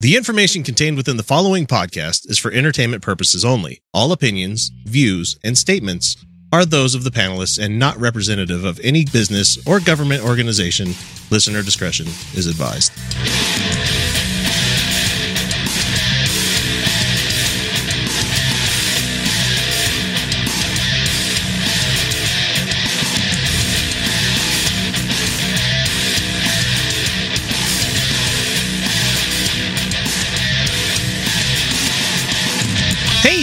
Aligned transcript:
The 0.00 0.14
information 0.14 0.62
contained 0.62 0.98
within 0.98 1.16
the 1.16 1.22
following 1.22 1.66
podcast 1.66 2.28
is 2.30 2.38
for 2.38 2.52
entertainment 2.52 3.02
purposes 3.02 3.46
only. 3.46 3.80
All 3.94 4.12
opinions, 4.12 4.70
views, 4.84 5.38
and 5.42 5.56
statements 5.56 6.16
are 6.52 6.66
those 6.66 6.94
of 6.94 7.02
the 7.02 7.10
panelists 7.10 7.58
and 7.58 7.78
not 7.78 7.98
representative 7.98 8.62
of 8.62 8.78
any 8.80 9.06
business 9.06 9.56
or 9.66 9.80
government 9.80 10.22
organization. 10.22 10.92
Listener 11.30 11.62
discretion 11.62 12.08
is 12.34 12.46
advised. 12.46 12.92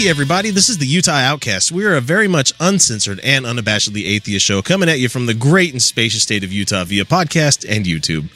Hey, 0.04 0.10
everybody, 0.10 0.50
this 0.50 0.68
is 0.68 0.80
the 0.80 0.86
Utah 0.86 1.12
Outcast. 1.14 1.72
We 1.72 1.86
are 1.86 1.96
a 1.96 2.02
very 2.02 2.28
much 2.28 2.52
uncensored 2.60 3.22
and 3.24 3.46
unabashedly 3.46 4.06
atheist 4.06 4.46
show 4.46 4.62
coming 4.62 4.90
at 4.90 5.00
you 5.00 5.08
from 5.08 5.28
the 5.28 5.34
great 5.34 5.72
and 5.72 5.82
spacious 5.82 6.24
state 6.24 6.44
of 6.44 6.52
Utah 6.52 6.84
via 6.84 7.06
podcast 7.06 7.66
and 7.66 7.86
YouTube. 7.86 8.30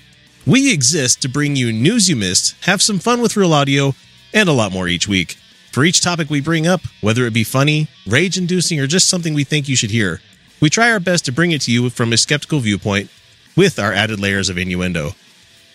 We 0.45 0.71
exist 0.71 1.21
to 1.23 1.27
bring 1.27 1.57
you 1.57 1.73
news 1.73 2.07
you 2.07 2.15
missed, 2.15 2.55
have 2.63 2.81
some 2.81 2.99
fun 2.99 3.21
with 3.21 3.35
real 3.35 3.51
audio, 3.51 3.95
and 4.33 4.47
a 4.47 4.53
lot 4.53 4.71
more 4.71 4.87
each 4.87 5.09
week. 5.09 5.35
For 5.73 5.83
each 5.83 5.99
topic 5.99 6.29
we 6.29 6.39
bring 6.39 6.65
up, 6.65 6.79
whether 7.01 7.25
it 7.25 7.33
be 7.33 7.43
funny, 7.43 7.89
rage 8.07 8.37
inducing, 8.37 8.79
or 8.79 8.87
just 8.87 9.09
something 9.09 9.33
we 9.33 9.43
think 9.43 9.67
you 9.67 9.75
should 9.75 9.91
hear, 9.91 10.21
we 10.61 10.69
try 10.69 10.89
our 10.89 11.01
best 11.01 11.25
to 11.25 11.33
bring 11.33 11.51
it 11.51 11.59
to 11.63 11.71
you 11.73 11.89
from 11.89 12.13
a 12.13 12.17
skeptical 12.17 12.61
viewpoint 12.61 13.09
with 13.57 13.77
our 13.77 13.91
added 13.91 14.21
layers 14.21 14.47
of 14.47 14.57
innuendo. 14.57 15.15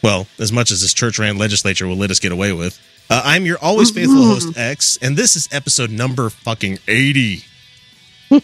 Well, 0.02 0.26
as 0.38 0.52
much 0.52 0.70
as 0.70 0.80
this 0.80 0.94
church 0.94 1.18
ran 1.18 1.36
legislature 1.36 1.86
will 1.86 1.96
let 1.96 2.10
us 2.10 2.18
get 2.18 2.32
away 2.32 2.54
with. 2.54 2.80
Uh, 3.10 3.20
I'm 3.24 3.44
your 3.44 3.58
always 3.60 3.90
faithful 3.90 4.24
host, 4.24 4.56
X, 4.56 4.98
and 5.02 5.16
this 5.16 5.36
is 5.36 5.48
episode 5.52 5.90
number 5.90 6.30
fucking 6.30 6.78
80. 6.88 7.44
and 8.30 8.40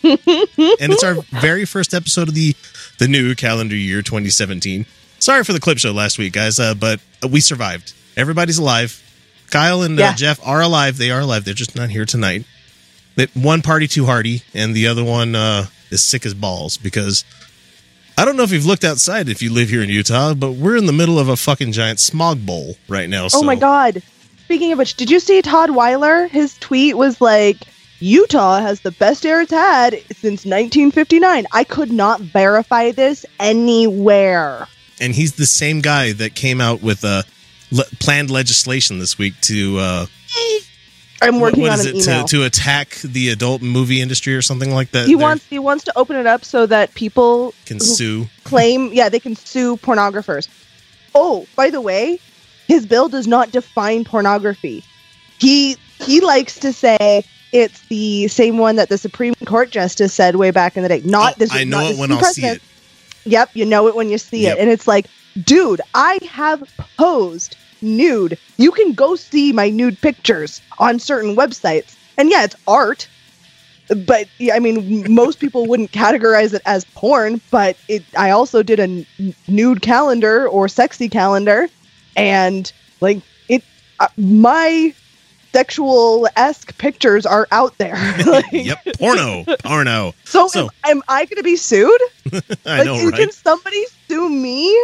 it's 0.93 1.03
our 1.05 1.15
very 1.41 1.65
first 1.65 1.95
episode 1.95 2.29
of 2.29 2.35
the 2.35 2.55
the 2.99 3.09
new 3.09 3.35
calendar 3.35 3.77
year 3.77 4.03
2017. 4.03 4.85
Sorry 5.21 5.45
for 5.45 5.53
the 5.53 5.61
clip 5.61 5.79
show 5.79 5.93
last 5.93 6.19
week, 6.19 6.33
guys, 6.35 6.61
uh, 6.61 6.75
but 6.75 7.01
we 7.31 7.41
survived. 7.41 7.93
Everybody's 8.17 8.59
alive. 8.59 9.03
Kyle 9.51 9.83
and 9.83 9.99
uh, 9.99 10.03
Yeah. 10.03 10.15
Jeff 10.15 10.41
are 10.47 10.61
alive. 10.61 10.99
They 10.99 11.11
are 11.11 11.21
alive. 11.21 11.45
They're 11.45 11.55
just 11.55 11.75
not 11.75 11.89
here 11.91 12.05
tonight. 12.05 12.45
That 13.17 13.35
one 13.35 13.63
party 13.63 13.89
too 13.89 14.05
hardy, 14.05 14.43
and 14.55 14.75
the 14.75 14.87
other 14.89 15.03
one 15.05 15.35
uh, 15.35 15.67
is 15.91 16.05
sick 16.05 16.27
as 16.27 16.35
balls 16.35 16.77
because 16.77 17.25
I 18.19 18.25
don't 18.25 18.37
know 18.37 18.43
if 18.43 18.53
you've 18.53 18.67
looked 18.67 18.85
outside 18.85 19.29
if 19.29 19.41
you 19.41 19.51
live 19.53 19.71
here 19.71 19.83
in 19.83 19.89
Utah, 19.89 20.35
but 20.35 20.53
we're 20.53 20.77
in 20.77 20.87
the 20.87 20.93
middle 20.93 21.19
of 21.19 21.29
a 21.29 21.37
fucking 21.37 21.73
giant 21.73 21.99
smog 22.01 22.45
bowl 22.45 22.77
right 22.89 23.09
now. 23.09 23.29
Oh 23.33 23.43
my 23.43 23.55
god. 23.55 24.03
Speaking 24.49 24.73
of 24.73 24.79
which, 24.79 24.95
did 24.95 25.11
you 25.11 25.21
see 25.21 25.43
Todd 25.43 25.69
Weiler? 25.73 26.27
His 26.27 26.57
tweet 26.57 26.97
was 26.97 27.21
like, 27.21 27.59
Utah 28.01 28.61
has 28.61 28.81
the 28.81 28.93
best 28.93 29.27
air 29.27 29.43
it's 29.43 29.51
had 29.51 29.93
since 30.17 30.47
1959. 30.47 31.45
I 31.53 31.65
could 31.65 31.93
not 31.93 32.23
verify 32.23 32.91
this 32.93 33.27
anywhere. 33.39 34.67
and 35.01 35.15
he's 35.15 35.33
the 35.35 35.45
same 35.45 35.83
guy 35.83 36.13
that 36.13 36.35
came 36.35 36.63
out 36.63 36.81
with 36.83 37.05
uh, 37.05 37.25
le- 37.71 37.85
planned 38.01 38.31
legislation 38.31 38.99
this 38.99 39.19
week 39.19 39.35
to 39.43 39.79
uh, 39.79 40.07
I'm 41.21 41.41
working 41.41 41.63
what 41.65 41.73
on 41.73 41.81
is 41.81 41.87
an 41.87 41.97
it 41.97 42.03
email. 42.05 42.25
to, 42.25 42.37
to 42.39 42.45
attack 42.45 42.95
the 43.05 43.29
adult 43.29 43.61
movie 43.61 44.01
industry 44.01 44.35
or 44.35 44.41
something 44.43 44.73
like 44.73 44.93
that. 44.93 45.07
he 45.07 45.15
They're- 45.15 45.23
wants 45.23 45.45
he 45.47 45.59
wants 45.59 45.85
to 45.85 45.99
open 45.99 46.17
it 46.17 46.27
up 46.27 46.43
so 46.45 46.65
that 46.67 46.95
people 46.95 47.53
can 47.67 47.81
sue. 47.81 48.29
claim 48.45 48.93
yeah 48.95 49.09
they 49.11 49.21
can 49.21 49.37
sue 49.37 49.77
pornographers. 49.77 50.49
Oh, 51.15 51.47
by 51.57 51.71
the 51.71 51.81
way, 51.81 52.21
his 52.69 52.87
bill 52.87 53.09
does 53.09 53.27
not 53.27 53.51
define 53.51 54.05
pornography. 54.05 54.83
He 55.41 55.77
he 56.05 56.21
likes 56.21 56.59
to 56.61 56.73
say 56.73 57.25
it's 57.53 57.83
the 57.89 58.29
same 58.29 58.59
one 58.59 58.77
that 58.77 58.89
the 58.89 58.99
Supreme 58.99 59.35
Court 59.47 59.71
justice 59.71 60.13
said 60.13 60.37
way 60.37 60.51
back 60.51 60.77
in 60.77 60.83
the 60.83 60.89
day. 60.89 61.01
Not 61.05 61.33
Oh, 61.33 61.37
this. 61.39 61.53
I 61.53 61.65
know 61.65 61.89
it 61.89 61.99
when 61.99 62.13
I'll 62.13 62.23
see 62.23 62.47
it. 62.47 62.63
Yep, 63.25 63.51
you 63.55 63.65
know 63.67 63.89
it 63.89 63.97
when 63.97 64.11
you 64.11 64.19
see 64.19 64.45
Yep. 64.45 64.57
it. 64.57 64.61
And 64.61 64.71
it's 64.71 64.87
like, 64.87 65.09
dude, 65.43 65.81
I 65.95 66.19
have 66.31 66.63
posed 66.99 67.57
nude. 67.83 68.39
You 68.59 68.71
can 68.71 68.93
go 68.95 69.17
see 69.17 69.53
my 69.53 69.71
nude 69.71 70.01
pictures 70.01 70.63
on 70.79 70.99
certain 70.99 71.37
websites. 71.37 71.97
And 72.17 72.31
yeah, 72.31 72.45
it's 72.45 72.57
art. 72.67 73.09
But 73.89 74.29
yeah, 74.39 74.55
I 74.55 74.59
mean, 74.59 75.05
most 75.15 75.41
people 75.41 75.67
wouldn't 75.67 75.93
categorize 75.93 76.53
it 76.55 76.63
as 76.67 76.85
porn, 76.95 77.41
but 77.51 77.79
it 77.89 78.05
I 78.17 78.31
also 78.31 78.63
did 78.63 78.79
a 78.81 78.85
n- 78.85 79.07
nude 79.49 79.81
calendar 79.83 80.49
or 80.49 80.69
sexy 80.69 81.09
calendar 81.09 81.69
and 82.19 82.73
like 83.01 83.21
it 83.49 83.63
uh, 84.01 84.09
my 84.17 84.93
sexual 85.53 86.29
esque 86.37 86.77
pictures 86.79 87.25
are 87.27 87.49
out 87.51 87.77
there. 87.79 87.97
Like, 88.27 88.45
yep, 88.53 88.85
porno, 88.99 89.45
porno. 89.65 90.15
So, 90.25 90.49
So- 90.49 90.65
am, 90.85 90.99
am 90.99 91.03
I 91.09 91.25
going 91.25 91.39
to 91.39 91.43
be 91.43 91.57
sued? 91.57 92.01
I 92.67 92.79
like, 92.79 92.85
know, 92.87 93.11
can 93.11 93.31
somebody 93.33 93.85
sue 94.09 94.29
me? 94.29 94.79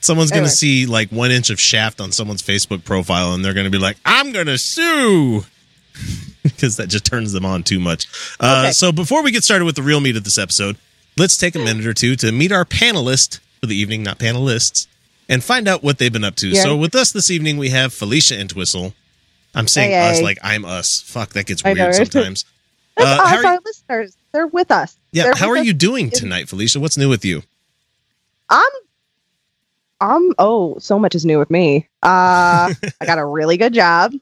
Someone's 0.00 0.30
going 0.32 0.42
to 0.44 0.50
see 0.50 0.86
like 0.86 1.10
one 1.10 1.30
inch 1.30 1.50
of 1.50 1.60
shaft 1.60 2.00
on 2.00 2.10
someone's 2.10 2.42
Facebook 2.42 2.84
profile, 2.84 3.34
and 3.34 3.44
they're 3.44 3.54
going 3.54 3.66
to 3.66 3.70
be 3.70 3.78
like, 3.78 3.96
"I'm 4.04 4.32
going 4.32 4.46
to 4.46 4.58
sue." 4.58 5.44
Because 6.42 6.76
that 6.78 6.88
just 6.88 7.04
turns 7.04 7.30
them 7.32 7.44
on 7.44 7.62
too 7.62 7.78
much. 7.78 8.08
Uh, 8.40 8.62
Okay. 8.64 8.72
So, 8.72 8.90
before 8.90 9.22
we 9.22 9.30
get 9.30 9.44
started 9.44 9.64
with 9.64 9.76
the 9.76 9.82
real 9.82 10.00
meat 10.00 10.16
of 10.16 10.24
this 10.24 10.38
episode, 10.38 10.76
let's 11.16 11.36
take 11.36 11.54
a 11.54 11.60
minute 11.60 11.86
or 11.86 11.94
two 11.94 12.16
to 12.16 12.32
meet 12.32 12.50
our 12.50 12.64
panelist 12.64 13.38
for 13.60 13.66
the 13.66 13.76
evening, 13.76 14.02
not 14.02 14.18
panelists, 14.18 14.88
and 15.28 15.42
find 15.42 15.68
out 15.68 15.82
what 15.82 15.98
they've 15.98 16.12
been 16.12 16.24
up 16.24 16.36
to. 16.36 16.48
Yeah. 16.48 16.62
So, 16.62 16.76
with 16.76 16.94
us 16.94 17.12
this 17.12 17.30
evening, 17.30 17.56
we 17.58 17.70
have 17.70 17.92
Felicia 17.92 18.38
Entwistle. 18.40 18.94
I'm 19.54 19.68
saying 19.68 19.90
Hey, 19.90 20.10
us 20.10 20.18
hey. 20.18 20.24
like 20.24 20.38
I'm 20.42 20.64
us. 20.64 21.00
Fuck, 21.02 21.30
that 21.34 21.46
gets 21.46 21.64
I 21.64 21.68
weird 21.74 21.78
know, 21.78 21.92
sometimes. 21.92 22.44
That's 22.96 23.08
Uh, 23.08 23.22
us, 23.22 23.28
how 23.30 23.36
are 23.36 23.46
our 23.46 23.52
you- 23.54 23.60
listeners. 23.64 24.16
They're 24.32 24.46
with 24.46 24.70
us. 24.70 24.96
Yeah, 25.12 25.24
They're 25.24 25.34
how 25.34 25.50
are 25.50 25.58
you 25.58 25.74
doing 25.74 26.06
in- 26.06 26.10
tonight, 26.10 26.48
Felicia? 26.48 26.80
What's 26.80 26.96
new 26.96 27.08
with 27.10 27.24
you? 27.24 27.42
I'm. 28.48 28.70
I'm. 30.00 30.32
Oh, 30.38 30.76
so 30.78 30.98
much 30.98 31.14
is 31.14 31.24
new 31.24 31.38
with 31.38 31.50
me. 31.50 31.88
Uh, 32.02 32.72
I 33.00 33.06
got 33.06 33.18
a 33.18 33.24
really 33.24 33.56
good 33.56 33.74
job 33.74 34.12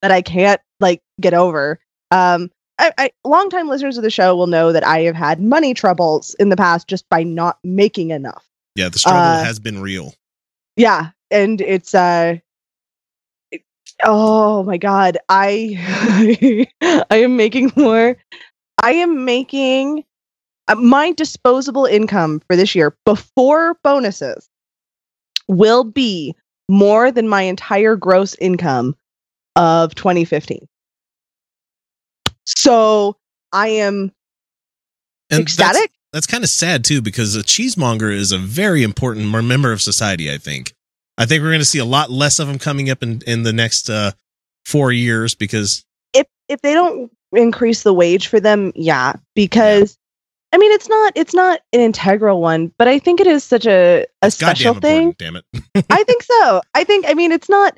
that 0.00 0.10
I 0.10 0.22
can't 0.22 0.60
like 0.80 1.02
get 1.20 1.34
over. 1.34 1.80
Um, 2.10 2.50
I, 2.78 2.92
I 2.96 3.10
longtime 3.24 3.68
listeners 3.68 3.96
of 3.96 4.04
the 4.04 4.10
show 4.10 4.36
will 4.36 4.46
know 4.46 4.72
that 4.72 4.86
I 4.86 5.00
have 5.00 5.16
had 5.16 5.40
money 5.42 5.74
troubles 5.74 6.34
in 6.38 6.48
the 6.48 6.56
past 6.56 6.86
just 6.88 7.08
by 7.08 7.24
not 7.24 7.58
making 7.64 8.10
enough. 8.10 8.44
Yeah, 8.76 8.88
the 8.88 8.98
struggle 9.00 9.20
Uh, 9.20 9.44
has 9.44 9.58
been 9.58 9.82
real. 9.82 10.14
Yeah 10.78 11.10
and 11.32 11.60
it's 11.62 11.94
uh 11.94 12.36
it- 13.52 13.64
oh 14.04 14.62
my 14.64 14.78
god 14.78 15.18
i 15.28 16.66
i 17.10 17.16
am 17.16 17.36
making 17.36 17.72
more 17.76 18.16
i 18.82 18.92
am 18.92 19.24
making 19.24 20.04
uh, 20.68 20.74
my 20.76 21.12
disposable 21.12 21.86
income 21.86 22.40
for 22.48 22.56
this 22.56 22.74
year 22.74 22.96
before 23.06 23.76
bonuses 23.84 24.48
will 25.48 25.84
be 25.84 26.34
more 26.68 27.10
than 27.12 27.28
my 27.28 27.42
entire 27.42 27.96
gross 27.96 28.34
income 28.36 28.96
of 29.56 29.94
2015 29.94 30.68
so 32.44 33.16
i 33.52 33.68
am 33.68 34.12
And 35.30 35.40
ecstatic 35.40 35.90
That's, 36.12 36.26
kind 36.26 36.44
of 36.44 36.50
sad 36.50 36.84
too, 36.84 37.02
because 37.02 37.36
a 37.36 37.42
cheesemonger 37.42 38.10
is 38.10 38.32
a 38.32 38.38
very 38.38 38.82
important 38.82 39.28
member 39.44 39.72
of 39.72 39.82
society. 39.82 40.32
I 40.32 40.38
think. 40.38 40.74
I 41.16 41.26
think 41.26 41.42
we're 41.42 41.50
going 41.50 41.60
to 41.60 41.64
see 41.64 41.80
a 41.80 41.84
lot 41.84 42.10
less 42.10 42.38
of 42.38 42.46
them 42.46 42.58
coming 42.58 42.90
up 42.90 43.02
in 43.02 43.22
in 43.26 43.42
the 43.42 43.52
next 43.52 43.90
uh, 43.90 44.12
four 44.64 44.92
years 44.92 45.34
because 45.34 45.84
if 46.14 46.26
if 46.48 46.60
they 46.62 46.74
don't 46.74 47.10
increase 47.32 47.82
the 47.82 47.92
wage 47.92 48.28
for 48.28 48.40
them, 48.40 48.72
yeah, 48.74 49.14
because 49.34 49.98
I 50.52 50.58
mean 50.58 50.72
it's 50.72 50.88
not 50.88 51.12
it's 51.16 51.34
not 51.34 51.60
an 51.72 51.80
integral 51.80 52.40
one, 52.40 52.72
but 52.78 52.88
I 52.88 52.98
think 52.98 53.20
it 53.20 53.26
is 53.26 53.44
such 53.44 53.66
a 53.66 54.06
a 54.22 54.30
special 54.30 54.74
thing. 54.74 55.14
Damn 55.18 55.36
it! 55.36 55.44
I 55.90 56.04
think 56.04 56.22
so. 56.22 56.60
I 56.74 56.84
think 56.84 57.06
I 57.08 57.14
mean 57.14 57.32
it's 57.32 57.48
not 57.48 57.72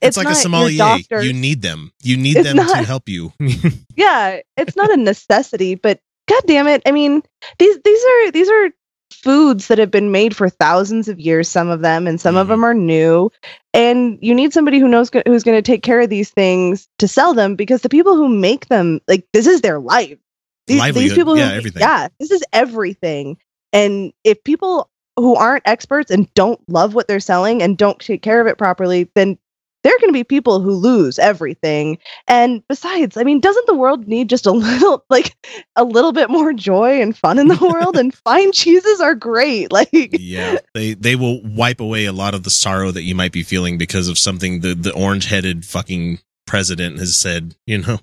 It's, 0.00 0.08
it's, 0.08 0.16
like 0.16 0.24
not 0.24 0.32
a 0.32 0.36
sommelier. 0.36 1.20
You 1.20 1.32
need 1.32 1.62
them. 1.62 1.92
You 2.02 2.16
need 2.16 2.36
them 2.36 2.56
to 2.56 2.82
help 2.82 3.08
you. 3.08 3.32
yeah, 3.96 4.40
it's 4.56 4.76
not 4.76 4.90
a 4.90 4.96
necessity, 4.96 5.74
but 5.74 6.00
god 6.28 6.42
damn 6.46 6.66
it. 6.66 6.82
I 6.86 6.92
mean 6.92 7.22
these 7.58 7.78
these 7.84 8.04
are 8.04 8.30
these 8.32 8.48
are 8.48 8.70
foods 9.12 9.68
that 9.68 9.78
have 9.78 9.90
been 9.90 10.10
made 10.12 10.34
for 10.36 10.48
thousands 10.48 11.08
of 11.08 11.18
years 11.18 11.48
some 11.48 11.68
of 11.68 11.80
them 11.80 12.06
and 12.06 12.20
some 12.20 12.36
of 12.36 12.46
Mhm. 12.46 12.50
them 12.50 12.64
are 12.64 12.74
new 12.74 13.30
and 13.72 14.18
you 14.20 14.34
need 14.34 14.52
somebody 14.52 14.78
who 14.78 14.88
knows 14.88 15.10
who's 15.26 15.42
going 15.44 15.56
to 15.56 15.62
take 15.62 15.82
care 15.82 16.00
of 16.00 16.10
these 16.10 16.30
things 16.30 16.88
to 16.98 17.08
sell 17.08 17.32
them 17.32 17.54
because 17.54 17.82
the 17.82 17.88
people 17.88 18.16
who 18.16 18.28
make 18.28 18.66
them 18.66 19.00
like 19.08 19.24
this 19.32 19.46
is 19.46 19.60
their 19.60 19.78
life 19.78 20.18
these, 20.66 20.82
these 20.92 21.14
people 21.14 21.36
yeah, 21.36 21.50
who, 21.50 21.56
everything. 21.56 21.80
yeah 21.80 22.08
this 22.18 22.30
is 22.32 22.42
everything 22.52 23.36
and 23.72 24.12
if 24.24 24.42
people 24.44 24.90
who 25.16 25.34
aren't 25.36 25.62
experts 25.66 26.10
and 26.10 26.32
don't 26.34 26.60
love 26.68 26.94
what 26.94 27.08
they're 27.08 27.20
selling 27.20 27.62
and 27.62 27.78
don't 27.78 28.00
take 28.00 28.22
care 28.22 28.40
of 28.40 28.46
it 28.48 28.58
properly 28.58 29.08
then 29.14 29.38
there 29.86 29.94
are 29.94 30.00
going 30.00 30.08
to 30.08 30.18
be 30.18 30.24
people 30.24 30.60
who 30.60 30.72
lose 30.72 31.16
everything 31.18 31.96
and 32.26 32.66
besides 32.68 33.16
i 33.16 33.22
mean 33.22 33.38
doesn't 33.38 33.66
the 33.66 33.74
world 33.74 34.08
need 34.08 34.28
just 34.28 34.46
a 34.46 34.50
little 34.66 35.04
like 35.10 35.36
a 35.76 35.84
little 35.84 36.12
bit 36.12 36.28
more 36.28 36.52
joy 36.52 37.00
and 37.00 37.16
fun 37.16 37.38
in 37.38 37.46
the 37.46 37.56
world 37.72 37.96
and 37.96 38.12
fine 38.12 38.50
cheeses 38.50 39.00
are 39.00 39.14
great 39.14 39.70
like 39.72 39.88
yeah, 39.92 40.58
they 40.74 40.94
they 40.94 41.16
will 41.16 41.40
wipe 41.42 41.80
away 41.80 42.06
a 42.06 42.12
lot 42.12 42.34
of 42.34 42.42
the 42.42 42.50
sorrow 42.50 42.90
that 42.90 43.02
you 43.02 43.14
might 43.14 43.32
be 43.32 43.42
feeling 43.42 43.78
because 43.78 44.08
of 44.08 44.18
something 44.18 44.60
the 44.60 44.74
the 44.74 44.92
orange 44.92 45.26
headed 45.26 45.64
fucking 45.64 46.18
president 46.46 46.98
has 46.98 47.18
said. 47.18 47.54
You 47.66 47.78
know, 47.78 47.98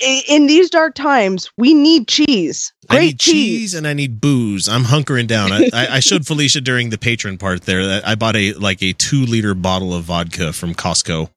in 0.00 0.46
these 0.46 0.70
dark 0.70 0.94
times 0.94 1.50
we 1.56 1.74
need 1.74 2.08
cheese 2.08 2.72
I 2.90 2.96
great 2.96 3.04
need 3.06 3.18
cheese 3.20 3.74
and 3.74 3.86
I 3.86 3.92
need 3.92 4.20
booze. 4.20 4.68
I'm 4.68 4.84
hunkering 4.84 5.26
down. 5.26 5.52
I, 5.52 5.68
I, 5.72 5.86
I 5.96 6.00
showed 6.00 6.26
Felicia 6.26 6.60
during 6.60 6.90
the 6.90 6.98
patron 6.98 7.36
part 7.36 7.62
there 7.62 7.86
that 7.86 8.06
I 8.06 8.14
bought 8.14 8.34
a 8.36 8.54
like 8.54 8.82
a 8.82 8.92
two 8.94 9.24
liter 9.26 9.54
bottle 9.54 9.94
of 9.94 10.04
vodka 10.04 10.52
from 10.52 10.74
Costco. 10.74 11.30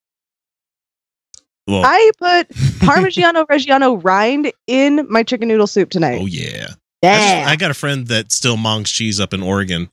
Well, 1.67 1.83
i 1.85 2.11
put 2.17 2.49
parmigiano 2.79 3.45
reggiano 3.49 4.03
rind 4.03 4.51
in 4.67 5.05
my 5.09 5.23
chicken 5.23 5.47
noodle 5.47 5.67
soup 5.67 5.89
tonight 5.89 6.19
oh 6.21 6.25
yeah. 6.25 6.67
I, 7.03 7.07
yeah 7.07 7.39
just- 7.41 7.51
I 7.51 7.55
got 7.55 7.71
a 7.71 7.75
friend 7.75 8.07
that 8.07 8.31
still 8.31 8.57
monks 8.57 8.91
cheese 8.91 9.19
up 9.19 9.33
in 9.33 9.43
Oregon, 9.43 9.89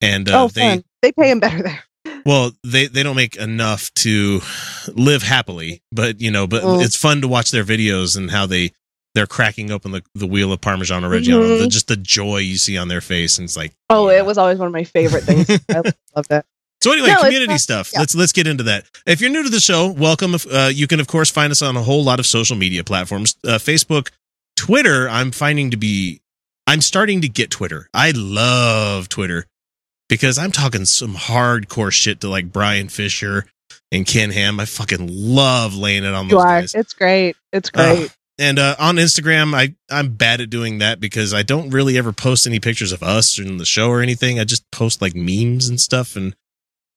and 0.00 0.28
uh, 0.28 0.44
oh 0.44 0.48
they 0.48 0.60
fun. 0.60 0.84
they 1.02 1.12
pay 1.12 1.30
him 1.30 1.40
better 1.40 1.62
there 1.62 1.84
well 2.24 2.52
they 2.64 2.86
they 2.86 3.02
don't 3.02 3.16
make 3.16 3.36
enough 3.36 3.92
to 3.96 4.40
live 4.94 5.22
happily, 5.22 5.82
but 5.92 6.20
you 6.20 6.30
know, 6.30 6.46
but 6.46 6.62
Mm. 6.62 6.84
it's 6.84 6.96
fun 6.96 7.20
to 7.22 7.28
watch 7.28 7.50
their 7.50 7.64
videos 7.64 8.16
and 8.16 8.30
how 8.30 8.46
they 8.46 8.72
they're 9.14 9.26
cracking 9.26 9.70
open 9.72 9.90
the, 9.90 10.02
the 10.14 10.26
wheel 10.26 10.52
of 10.52 10.60
Parmigiano 10.60 11.08
Reggiano, 11.10 11.42
Mhm. 11.42 11.58
the, 11.62 11.66
just 11.68 11.88
the 11.88 11.96
joy 11.96 12.36
you 12.38 12.56
see 12.56 12.78
on 12.78 12.88
their 12.88 13.00
face, 13.00 13.38
and 13.38 13.44
it's 13.46 13.56
like 13.56 13.72
oh 13.88 14.08
yeah. 14.10 14.18
it 14.18 14.26
was 14.26 14.38
always 14.38 14.58
one 14.58 14.66
of 14.68 14.72
my 14.72 14.84
favorite 14.84 15.24
things 15.24 15.48
i 15.68 15.74
love 16.16 16.28
that. 16.28 16.46
So 16.82 16.92
anyway, 16.92 17.08
No, 17.08 17.20
community 17.22 17.58
stuff. 17.58 17.90
yeah. 17.92 17.98
Let's 18.00 18.14
let's 18.14 18.32
get 18.32 18.46
into 18.46 18.62
that. 18.64 18.86
If 19.06 19.20
you're 19.20 19.28
new 19.30 19.42
to 19.42 19.50
the 19.50 19.60
show, 19.60 19.88
welcome. 19.88 20.34
Uh, 20.50 20.70
you 20.72 20.86
can 20.86 20.98
of 21.00 21.06
course 21.08 21.28
find 21.28 21.50
us 21.50 21.60
on 21.60 21.76
a 21.76 21.82
whole 21.82 22.02
lot 22.02 22.20
of 22.20 22.24
social 22.26 22.56
media 22.56 22.84
platforms. 22.84 23.34
Uh, 23.44 23.58
Facebook, 23.58 24.08
Twitter. 24.56 25.06
I'm 25.08 25.30
finding 25.30 25.70
to 25.72 25.76
be. 25.76 26.20
I'm 26.66 26.80
starting 26.80 27.20
to 27.20 27.28
get 27.28 27.50
Twitter. 27.50 27.88
I 27.92 28.12
love 28.12 29.08
Twitter 29.10 29.44
because 30.10 30.36
I'm 30.36 30.52
talking 30.52 30.84
some 30.84 31.14
hardcore 31.14 31.90
shit 31.90 32.20
to 32.20 32.28
like 32.28 32.52
Bryan 32.52 32.88
Fischer 32.90 33.46
and 33.90 34.06
Ken 34.06 34.30
Ham. 34.30 34.60
I 34.60 34.66
fucking 34.66 35.08
love 35.10 35.74
laying 35.74 36.04
it 36.04 36.12
on 36.12 36.26
you 36.26 36.32
those 36.32 36.44
are 36.44 36.60
guys. 36.60 36.74
it's 36.74 36.92
great 36.92 37.36
it's 37.52 37.70
great 37.70 38.14
And 38.38 38.58
uh, 38.58 38.74
on 38.78 38.96
Instagram, 38.96 39.54
I 39.54 39.74
I'm 39.90 40.14
bad 40.14 40.40
at 40.40 40.48
doing 40.48 40.78
that 40.78 40.98
because 40.98 41.34
I 41.34 41.42
don't 41.42 41.70
really 41.70 41.98
ever 41.98 42.10
post 42.12 42.46
any 42.46 42.58
pictures 42.58 42.90
of 42.90 43.02
us 43.02 43.38
in 43.38 43.58
the 43.58 43.66
show 43.66 43.88
or 43.88 44.00
anything. 44.00 44.40
I 44.40 44.44
just 44.44 44.70
post 44.70 45.02
like 45.02 45.14
memes 45.14 45.68
and 45.68 45.78
stuff, 45.78 46.16
and 46.16 46.34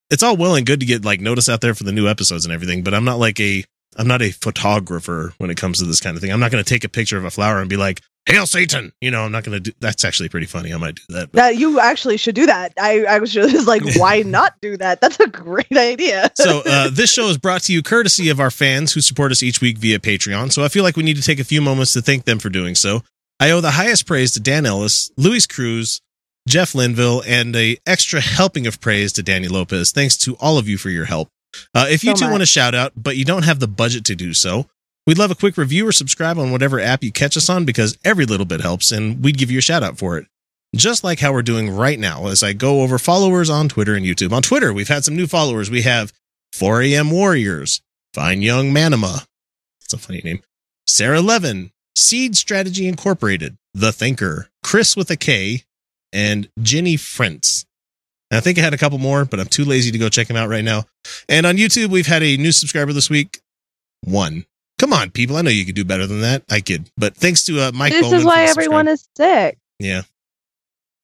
it's 0.09 0.23
all 0.23 0.37
well 0.37 0.55
and 0.55 0.65
good 0.65 0.79
to 0.79 0.85
get 0.85 1.03
like 1.03 1.19
notice 1.19 1.49
out 1.49 1.59
there 1.59 1.75
for 1.75 1.83
the 1.83 1.91
new 1.91 2.07
episodes 2.07 2.45
and 2.45 2.53
everything. 2.53 2.81
But 2.81 2.93
I'm 2.93 3.03
not 3.03 3.19
like 3.19 3.41
a 3.41 3.65
I'm 3.97 4.07
not 4.07 4.21
a 4.21 4.31
photographer 4.31 5.33
when 5.37 5.49
it 5.49 5.57
comes 5.57 5.79
to 5.79 5.85
this 5.85 5.99
kind 5.99 6.15
of 6.15 6.21
thing. 6.21 6.31
I'm 6.31 6.39
not 6.39 6.51
going 6.51 6.63
to 6.63 6.69
take 6.69 6.85
a 6.85 6.89
picture 6.89 7.17
of 7.17 7.25
a 7.25 7.31
flower 7.31 7.59
and 7.59 7.69
be 7.69 7.75
like, 7.77 8.01
"Hail 8.25 8.45
Satan!" 8.45 8.91
You 9.01 9.11
know, 9.11 9.21
I'm 9.23 9.31
not 9.31 9.43
going 9.43 9.61
to 9.61 9.71
do. 9.71 9.71
That's 9.79 10.03
actually 10.05 10.29
pretty 10.29 10.47
funny. 10.47 10.73
I 10.73 10.77
might 10.77 10.95
do 10.95 11.01
that. 11.09 11.31
But. 11.31 11.37
that 11.37 11.57
you 11.57 11.79
actually 11.79 12.17
should 12.17 12.35
do 12.35 12.45
that 12.45 12.73
i 12.79 13.03
i 13.05 13.19
was 13.19 13.31
just 13.31 13.67
like 13.67 13.81
why 13.97 14.21
not 14.25 14.53
do 14.61 14.77
that 14.77 15.01
that's 15.01 15.19
a 15.19 15.27
great 15.27 15.65
idea 15.75 16.31
so 16.35 16.61
uh, 16.65 16.89
this 16.91 17.11
show 17.11 17.27
is 17.27 17.37
brought 17.37 17.61
to 17.63 17.73
you 17.73 17.81
courtesy 17.83 18.29
of 18.29 18.39
our 18.39 18.49
fans 18.51 18.93
who 18.93 19.01
support 19.01 19.31
us 19.31 19.43
each 19.43 19.61
week 19.61 19.77
via 19.77 19.99
patreon 19.99 20.51
so 20.51 20.63
i 20.63 20.67
feel 20.67 20.83
like 20.83 20.95
we 20.95 21.03
need 21.03 21.15
to 21.15 21.21
take 21.21 21.39
a 21.39 21.43
few 21.43 21.61
moments 21.61 21.93
to 21.93 22.01
thank 22.01 22.25
them 22.25 22.39
for 22.39 22.49
doing 22.49 22.75
so 22.75 23.01
i 23.39 23.51
owe 23.51 23.61
the 23.61 23.71
highest 23.71 24.05
praise 24.07 24.31
to 24.31 24.39
dan 24.39 24.65
ellis 24.65 25.11
luis 25.17 25.45
cruz 25.45 26.01
jeff 26.47 26.73
linville 26.75 27.21
and 27.27 27.55
a 27.55 27.77
extra 27.85 28.21
helping 28.21 28.65
of 28.67 28.79
praise 28.79 29.11
to 29.13 29.21
danny 29.23 29.47
lopez 29.47 29.91
thanks 29.91 30.17
to 30.17 30.35
all 30.39 30.57
of 30.57 30.67
you 30.67 30.77
for 30.77 30.89
your 30.89 31.05
help 31.05 31.29
uh, 31.75 31.85
if 31.89 32.03
you 32.03 32.11
So 32.11 32.15
two 32.21 32.25
much. 32.25 32.31
want 32.31 32.41
to 32.41 32.47
shout 32.47 32.73
out 32.75 32.93
but 32.95 33.15
you 33.17 33.25
don't 33.25 33.43
have 33.43 33.59
the 33.59 33.67
budget 33.67 34.05
to 34.05 34.15
do 34.15 34.33
so 34.33 34.67
we'd 35.07 35.17
love 35.17 35.31
a 35.31 35.35
quick 35.35 35.57
review 35.57 35.87
or 35.87 35.91
subscribe 35.91 36.37
on 36.37 36.51
whatever 36.51 36.79
app 36.79 37.03
you 37.03 37.11
catch 37.11 37.37
us 37.37 37.49
on 37.49 37.65
because 37.65 37.97
every 38.03 38.25
little 38.25 38.45
bit 38.45 38.61
helps 38.61 38.91
and 38.91 39.23
we'd 39.23 39.37
give 39.37 39.51
you 39.51 39.59
a 39.59 39.61
shout 39.61 39.83
out 39.83 39.97
for 39.97 40.17
it 40.17 40.27
just 40.75 41.03
like 41.03 41.19
how 41.19 41.31
we're 41.31 41.41
doing 41.41 41.69
right 41.69 41.99
now 41.99 42.27
as 42.27 42.41
I 42.43 42.53
go 42.53 42.81
over 42.81 42.97
followers 42.97 43.49
on 43.49 43.69
Twitter 43.69 43.95
and 43.95 44.05
YouTube. 44.05 44.31
On 44.31 44.41
Twitter, 44.41 44.73
we've 44.73 44.87
had 44.87 45.03
some 45.05 45.15
new 45.15 45.27
followers. 45.27 45.69
We 45.69 45.83
have 45.83 46.11
4 46.53 46.81
a.m. 46.83 47.11
Warriors, 47.11 47.81
Fine 48.13 48.41
Young 48.41 48.71
Manima. 48.71 49.25
That's 49.81 49.93
a 49.93 49.97
funny 49.97 50.21
name. 50.23 50.41
Sarah 50.87 51.21
Levin, 51.21 51.71
Seed 51.95 52.35
Strategy 52.35 52.87
Incorporated, 52.87 53.57
The 53.73 53.91
Thinker, 53.91 54.49
Chris 54.63 54.95
with 54.97 55.09
a 55.11 55.15
K, 55.15 55.63
and 56.11 56.49
Jenny 56.61 56.95
Frentz. 56.95 57.65
I 58.31 58.39
think 58.39 58.57
I 58.57 58.61
had 58.61 58.73
a 58.73 58.79
couple 58.79 58.97
more, 58.97 59.25
but 59.25 59.39
I'm 59.39 59.47
too 59.47 59.65
lazy 59.65 59.91
to 59.91 59.97
go 59.99 60.09
check 60.09 60.27
them 60.27 60.37
out 60.37 60.49
right 60.49 60.63
now. 60.63 60.85
And 61.29 61.45
on 61.45 61.57
YouTube, 61.57 61.89
we've 61.89 62.07
had 62.07 62.23
a 62.23 62.37
new 62.37 62.51
subscriber 62.51 62.93
this 62.93 63.09
week. 63.09 63.41
One. 64.01 64.45
Come 64.83 64.91
on, 64.91 65.11
people. 65.11 65.37
I 65.37 65.41
know 65.43 65.49
you 65.49 65.63
could 65.63 65.75
do 65.75 65.85
better 65.85 66.05
than 66.05 66.19
that. 66.19 66.43
I 66.51 66.59
could. 66.59 66.89
But 66.97 67.15
thanks 67.15 67.45
to 67.45 67.57
uh, 67.57 67.71
Mike 67.73 67.93
this 67.93 68.01
Bowman 68.01 68.19
is 68.19 68.25
why 68.25 68.43
everyone 68.43 68.89
is 68.89 69.07
sick 69.15 69.57
Yeah. 69.79 70.01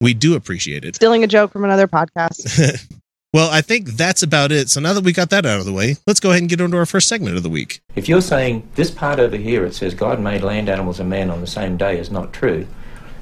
We 0.02 0.14
do 0.14 0.36
appreciate 0.36 0.84
it. 0.84 0.98
stealing 0.98 1.24
a 1.24 1.28
joke 1.28 1.54
from 1.54 1.64
another 1.64 1.88
podcast 1.88 2.86
well, 3.34 3.50
I 3.50 3.62
think 3.62 3.92
that's 3.92 4.22
about 4.22 4.52
it. 4.52 4.70
So 4.70 4.82
now 4.82 4.92
that 4.92 5.06
we 5.06 5.14
got 5.14 5.30
that 5.30 5.46
out 5.46 5.62
of 5.62 5.66
the 5.66 5.72
way, 5.72 5.96
let's 6.06 6.20
go 6.20 6.32
ahead 6.32 6.42
and 6.42 6.50
get 6.50 6.60
into 6.60 6.76
our 6.76 6.86
first 6.86 7.08
segment 7.08 7.38
of 7.38 7.44
the 7.44 7.50
week. 7.50 7.82
If 7.96 8.10
you're 8.10 8.22
saying 8.22 8.68
this 8.76 8.92
part 8.92 9.18
over 9.18 9.38
here, 9.38 9.64
it 9.64 9.74
says 9.74 9.94
God 9.94 10.20
made 10.20 10.42
land 10.42 10.68
animals 10.68 11.00
and 11.00 11.10
man 11.10 11.30
on 11.30 11.40
the 11.40 11.48
same 11.48 11.78
day 11.78 11.98
is 11.98 12.12
not 12.12 12.34
true, 12.34 12.68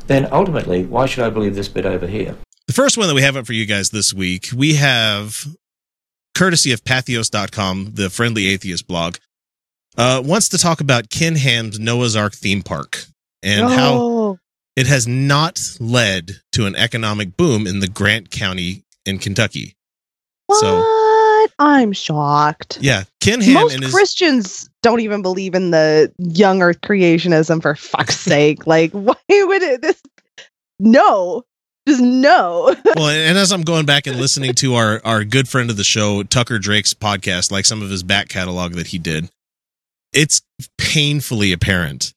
then 0.07 0.27
ultimately, 0.31 0.85
why 0.85 1.05
should 1.05 1.23
I 1.23 1.29
believe 1.29 1.53
this 1.53 1.67
bit 1.67 1.85
over 1.85 2.07
here? 2.07 2.35
The 2.65 2.73
first 2.73 2.97
one 2.97 3.07
that 3.07 3.13
we 3.13 3.21
have 3.21 3.37
up 3.37 3.45
for 3.45 3.53
you 3.53 3.67
guys 3.67 3.91
this 3.91 4.11
week, 4.11 4.49
we 4.55 4.73
have 4.73 5.45
courtesy 6.33 6.71
of 6.71 6.83
Patheos.com, 6.83 7.91
the 7.93 8.09
friendly 8.09 8.47
atheist 8.47 8.87
blog, 8.87 9.17
uh, 9.97 10.21
wants 10.25 10.49
to 10.49 10.57
talk 10.57 10.79
about 10.81 11.09
Ken 11.09 11.35
Ham's 11.35 11.79
Noah's 11.79 12.15
Ark 12.15 12.33
theme 12.33 12.61
park 12.61 13.05
and 13.43 13.67
how 13.67 13.93
Oh, 13.95 14.39
it 14.75 14.87
has 14.87 15.07
not 15.07 15.59
led 15.79 16.41
to 16.53 16.65
an 16.65 16.75
economic 16.75 17.35
boom 17.37 17.65
in 17.67 17.79
the 17.79 17.87
Grant 17.87 18.29
County 18.31 18.83
in 19.05 19.19
Kentucky. 19.19 19.75
what? 20.47 20.59
So- 20.59 21.03
i'm 21.59 21.93
shocked. 21.93 22.77
Yeah, 22.81 23.03
Ken 23.21 23.41
Ham 23.41 23.53
most 23.53 23.73
and 23.73 23.83
his 23.83 23.93
christians 23.93 24.69
don't 24.83 24.99
even 24.99 25.21
believe 25.21 25.55
in 25.55 25.71
the 25.71 26.11
young 26.17 26.61
earth 26.61 26.81
creationism 26.81 27.61
for 27.61 27.73
fuck's 27.75 28.19
sake. 28.19 28.67
Like 28.67 28.91
why 28.93 29.15
would 29.29 29.61
it 29.63 29.81
this 29.81 30.01
no 30.79 31.43
just 31.87 32.01
no. 32.01 32.75
Well, 32.97 33.07
and 33.07 33.37
as 33.37 33.51
I'm 33.53 33.61
going 33.61 33.85
back 33.85 34.07
and 34.07 34.17
listening 34.17 34.53
to 34.55 34.75
our 34.75 35.01
our 35.05 35.23
good 35.23 35.47
friend 35.47 35.69
of 35.69 35.77
the 35.77 35.83
show, 35.85 36.21
Tucker 36.23 36.59
Drake's 36.59 36.93
podcast, 36.93 37.49
like 37.49 37.65
some 37.65 37.81
of 37.81 37.89
his 37.89 38.03
back 38.03 38.27
catalog 38.27 38.73
that 38.73 38.87
he 38.87 38.97
did, 38.99 39.29
it's 40.17 40.41
painfully 40.77 41.51
apparent 41.53 42.13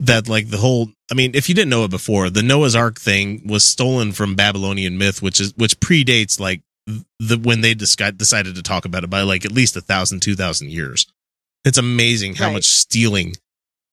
that 0.00 0.28
like 0.28 0.48
the 0.50 0.56
whole 0.58 0.90
I 1.10 1.14
mean, 1.14 1.32
if 1.34 1.48
you 1.48 1.54
didn't 1.54 1.70
know 1.70 1.84
it 1.84 1.90
before, 1.90 2.30
the 2.30 2.42
Noah's 2.42 2.74
Ark 2.74 2.98
thing 2.98 3.46
was 3.46 3.64
stolen 3.64 4.10
from 4.12 4.34
Babylonian 4.34 4.98
myth, 4.98 5.22
which 5.22 5.40
is 5.40 5.54
which 5.56 5.78
predates 5.78 6.40
like 6.40 6.62
the 7.18 7.38
when 7.38 7.60
they 7.60 7.74
decided 7.74 8.54
to 8.56 8.62
talk 8.62 8.84
about 8.84 9.04
it 9.04 9.10
by 9.10 9.22
like 9.22 9.44
at 9.44 9.52
least 9.52 9.76
a 9.76 9.80
thousand, 9.80 10.20
two 10.22 10.34
thousand 10.34 10.70
years. 10.70 11.06
It's 11.64 11.78
amazing 11.78 12.36
how 12.36 12.46
Right. 12.46 12.54
much 12.54 12.64
stealing 12.64 13.36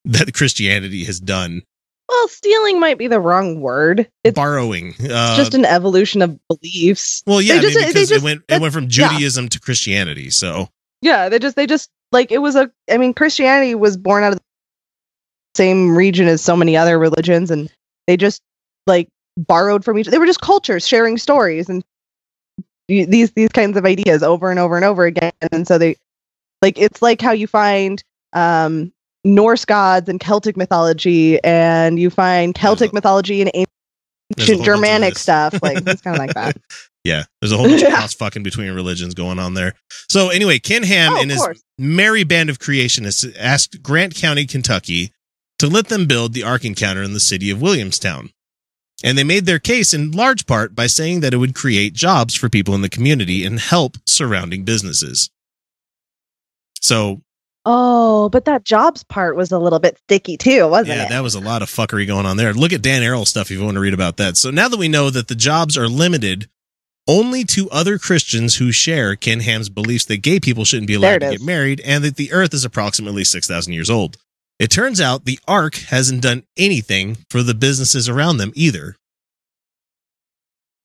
that 0.05 0.33
Christianity 0.33 1.03
has 1.05 1.19
done. 1.19 1.63
well 2.09 2.27
stealing 2.27 2.79
might 2.79 2.97
be 2.97 3.07
the 3.07 3.19
wrong 3.19 3.61
word 3.61 4.09
it's 4.23 4.35
Borrowing, 4.35 4.95
uh, 5.09 5.35
just 5.37 5.53
an 5.53 5.65
evolution 5.65 6.21
of 6.21 6.37
beliefs 6.49 7.23
well, 7.25 7.41
yeah, 7.41 7.53
I 7.53 7.57
mean, 7.57 7.63
just- 7.63 7.79
they 7.79 7.87
because 7.87 8.11
it 8.11 8.21
went 8.21 8.43
it 8.49 8.61
went 8.61 8.73
from 8.73 8.83
yeah. 8.85 9.09
Judaism 9.09 9.49
to 9.49 9.59
Christianity. 9.59 10.29
So 10.29 10.69
Yeah, 11.03 11.27
they 11.27 11.37
just 11.37 11.57
they 11.57 11.67
just 11.67 11.89
like 12.13 12.31
it 12.31 12.37
was 12.37 12.55
a 12.55 12.71
I 12.89 12.97
mean 12.97 13.13
Christianity 13.13 13.75
was 13.75 13.97
born 13.97 14.23
out 14.23 14.31
of 14.31 14.39
the 14.39 14.43
same 15.55 15.95
region 15.95 16.27
as 16.27 16.41
so 16.41 16.55
many 16.55 16.77
other 16.77 16.97
religions 16.97 17.51
and 17.51 17.69
they 18.07 18.15
just 18.15 18.41
like 18.87 19.09
borrowed 19.35 19.83
from 19.83 19.99
each 19.99 20.07
they 20.07 20.17
were 20.17 20.25
just 20.25 20.41
cultures 20.41 20.87
sharing 20.87 21.17
stories 21.17 21.67
and 21.67 21.83
these 22.87 23.31
these 23.31 23.49
kinds 23.49 23.75
of 23.75 23.85
ideas 23.85 24.23
over 24.23 24.49
and 24.49 24.59
over 24.59 24.77
and 24.77 24.85
over 24.85 25.05
again 25.05 25.33
and 25.51 25.67
so 25.67 25.77
they 25.77 25.95
like 26.61 26.79
it's 26.79 27.01
like 27.01 27.21
how 27.21 27.31
you 27.31 27.47
find 27.47 28.03
um 28.31 28.91
Norse 29.25 29.65
gods 29.65 30.09
and 30.09 30.19
Celtic 30.19 30.57
mythology 30.57 31.41
and 31.43 31.99
you 31.99 32.09
find 32.09 32.55
Celtic 32.55 32.93
mythology 32.93 33.41
and 33.41 33.51
ancient 33.53 33.69
whole 34.37 34.47
bunch 34.47 34.59
of 34.59 34.65
Germanic 34.65 35.17
stuff 35.17 35.61
like 35.61 35.85
it's 35.85 36.01
kind 36.01 36.15
of 36.15 36.19
like 36.19 36.33
that. 36.33 36.57
Yeah, 37.03 37.23
there's 37.41 37.51
a 37.51 37.57
whole 37.57 37.67
bunch 37.67 37.81
of 37.81 37.89
cross 37.93 38.13
fucking 38.13 38.43
between 38.43 38.71
religions 38.71 39.13
going 39.13 39.37
on 39.39 39.53
there. 39.55 39.73
So 40.09 40.29
anyway, 40.29 40.59
Ken 40.59 40.83
Ham 40.83 41.13
Oh, 41.15 41.21
and 41.21 41.29
his 41.31 41.39
course. 41.41 41.61
merry 41.77 42.23
band 42.23 42.49
of 42.49 42.59
creationists 42.59 43.35
asked 43.37 43.83
Grant 43.83 44.15
County, 44.15 44.45
Kentucky, 44.45 45.11
to 45.59 45.67
let 45.67 45.87
them 45.89 46.05
build 46.07 46.33
the 46.33 46.43
Ark 46.43 46.63
Encounter 46.63 47.03
in 47.03 47.13
the 47.13 47.19
city 47.19 47.49
of 47.49 47.61
Williamstown. 47.61 48.29
And 49.03 49.17
they 49.17 49.25
made 49.25 49.45
their 49.45 49.59
case 49.59 49.93
in 49.93 50.11
large 50.11 50.45
part 50.45 50.75
by 50.75 50.87
saying 50.87 51.19
that 51.19 51.33
it 51.33 51.37
would 51.37 51.55
create 51.55 51.93
jobs 51.93 52.35
for 52.35 52.47
people 52.47 52.73
in 52.73 52.81
the 52.81 52.89
community 52.89 53.43
and 53.45 53.59
help 53.59 53.97
surrounding 54.05 54.63
businesses. 54.63 55.29
So, 56.81 57.21
Oh, 57.65 58.27
but 58.27 58.43
that 58.43 58.65
jobs 58.65 59.05
part 59.05 59.37
was 59.37 59.51
a 59.53 59.57
little 59.59 59.79
bit 59.79 59.97
sticky 59.99 60.35
too, 60.35 60.67
wasn't 60.67 60.89
yeah, 60.89 60.93
it? 60.95 60.97
Yeah, 61.03 61.09
that 61.09 61.23
was 61.23 61.35
a 61.35 61.39
lot 61.39 61.61
of 61.61 61.69
fuckery 61.69 62.05
going 62.05 62.25
on 62.25 62.35
there. 62.35 62.53
Look 62.53 62.73
at 62.73 62.81
Dan 62.81 63.01
Arel 63.03 63.25
stuff 63.25 63.51
if 63.51 63.57
you 63.57 63.63
want 63.63 63.75
to 63.75 63.79
read 63.81 63.93
about 63.93 64.17
that. 64.17 64.35
So 64.35 64.51
now 64.51 64.67
that 64.67 64.77
we 64.77 64.89
know 64.89 65.09
that 65.09 65.29
the 65.29 65.35
jobs 65.35 65.77
are 65.77 65.87
limited 65.87 66.49
only 67.07 67.43
to 67.43 67.69
other 67.69 67.97
Christians 67.97 68.55
who 68.55 68.71
share 68.71 69.15
Ken 69.15 69.41
Ham's 69.41 69.69
beliefs 69.69 70.05
that 70.05 70.21
gay 70.21 70.39
people 70.39 70.65
shouldn't 70.65 70.87
be 70.87 70.93
allowed 70.93 71.19
to 71.19 71.25
is. 71.27 71.31
get 71.33 71.41
married 71.41 71.81
and 71.81 72.03
that 72.03 72.15
the 72.15 72.31
earth 72.31 72.53
is 72.53 72.63
approximately 72.65 73.23
6,000 73.23 73.73
years 73.73 73.89
old. 73.89 74.17
It 74.59 74.69
turns 74.69 75.01
out 75.01 75.25
the 75.25 75.39
Ark 75.47 75.75
hasn't 75.75 76.21
done 76.21 76.43
anything 76.57 77.17
for 77.29 77.43
the 77.43 77.53
businesses 77.53 78.07
around 78.07 78.37
them 78.37 78.51
either. 78.55 78.95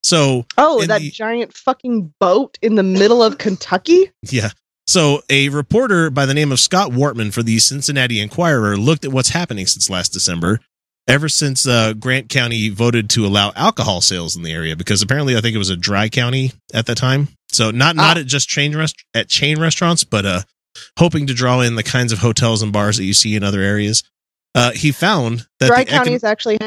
So, 0.02 0.46
oh, 0.56 0.84
that 0.87 1.00
the- 1.00 1.10
giant 1.10 1.54
fucking 1.54 2.14
boat 2.18 2.58
in 2.62 2.76
the 2.76 2.82
middle 2.82 3.22
of 3.22 3.38
Kentucky? 3.38 4.10
Yeah. 4.22 4.50
So 4.87 5.20
a 5.28 5.50
reporter 5.50 6.08
by 6.08 6.25
the 6.25 6.32
name 6.32 6.50
of 6.50 6.58
Scott 6.58 6.92
Wartman 6.92 7.30
for 7.30 7.42
the 7.42 7.58
Cincinnati 7.58 8.20
Enquirer 8.20 8.78
looked 8.78 9.04
at 9.04 9.12
what's 9.12 9.28
happening 9.28 9.66
since 9.66 9.90
last 9.90 10.14
December. 10.14 10.60
Ever 11.08 11.28
since 11.30 11.66
uh, 11.66 11.94
Grant 11.94 12.28
County 12.28 12.68
voted 12.68 13.08
to 13.10 13.24
allow 13.26 13.50
alcohol 13.56 14.02
sales 14.02 14.36
in 14.36 14.42
the 14.42 14.52
area, 14.52 14.76
because 14.76 15.00
apparently 15.02 15.36
I 15.36 15.40
think 15.40 15.54
it 15.54 15.58
was 15.58 15.70
a 15.70 15.76
dry 15.76 16.08
county 16.10 16.52
at 16.74 16.84
that 16.86 16.96
time. 16.98 17.28
So 17.50 17.70
not 17.70 17.96
not 17.96 18.18
Ah. 18.18 18.20
at 18.20 18.26
just 18.26 18.48
chain 18.48 18.76
rest- 18.76 19.02
at 19.14 19.28
chain 19.28 19.58
restaurants, 19.58 20.04
but 20.04 20.26
uh, 20.26 20.42
hoping 20.98 21.26
to 21.28 21.34
draw 21.34 21.60
in 21.62 21.76
the 21.76 21.82
kinds 21.82 22.12
of 22.12 22.18
hotels 22.18 22.60
and 22.62 22.72
bars 22.72 22.98
that 22.98 23.04
you 23.04 23.14
see 23.14 23.34
in 23.34 23.42
other 23.42 23.62
areas. 23.62 24.02
Uh, 24.54 24.72
he 24.72 24.92
found 24.92 25.46
that 25.60 25.68
Dry 25.68 25.84
the 25.84 25.90
econ- 25.90 25.94
counties 25.94 26.24
actually 26.24 26.58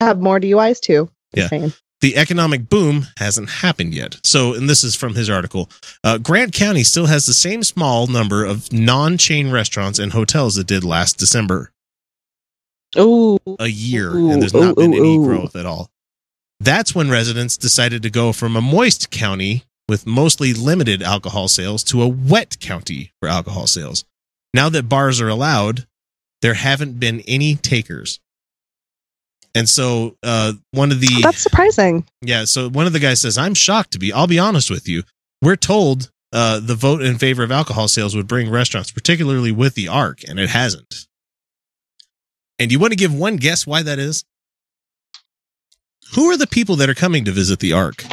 have 0.00 0.20
more 0.20 0.38
DUIs 0.38 0.78
too. 0.80 1.08
Yeah. 1.34 1.48
Saying. 1.48 1.72
the 2.00 2.16
economic 2.18 2.68
boom 2.68 3.06
hasn't 3.18 3.48
happened 3.48 3.94
yet. 3.94 4.18
So, 4.24 4.52
and 4.54 4.68
this 4.68 4.84
is 4.84 4.94
from 4.94 5.14
his 5.14 5.30
article, 5.30 5.70
uh, 6.04 6.18
Grant 6.18 6.52
County 6.52 6.84
still 6.84 7.06
has 7.06 7.24
the 7.24 7.32
same 7.32 7.62
small 7.62 8.06
number 8.08 8.44
of 8.44 8.70
non 8.72 9.16
chain 9.16 9.50
restaurants 9.50 9.98
and 9.98 10.12
hotels 10.12 10.58
it 10.58 10.66
did 10.66 10.84
last 10.84 11.16
December, 11.18 11.72
Ooh. 12.98 13.38
a 13.58 13.66
year, 13.68 14.14
Ooh, 14.14 14.30
and 14.30 14.40
there's 14.40 14.54
not 14.54 14.72
ooh, 14.72 14.74
been 14.74 14.94
any 14.94 15.16
growth 15.18 15.56
at 15.56 15.66
all. 15.66 15.90
That's 16.60 16.94
when 16.94 17.10
residents 17.10 17.56
decided 17.56 18.02
to 18.02 18.10
go 18.10 18.32
from 18.32 18.56
a 18.56 18.60
moist 18.60 19.10
county 19.10 19.64
with 19.88 20.06
mostly 20.06 20.54
limited 20.54 21.02
alcohol 21.02 21.48
sales 21.48 21.84
to 21.84 22.02
a 22.02 22.08
wet 22.08 22.58
county 22.60 23.12
for 23.20 23.28
alcohol 23.28 23.66
sales. 23.66 24.04
Now 24.54 24.68
that 24.70 24.88
bars 24.88 25.20
are 25.20 25.28
allowed, 25.28 25.86
there 26.42 26.54
haven't 26.54 26.98
been 27.00 27.20
any 27.26 27.56
takers. 27.56 28.20
And 29.54 29.68
so, 29.68 30.16
uh, 30.22 30.54
one 30.72 30.90
of 30.90 31.00
the 31.00 31.22
That's 31.22 31.38
surprising. 31.38 32.06
yeah, 32.22 32.44
so 32.44 32.68
one 32.68 32.86
of 32.86 32.92
the 32.92 32.98
guys 32.98 33.20
says, 33.20 33.38
"I'm 33.38 33.54
shocked 33.54 33.92
to 33.92 33.98
be. 33.98 34.12
I'll 34.12 34.26
be 34.26 34.38
honest 34.38 34.70
with 34.70 34.88
you. 34.88 35.04
We're 35.42 35.56
told 35.56 36.10
uh, 36.32 36.58
the 36.60 36.74
vote 36.74 37.02
in 37.02 37.18
favor 37.18 37.44
of 37.44 37.52
alcohol 37.52 37.86
sales 37.86 38.16
would 38.16 38.26
bring 38.26 38.50
restaurants, 38.50 38.90
particularly 38.90 39.52
with 39.52 39.74
the 39.74 39.86
arc, 39.88 40.26
and 40.28 40.40
it 40.40 40.50
hasn't." 40.50 41.06
And 42.58 42.70
you 42.72 42.78
want 42.78 42.92
to 42.92 42.96
give 42.96 43.12
one 43.14 43.36
guess 43.36 43.66
why 43.66 43.82
that 43.82 43.98
is? 43.98 44.24
Who 46.14 46.30
are 46.30 46.36
the 46.36 46.46
people 46.46 46.76
that 46.76 46.88
are 46.88 46.94
coming 46.94 47.24
to 47.24 47.32
visit 47.32 47.58
the 47.58 47.72
Ark? 47.72 48.04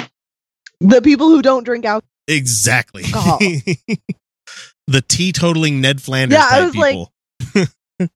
The 0.80 1.02
people 1.02 1.30
who 1.30 1.42
don't 1.42 1.64
drink 1.64 1.86
alcohol. 1.86 2.08
Exactly. 2.28 3.04
Alcohol. 3.04 3.38
the 4.88 5.02
teetotaling 5.04 5.74
Ned 5.82 6.02
Flanders 6.02 6.38
Yeah, 6.40 6.48
I 6.50 6.60
type 6.60 6.66
was 6.66 6.76
like- 6.76 6.92
people. 6.92 7.68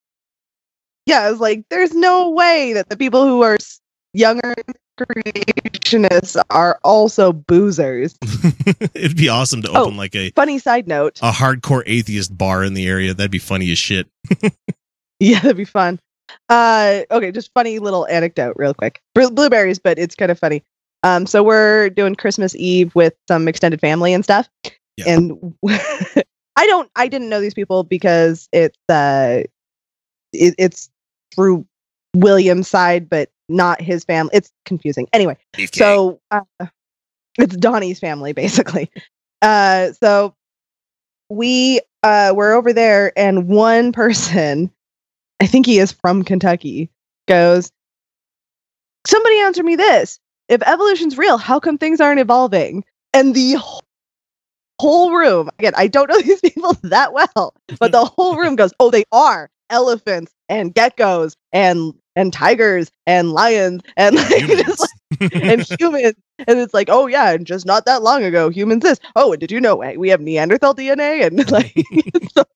Yeah, 1.07 1.19
I 1.21 1.29
was 1.29 1.39
like, 1.39 1.65
there's 1.69 1.93
no 1.93 2.31
way 2.31 2.73
that 2.73 2.89
the 2.89 2.97
people 2.97 3.27
who 3.27 3.43
are 3.43 3.57
younger 4.13 4.55
creationists 4.99 6.41
are 6.49 6.79
also 6.83 7.31
boozers. 7.31 8.15
It'd 8.95 9.15
be 9.15 9.29
awesome 9.29 9.61
to 9.61 9.69
Oh. 9.69 9.83
open 9.83 9.97
like 9.97 10.15
a 10.15 10.31
Funny 10.31 10.57
side 10.57 10.87
note. 10.87 11.19
a 11.21 11.29
hardcore 11.29 11.83
atheist 11.85 12.35
bar 12.35 12.63
in 12.63 12.73
the 12.73 12.87
area. 12.87 13.13
That'd 13.13 13.29
be 13.29 13.37
funny 13.37 13.71
as 13.71 13.77
shit. 13.77 14.07
Yeah, 15.19 15.41
that'd 15.41 15.57
be 15.57 15.65
fun. 15.65 15.99
Uh, 16.49 17.01
okay, 17.11 17.31
just 17.31 17.51
funny 17.53 17.79
little 17.79 18.07
anecdote, 18.07 18.55
real 18.57 18.73
quick. 18.73 19.01
Bl- 19.13 19.29
blueberries, 19.29 19.79
but 19.79 19.97
it's 19.99 20.15
kind 20.15 20.31
of 20.31 20.39
funny. 20.39 20.63
Um, 21.03 21.25
so 21.27 21.43
we're 21.43 21.89
doing 21.89 22.15
Christmas 22.15 22.55
Eve 22.55 22.93
with 22.95 23.13
some 23.27 23.47
extended 23.47 23.79
family 23.79 24.13
and 24.13 24.23
stuff, 24.23 24.49
Yeah. 24.97 25.05
and 25.15 25.55
I 25.67 26.65
don't, 26.67 26.89
I 26.95 27.07
didn't 27.07 27.29
know 27.29 27.41
these 27.41 27.53
people 27.53 27.83
because 27.83 28.47
it's 28.51 28.77
uh, 28.89 29.43
it, 30.33 30.55
it's 30.57 30.89
through 31.35 31.65
William's 32.15 32.67
side, 32.67 33.09
but 33.09 33.29
not 33.49 33.81
his 33.81 34.03
family. 34.03 34.31
It's 34.33 34.51
confusing. 34.65 35.07
Anyway, 35.13 35.37
so 35.73 36.19
uh, 36.31 36.41
it's 37.37 37.55
Donnie's 37.57 37.99
family 37.99 38.33
basically. 38.33 38.89
Uh, 39.41 39.91
so 39.91 40.33
we 41.29 41.81
uh 42.03 42.33
were 42.35 42.53
over 42.53 42.73
there, 42.73 43.11
and 43.17 43.47
one 43.47 43.91
person, 43.91 44.71
I 45.41 45.47
think 45.47 45.65
he 45.65 45.79
is 45.79 45.91
from 45.91 46.23
Kentucky, 46.23 46.89
goes, 47.27 47.71
"Somebody 49.07 49.39
answer 49.39 49.63
me 49.63 49.75
this: 49.75 50.19
If 50.49 50.61
evolution's 50.63 51.17
real, 51.17 51.37
how 51.37 51.59
come 51.59 51.77
things 51.77 52.01
aren't 52.01 52.19
evolving?" 52.19 52.83
And 53.13 53.33
the 53.33 53.53
wh- 53.55 53.79
whole 54.79 55.13
room, 55.13 55.49
again, 55.59 55.73
I 55.75 55.87
don't 55.87 56.09
know 56.09 56.21
these 56.21 56.41
people 56.41 56.73
that 56.83 57.13
well, 57.13 57.53
but 57.79 57.91
the 57.91 58.05
whole 58.05 58.37
room 58.39 58.55
goes, 58.55 58.73
"Oh, 58.79 58.91
they 58.91 59.05
are 59.11 59.49
elephants 59.69 60.33
and 60.49 60.73
geckos 60.73 61.35
and." 61.53 61.93
And 62.17 62.33
tigers 62.33 62.91
and 63.05 63.33
lions 63.33 63.81
and 63.97 64.15
like, 64.17 64.47
just 64.47 64.79
like 64.79 64.89
and 65.43 65.65
humans. 65.79 66.15
And 66.47 66.59
it's 66.59 66.73
like, 66.73 66.89
oh 66.89 67.07
yeah, 67.07 67.31
and 67.31 67.45
just 67.45 67.65
not 67.65 67.85
that 67.85 68.03
long 68.03 68.23
ago, 68.23 68.49
humans 68.49 68.83
this. 68.83 68.99
Oh, 69.15 69.33
and 69.33 69.39
did 69.39 69.51
you 69.51 69.59
know 69.59 69.81
eh, 69.81 69.95
we 69.97 70.09
have 70.09 70.21
Neanderthal 70.21 70.73
DNA 70.73 71.23
and 71.23 71.51
like, 71.51 71.73
it's 71.75 72.33
so 72.33 72.43
funny. 72.43 72.54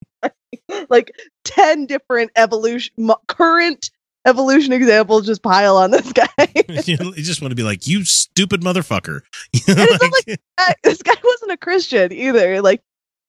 like 0.89 1.11
ten 1.43 1.85
different 1.85 2.31
evolution, 2.35 2.93
mo- 2.97 3.19
current 3.27 3.89
evolution 4.27 4.73
examples 4.73 5.25
just 5.25 5.41
pile 5.41 5.77
on 5.77 5.91
this 5.91 6.11
guy. 6.13 6.27
you 6.85 7.13
just 7.15 7.41
want 7.41 7.51
to 7.51 7.55
be 7.55 7.63
like, 7.63 7.87
you 7.87 8.03
stupid 8.05 8.61
motherfucker. 8.61 9.21
You 9.53 9.75
know, 9.75 9.85
And 9.89 10.11
like- 10.27 10.39
Uh, 10.57 10.73
this 10.83 11.01
guy 11.01 11.13
wasn't 11.23 11.51
a 11.51 11.57
Christian 11.57 12.11
either. 12.11 12.61
Like, 12.61 12.81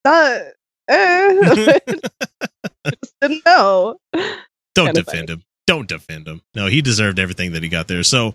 uh, 0.05 0.39
eh, 0.89 1.81
just 1.95 3.15
didn't 3.21 3.45
know. 3.47 3.99
don't 4.75 4.87
kinda 4.87 5.03
defend 5.03 5.31
him. 5.31 5.43
Don't 5.67 5.89
defend 5.89 6.27
him. 6.27 6.43
No, 6.55 6.67
he 6.67 6.83
deserved 6.83 7.19
everything 7.19 7.53
that 7.53 7.63
he 7.63 7.69
got 7.69 7.87
there. 7.87 8.03
So 8.03 8.35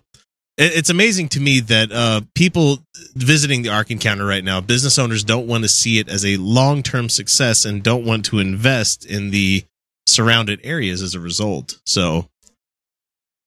it's 0.57 0.89
amazing 0.89 1.29
to 1.29 1.39
me 1.39 1.59
that 1.62 1.91
uh, 1.91 2.21
people 2.33 2.79
visiting 3.15 3.62
the 3.62 3.69
Ark 3.69 3.91
Encounter 3.91 4.25
right 4.25 4.43
now, 4.43 4.62
business 4.62 4.97
owners 4.97 5.24
don't 5.24 5.47
want 5.47 5.63
to 5.63 5.67
see 5.67 6.00
it 6.00 6.07
as 6.07 6.25
a 6.25 6.38
long 6.38 6.81
term 6.83 7.09
success 7.09 7.65
and 7.65 7.83
don't 7.83 8.05
want 8.05 8.25
to 8.25 8.39
invest 8.39 9.05
in 9.05 9.31
the 9.31 9.63
surrounded 10.07 10.59
areas 10.63 11.01
as 11.01 11.15
a 11.15 11.19
result. 11.19 11.79
So 11.85 12.21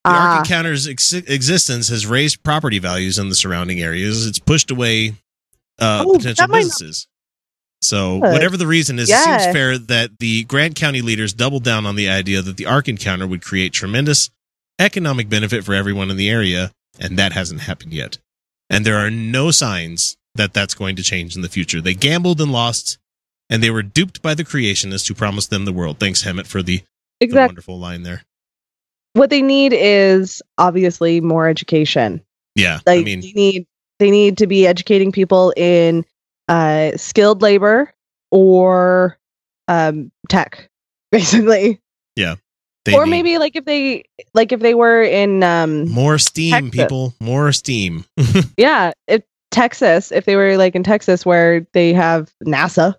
the 0.05 0.11
Ah. 0.11 0.37
Ark 0.39 0.47
Encounter's 0.47 0.87
ex- 0.89 1.13
existence 1.13 1.89
has 1.89 2.07
raised 2.07 2.43
property 2.43 2.79
values 2.79 3.19
in 3.19 3.29
the 3.29 3.35
surrounding 3.35 3.81
areas. 3.81 4.27
It's 4.27 4.39
pushed 4.39 4.71
away 4.71 5.15
uh, 5.81 6.05
Oh, 6.07 6.17
potential 6.17 6.47
not- 6.49 6.57
businesses. 6.57 7.07
So, 7.81 8.19
Good. 8.21 8.33
whatever 8.33 8.57
the 8.57 8.67
reason 8.67 8.99
is, 8.99 9.09
it 9.09 9.17
seems 9.17 9.45
fair 9.55 9.79
that 9.79 10.19
the 10.19 10.43
Grant 10.45 10.75
County 10.75 11.01
leaders 11.01 11.33
doubled 11.33 11.63
down 11.63 11.87
on 11.87 11.95
the 11.95 12.09
idea 12.09 12.43
that 12.43 12.57
the 12.57 12.67
Ark 12.67 12.89
Encounter 12.89 13.25
would 13.25 13.41
create 13.41 13.73
tremendous 13.73 14.31
economic 14.81 15.29
benefit 15.29 15.63
for 15.65 15.75
everyone 15.75 16.11
in 16.11 16.17
the 16.17 16.29
area, 16.29 16.73
and 16.99 17.19
that 17.19 17.33
hasn't 17.33 17.63
happened 17.63 17.93
yet. 17.93 18.19
And 18.71 18.85
there 18.85 18.99
are 18.99 19.11
no 19.11 19.51
signs 19.51 20.17
that 20.35 20.53
that's 20.53 20.75
going 20.75 20.97
to 20.97 21.03
change 21.03 21.37
in 21.37 21.43
the 21.43 21.49
future. 21.49 21.81
They 21.81 21.95
gambled 21.95 22.41
and 22.41 22.53
lost, 22.53 22.99
and 23.51 23.63
they 23.63 23.71
were 23.71 23.83
duped 23.83 24.23
by 24.23 24.35
the 24.35 24.45
creationists 24.45 25.09
who 25.09 25.15
promised 25.15 25.51
them 25.51 25.65
the 25.65 25.73
world. 25.73 25.99
Thanks, 25.99 26.23
Hemant, 26.23 26.47
for 26.47 26.63
the, 26.63 26.83
the 27.21 27.29
wonderful 27.33 27.79
line 27.79 28.03
there. 28.03 28.23
What 29.15 29.31
they 29.31 29.43
need 29.43 29.73
is 29.75 30.43
obviously 30.59 31.21
more 31.21 31.49
education. 31.49 32.23
Yeah, 32.55 32.81
Like 32.87 33.01
I 33.01 33.03
mean, 33.03 33.21
they 33.21 33.33
need 33.33 33.67
they 33.99 34.11
need 34.11 34.39
to 34.39 34.47
be 34.47 34.67
educating 34.67 35.13
people 35.13 35.53
in 35.57 36.05
uh, 36.49 36.93
skilled 36.97 37.43
labor 37.43 37.93
or 38.31 39.19
um, 39.67 40.11
tech, 40.29 40.69
basically. 41.13 41.81
They 42.89 42.95
or 42.97 43.07
maybe 43.07 43.39
like 43.39 43.57
if 43.57 43.65
they 43.65 44.05
like 44.35 44.53
if 44.53 44.61
they 44.61 44.75
were 44.75 45.03
in 45.03 45.43
um, 45.43 45.89
more 45.89 46.19
steam, 46.19 46.53
Texas. 46.53 46.71
people, 46.71 47.15
more 47.21 47.53
steam. 47.53 48.05
yeah, 48.57 48.93
if 49.07 49.23
Texas, 49.51 50.13
if 50.13 50.25
they 50.25 50.37
were 50.37 50.57
like 50.57 50.75
in 50.75 50.83
Texas 50.83 51.25
where 51.25 51.67
they 51.73 51.93
have 51.93 52.31
NASA 52.45 52.95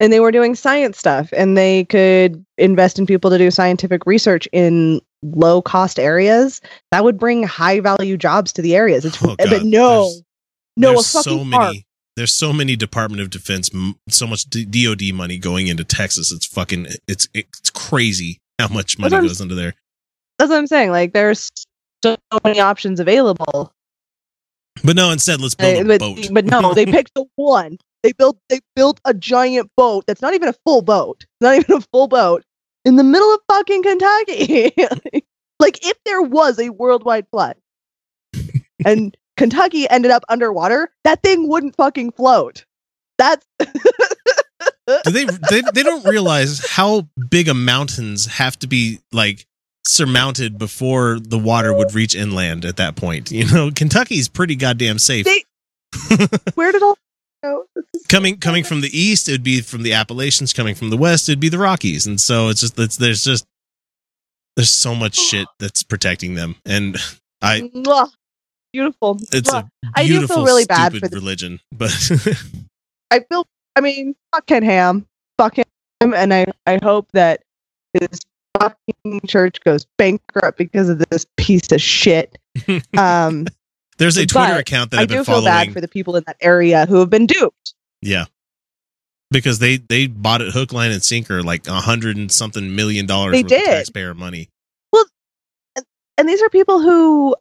and 0.00 0.12
they 0.12 0.20
were 0.20 0.32
doing 0.32 0.54
science 0.54 0.98
stuff 0.98 1.28
and 1.36 1.56
they 1.56 1.84
could 1.84 2.44
invest 2.58 2.98
in 2.98 3.06
people 3.06 3.30
to 3.30 3.38
do 3.38 3.50
scientific 3.50 4.06
research 4.06 4.48
in 4.52 5.00
low 5.22 5.60
cost 5.62 5.98
areas, 5.98 6.60
that 6.90 7.04
would 7.04 7.18
bring 7.18 7.42
high 7.44 7.80
value 7.80 8.16
jobs 8.16 8.52
to 8.52 8.62
the 8.62 8.74
areas. 8.76 9.04
It's, 9.04 9.22
Oh, 9.22 9.34
but 9.38 9.62
no, 9.64 10.04
there's- 10.08 10.22
no, 10.76 10.90
a 10.90 10.92
there's 10.94 11.12
fucking 11.12 11.22
so 11.44 11.50
park. 11.50 11.66
many 11.68 11.86
there's 12.16 12.32
so 12.32 12.52
many 12.52 12.76
department 12.76 13.20
of 13.22 13.30
defense 13.30 13.70
so 14.08 14.26
much 14.26 14.48
dod 14.48 15.00
money 15.14 15.36
going 15.36 15.66
into 15.66 15.82
texas 15.84 16.30
it's 16.32 16.46
fucking 16.46 16.86
it's 17.08 17.28
it's 17.34 17.70
crazy 17.70 18.40
how 18.58 18.68
much 18.68 18.98
money 18.98 19.10
That's 19.10 19.12
what 19.12 19.18
I'm 19.18 19.26
goes 19.28 19.40
into 19.40 19.54
there 19.54 19.74
That's 20.38 20.50
what 20.50 20.58
I'm 20.58 20.66
saying. 20.66 20.90
Like 20.90 21.12
there's 21.12 21.50
so 22.04 22.16
many 22.44 22.60
options 22.60 23.00
available. 23.00 23.72
But 24.82 24.96
no, 24.96 25.10
instead, 25.10 25.40
let's 25.40 25.54
Uh, 25.54 25.62
build 25.62 25.82
a 25.82 25.84
but, 25.84 26.00
boat. 26.00 26.28
but 26.32 26.44
no, 26.44 26.74
they 26.74 26.84
picked 26.86 27.14
the 27.14 27.24
one. 27.36 27.78
They 28.02 28.12
built 28.12 28.36
they 28.48 28.60
built 28.76 29.00
a 29.04 29.14
giant 29.14 29.70
boat 29.76 30.04
that's 30.06 30.20
not 30.20 30.34
even 30.34 30.48
a 30.48 30.54
full 30.66 30.82
boat. 30.82 31.24
Not 31.40 31.54
even 31.58 31.76
a 31.76 31.80
full 31.92 32.08
boat 32.08 32.44
in 32.84 32.96
the 32.96 33.04
middle 33.04 33.32
of 33.32 33.40
fucking 33.50 33.82
Kentucky. 33.82 34.74
like 35.60 35.86
if 35.86 35.96
there 36.04 36.22
was 36.22 36.58
a 36.58 36.70
worldwide 36.70 37.26
flood 37.30 37.56
and 38.84 39.16
Kentucky 39.36 39.88
ended 39.88 40.10
up 40.10 40.24
underwater, 40.28 40.90
that 41.04 41.22
thing 41.22 41.48
wouldn't 41.48 41.76
fucking 41.76 42.12
float. 42.12 42.64
That's 43.16 43.46
Do 44.86 45.10
they, 45.10 45.24
they 45.24 45.62
they 45.72 45.82
don't 45.82 46.04
realize 46.04 46.64
how 46.66 47.08
big 47.30 47.48
a 47.48 47.54
mountains 47.54 48.26
have 48.26 48.58
to 48.58 48.66
be 48.66 49.00
like 49.12 49.46
surmounted 49.86 50.58
before 50.58 51.18
the 51.20 51.38
water 51.38 51.72
would 51.72 51.94
reach 51.94 52.14
inland 52.14 52.64
at 52.64 52.76
that 52.76 52.96
point. 52.96 53.30
You 53.30 53.46
know, 53.50 53.70
Kentucky's 53.70 54.28
pretty 54.28 54.56
goddamn 54.56 54.98
safe. 54.98 55.24
They- 55.24 55.44
where 56.54 56.72
did 56.72 56.82
all 56.82 56.98
go? 57.42 57.66
Coming 58.08 58.38
coming 58.38 58.64
from 58.64 58.80
the 58.82 58.90
east, 58.98 59.28
it 59.28 59.32
would 59.32 59.42
be 59.44 59.60
from 59.60 59.82
the 59.84 59.92
Appalachians. 59.92 60.52
Coming 60.52 60.74
from 60.74 60.90
the 60.90 60.96
west, 60.96 61.28
it'd 61.28 61.40
be 61.40 61.48
the 61.48 61.58
Rockies. 61.58 62.06
And 62.06 62.20
so 62.20 62.48
it's 62.48 62.60
just 62.60 62.78
it's, 62.78 62.96
there's 62.96 63.24
just 63.24 63.46
there's 64.56 64.70
so 64.70 64.94
much 64.94 65.16
shit 65.30 65.46
that's 65.58 65.82
protecting 65.82 66.34
them. 66.34 66.56
And 66.66 66.96
I 67.40 67.70
beautiful. 68.72 69.18
it's 69.32 69.52
a 69.52 69.70
I 69.94 70.02
do 70.06 70.08
feel 70.12 70.18
beautiful 70.20 70.44
really 70.44 70.64
bad 70.66 70.92
for 70.92 71.08
the- 71.08 71.14
religion, 71.16 71.60
but 71.72 71.90
I 73.10 73.20
feel. 73.20 73.46
I 73.76 73.80
mean, 73.80 74.14
fuck 74.32 74.46
Ken 74.46 74.62
Ham, 74.62 75.06
fuck 75.38 75.56
him, 75.56 75.64
and 76.14 76.32
I 76.32 76.46
I 76.66 76.78
hope 76.82 77.10
that 77.12 77.42
his 77.92 78.20
fucking 78.60 79.20
church 79.26 79.60
goes 79.64 79.86
bankrupt 79.98 80.58
because 80.58 80.88
of 80.88 80.98
this 81.10 81.26
piece 81.36 81.70
of 81.72 81.80
shit. 81.80 82.38
Um, 82.96 83.46
there's 83.98 84.16
a 84.16 84.26
Twitter 84.26 84.54
account 84.58 84.90
that 84.92 84.98
I 84.98 85.02
I've 85.02 85.08
been 85.08 85.18
do 85.18 85.24
feel 85.24 85.34
following. 85.36 85.44
bad 85.66 85.72
for 85.72 85.80
the 85.80 85.88
people 85.88 86.16
in 86.16 86.24
that 86.26 86.36
area 86.40 86.86
who 86.86 86.96
have 87.00 87.10
been 87.10 87.26
duped. 87.26 87.74
Yeah. 88.02 88.24
Because 89.30 89.58
they 89.58 89.76
they 89.78 90.06
bought 90.06 90.40
it 90.40 90.52
hook, 90.52 90.72
line, 90.72 90.92
and 90.92 91.02
sinker 91.02 91.42
like 91.42 91.66
a 91.66 91.80
hundred 91.80 92.16
and 92.16 92.30
something 92.30 92.74
million 92.76 93.06
dollars 93.06 93.32
They 93.32 93.42
worth 93.42 93.52
of 93.52 93.58
did. 93.58 93.66
taxpayer 93.66 94.14
money. 94.14 94.50
Well, 94.92 95.04
and 96.18 96.28
these 96.28 96.40
are 96.42 96.48
people 96.50 96.80
who 96.80 97.34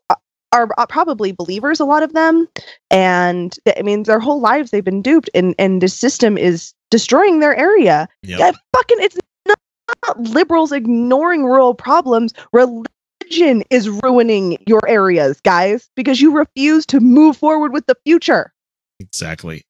are 0.54 0.70
are 0.78 0.88
probably 0.88 1.34
believers 1.34 1.80
a 1.80 1.86
lot 1.86 2.04
of 2.04 2.14
them 2.14 2.48
and 2.90 3.58
i 3.78 3.82
mean 3.82 4.04
their 4.04 4.20
whole 4.20 4.40
lives 4.40 4.72
they've 4.72 4.86
been 4.86 5.02
duped 5.02 5.30
and 5.34 5.54
and 5.60 5.82
the 5.82 5.90
system 5.90 6.38
is 6.38 6.74
destroying 6.90 7.40
their 7.40 7.56
area 7.56 8.08
Yep. 8.24 8.40
yeah 8.40 8.52
fucking 8.76 8.98
it's 9.00 9.18
not 9.48 10.20
liberals 10.20 10.72
ignoring 10.72 11.44
rural 11.44 11.74
problems 11.74 12.34
religion 12.54 13.64
is 13.70 13.90
ruining 13.90 14.58
your 14.68 14.82
areas 14.88 15.42
guys 15.42 15.90
because 15.96 16.22
you 16.22 16.38
refuse 16.38 16.86
to 16.86 17.00
move 17.02 17.36
forward 17.36 17.74
with 17.74 17.86
the 17.88 17.96
future 18.06 18.54
Exactly. 19.00 19.64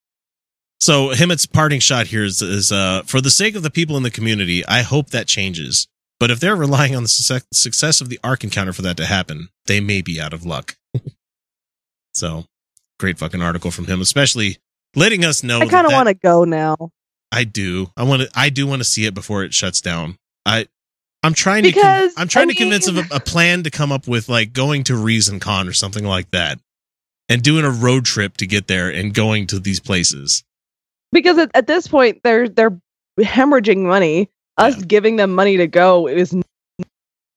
So 0.80 1.10
Hemant's 1.14 1.46
parting 1.46 1.80
shot 1.80 2.08
here 2.08 2.24
is, 2.24 2.42
is 2.42 2.72
uh, 2.72 3.04
for 3.06 3.22
the 3.22 3.30
sake 3.30 3.56
of 3.56 3.64
the 3.64 3.72
people 3.72 3.96
in 3.98 4.04
the 4.04 4.12
community, 4.12 4.66
I 4.66 4.82
hope 4.82 5.12
that 5.12 5.28
changes. 5.28 5.88
But 6.24 6.32
if 6.32 6.40
they're 6.40 6.56
relying 6.56 6.96
on 6.96 7.04
the 7.04 7.10
success, 7.10 8.00
of 8.00 8.08
the 8.08 8.18
Ark 8.24 8.46
encounter 8.46 8.72
for 8.72 8.82
that 8.84 8.96
to 8.96 9.06
happen, 9.06 9.50
they 9.66 9.82
may 9.82 10.02
be 10.02 10.22
out 10.22 10.32
of 10.32 10.46
luck. 10.46 10.78
so, 12.14 12.46
great 12.98 13.20
fucking 13.20 13.42
article 13.42 13.72
from 13.72 13.88
him, 13.88 14.00
especially 14.00 14.60
letting 14.96 15.26
us 15.26 15.44
know. 15.44 15.60
i 15.60 15.68
kind 15.68 15.86
of 15.86 15.92
want 15.92 16.08
to 16.08 16.14
go 16.14 16.46
now 16.46 16.78
I 17.30 17.44
do. 17.44 17.92
I 17.98 18.04
want 18.04 18.22
to. 18.22 18.30
I 18.34 18.48
do 18.48 18.66
want 18.66 18.80
to 18.80 18.86
see 18.86 19.06
it 19.06 19.14
before 19.14 19.44
it 19.44 19.54
shuts 19.54 19.82
down. 19.82 20.18
I. 20.46 20.68
I'm 21.24 21.34
trying 21.34 21.64
to. 21.64 21.74
Because, 21.74 22.14
con- 22.14 22.22
I'm 22.22 22.30
trying 22.30 22.48
I 22.50 22.54
to 22.54 22.58
convince 22.58 22.88
of 22.88 22.96
a, 23.00 23.16
a 23.16 23.20
plan 23.20 23.64
to 23.64 23.70
come 23.70 23.92
up 23.92 24.08
with 24.08 24.30
like 24.30 24.54
going 24.54 24.86
to 24.86 24.96
Reason 24.96 25.42
Con 25.42 25.68
or 25.68 25.74
something 25.74 26.06
like 26.06 26.32
that, 26.32 26.58
and 27.28 27.42
doing 27.42 27.66
a 27.66 27.70
road 27.70 28.06
trip 28.06 28.38
to 28.38 28.48
get 28.48 28.70
there 28.70 28.90
and 28.90 29.14
going 29.14 29.46
to 29.48 29.60
these 29.60 29.82
places. 29.82 30.46
because 31.12 31.38
at, 31.38 31.52
at 31.54 31.68
this 31.68 31.86
point 31.90 32.22
they're 32.24 32.48
they're 32.48 32.80
hemorrhaging 33.20 33.84
money 33.84 34.30
us 34.58 34.78
Yeah. 34.78 34.86
giving 34.86 35.16
them 35.18 35.34
money 35.36 35.58
to 35.58 35.68
go 35.68 36.08
is 36.08 36.36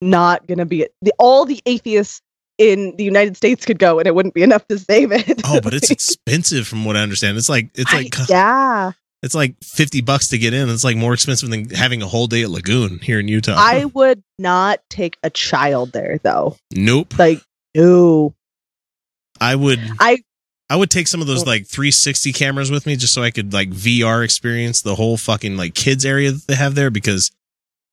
not 0.01 0.45
going 0.47 0.59
to 0.59 0.65
be 0.65 0.83
it 0.83 0.93
the, 1.01 1.11
all 1.17 1.45
the 1.45 1.59
atheists 1.65 2.21
in 2.59 2.95
the 2.97 3.03
united 3.03 3.35
states 3.35 3.65
could 3.65 3.79
go 3.79 3.97
and 3.99 4.07
it 4.07 4.13
wouldn't 4.15 4.33
be 4.35 4.43
enough 4.43 4.65
to 4.67 4.77
save 4.77 5.11
it 5.11 5.41
Oh, 5.45 5.59
but 5.61 5.73
it's 5.73 5.89
expensive 5.97 6.67
from 6.67 6.85
what 6.85 6.95
I 6.97 7.01
understand. 7.01 7.37
It's 7.37 7.49
like 7.49 7.69
it's 7.75 7.93
I- 7.93 7.97
like 7.97 8.15
yeah 8.29 8.91
it's 9.23 9.33
like 9.33 9.55
fifty 9.63 10.01
bucks 10.01 10.27
to 10.29 10.37
get 10.37 10.53
in. 10.53 10.69
It's 10.69 10.83
like 10.83 10.95
more 10.95 11.13
expensive 11.13 11.49
than 11.49 11.69
having 11.71 12.03
a 12.03 12.07
whole 12.07 12.27
day 12.27 12.43
at 12.43 12.51
Lagoon 12.51 12.99
here 12.99 13.19
in 13.19 13.27
Utah. 13.27 13.55
i 13.57 13.85
would 13.95 14.21
not 14.37 14.79
take 14.91 15.17
a 15.23 15.29
child 15.31 15.91
there 15.91 16.19
though 16.23 16.55
nope. 16.73 17.17
like 17.17 17.41
no 17.75 18.33
I 19.39 19.55
would. 19.55 19.79
I- 19.99 20.23
I 20.69 20.75
would 20.75 20.89
take 20.91 21.07
some 21.07 21.21
of 21.21 21.27
those 21.27 21.45
like 21.45 21.65
360 21.65 22.33
cameras 22.33 22.69
with 22.69 22.85
me 22.85 22.95
just 22.97 23.13
so 23.13 23.23
I 23.23 23.31
could 23.31 23.53
like 23.53 23.69
VR 23.69 24.23
experience 24.23 24.81
the 24.81 24.95
whole 24.95 25.15
fucking 25.17 25.55
like 25.55 25.73
kids 25.75 26.05
area 26.05 26.31
that 26.31 26.47
they 26.47 26.55
have 26.55 26.75
there 26.75 26.89
because 26.89 27.31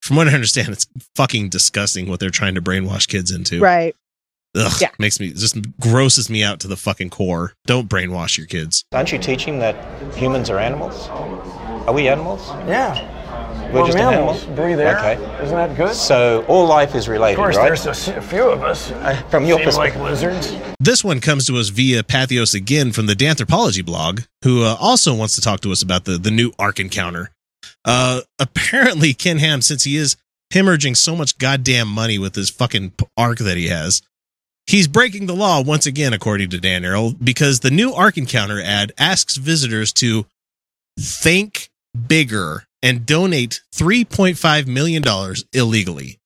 from 0.03 0.17
what 0.17 0.29
I 0.29 0.33
understand 0.33 0.69
it's 0.71 0.87
fucking 1.15 1.51
disgusting 1.51 2.09
what 2.09 2.19
they're 2.21 2.31
trying 2.31 2.57
to 2.57 2.63
brainwash 2.63 3.07
kids 3.09 3.31
into. 3.31 3.61
right 3.61 3.95
Ugh, 4.57 4.73
Yeah. 4.81 4.91
makes 4.99 5.19
me 5.21 5.31
just 5.33 5.57
grosses 5.81 6.29
me 6.31 6.43
out 6.45 6.61
to 6.61 6.69
the 6.69 6.77
fucking 6.77 7.11
core. 7.11 7.55
Don't 7.67 7.89
brainwash 7.89 8.37
your 8.39 8.47
kids. 8.47 8.85
Aren't 8.93 9.11
you 9.13 9.19
teaching 9.19 9.59
that 9.61 9.75
humans 10.15 10.49
are 10.51 10.59
animals? 10.61 11.09
Are 11.09 11.93
we 11.93 12.09
animals? 12.09 12.49
Yeah. 12.69 13.09
We're 13.75 13.81
Well, 13.81 13.87
just 13.87 13.99
an 13.99 14.05
mammals 14.05 14.43
animal? 14.45 14.57
breathe 14.57 14.79
air. 14.79 14.99
Okay. 14.99 15.43
Isn't 15.43 15.57
that 15.57 15.77
good? 15.77 15.95
So 15.95 16.45
all 16.47 16.67
life 16.67 16.95
is 16.95 17.09
related, 17.09 17.41
of 17.41 17.45
course, 17.45 17.57
right? 17.57 17.65
there's 17.65 17.87
a 18.09 18.21
few 18.23 18.45
of 18.49 18.63
us. 18.63 18.91
From 19.31 19.45
your 19.47 19.59
perspective. 19.59 20.01
like 20.01 20.11
lizards. 20.11 20.57
This 20.79 21.03
one 21.03 21.21
comes 21.21 21.47
to 21.49 21.57
us 21.57 21.71
via 21.71 22.05
Patheos 22.05 22.55
again 22.55 22.93
from 22.93 23.07
the 23.07 23.15
Danthropology 23.15 23.85
blog, 23.85 24.21
who 24.45 24.63
uh, 24.63 24.77
also 24.79 25.13
wants 25.13 25.35
to 25.35 25.41
talk 25.41 25.61
to 25.63 25.73
us 25.73 25.83
about 25.83 26.05
the, 26.05 26.19
the 26.19 26.31
new 26.31 26.53
Ark 26.57 26.79
encounter. 26.79 27.31
Uh, 27.85 28.21
apparently, 28.39 29.13
Ken 29.13 29.39
Ham, 29.39 29.61
since 29.61 29.83
he 29.83 29.97
is 29.97 30.17
hemorrhaging 30.53 30.97
so 30.97 31.17
much 31.17 31.37
goddamn 31.39 31.89
money 31.89 32.17
with 32.17 32.37
his 32.37 32.51
fucking 32.51 32.93
Ark 33.17 33.39
that 33.39 33.57
he 33.57 33.67
has, 33.69 34.03
he's 34.69 34.87
breaking 34.87 35.27
the 35.27 35.35
law 35.35 35.61
once 35.61 35.85
again, 35.85 36.13
according 36.13 36.51
to 36.51 36.61
Dan 36.61 36.83
Arel, 36.83 37.17
because 37.23 37.61
the 37.61 37.73
new 37.73 37.93
Ark 37.93 38.17
encounter 38.17 38.61
ad 38.63 38.93
asks 38.99 39.35
visitors 39.37 39.93
to 39.95 40.27
think 40.97 41.71
bigger 42.07 42.65
and 42.85 43.07
donate 43.07 43.63
$3.5 43.75 44.67
million 44.67 45.03
illegally. 45.55 46.21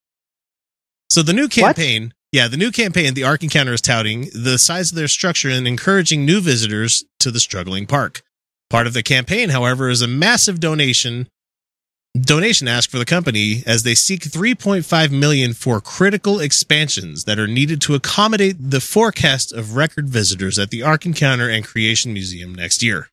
So 1.08 1.22
the 1.22 1.32
new 1.32 1.48
campaign, 1.48 2.12
yeah, 2.32 2.48
the 2.48 2.56
new 2.56 2.72
campaign 2.72 3.14
the 3.14 3.22
Ark 3.22 3.44
Encounter 3.44 3.72
is 3.72 3.80
touting 3.80 4.28
the 4.34 4.58
size 4.58 4.90
of 4.90 4.96
their 4.96 5.06
structure 5.06 5.48
and 5.48 5.68
encouraging 5.68 6.26
new 6.26 6.40
visitors 6.40 7.04
to 7.20 7.30
the 7.30 7.38
struggling 7.38 7.86
park. 7.86 8.22
Part 8.68 8.88
of 8.88 8.92
the 8.92 9.04
campaign, 9.04 9.50
however, 9.50 9.88
is 9.88 10.02
a 10.02 10.08
massive 10.08 10.58
donation 10.58 11.28
donation 12.18 12.66
ask 12.66 12.90
for 12.90 12.98
the 12.98 13.04
company 13.04 13.62
as 13.64 13.84
they 13.84 13.94
seek 13.94 14.22
3.5 14.22 15.12
million 15.12 15.52
for 15.52 15.80
critical 15.80 16.40
expansions 16.40 17.24
that 17.24 17.38
are 17.38 17.46
needed 17.46 17.80
to 17.82 17.94
accommodate 17.94 18.56
the 18.58 18.80
forecast 18.80 19.52
of 19.52 19.76
record 19.76 20.08
visitors 20.08 20.58
at 20.58 20.70
the 20.70 20.82
Ark 20.82 21.06
Encounter 21.06 21.48
and 21.48 21.64
Creation 21.64 22.12
Museum 22.12 22.52
next 22.52 22.82
year. 22.82 23.08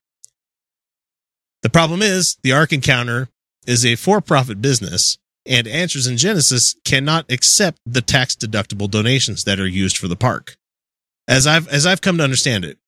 The 1.62 1.70
problem 1.70 2.02
is 2.02 2.36
the 2.42 2.52
Ark 2.52 2.72
Encounter 2.72 3.28
is 3.66 3.84
a 3.84 3.96
for-profit 3.96 4.62
business 4.62 5.18
and 5.46 5.66
Answers 5.66 6.06
in 6.06 6.16
Genesis 6.16 6.74
cannot 6.84 7.30
accept 7.30 7.78
the 7.86 8.02
tax 8.02 8.34
deductible 8.34 8.90
donations 8.90 9.44
that 9.44 9.60
are 9.60 9.66
used 9.66 9.96
for 9.96 10.08
the 10.08 10.16
park. 10.16 10.56
As 11.28 11.46
I've 11.46 11.68
as 11.68 11.86
I've 11.86 12.00
come 12.00 12.18
to 12.18 12.24
understand 12.24 12.64
it, 12.64 12.78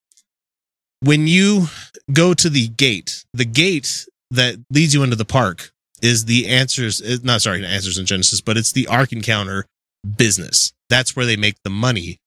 when 1.00 1.26
you 1.26 1.66
go 2.12 2.34
to 2.34 2.48
the 2.48 2.68
gate, 2.68 3.24
the 3.32 3.44
gate 3.44 4.06
that 4.30 4.56
leads 4.70 4.94
you 4.94 5.02
into 5.02 5.16
the 5.16 5.24
park 5.24 5.70
is 6.02 6.24
the 6.24 6.48
answers 6.48 7.02
not 7.24 7.42
sorry, 7.42 7.64
answers 7.64 7.98
in 7.98 8.06
Genesis, 8.06 8.40
but 8.40 8.56
it's 8.56 8.72
the 8.72 8.86
Ark 8.86 9.12
Encounter 9.12 9.66
business. 10.16 10.72
That's 10.88 11.16
where 11.16 11.26
they 11.26 11.36
make 11.36 11.56
the 11.64 11.70
money. 11.70 12.18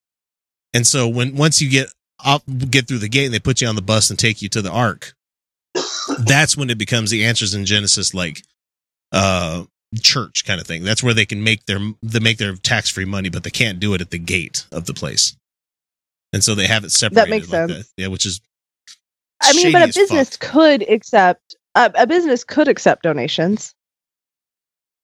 And 0.74 0.86
so 0.88 1.08
when 1.08 1.36
once 1.36 1.62
you 1.62 1.70
get 1.70 1.88
up 2.24 2.44
get 2.70 2.88
through 2.88 3.00
the 3.00 3.10
gate 3.10 3.26
and 3.26 3.34
they 3.34 3.40
put 3.40 3.62
you 3.62 3.68
on 3.68 3.76
the 3.76 3.82
bus 3.82 4.10
and 4.10 4.20
take 4.20 4.42
you 4.42 4.50
to 4.50 4.62
the 4.62 4.72
Ark, 4.72 5.14
that's 6.20 6.58
when 6.58 6.70
it 6.70 6.78
becomes 6.78 7.12
the 7.12 7.26
answers 7.26 7.54
in 7.54 7.66
Genesis 7.66 8.14
like 8.14 8.44
uh 9.12 9.64
church 10.02 10.46
kind 10.46 10.62
of 10.62 10.68
thing. 10.68 10.84
That's 10.84 11.04
where 11.04 11.14
they 11.14 11.26
can 11.26 11.44
make 11.44 11.66
their 11.66 11.80
they 12.02 12.20
make 12.20 12.38
their 12.38 12.56
tax 12.56 12.90
free 12.90 13.06
money, 13.06 13.30
but 13.30 13.44
they 13.44 13.50
can't 13.50 13.80
do 13.80 13.94
it 13.94 14.02
at 14.02 14.12
the 14.12 14.20
gate 14.20 14.66
of 14.72 14.86
the 14.86 14.94
place. 14.94 15.36
And 16.34 16.44
so 16.44 16.56
they 16.56 16.68
have 16.68 16.84
it 16.84 16.92
separated. 16.92 17.28
That 17.28 17.30
makes 17.30 17.50
like 17.52 17.70
sense. 17.70 17.88
that. 17.90 18.02
Yeah, 18.02 18.08
which 18.08 18.26
is 18.26 18.42
i 19.42 19.54
mean 19.54 19.72
but 19.72 19.84
a 19.84 19.94
business 19.94 20.38
fuck. 20.38 20.52
could 20.52 20.90
accept 20.90 21.56
uh, 21.76 21.90
a 21.96 22.06
business 22.06 22.44
could 22.44 22.68
accept 22.68 23.04
donations 23.04 23.74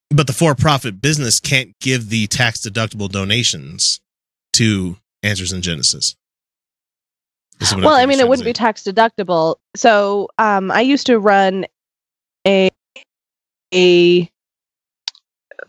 But 0.10 0.28
the 0.28 0.34
for 0.34 0.56
profit 0.56 1.02
business 1.02 1.40
can't 1.40 1.74
give 1.80 2.10
the 2.10 2.28
tax 2.28 2.60
deductible 2.60 3.10
donations 3.10 4.00
to 4.54 4.98
Answers 5.24 5.52
in 5.52 5.62
Genesis. 5.62 6.16
This 7.60 7.70
is 7.70 7.76
what 7.76 7.84
well 7.86 7.94
i 7.96 8.00
think 8.00 8.10
mean 8.10 8.20
it 8.20 8.28
wouldn't 8.28 8.46
be 8.46 8.54
tax 8.54 8.84
deductible 8.84 9.56
so 9.76 10.30
um 10.38 10.72
i 10.72 10.82
used 10.82 11.08
to 11.08 11.20
run 11.20 11.66
a 12.48 12.70
a 13.74 14.30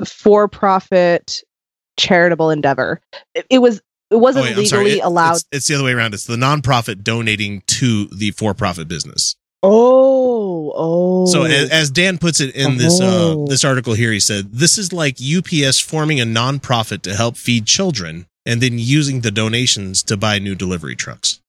for 0.07 0.48
profit 0.48 1.42
charitable 1.98 2.51
endeavor 2.51 3.01
it, 3.35 3.46
it 3.51 3.59
was 3.59 3.81
it 4.11 4.16
wasn't 4.16 4.46
Oh, 4.46 4.48
wait, 4.48 4.57
legally. 4.57 4.98
It- 4.98 5.05
allowed. 5.05 5.35
It's, 5.37 5.44
it's 5.53 5.66
the 5.68 5.74
other 5.74 5.85
way 5.85 5.92
around. 5.92 6.14
It's 6.14 6.24
the 6.24 6.37
nonprofit 6.37 7.03
donating 7.03 7.62
to 7.66 8.07
the 8.07 8.31
for-profit 8.31 8.88
business. 8.88 9.37
Oh, 9.62 10.72
oh. 10.74 11.27
So 11.27 11.42
as, 11.44 11.68
as 11.68 11.90
Dan 11.90 12.16
puts 12.16 12.40
it 12.40 12.55
in 12.55 12.79
this 12.79 13.03
uh, 13.03 13.35
Oh. 13.35 13.46
this 13.46 13.66
article 13.66 13.92
here, 13.92 14.11
he 14.11 14.20
said 14.20 14.51
this 14.53 14.79
is 14.79 14.94
like 14.94 15.18
UPS 15.20 15.81
forming 15.81 16.20
a 16.20 16.24
nonprofit 16.24 17.03
to 17.03 17.14
help 17.14 17.37
feed 17.37 17.66
children 17.66 18.27
and 18.46 18.62
then 18.62 18.79
using 18.79 19.20
the 19.20 19.31
donations 19.31 20.03
to 20.05 20.16
buy 20.16 20.38
new 20.38 20.55
delivery 20.55 20.96
trucks. 20.96 21.40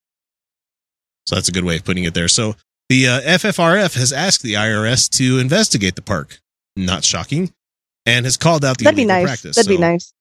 So 1.29 1.35
that's 1.35 1.47
a 1.47 1.51
good 1.51 1.63
way 1.63 1.75
of 1.75 1.85
putting 1.85 2.05
it 2.05 2.15
there. 2.15 2.27
So 2.27 2.55
the 2.89 3.07
uh, 3.07 3.21
FFRF 3.21 3.93
has 3.95 4.11
asked 4.11 4.41
the 4.41 4.53
IRS 4.53 5.07
to 5.17 5.37
investigate 5.37 5.95
the 5.95 6.01
park. 6.01 6.39
Not 6.75 7.03
shocking, 7.03 7.53
and 8.07 8.25
has 8.25 8.35
called 8.35 8.65
out 8.65 8.79
the 8.79 8.85
that'd 8.85 8.95
be 8.95 9.03
illegal 9.03 9.17
nice. 9.21 9.27
practice. 9.27 9.55
That'd 9.55 9.69
be 9.69 9.77
nice. 9.77 10.11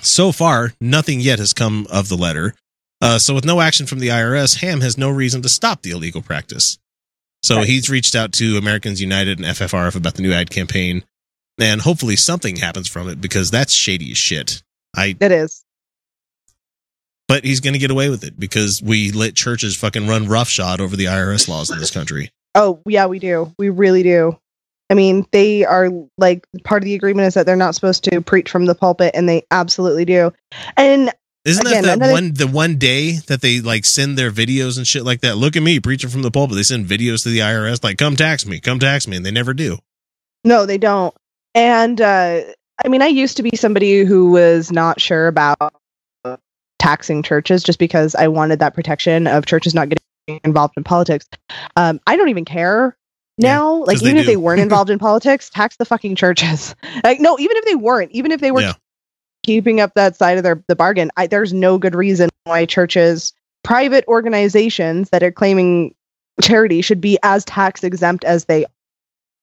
so 0.00 0.32
far, 0.32 0.72
nothing 0.80 1.20
yet 1.20 1.38
has 1.40 1.52
come 1.52 1.86
of 1.90 2.08
the 2.08 2.16
letter. 2.16 2.54
Uh, 3.02 3.18
so, 3.18 3.34
with 3.34 3.44
no 3.44 3.60
action 3.60 3.84
from 3.84 3.98
the 3.98 4.08
IRS, 4.08 4.60
Ham 4.60 4.80
has 4.80 4.96
no 4.96 5.10
reason 5.10 5.42
to 5.42 5.48
stop 5.50 5.82
the 5.82 5.90
illegal 5.90 6.22
practice. 6.22 6.78
So, 7.42 7.56
Right. 7.56 7.66
he's 7.68 7.90
reached 7.90 8.14
out 8.14 8.32
to 8.34 8.56
Americans 8.56 9.02
United 9.02 9.38
and 9.38 9.46
FFRF 9.46 9.94
about 9.94 10.14
the 10.14 10.22
new 10.22 10.32
ad 10.32 10.48
campaign, 10.48 11.04
and 11.58 11.82
hopefully 11.82 12.16
something 12.16 12.56
happens 12.56 12.88
from 12.88 13.10
it 13.10 13.20
because 13.20 13.50
that's 13.50 13.74
shady 13.74 14.10
as 14.12 14.16
shit. 14.16 14.62
I, 14.96 15.16
It 15.20 15.32
is. 15.32 15.63
But 17.28 17.44
he's 17.44 17.60
going 17.60 17.72
to 17.74 17.78
get 17.78 17.90
away 17.90 18.08
with 18.10 18.24
it 18.24 18.38
because 18.38 18.82
we 18.82 19.10
let 19.12 19.34
churches 19.34 19.76
fucking 19.76 20.06
run 20.06 20.28
roughshod 20.28 20.80
over 20.80 20.96
the 20.96 21.06
IRS 21.06 21.48
laws 21.48 21.70
in 21.70 21.78
this 21.78 21.90
country. 21.90 22.30
Oh, 22.54 22.80
yeah, 22.86 23.06
we 23.06 23.18
do. 23.18 23.52
We 23.58 23.68
really 23.70 24.02
do. 24.02 24.38
I 24.90 24.94
mean, 24.94 25.26
they 25.32 25.64
are 25.64 25.88
like 26.18 26.46
part 26.62 26.82
of 26.82 26.84
the 26.84 26.94
agreement 26.94 27.26
is 27.26 27.34
that 27.34 27.46
they're 27.46 27.56
not 27.56 27.74
supposed 27.74 28.04
to 28.04 28.20
preach 28.20 28.50
from 28.50 28.66
the 28.66 28.74
pulpit, 28.74 29.12
and 29.14 29.28
they 29.28 29.42
absolutely 29.50 30.04
do. 30.04 30.30
And 30.76 31.10
Isn't 31.46 31.66
Again, 31.66 31.82
that 31.84 31.88
that 31.88 31.96
another- 31.96 32.12
one 32.12 32.34
the 32.34 32.46
one 32.46 32.76
day 32.76 33.12
that 33.26 33.40
they 33.40 33.60
like 33.60 33.86
send 33.86 34.16
their 34.18 34.30
videos 34.30 34.76
and 34.76 34.86
shit 34.86 35.04
like 35.04 35.22
that? 35.22 35.36
Look 35.36 35.56
at 35.56 35.62
me 35.62 35.80
preaching 35.80 36.10
from 36.10 36.22
the 36.22 36.30
pulpit. 36.30 36.56
They 36.56 36.62
send 36.62 36.86
videos 36.86 37.22
to 37.24 37.30
the 37.30 37.38
IRS 37.40 37.82
like, 37.82 37.96
"Come 37.98 38.14
tax 38.14 38.44
me, 38.46 38.60
come 38.60 38.78
tax 38.78 39.08
me," 39.08 39.16
and 39.16 39.24
they 39.26 39.30
never 39.30 39.54
do. 39.54 39.78
no, 40.44 40.66
they 40.66 40.78
don't. 40.78 41.14
And 41.54 42.00
uh, 42.00 42.42
I 42.84 42.88
mean, 42.88 43.00
I 43.02 43.06
used 43.06 43.38
to 43.38 43.42
be 43.42 43.56
somebody 43.56 44.04
who 44.04 44.30
was 44.32 44.70
not 44.70 45.00
sure 45.00 45.28
about 45.28 45.72
taxing 46.78 47.22
churches 47.22 47.62
just 47.62 47.78
because 47.78 48.14
I 48.14 48.28
wanted 48.28 48.58
that 48.58 48.74
protection 48.74 49.26
of 49.26 49.46
churches 49.46 49.74
not 49.74 49.88
getting 49.88 50.40
involved 50.44 50.74
in 50.76 50.84
politics. 50.84 51.26
Um, 51.76 52.00
I 52.06 52.16
don't 52.16 52.28
even 52.28 52.44
care 52.44 52.96
Yeah, 53.38 53.56
now. 53.56 53.74
like 53.84 53.96
'cause 53.96 54.00
they 54.02 54.08
even 54.10 54.18
if 54.20 54.26
they 54.26 54.36
weren't 54.36 54.60
involved 54.68 54.90
in 54.90 54.98
politics, 54.98 55.48
tax 55.50 55.76
the 55.76 55.84
fucking 55.84 56.16
churches. 56.16 56.74
Like 57.04 57.20
no, 57.20 57.38
even 57.38 57.56
if 57.56 57.64
they 57.64 57.74
weren't, 57.74 58.10
even 58.12 58.32
if 58.32 58.40
they 58.40 58.50
were 58.50 58.62
Yeah. 58.62 58.72
keeping 59.44 59.80
up 59.80 59.92
that 59.94 60.16
side 60.16 60.36
of 60.38 60.42
their 60.44 60.62
the 60.68 60.76
bargain, 60.76 61.10
I, 61.16 61.26
there's 61.26 61.52
no 61.52 61.78
good 61.78 61.94
reason 61.94 62.28
why 62.44 62.64
churches, 62.66 63.32
private 63.62 64.04
organizations 64.08 65.10
that 65.10 65.22
are 65.22 65.32
claiming 65.32 65.94
charity 66.42 66.80
should 66.82 67.00
be 67.00 67.18
as 67.22 67.44
tax 67.44 67.84
exempt 67.84 68.24
as 68.24 68.46
they 68.46 68.66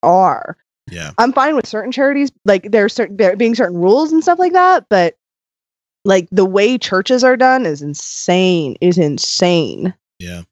are. 0.04 0.58
Yeah. 0.90 1.12
I'm 1.18 1.32
fine 1.34 1.56
with 1.56 1.68
certain 1.68 1.92
charities, 1.92 2.32
like 2.46 2.72
there's 2.72 2.94
certain 2.94 3.18
there 3.18 3.36
being 3.36 3.56
certain 3.56 3.78
rules 3.78 4.12
and 4.12 4.22
stuff 4.24 4.40
like 4.40 4.54
that, 4.54 4.86
but 4.90 5.16
like 6.06 6.28
the 6.32 6.46
way 6.46 6.78
churches 6.78 7.24
are 7.24 7.38
done 7.38 7.66
is 7.66 7.82
insane. 7.82 8.76
Is 8.82 8.98
insane. 8.98 9.94
Yeah. 10.20 10.44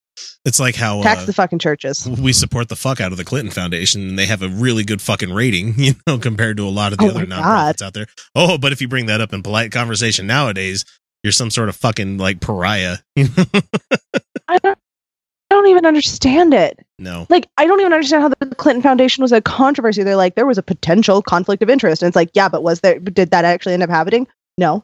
It's 0.45 0.59
like 0.59 0.75
how 0.75 1.01
Tax 1.01 1.23
uh, 1.23 1.25
the 1.25 1.33
fucking 1.33 1.59
churches. 1.59 2.07
we 2.21 2.33
support 2.33 2.69
the 2.69 2.75
fuck 2.75 2.99
out 2.99 3.12
of 3.12 3.17
the 3.17 3.25
Clinton 3.25 3.51
Foundation 3.51 4.09
and 4.09 4.19
they 4.19 4.25
have 4.25 4.41
a 4.41 4.49
really 4.49 4.83
good 4.83 5.01
fucking 5.01 5.31
rating, 5.31 5.73
you 5.77 5.93
know, 6.07 6.17
compared 6.17 6.57
to 6.57 6.67
a 6.67 6.69
lot 6.69 6.91
of 6.91 6.97
the 6.97 7.05
Oh 7.05 7.09
other 7.09 7.25
nonprofits 7.25 7.81
out 7.81 7.93
there. 7.93 8.07
Oh, 8.35 8.57
but 8.57 8.71
if 8.71 8.81
you 8.81 8.88
bring 8.88 9.07
that 9.07 9.21
up 9.21 9.33
in 9.33 9.43
polite 9.43 9.71
conversation 9.71 10.27
nowadays, 10.27 10.85
you're 11.23 11.33
some 11.33 11.49
sort 11.49 11.69
of 11.69 11.75
fucking 11.75 12.17
like 12.17 12.39
pariah. 12.39 12.97
You 13.15 13.25
know? 13.35 13.45
I 14.47 14.57
don't, 14.57 14.79
I 15.51 15.55
don't 15.55 15.67
even 15.67 15.85
understand 15.85 16.53
it. 16.53 16.79
no. 16.97 17.27
Like 17.29 17.47
I 17.57 17.67
don't 17.67 17.79
even 17.79 17.93
understand 17.93 18.23
how 18.23 18.29
the 18.29 18.55
Clinton 18.55 18.81
Foundation 18.81 19.21
was 19.21 19.31
a 19.31 19.41
controversy. 19.41 20.03
They're 20.03 20.15
like 20.15 20.35
there 20.35 20.45
was 20.45 20.57
a 20.57 20.63
potential 20.63 21.21
conflict 21.21 21.62
of 21.62 21.69
interest, 21.69 22.01
and 22.01 22.07
it's 22.07 22.15
like 22.15 22.31
yeah, 22.33 22.49
but 22.49 22.63
was 22.63 22.79
there? 22.79 22.99
Did 22.99 23.31
that 23.31 23.45
actually 23.45 23.73
end 23.73 23.83
up 23.83 23.89
happening? 23.89 24.27
No, 24.57 24.83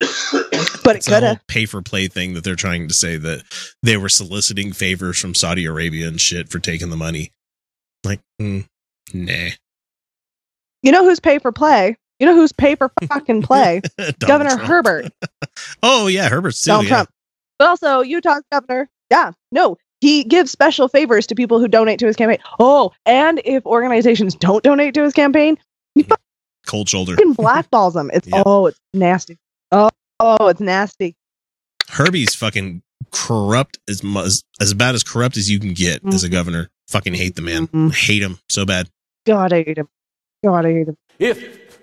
but 0.84 0.96
it 0.96 1.04
could 1.04 1.22
have. 1.22 1.46
pay 1.46 1.66
for 1.66 1.82
play 1.82 2.08
thing 2.08 2.34
that 2.34 2.42
they're 2.44 2.54
trying 2.56 2.88
to 2.88 2.94
say 2.94 3.16
that 3.16 3.42
they 3.82 3.96
were 3.96 4.08
soliciting 4.08 4.72
favors 4.72 5.18
from 5.18 5.34
Saudi 5.34 5.66
Arabia 5.66 6.08
and 6.08 6.20
shit 6.20 6.48
for 6.48 6.58
taking 6.58 6.90
the 6.90 6.96
money. 6.96 7.32
Like, 8.04 8.20
mm, 8.40 8.64
nah. 9.12 9.50
You 10.82 10.92
know 10.92 11.04
who's 11.04 11.20
pay 11.20 11.38
for 11.38 11.52
play? 11.52 11.96
You 12.18 12.26
know 12.26 12.34
who's 12.34 12.52
pay 12.52 12.74
for 12.74 12.90
fucking 13.08 13.42
play? 13.50 13.82
Governor 14.20 14.50
Trump. 14.50 14.62
Herbert. 14.64 15.12
Oh 15.82 16.06
yeah, 16.06 16.28
Herbert's 16.28 16.62
too. 16.62 16.70
Donald 16.70 16.86
yeah. 16.86 16.90
Trump. 16.90 17.10
But 17.58 17.68
also 17.68 18.00
Utah's 18.00 18.42
governor. 18.50 18.88
Yeah, 19.10 19.32
no, 19.52 19.76
he 20.00 20.24
gives 20.24 20.50
special 20.50 20.88
favors 20.88 21.26
to 21.26 21.34
people 21.34 21.58
who 21.60 21.68
donate 21.68 21.98
to 21.98 22.06
his 22.06 22.16
campaign. 22.16 22.38
Oh, 22.58 22.92
and 23.04 23.40
if 23.44 23.64
organizations 23.66 24.34
don't 24.34 24.62
donate 24.64 24.94
to 24.94 25.02
his 25.02 25.12
campaign, 25.12 25.58
he 25.94 26.06
Cold 26.66 26.88
shoulder. 26.88 27.14
fucking 27.16 27.34
blackballs 27.34 27.92
them. 27.94 28.10
It's 28.14 28.28
Yeah. 28.32 28.42
oh, 28.46 28.66
it's 28.66 28.78
nasty. 28.94 29.36
Oh, 29.72 29.90
oh, 30.18 30.48
it's 30.48 30.60
nasty. 30.60 31.16
Herbie's 31.88 32.34
fucking 32.34 32.82
corrupt 33.10 33.78
as 33.88 34.02
mu- 34.02 34.22
as, 34.24 34.42
as 34.60 34.74
bad 34.74 34.94
as 34.94 35.02
corrupt 35.02 35.36
as 35.36 35.50
you 35.50 35.58
can 35.60 35.72
get 35.74 36.02
as 36.12 36.22
a 36.24 36.28
governor. 36.28 36.70
Fucking 36.88 37.14
hate 37.14 37.36
the 37.36 37.42
man. 37.42 37.68
Mhm. 37.68 37.94
Hate 37.94 38.22
him 38.22 38.38
so 38.48 38.64
bad. 38.66 38.88
God, 39.26 39.52
I 39.52 39.62
hate 39.62 39.78
him. 39.78 39.88
God, 40.44 40.66
I 40.66 40.72
hate 40.72 40.88
him. 40.88 40.96
If 41.18 41.78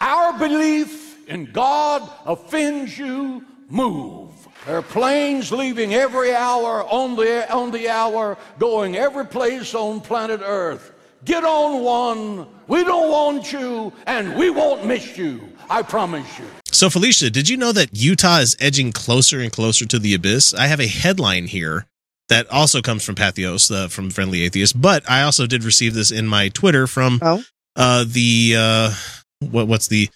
our 0.00 0.38
belief 0.38 1.28
in 1.28 1.46
God 1.52 2.08
offends 2.26 2.96
you, 2.98 3.44
move. 3.68 4.30
There 4.66 4.78
are 4.78 4.82
planes 4.82 5.50
leaving 5.50 5.94
every 5.94 6.32
hour 6.32 6.84
on 6.84 7.16
the, 7.16 7.52
on 7.52 7.72
the 7.72 7.88
hour, 7.88 8.38
going 8.58 8.96
every 8.96 9.26
place 9.26 9.74
on 9.74 10.00
planet 10.00 10.40
Earth. 10.44 10.92
Get 11.24 11.44
on 11.44 11.82
one. 11.82 12.46
We 12.68 12.84
don't 12.84 13.10
want 13.10 13.52
you, 13.52 13.92
and 14.06 14.36
we 14.36 14.50
won't 14.50 14.86
miss 14.86 15.16
you. 15.16 15.40
I 15.70 15.82
promise 15.82 16.38
you. 16.38 16.44
So 16.82 16.90
Felicia, 16.90 17.30
did 17.30 17.48
you 17.48 17.56
know 17.56 17.70
that 17.70 17.90
Utah 17.92 18.38
is 18.38 18.56
edging 18.58 18.90
closer 18.90 19.38
and 19.38 19.52
closer 19.52 19.86
to 19.86 20.00
the 20.00 20.14
abyss? 20.14 20.52
I 20.52 20.66
have 20.66 20.80
a 20.80 20.88
headline 20.88 21.46
here 21.46 21.86
that 22.28 22.50
also 22.50 22.82
comes 22.82 23.04
from 23.04 23.14
Patheos 23.14 23.70
uh, 23.70 23.86
from 23.86 24.10
Friendly 24.10 24.42
Atheist, 24.42 24.82
but 24.82 25.08
I 25.08 25.22
also 25.22 25.46
did 25.46 25.62
receive 25.62 25.94
this 25.94 26.10
in 26.10 26.26
my 26.26 26.48
Twitter 26.48 26.88
from 26.88 27.20
Oh. 27.22 27.44
uh, 27.76 28.04
the 28.04 28.56
uh, 28.58 28.94
what 29.38 29.68
what's 29.68 29.86
the 29.86 30.10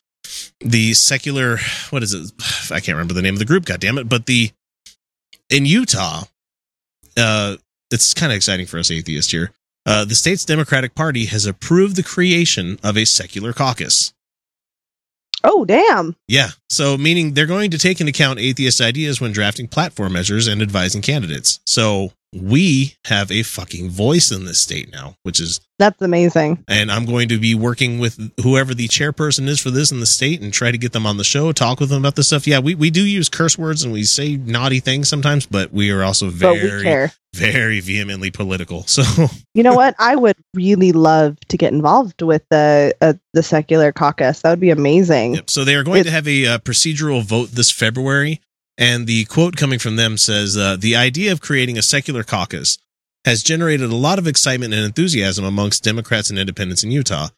the 0.58 0.92
secular 0.94 1.58
what 1.90 2.02
is 2.02 2.12
it? 2.12 2.32
I 2.72 2.80
can't 2.80 2.96
remember 2.96 3.14
the 3.14 3.22
name 3.22 3.36
of 3.36 3.38
the 3.38 3.44
group. 3.44 3.64
God 3.64 3.78
damn 3.78 3.96
it! 3.96 4.08
But 4.08 4.26
the 4.26 4.50
in 5.48 5.66
Utah, 5.66 6.24
uh, 7.16 7.58
it's 7.92 8.12
kind 8.12 8.32
of 8.32 8.36
exciting 8.36 8.66
for 8.66 8.80
us 8.80 8.90
atheists 8.90 9.30
here. 9.30 9.52
Uh, 9.86 10.04
the 10.04 10.16
state's 10.16 10.44
Democratic 10.44 10.96
Party 10.96 11.26
has 11.26 11.46
approved 11.46 11.94
the 11.94 12.02
creation 12.02 12.80
of 12.82 12.96
a 12.96 13.04
secular 13.04 13.52
caucus. 13.52 14.12
Oh, 15.44 15.64
damn. 15.64 16.16
Yeah. 16.26 16.50
So, 16.68 16.96
meaning 16.96 17.34
they're 17.34 17.46
going 17.46 17.70
to 17.70 17.78
take 17.78 18.00
into 18.00 18.10
account 18.10 18.38
atheist 18.40 18.80
ideas 18.80 19.20
when 19.20 19.32
drafting 19.32 19.68
platform 19.68 20.12
measures 20.14 20.46
and 20.46 20.60
advising 20.62 21.02
candidates. 21.02 21.60
So, 21.64 22.12
we 22.42 22.94
have 23.06 23.30
a 23.30 23.42
fucking 23.42 23.90
voice 23.90 24.30
in 24.30 24.44
this 24.44 24.60
state 24.60 24.92
now, 24.92 25.16
which 25.22 25.40
is, 25.40 25.60
That's 25.78 26.00
amazing. 26.02 26.64
and 26.68 26.90
I'm 26.90 27.04
going 27.06 27.28
to 27.28 27.38
be 27.38 27.54
working 27.54 27.98
with 27.98 28.32
whoever 28.42 28.74
the 28.74 28.88
chairperson 28.88 29.48
is 29.48 29.60
for 29.60 29.70
this 29.70 29.90
in 29.92 30.00
the 30.00 30.06
state 30.06 30.40
and 30.40 30.52
try 30.52 30.70
to 30.70 30.78
get 30.78 30.92
them 30.92 31.06
on 31.06 31.16
the 31.16 31.24
show, 31.24 31.52
talk 31.52 31.80
with 31.80 31.90
them 31.90 32.02
about 32.02 32.16
this 32.16 32.28
stuff. 32.28 32.46
Yeah, 32.46 32.58
we, 32.60 32.74
we 32.74 32.90
do 32.90 33.04
use 33.04 33.28
curse 33.28 33.58
words 33.58 33.82
and 33.84 33.92
we 33.92 34.04
say 34.04 34.36
naughty 34.36 34.80
things 34.80 35.08
sometimes, 35.08 35.46
but 35.46 35.72
we 35.72 35.90
are 35.90 36.02
also 36.02 36.28
very, 36.28 37.10
very 37.34 37.80
vehemently 37.80 38.30
political. 38.30 38.84
So, 38.96 39.02
You 39.54 39.62
know 39.62 39.74
what? 39.74 39.94
I 39.98 40.16
would 40.16 40.36
really 40.54 40.92
love 40.92 41.38
to 41.48 41.56
get 41.56 41.72
involved 41.72 42.22
with 42.22 42.42
the 42.50 42.94
uh, 43.00 43.14
the 43.34 43.42
secular 43.42 43.92
caucus. 43.92 44.40
That 44.40 44.50
would 44.50 44.60
be 44.60 44.70
amazing. 44.70 45.34
Yep. 45.34 45.50
So 45.50 45.64
they 45.64 45.74
are 45.74 45.82
going 45.84 46.04
to 46.04 46.10
have 46.10 46.26
a 46.28 46.46
uh, 46.46 46.58
procedural 46.58 47.22
vote 47.22 47.50
this 47.50 47.70
February, 47.70 48.40
and 48.78 49.06
the 49.06 49.24
quote 49.26 49.56
coming 49.56 49.78
from 49.78 49.96
them 49.96 50.16
says, 50.16 50.56
uh, 50.56 50.76
"The 50.78 50.96
idea 50.96 51.32
of 51.32 51.40
creating 51.40 51.78
a 51.78 51.82
secular 51.82 52.22
caucus 52.24 52.78
has 53.24 53.42
generated 53.42 53.90
a 53.90 53.96
lot 53.96 54.18
of 54.18 54.26
excitement 54.26 54.72
and 54.74 54.84
enthusiasm 54.84 55.44
amongst 55.44 55.82
Democrats 55.84 56.30
and 56.30 56.38
independents 56.38 56.82
in 56.84 56.90
Utah." 56.90 57.28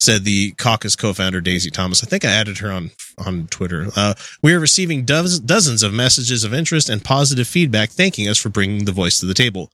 Said 0.00 0.22
the 0.22 0.52
caucus 0.52 0.94
co-founder 0.94 1.40
Daisy 1.40 1.70
Thomas. 1.70 2.04
I 2.04 2.06
think 2.06 2.24
I 2.24 2.30
added 2.30 2.58
her 2.58 2.70
on 2.70 2.92
on 3.18 3.48
Twitter. 3.48 3.88
Uh, 3.96 4.14
we 4.42 4.52
are 4.54 4.60
receiving 4.60 5.04
doz- 5.04 5.40
dozens 5.40 5.82
of 5.82 5.92
messages 5.92 6.44
of 6.44 6.54
interest 6.54 6.88
and 6.88 7.02
positive 7.02 7.48
feedback, 7.48 7.90
thanking 7.90 8.28
us 8.28 8.38
for 8.38 8.48
bringing 8.48 8.84
the 8.84 8.92
voice 8.92 9.18
to 9.18 9.26
the 9.26 9.34
table. 9.34 9.72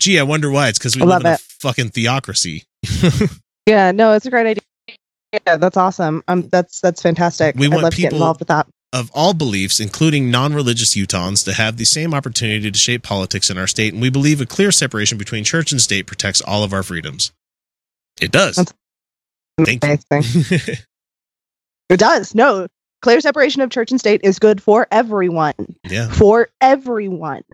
Gee, 0.00 0.18
I 0.18 0.22
wonder 0.22 0.50
why. 0.50 0.68
It's 0.68 0.78
because 0.78 0.96
we 0.96 1.02
I 1.02 1.04
live 1.04 1.10
love 1.10 1.20
in 1.22 1.26
a 1.26 1.34
it. 1.34 1.40
fucking 1.40 1.90
theocracy. 1.90 2.64
Yeah, 3.66 3.90
no, 3.92 4.12
it's 4.14 4.24
a 4.24 4.30
great 4.30 4.46
idea. 4.46 4.62
Yeah, 5.46 5.58
that's 5.58 5.76
awesome. 5.76 6.22
Um, 6.26 6.48
that's 6.48 6.80
that's 6.80 7.02
fantastic. 7.02 7.54
We 7.56 7.66
I'd 7.66 7.72
want 7.72 7.82
love 7.82 7.94
to 7.94 8.00
get 8.00 8.06
people- 8.12 8.18
involved 8.18 8.40
with 8.40 8.48
that. 8.48 8.66
Of 8.92 9.10
all 9.14 9.34
beliefs, 9.34 9.80
including 9.80 10.30
non 10.30 10.54
religious 10.54 10.96
Utahns, 10.96 11.44
to 11.44 11.52
have 11.52 11.76
the 11.76 11.84
same 11.84 12.14
opportunity 12.14 12.70
to 12.70 12.78
shape 12.78 13.02
politics 13.02 13.50
in 13.50 13.58
our 13.58 13.66
state. 13.66 13.92
And 13.92 14.02
we 14.02 14.10
believe 14.10 14.40
a 14.40 14.46
clear 14.46 14.72
separation 14.72 15.18
between 15.18 15.44
church 15.44 15.72
and 15.72 15.80
state 15.80 16.06
protects 16.06 16.40
all 16.40 16.64
of 16.64 16.72
our 16.72 16.82
freedoms. 16.82 17.32
It 18.20 18.32
does. 18.32 18.56
That's 18.56 18.72
Thank 19.64 19.84
you. 19.84 20.58
It 21.88 21.98
does. 21.98 22.34
No, 22.34 22.66
clear 23.00 23.20
separation 23.20 23.62
of 23.62 23.70
church 23.70 23.90
and 23.90 23.98
state 23.98 24.20
is 24.22 24.38
good 24.38 24.62
for 24.62 24.86
everyone. 24.90 25.54
Yeah. 25.84 26.10
For 26.10 26.50
everyone. 26.60 27.44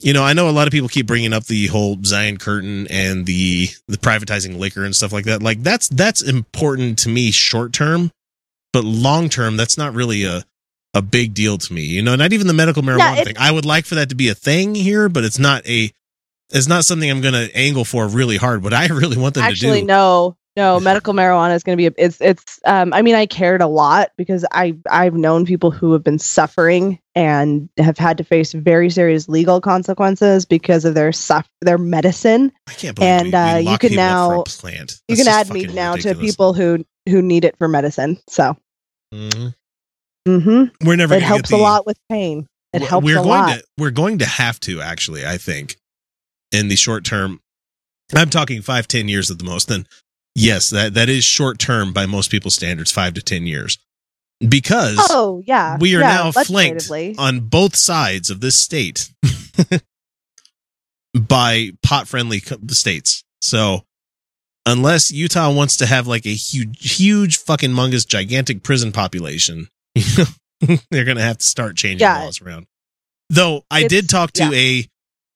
You 0.00 0.12
know, 0.12 0.22
I 0.22 0.34
know 0.34 0.50
a 0.50 0.52
lot 0.52 0.66
of 0.66 0.72
people 0.72 0.88
keep 0.88 1.06
bringing 1.06 1.32
up 1.32 1.44
the 1.44 1.68
whole 1.68 1.96
Zion 2.04 2.36
curtain 2.36 2.86
and 2.90 3.24
the 3.24 3.68
the 3.88 3.96
privatizing 3.96 4.58
liquor 4.58 4.84
and 4.84 4.94
stuff 4.94 5.12
like 5.12 5.24
that. 5.24 5.42
Like 5.42 5.62
that's 5.62 5.88
that's 5.88 6.20
important 6.20 6.98
to 7.00 7.08
me 7.08 7.30
short 7.30 7.72
term, 7.72 8.10
but 8.72 8.84
long 8.84 9.30
term 9.30 9.56
that's 9.56 9.78
not 9.78 9.94
really 9.94 10.24
a 10.24 10.44
a 10.94 11.02
big 11.02 11.34
deal 11.34 11.58
to 11.58 11.72
me. 11.72 11.82
You 11.82 12.02
know, 12.02 12.14
not 12.16 12.32
even 12.32 12.46
the 12.46 12.52
medical 12.54 12.82
marijuana 12.82 13.24
thing. 13.24 13.34
I 13.38 13.50
would 13.50 13.64
like 13.64 13.84
for 13.84 13.96
that 13.96 14.08
to 14.10 14.14
be 14.14 14.28
a 14.28 14.34
thing 14.34 14.74
here, 14.74 15.08
but 15.08 15.24
it's 15.24 15.38
not 15.38 15.66
a 15.66 15.90
it's 16.50 16.68
not 16.68 16.84
something 16.84 17.10
I'm 17.10 17.20
going 17.20 17.34
to 17.34 17.50
angle 17.56 17.84
for 17.84 18.06
really 18.06 18.36
hard. 18.36 18.62
What 18.62 18.72
I 18.74 18.86
really 18.90 19.16
want 19.16 19.34
them 19.34 19.44
Actually, 19.44 19.80
to 19.80 19.80
do. 19.80 19.86
no, 19.86 20.36
no. 20.56 20.78
Medical 20.78 21.14
marijuana 21.14 21.54
is 21.56 21.64
going 21.64 21.76
to 21.76 21.82
be. 21.82 21.86
A, 21.86 22.04
it's 22.06 22.20
it's. 22.20 22.60
Um, 22.64 22.92
I 22.92 23.02
mean, 23.02 23.14
I 23.16 23.26
cared 23.26 23.60
a 23.60 23.66
lot 23.66 24.10
because 24.16 24.44
I 24.52 24.76
I've 24.88 25.14
known 25.14 25.46
people 25.46 25.70
who 25.72 25.92
have 25.94 26.04
been 26.04 26.18
suffering 26.18 27.00
and 27.16 27.68
have 27.78 27.96
had 27.98 28.18
to 28.18 28.24
face 28.24 28.52
very 28.52 28.90
serious 28.90 29.28
legal 29.28 29.60
consequences 29.60 30.44
because 30.44 30.84
of 30.84 30.94
their 30.94 31.12
suff 31.12 31.48
their 31.62 31.78
medicine. 31.78 32.52
I 32.68 32.72
can't 32.74 32.94
believe 32.94 33.08
and, 33.10 33.24
we, 33.26 33.30
we 33.30 33.36
uh, 33.68 33.72
you 33.72 33.78
can 33.78 33.90
people 33.90 34.04
up 34.04 34.28
for 34.28 34.34
now- 34.36 34.40
a 34.42 34.44
plant. 34.44 35.00
You 35.08 35.16
can 35.16 35.28
add 35.28 35.50
meat 35.50 35.62
fucking 35.62 35.74
now 35.74 35.96
to 35.96 36.14
people 36.14 36.52
who 36.52 36.84
who 37.08 37.20
need 37.22 37.44
it 37.44 37.56
for 37.58 37.66
medicine. 37.68 38.18
So, 38.28 38.56
Mhm. 39.12 39.54
Hmm 40.26 40.64
We're 40.84 40.96
never 40.96 41.14
it 41.14 41.22
helps 41.22 41.50
get 41.50 41.58
a 41.58 41.62
lot 41.62 41.86
with 41.86 41.98
pain. 42.10 42.46
It 42.72 42.82
helps 42.82 43.04
we're 43.04 43.18
a 43.18 43.22
going 43.22 43.28
lot. 43.28 43.58
to 43.58 43.64
we're 43.78 43.90
going 43.90 44.18
to 44.18 44.26
have 44.26 44.58
to 44.60 44.80
actually 44.80 45.24
i 45.24 45.38
think 45.38 45.76
in 46.52 46.68
the 46.68 46.76
short 46.76 47.04
term. 47.04 47.40
I'm 48.14 48.30
talking 48.30 48.62
five 48.62 48.86
ten 48.88 49.08
years 49.08 49.30
at 49.30 49.38
the 49.38 49.44
most 49.44 49.68
then 49.68 49.86
yes 50.34 50.70
that 50.70 50.94
that 50.94 51.08
is 51.08 51.24
short 51.24 51.58
term 51.58 51.92
by 51.92 52.06
most 52.06 52.30
people's 52.30 52.54
standards 52.54 52.90
five 52.90 53.14
to 53.14 53.22
ten 53.22 53.46
years. 53.46 53.78
Because 54.46 54.98
Oh 55.10 55.42
yeah, 55.46 55.76
we 55.80 55.94
are 55.96 56.00
yeah, 56.00 56.08
now 56.08 56.32
flanked 56.32 56.90
on 57.18 57.40
both 57.40 57.76
sides 57.76 58.30
of 58.30 58.40
this 58.40 58.56
state 58.58 59.10
by 61.18 61.70
pot 61.82 62.08
friendly 62.08 62.40
states. 62.68 63.24
So 63.40 63.84
unless 64.66 65.10
utah 65.12 65.52
wants 65.52 65.76
to 65.78 65.86
have 65.86 66.06
like 66.06 66.26
a 66.26 66.34
huge 66.34 66.96
huge 66.96 67.38
fucking 67.38 67.70
mungus 67.70 68.06
gigantic 68.06 68.62
prison 68.62 68.92
population 68.92 69.68
they're 70.90 71.04
gonna 71.04 71.20
have 71.22 71.38
to 71.38 71.44
start 71.44 71.76
changing 71.76 72.00
Yeah. 72.00 72.22
laws 72.22 72.40
around 72.40 72.66
though 73.30 73.64
i 73.70 73.80
It's- 73.80 73.90
did 73.90 74.08
talk 74.08 74.32
to 74.32 74.44
yeah. 74.44 74.50
a 74.52 74.88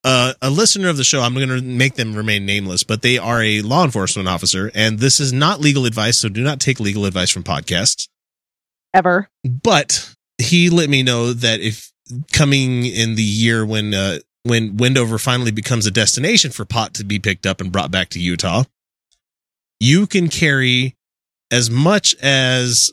uh, 0.04 0.32
a 0.40 0.48
listener 0.48 0.88
of 0.88 0.96
the 0.96 1.04
show 1.04 1.20
i'm 1.20 1.34
gonna 1.34 1.60
make 1.60 1.94
them 1.96 2.14
remain 2.14 2.46
nameless 2.46 2.84
but 2.84 3.02
they 3.02 3.18
are 3.18 3.42
a 3.42 3.60
law 3.62 3.84
enforcement 3.84 4.28
officer 4.28 4.70
and 4.74 5.00
this 5.00 5.18
is 5.20 5.32
not 5.32 5.60
legal 5.60 5.84
advice 5.86 6.18
so 6.18 6.28
do 6.28 6.42
not 6.42 6.60
take 6.60 6.78
legal 6.80 7.04
advice 7.04 7.30
from 7.30 7.42
podcasts 7.42 8.08
ever. 8.94 9.28
but 9.44 10.14
he 10.38 10.70
let 10.70 10.88
me 10.88 11.02
know 11.02 11.32
that 11.32 11.60
if 11.60 11.92
coming 12.32 12.86
in 12.86 13.16
the 13.16 13.22
year 13.22 13.66
when 13.66 13.92
uh, 13.92 14.18
when 14.44 14.76
Wendover 14.78 15.18
finally 15.18 15.50
becomes 15.50 15.84
a 15.84 15.90
destination 15.90 16.52
for 16.52 16.64
pot 16.64 16.94
to 16.94 17.04
be 17.04 17.18
picked 17.18 17.44
up 17.44 17.60
and 17.60 17.70
brought 17.72 17.90
back 17.90 18.08
to 18.10 18.20
Utah, 18.20 18.64
you 19.80 20.06
can 20.06 20.28
carry 20.28 20.96
as 21.50 21.68
much 21.70 22.14
as 22.22 22.92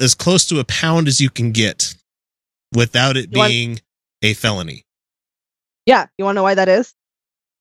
as 0.00 0.14
close 0.14 0.44
to 0.46 0.58
a 0.60 0.64
pound 0.64 1.08
as 1.08 1.20
you 1.20 1.30
can 1.30 1.52
get 1.52 1.94
without 2.74 3.16
it 3.16 3.30
You 3.32 3.38
want- 3.38 3.50
being 3.50 3.80
a 4.22 4.34
felony. 4.34 4.84
Yeah, 5.86 6.06
you 6.18 6.24
want 6.24 6.34
to 6.34 6.38
know 6.38 6.42
why 6.42 6.54
that 6.54 6.68
is? 6.68 6.94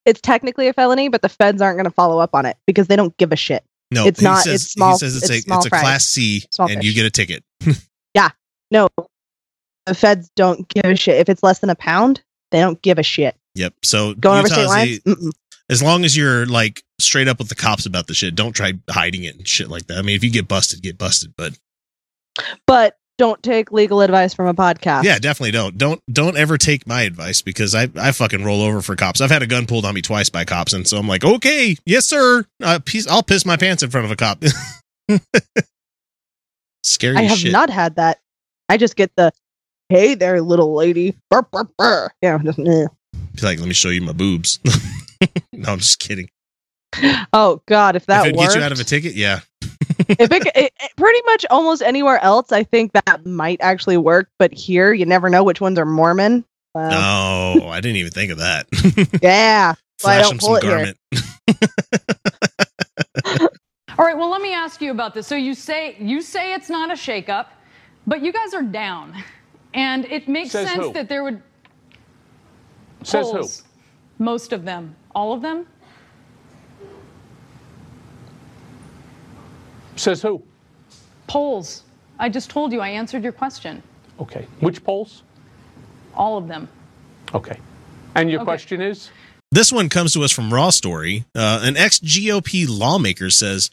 It's 0.05 0.21
technically 0.21 0.67
a 0.67 0.73
felony, 0.73 1.09
but 1.09 1.21
the 1.21 1.29
feds 1.29 1.61
aren't 1.61 1.77
going 1.77 1.85
to 1.85 1.91
follow 1.91 2.19
up 2.19 2.33
on 2.33 2.45
it 2.45 2.57
because 2.67 2.87
they 2.87 2.95
don't 2.95 3.15
give 3.17 3.31
a 3.31 3.35
shit. 3.35 3.63
No, 3.91 4.05
It's 4.07 4.21
not- 4.21 4.43
Says, 4.43 4.63
it's 4.63 4.71
small- 4.73 4.93
He 4.93 4.97
says 4.99 5.15
it's, 5.15 5.29
it's 5.29 5.47
a 5.49 5.53
it's 5.55 5.65
a 5.67 5.69
class 5.69 6.05
C, 6.05 6.43
and 6.59 6.83
you 6.83 6.93
get 6.93 7.05
a 7.05 7.11
ticket. 7.11 7.43
Yeah, 8.15 8.29
no, 8.71 8.87
the 9.85 9.93
feds 9.93 10.31
don't 10.37 10.65
give 10.69 10.85
a 10.85 10.95
shit. 10.95 11.17
If 11.19 11.27
it's 11.27 11.43
less 11.43 11.59
than 11.59 11.69
a 11.69 11.75
pound, 11.75 12.23
they 12.51 12.61
don't 12.61 12.81
give 12.81 12.97
a 12.97 13.03
shit. 13.03 13.35
Yep. 13.55 13.73
So 13.83 14.13
Going 14.13 14.39
over 14.39 14.47
state 14.47 14.65
lines, 14.67 14.99
Mm-mm. 14.99 15.31
as 15.69 15.83
long 15.83 16.05
as 16.05 16.15
you're 16.15 16.45
like 16.45 16.81
straight 16.97 17.27
up 17.27 17.39
with 17.39 17.49
the 17.49 17.55
cops 17.55 17.85
about 17.85 18.07
the 18.07 18.13
shit, 18.13 18.33
don't 18.33 18.53
try 18.53 18.71
hiding 18.89 19.25
it 19.25 19.35
and 19.35 19.45
shit 19.45 19.67
like 19.69 19.87
that. 19.87 19.97
I 19.97 20.01
mean, 20.01 20.15
if 20.15 20.23
you 20.23 20.31
get 20.31 20.47
busted, 20.47 20.81
get 20.81 20.97
busted. 20.97 21.33
But 21.35 21.59
but 22.67 22.97
don't 23.17 23.41
take 23.41 23.71
legal 23.71 24.01
advice 24.01 24.33
from 24.33 24.47
a 24.47 24.53
podcast. 24.53 25.03
yeah, 25.03 25.19
definitely 25.19 25.51
don't. 25.51 25.77
Don't 25.77 26.01
don't 26.11 26.37
ever 26.37 26.57
take 26.57 26.85
my 26.85 27.03
advice 27.03 27.41
because 27.41 27.73
I 27.73 27.89
I 27.95 28.11
fucking 28.11 28.43
roll 28.43 28.61
over 28.61 28.81
for 28.81 28.95
cops. 28.95 29.21
I've 29.21 29.31
had 29.31 29.41
a 29.41 29.47
gun 29.47 29.67
pulled 29.67 29.85
on 29.85 29.93
me 29.93 30.01
twice 30.01 30.29
by 30.29 30.43
cops, 30.45 30.73
and 30.73 30.87
so 30.87 30.97
I'm 30.97 31.07
like, 31.07 31.23
okay, 31.23 31.77
yes 31.85 32.05
sir, 32.05 32.45
uh, 32.61 32.79
piece, 32.83 33.07
I'll 33.07 33.23
piss 33.23 33.45
my 33.45 33.57
pants 33.57 33.83
in 33.83 33.89
front 33.89 34.05
of 34.05 34.11
a 34.11 34.15
cop. 34.15 34.43
Scary 36.83 37.17
I 37.17 37.21
have 37.23 37.37
shit. 37.37 37.51
not 37.51 37.69
had 37.69 37.95
that. 37.95 38.19
I 38.69 38.77
just 38.77 38.95
get 38.95 39.11
the, 39.15 39.31
hey 39.89 40.15
there, 40.15 40.41
little 40.41 40.73
lady. 40.75 41.15
Burr, 41.29 41.43
burr, 41.43 41.67
burr. 41.77 42.09
Yeah, 42.21 42.37
just, 42.39 42.59
eh. 42.59 42.87
Be 43.35 43.41
like, 43.41 43.59
let 43.59 43.67
me 43.67 43.73
show 43.73 43.89
you 43.89 44.01
my 44.01 44.11
boobs. 44.11 44.59
no, 45.53 45.71
I'm 45.71 45.79
just 45.79 45.99
kidding. 45.99 46.29
Oh 47.33 47.61
God, 47.67 47.95
if 47.95 48.05
that 48.05 48.27
if 48.27 48.33
it 48.33 48.37
gets 48.37 48.55
you 48.55 48.61
out 48.61 48.71
of 48.71 48.79
a 48.79 48.83
ticket, 48.83 49.15
yeah. 49.15 49.39
If 49.99 50.31
it, 50.31 50.45
it, 50.47 50.51
it- 50.55 50.73
pretty 50.97 51.21
much 51.25 51.45
almost 51.49 51.81
anywhere 51.81 52.21
else, 52.23 52.51
I 52.51 52.63
think 52.63 52.91
that 52.93 53.25
might 53.25 53.59
actually 53.61 53.97
work. 53.97 54.29
But 54.39 54.53
here, 54.53 54.93
you 54.93 55.05
never 55.05 55.29
know 55.29 55.43
which 55.43 55.61
ones 55.61 55.77
are 55.79 55.85
Mormon. 55.85 56.43
Well, 56.73 57.55
No, 57.59 57.67
I 57.69 57.79
didn't 57.81 57.97
even 57.97 58.11
think 58.11 58.31
of 58.31 58.37
that. 58.39 58.67
Yeah, 59.21 59.73
Well, 60.03 60.09
Flash 60.21 60.23
don't 60.23 60.31
them 60.31 60.39
some 60.39 60.59
garment. 60.69 60.97
All 63.97 64.05
right, 64.05 64.17
well, 64.17 64.29
let 64.29 64.41
me 64.41 64.53
ask 64.53 64.81
you 64.81 64.91
about 64.91 65.13
this. 65.13 65.25
So 65.25 65.35
you 65.35 65.53
say 65.53 65.95
you 65.99 66.21
say 66.21 66.53
it's 66.53 66.69
not 66.69 66.91
a 66.91 66.95
shakeup, 66.95 67.47
but 68.05 68.21
you 68.21 68.33
guys 68.33 68.53
are 68.53 68.61
down, 68.63 69.13
and 69.73 70.03
it 70.05 70.27
makes 70.27 70.51
Says 70.51 70.67
sense 70.67 70.87
who? 70.87 70.93
that 70.93 71.07
there 71.07 71.23
would 71.23 71.41
Says 73.03 73.31
who? 73.31 73.47
most 74.21 74.51
of 74.51 74.65
them, 74.65 74.95
all 75.13 75.31
of 75.31 75.41
them. 75.41 75.65
Says 79.95 80.21
who? 80.21 80.43
Polls. 81.27 81.83
I 82.19 82.29
just 82.29 82.49
told 82.49 82.71
you. 82.71 82.81
I 82.81 82.89
answered 82.89 83.23
your 83.23 83.31
question. 83.31 83.81
Okay. 84.19 84.47
Which 84.59 84.83
polls? 84.83 85.23
All 86.13 86.37
of 86.37 86.47
them. 86.47 86.67
Okay. 87.33 87.59
And 88.15 88.29
your 88.29 88.41
Okay. 88.41 88.45
question 88.45 88.81
is? 88.81 89.09
This 89.51 89.71
one 89.71 89.89
comes 89.89 90.13
to 90.13 90.23
us 90.23 90.31
from 90.31 90.53
Raw 90.53 90.69
Story. 90.69 91.25
Uh, 91.35 91.61
an 91.63 91.77
ex 91.77 91.99
GOP 91.99 92.65
lawmaker 92.67 93.29
says 93.29 93.69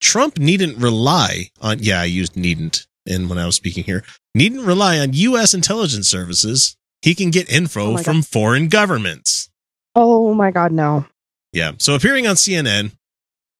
Trump 0.00 0.38
needn't 0.38 0.78
rely 0.78 1.50
on, 1.60 1.78
yeah, 1.80 2.00
I 2.00 2.04
used 2.04 2.36
needn't 2.36 2.86
in 3.06 3.28
when 3.28 3.38
I 3.38 3.46
was 3.46 3.56
speaking 3.56 3.84
here, 3.84 4.04
needn't 4.34 4.64
rely 4.66 4.98
on 4.98 5.12
U.S. 5.14 5.54
intelligence 5.54 6.08
services. 6.08 6.76
He 7.02 7.14
can 7.14 7.30
get 7.30 7.48
info 7.50 7.86
Oh 7.88 7.92
my 7.94 8.02
from 8.02 8.22
foreign 8.22 8.68
governments. 8.68 9.48
Oh 9.94 10.34
my 10.34 10.50
God, 10.50 10.72
no. 10.72 11.06
Yeah. 11.52 11.72
So 11.78 11.94
appearing 11.94 12.26
on 12.26 12.36
CNN, 12.36 12.92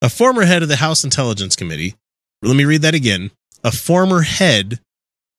a 0.03 0.09
former 0.09 0.45
head 0.45 0.63
of 0.63 0.69
the 0.69 0.77
House 0.77 1.05
Intelligence 1.05 1.57
Committee, 1.57 1.95
let 2.43 2.57
me 2.57 2.65
read 2.65 2.83
that 2.83 2.95
again. 2.95 3.31
A 3.65 3.73
former 3.73 4.23
head 4.23 4.79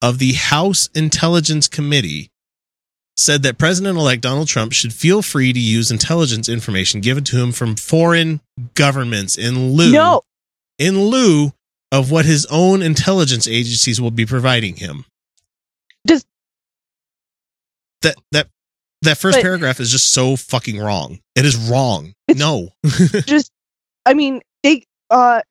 of 0.02 0.20
the 0.20 0.34
House 0.34 0.90
Intelligence 0.94 1.68
Committee 1.68 2.30
said 3.18 3.44
that 3.44 3.58
President 3.58 3.98
elect 3.98 4.22
Donald 4.22 4.48
Trump 4.48 4.72
should 4.74 4.94
feel 4.94 5.22
free 5.22 5.52
to 5.52 5.60
use 5.60 5.92
intelligence 5.92 6.48
information 6.48 7.02
given 7.02 7.24
to 7.26 7.38
him 7.42 7.52
from 7.52 7.76
foreign 7.76 8.40
governments 8.76 9.38
in 9.38 9.74
lieu 9.74 9.92
No, 9.92 10.22
in 10.78 11.00
lieu 11.06 11.52
of 11.92 12.12
what 12.12 12.26
his 12.26 12.46
own 12.50 12.82
intelligence 12.82 13.48
agencies 13.48 14.00
will 14.00 14.12
be 14.12 14.26
providing 14.26 14.76
him. 14.78 15.06
Does- 16.06 16.26
that 18.02 18.16
that 18.32 18.48
that 19.02 19.18
first 19.18 19.38
But- 19.38 19.42
paragraph 19.44 19.80
is 19.80 19.92
just 19.92 20.12
so 20.12 20.36
fucking 20.38 20.80
wrong. 20.80 21.20
It 21.36 21.46
is 21.46 21.56
wrong. 21.58 22.14
No. 22.34 22.70
just, 23.26 23.52
I 24.06 24.14
mean, 24.14 24.42
they, 24.64 24.84
uh, 25.10 25.42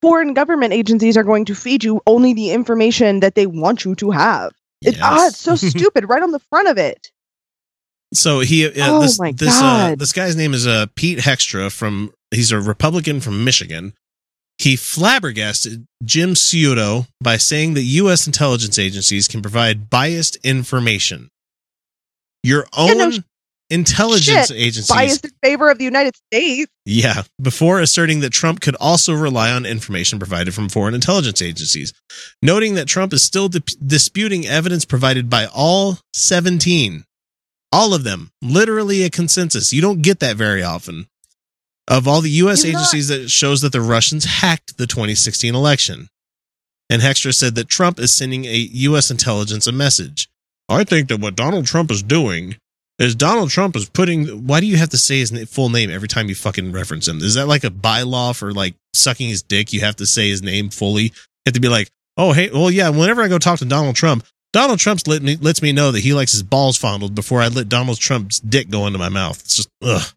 foreign 0.00 0.34
government 0.34 0.72
agencies 0.72 1.16
are 1.16 1.22
going 1.22 1.44
to 1.46 1.54
feed 1.54 1.84
you 1.84 2.00
only 2.06 2.34
the 2.34 2.50
information 2.50 3.20
that 3.20 3.34
they 3.34 3.46
want 3.46 3.84
you 3.84 3.94
to 3.96 4.10
have. 4.10 4.52
It, 4.82 4.98
ah, 5.00 5.28
it's 5.28 5.38
so 5.38 5.54
stupid 5.56 6.08
right 6.08 6.22
on 6.22 6.32
the 6.32 6.40
front 6.40 6.68
of 6.68 6.76
it. 6.76 7.10
So 8.14 8.40
he, 8.40 8.66
uh, 8.66 8.72
Oh 8.76 9.00
this, 9.00 9.18
my 9.18 9.32
this, 9.32 9.60
uh, 9.62 9.94
this 9.96 10.12
guy's 10.12 10.36
name 10.36 10.52
is 10.52 10.66
uh, 10.66 10.86
Pete 10.96 11.18
Hextra 11.18 11.72
from. 11.72 12.12
He's 12.30 12.52
a 12.52 12.60
Republican 12.60 13.20
from 13.20 13.44
Michigan. 13.44 13.94
He 14.58 14.76
flabbergasted 14.76 15.86
Jim 16.04 16.34
Sciutto 16.34 17.06
by 17.22 17.36
saying 17.36 17.74
that 17.74 17.82
U.S. 17.82 18.26
intelligence 18.26 18.78
agencies 18.78 19.28
can 19.28 19.42
provide 19.42 19.90
biased 19.90 20.36
information. 20.44 21.30
Your 22.42 22.66
own 22.76 22.88
Yeah, 22.88 22.94
no 22.94 23.10
sh- 23.10 23.20
intelligence 23.72 24.48
Shit, 24.48 24.56
agencies, 24.56 24.88
Biased 24.88 25.24
in 25.24 25.30
favor 25.42 25.70
of 25.70 25.78
the 25.78 25.84
United 25.84 26.14
States. 26.32 26.70
yeah, 26.84 27.22
before 27.40 27.80
asserting 27.80 28.20
that 28.20 28.30
Trump 28.30 28.60
could 28.60 28.76
also 28.76 29.14
rely 29.14 29.50
on 29.50 29.64
information 29.66 30.18
provided 30.18 30.54
from 30.54 30.68
foreign 30.68 30.94
intelligence 30.94 31.40
agencies, 31.42 31.92
noting 32.42 32.74
that 32.74 32.86
Trump 32.86 33.12
is 33.12 33.22
still 33.22 33.48
dip- 33.48 33.68
disputing 33.84 34.46
evidence 34.46 34.84
provided 34.84 35.28
by 35.30 35.46
all 35.52 35.98
17. 36.14 37.04
All 37.72 37.94
of 37.94 38.04
them. 38.04 38.30
Literally 38.42 39.02
a 39.02 39.10
consensus. 39.10 39.72
You 39.72 39.80
don't 39.80 40.02
get 40.02 40.20
that 40.20 40.36
very 40.36 40.62
often. 40.62 41.06
Of 41.88 42.06
all 42.06 42.20
the 42.20 42.30
U.S. 42.30 42.62
He's 42.62 42.74
not- 42.74 42.78
agencies 42.80 43.08
that 43.08 43.30
shows 43.30 43.62
that 43.62 43.72
the 43.72 43.80
Russians 43.80 44.24
hacked 44.26 44.76
the 44.76 44.86
2016 44.86 45.54
election. 45.54 46.08
And 46.90 47.00
Hextra 47.00 47.34
said 47.34 47.54
that 47.54 47.68
Trump 47.68 47.98
is 47.98 48.14
sending 48.14 48.44
a 48.44 48.54
U.S. 48.54 49.10
intelligence 49.10 49.66
a 49.66 49.72
message. 49.72 50.28
I 50.68 50.84
think 50.84 51.08
that 51.08 51.20
what 51.20 51.34
Donald 51.36 51.64
Trump 51.66 51.90
is 51.90 52.02
doing 52.02 52.56
is 53.02 53.14
Donald 53.14 53.50
Trump 53.50 53.74
is 53.74 53.88
putting. 53.88 54.46
Why 54.46 54.60
do 54.60 54.66
you 54.66 54.76
have 54.76 54.90
to 54.90 54.98
say 54.98 55.18
his 55.18 55.30
full 55.50 55.68
name 55.68 55.90
every 55.90 56.08
time 56.08 56.28
you 56.28 56.34
fucking 56.34 56.72
reference 56.72 57.08
him? 57.08 57.18
Is 57.18 57.34
that 57.34 57.48
like 57.48 57.64
a 57.64 57.70
bylaw 57.70 58.36
for 58.36 58.52
like 58.52 58.74
sucking 58.94 59.28
his 59.28 59.42
dick? 59.42 59.72
You 59.72 59.80
have 59.80 59.96
to 59.96 60.06
say 60.06 60.28
his 60.28 60.42
name 60.42 60.70
fully. 60.70 61.04
You 61.04 61.10
have 61.46 61.54
to 61.54 61.60
be 61.60 61.68
like, 61.68 61.90
oh 62.16 62.32
hey, 62.32 62.50
well 62.50 62.70
yeah. 62.70 62.90
Whenever 62.90 63.22
I 63.22 63.28
go 63.28 63.38
talk 63.38 63.58
to 63.58 63.64
Donald 63.64 63.96
Trump, 63.96 64.24
Donald 64.52 64.78
Trump's 64.78 65.06
let 65.06 65.22
me 65.22 65.36
lets 65.36 65.62
me 65.62 65.72
know 65.72 65.90
that 65.90 66.00
he 66.00 66.14
likes 66.14 66.32
his 66.32 66.42
balls 66.42 66.76
fondled 66.76 67.14
before 67.14 67.40
I 67.42 67.48
let 67.48 67.68
Donald 67.68 67.98
Trump's 67.98 68.38
dick 68.38 68.70
go 68.70 68.86
into 68.86 68.98
my 68.98 69.08
mouth. 69.08 69.40
It's 69.40 69.56
just 69.56 69.68
ugh. 69.82 70.12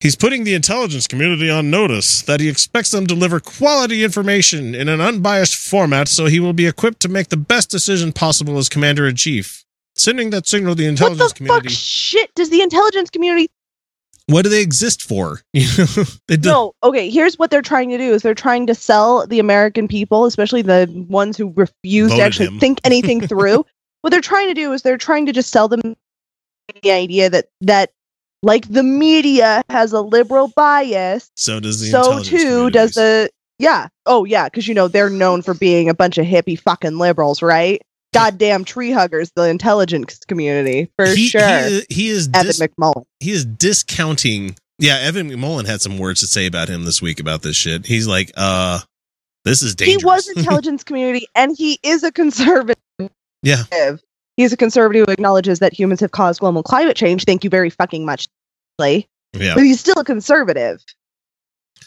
He's 0.00 0.16
putting 0.16 0.42
the 0.42 0.54
intelligence 0.54 1.06
community 1.06 1.48
on 1.48 1.70
notice 1.70 2.22
that 2.22 2.40
he 2.40 2.48
expects 2.48 2.90
them 2.90 3.06
to 3.06 3.14
deliver 3.14 3.38
quality 3.38 4.02
information 4.02 4.74
in 4.74 4.88
an 4.88 5.00
unbiased 5.00 5.54
format 5.54 6.08
so 6.08 6.26
he 6.26 6.40
will 6.40 6.52
be 6.52 6.66
equipped 6.66 6.98
to 7.00 7.08
make 7.08 7.28
the 7.28 7.36
best 7.36 7.70
decision 7.70 8.12
possible 8.12 8.58
as 8.58 8.68
commander 8.68 9.06
in 9.06 9.14
chief. 9.14 9.61
Sending 9.96 10.30
that 10.30 10.46
signal 10.46 10.74
to 10.74 10.82
the 10.82 10.88
intelligence 10.88 11.20
What 11.20 11.28
the 11.30 11.34
community. 11.36 11.68
fuck 11.68 11.76
shit 11.76 12.34
does 12.34 12.50
the 12.50 12.62
intelligence 12.62 13.10
community 13.10 13.50
what 14.28 14.42
do 14.42 14.48
they 14.50 14.62
exist 14.62 15.02
for? 15.02 15.40
You 15.52 15.66
know, 15.76 16.04
they 16.28 16.36
do- 16.36 16.48
No, 16.48 16.74
okay, 16.84 17.10
here's 17.10 17.38
what 17.40 17.50
they're 17.50 17.60
trying 17.60 17.90
to 17.90 17.98
do 17.98 18.14
is 18.14 18.22
they're 18.22 18.34
trying 18.36 18.66
to 18.68 18.74
sell 18.74 19.26
the 19.26 19.40
American 19.40 19.88
people, 19.88 20.26
especially 20.26 20.62
the 20.62 20.88
ones 21.08 21.36
who 21.36 21.52
refuse 21.56 22.08
Voted 22.10 22.18
to 22.20 22.24
actually 22.24 22.46
him. 22.46 22.58
think 22.60 22.80
anything 22.84 23.20
through. 23.26 23.66
what 24.02 24.10
they're 24.10 24.20
trying 24.20 24.46
to 24.48 24.54
do 24.54 24.72
is 24.72 24.82
they're 24.82 24.96
trying 24.96 25.26
to 25.26 25.32
just 25.32 25.50
sell 25.50 25.66
them 25.68 25.96
the 26.82 26.92
idea 26.92 27.28
that 27.30 27.46
that 27.62 27.90
like 28.44 28.68
the 28.72 28.84
media 28.84 29.62
has 29.68 29.92
a 29.92 30.00
liberal 30.00 30.48
bias, 30.56 31.30
So 31.36 31.58
does 31.60 31.80
the 31.80 31.88
so 31.88 32.22
too 32.22 32.70
does 32.70 32.92
the 32.92 33.28
yeah. 33.58 33.88
Oh 34.06 34.24
yeah, 34.24 34.44
because 34.44 34.68
you 34.68 34.74
know 34.74 34.86
they're 34.88 35.10
known 35.10 35.42
for 35.42 35.52
being 35.54 35.88
a 35.88 35.94
bunch 35.94 36.16
of 36.16 36.26
hippie 36.26 36.58
fucking 36.58 36.96
liberals, 36.98 37.42
right? 37.42 37.82
Goddamn 38.12 38.64
tree 38.64 38.90
huggers, 38.90 39.30
the 39.34 39.48
intelligence 39.48 40.18
community 40.26 40.90
for 40.96 41.06
he, 41.06 41.28
sure. 41.28 41.40
He 41.40 41.46
is, 41.46 41.86
he 41.88 42.08
is 42.08 42.28
Evan 42.34 42.46
dis- 42.46 42.60
McMullin. 42.60 43.04
he 43.20 43.30
is 43.30 43.44
discounting. 43.44 44.56
Yeah, 44.78 44.98
Evan 44.98 45.30
McMullin 45.30 45.66
had 45.66 45.80
some 45.80 45.98
words 45.98 46.20
to 46.20 46.26
say 46.26 46.46
about 46.46 46.68
him 46.68 46.84
this 46.84 47.00
week 47.00 47.20
about 47.20 47.42
this 47.42 47.56
shit. 47.56 47.86
He's 47.86 48.06
like, 48.06 48.32
uh, 48.36 48.80
this 49.44 49.62
is 49.62 49.74
dangerous. 49.74 50.02
He 50.02 50.04
was 50.04 50.28
intelligence 50.36 50.84
community, 50.84 51.26
and 51.34 51.56
he 51.56 51.78
is 51.82 52.02
a 52.02 52.12
conservative. 52.12 52.76
Yeah. 53.42 53.64
He's 54.36 54.52
a 54.52 54.56
conservative 54.56 55.06
who 55.06 55.12
acknowledges 55.12 55.58
that 55.60 55.72
humans 55.72 56.00
have 56.00 56.10
caused 56.10 56.40
global 56.40 56.62
climate 56.62 56.96
change. 56.96 57.24
Thank 57.24 57.44
you 57.44 57.50
very 57.50 57.70
fucking 57.70 58.04
much. 58.04 58.28
Yeah. 58.78 59.54
But 59.54 59.64
he's 59.64 59.80
still 59.80 59.98
a 59.98 60.04
conservative. 60.04 60.82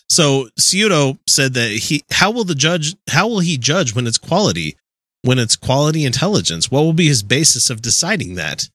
So 0.08 0.50
Sciutto 0.60 1.18
said 1.28 1.54
that 1.56 1.72
he 1.72 2.04
how 2.12 2.32
will 2.32 2.44
the 2.44 2.56
judge 2.56 2.96
how 3.10 3.28
will 3.28 3.40
he 3.40 3.58
judge 3.58 3.96
when 3.96 4.08
it's 4.08 4.18
quality? 4.18 4.78
When 5.26 5.40
it's 5.40 5.56
quality 5.56 6.06
intelligence? 6.06 6.70
What 6.70 6.82
will 6.82 6.94
be 6.94 7.08
his 7.08 7.24
basis 7.24 7.70
of 7.70 7.82
deciding 7.82 8.36
that? 8.36 8.70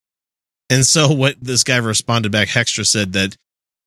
And 0.69 0.85
so 0.85 1.13
what 1.13 1.37
this 1.41 1.65
guy 1.65 1.77
responded 1.77 2.31
back, 2.33 2.49
Hextra 2.49 2.87
said 2.87 3.13
that 3.15 3.37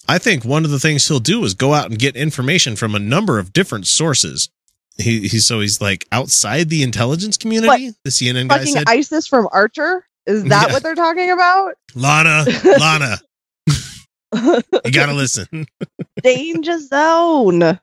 I 0.08 0.17
think 0.17 0.43
one 0.43 0.65
of 0.65 0.71
the 0.71 0.80
things 0.80 1.08
he'll 1.08 1.19
do 1.19 1.43
is 1.43 1.54
go 1.54 1.73
out 1.73 1.89
and 1.89 1.97
get 1.99 2.15
information 2.15 2.76
from 2.76 2.95
a 2.95 2.99
number 2.99 3.39
of 3.39 3.54
different 3.54 3.88
sources. 3.88 4.49
He, 4.97 5.21
he 5.28 5.39
so 5.39 5.60
he's 5.60 5.82
like 5.82 6.06
outside 6.12 6.69
the 6.69 6.84
intelligence 6.84 7.38
community. 7.38 7.91
The 8.04 8.10
CNN 8.12 8.47
guy 8.47 8.60
Fucking 8.60 8.73
said, 8.73 8.84
ISIS 8.88 9.28
from 9.28 9.47
Archer. 9.52 10.06
Is 10.26 10.43
that 10.45 10.67
Yeah. 10.67 10.73
what 10.73 10.84
they're 10.84 10.95
talking 10.95 11.32
about? 11.32 11.76
Lana, 11.95 12.45
Lana, 12.80 13.17
you 14.86 14.91
gotta 14.91 15.13
listen. 15.13 15.65
Danger 16.21 16.80
Zone. 16.80 17.80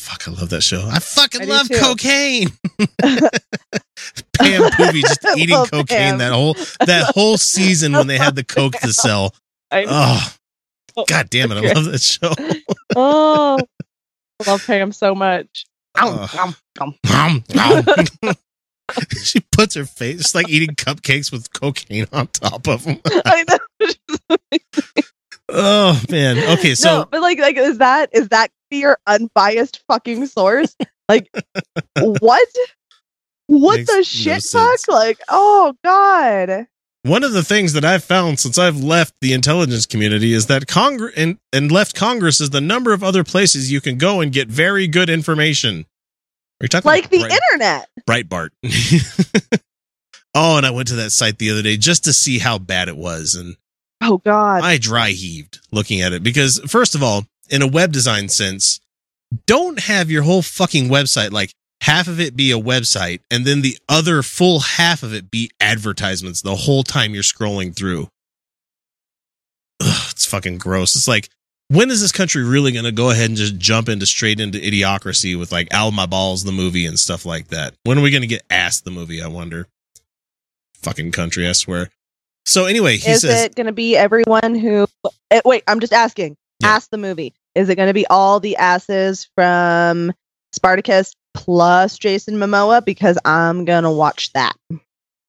Fuck, 0.00 0.26
I 0.28 0.30
love 0.30 0.48
that 0.48 0.62
show. 0.62 0.88
I 0.90 0.98
fucking 0.98 1.42
I 1.42 1.44
love 1.44 1.68
too. 1.68 1.76
cocaine. 1.78 2.48
Pam 3.02 4.62
Poovey 4.72 5.02
just 5.02 5.22
eating 5.36 5.54
cocaine 5.66 5.86
Pam. 5.86 6.18
that 6.18 6.32
whole 6.32 6.54
that 6.86 7.12
whole 7.14 7.36
season 7.36 7.92
when 7.92 8.06
they 8.06 8.16
had 8.16 8.34
the 8.34 8.42
coke 8.42 8.72
to 8.80 8.92
sell. 8.94 9.34
I. 9.70 9.84
Oh, 10.96 11.04
god 11.06 11.28
damn 11.28 11.52
it! 11.52 11.58
I 11.58 11.72
love 11.74 11.84
that 11.84 12.00
show. 12.00 12.32
Oh, 12.96 13.58
I 14.40 14.50
love 14.50 14.66
Pam 14.66 14.90
so 14.90 15.14
much. 15.14 15.66
Nom, 16.00 17.44
nom. 17.54 17.84
she 19.22 19.40
puts 19.52 19.74
her 19.74 19.84
face 19.84 20.20
it's 20.20 20.34
like 20.34 20.48
eating 20.48 20.74
cupcakes 20.76 21.30
with 21.30 21.52
cocaine 21.52 22.06
on 22.10 22.26
top 22.28 22.66
of 22.66 22.84
them. 22.84 23.00
I 23.06 23.44
know. 23.48 23.58
Oh 25.52 26.00
man. 26.10 26.58
Okay, 26.58 26.74
so 26.74 27.00
no, 27.00 27.06
but 27.10 27.20
like, 27.20 27.38
like, 27.38 27.56
is 27.56 27.78
that 27.78 28.10
is 28.12 28.28
that 28.28 28.50
your 28.70 28.98
unbiased 29.06 29.82
fucking 29.88 30.26
source? 30.26 30.76
Like, 31.08 31.28
what? 31.98 32.48
What 33.46 33.78
Makes 33.78 33.90
the 33.90 33.96
no 33.96 34.02
shit 34.02 34.42
sense. 34.44 34.84
fuck? 34.84 34.94
Like, 34.94 35.18
oh 35.28 35.74
god. 35.82 36.66
one 37.02 37.24
of 37.24 37.32
the 37.32 37.42
things 37.42 37.72
that 37.72 37.84
I've 37.84 38.04
found 38.04 38.38
since 38.38 38.58
I've 38.58 38.76
left 38.82 39.14
the 39.20 39.32
intelligence 39.32 39.86
community 39.86 40.32
is 40.32 40.46
that 40.46 40.68
Congress 40.68 41.14
and, 41.16 41.38
and 41.52 41.72
left 41.72 41.96
Congress 41.96 42.40
is 42.40 42.50
the 42.50 42.60
number 42.60 42.92
of 42.92 43.02
other 43.02 43.24
places 43.24 43.72
you 43.72 43.80
can 43.80 43.98
go 43.98 44.20
and 44.20 44.30
get 44.32 44.46
very 44.48 44.86
good 44.86 45.10
information. 45.10 45.84
Are 46.60 46.64
you 46.64 46.68
talking 46.68 46.86
Like 46.88 47.06
about 47.06 47.10
the 47.10 47.18
Bright- 47.18 47.32
internet. 47.52 47.88
Breitbart? 48.08 48.50
oh, 50.34 50.56
and 50.58 50.66
I 50.66 50.70
went 50.70 50.88
to 50.88 50.96
that 50.96 51.10
site 51.10 51.38
the 51.38 51.50
other 51.50 51.62
day 51.62 51.76
just 51.76 52.04
to 52.04 52.12
see 52.12 52.38
how 52.38 52.58
bad 52.58 52.88
it 52.88 52.96
was, 52.96 53.34
and 53.34 53.56
Oh 54.00 54.18
god. 54.18 54.62
I 54.62 54.78
dry 54.78 55.10
heaved 55.10 55.60
looking 55.70 56.00
at 56.00 56.12
it 56.12 56.22
because, 56.22 56.58
first 56.66 56.94
of 56.94 57.02
all, 57.02 57.26
in 57.50 57.62
a 57.62 57.66
web 57.66 57.92
design 57.92 58.28
sense, 58.28 58.80
don't 59.46 59.80
have 59.80 60.10
your 60.10 60.22
whole 60.22 60.42
fucking 60.42 60.88
website 60.88 61.30
like 61.32 61.52
half 61.82 62.08
of 62.08 62.20
it 62.20 62.36
be 62.36 62.50
a 62.50 62.58
website 62.58 63.20
and 63.30 63.44
then 63.44 63.62
the 63.62 63.78
other 63.88 64.22
full 64.22 64.60
half 64.60 65.02
of 65.02 65.14
it 65.14 65.30
be 65.30 65.50
advertisements 65.60 66.42
the 66.42 66.54
whole 66.54 66.82
time 66.82 67.14
you're 67.14 67.22
scrolling 67.22 67.74
through. 67.74 68.08
Ugh, 69.80 70.08
it's 70.10 70.26
fucking 70.26 70.58
gross. 70.58 70.94
It's 70.94 71.08
like, 71.08 71.28
when 71.68 71.90
is 71.90 72.00
this 72.00 72.12
country 72.12 72.42
really 72.42 72.72
going 72.72 72.84
to 72.84 72.92
go 72.92 73.10
ahead 73.10 73.28
and 73.28 73.36
just 73.36 73.56
jump 73.56 73.88
into 73.88 74.04
straight 74.04 74.40
into 74.40 74.58
idiocracy 74.58 75.38
with 75.38 75.52
like 75.52 75.72
Ow 75.72 75.90
My 75.90 76.06
Balls, 76.06 76.44
the 76.44 76.52
movie 76.52 76.84
and 76.84 76.98
stuff 76.98 77.24
like 77.24 77.48
that? 77.48 77.74
When 77.84 77.96
are 77.98 78.02
we 78.02 78.10
going 78.10 78.22
to 78.22 78.26
get 78.26 78.42
asked 78.50 78.84
the 78.84 78.90
movie? 78.90 79.22
I 79.22 79.28
wonder. 79.28 79.68
Fucking 80.82 81.12
country, 81.12 81.48
I 81.48 81.52
swear. 81.52 81.90
So 82.46 82.64
anyway, 82.66 82.96
he 82.96 83.12
is 83.12 83.20
says, 83.20 83.44
it 83.44 83.54
going 83.54 83.66
to 83.66 83.72
be 83.72 83.96
everyone 83.96 84.54
who? 84.54 84.86
eh, 85.30 85.40
wait, 85.44 85.62
I'm 85.68 85.80
just 85.80 85.92
asking. 85.92 86.36
Yeah. 86.60 86.68
Ask 86.68 86.90
the 86.90 86.98
movie. 86.98 87.32
Is 87.54 87.68
it 87.68 87.76
going 87.76 87.88
to 87.88 87.94
be 87.94 88.06
all 88.08 88.40
the 88.40 88.56
asses 88.56 89.28
from 89.34 90.12
Spartacus 90.52 91.12
plus 91.34 91.98
Jason 91.98 92.36
Momoa? 92.36 92.84
Because 92.84 93.18
I'm 93.24 93.64
gonna 93.64 93.92
watch 93.92 94.32
that. 94.32 94.54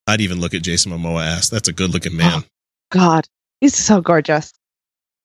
I'd 0.08 0.22
even 0.22 0.40
look 0.40 0.54
at 0.54 0.64
Jason 0.64 0.92
Momoa 0.92 1.24
ass. 1.26 1.50
That's 1.50 1.68
a 1.68 1.74
good 1.74 1.94
looking 1.94 2.16
man. 2.16 2.44
God, 2.92 3.28
he's 3.62 3.76
so 3.76 4.02
gorgeous. 4.02 4.52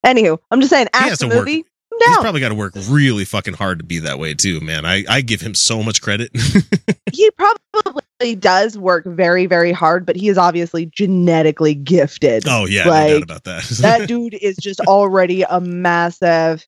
Anywho, 0.05 0.39
I'm 0.51 0.61
just 0.61 0.71
saying. 0.71 0.89
Ask 0.93 1.21
the 1.21 1.29
movie. 1.29 1.59
work. 1.59 1.67
I'm 2.03 2.09
He's 2.11 2.19
probably 2.19 2.41
got 2.41 2.51
to 2.51 2.55
work 2.55 2.75
really 2.89 3.25
fucking 3.25 3.55
hard 3.55 3.79
to 3.79 3.85
be 3.85 4.01
that 4.01 4.19
way 4.19 4.35
too, 4.35 4.61
man. 4.61 4.85
I, 4.85 5.05
I 5.09 5.21
give 5.21 5.41
him 5.41 5.55
so 5.55 5.83
much 5.83 6.03
credit. 6.03 6.31
he 7.13 7.31
probably 7.33 8.35
does 8.35 8.79
work 8.79 9.05
very, 9.07 9.47
very 9.47 9.73
hard, 9.73 10.07
but 10.07 10.17
he 10.17 10.29
is 10.29 10.39
obviously 10.39 10.87
genetically 10.87 11.75
gifted. 11.75 12.45
oh 12.47 12.67
yeah, 12.67 12.85
no 12.85 12.91
Like, 12.91 13.09
doubt 13.09 13.23
about 13.23 13.45
that. 13.45 13.65
that 13.81 14.09
dude 14.09 14.35
is 14.35 14.57
just 14.57 14.81
already 14.81 15.43
a 15.43 15.61
massive, 15.61 16.67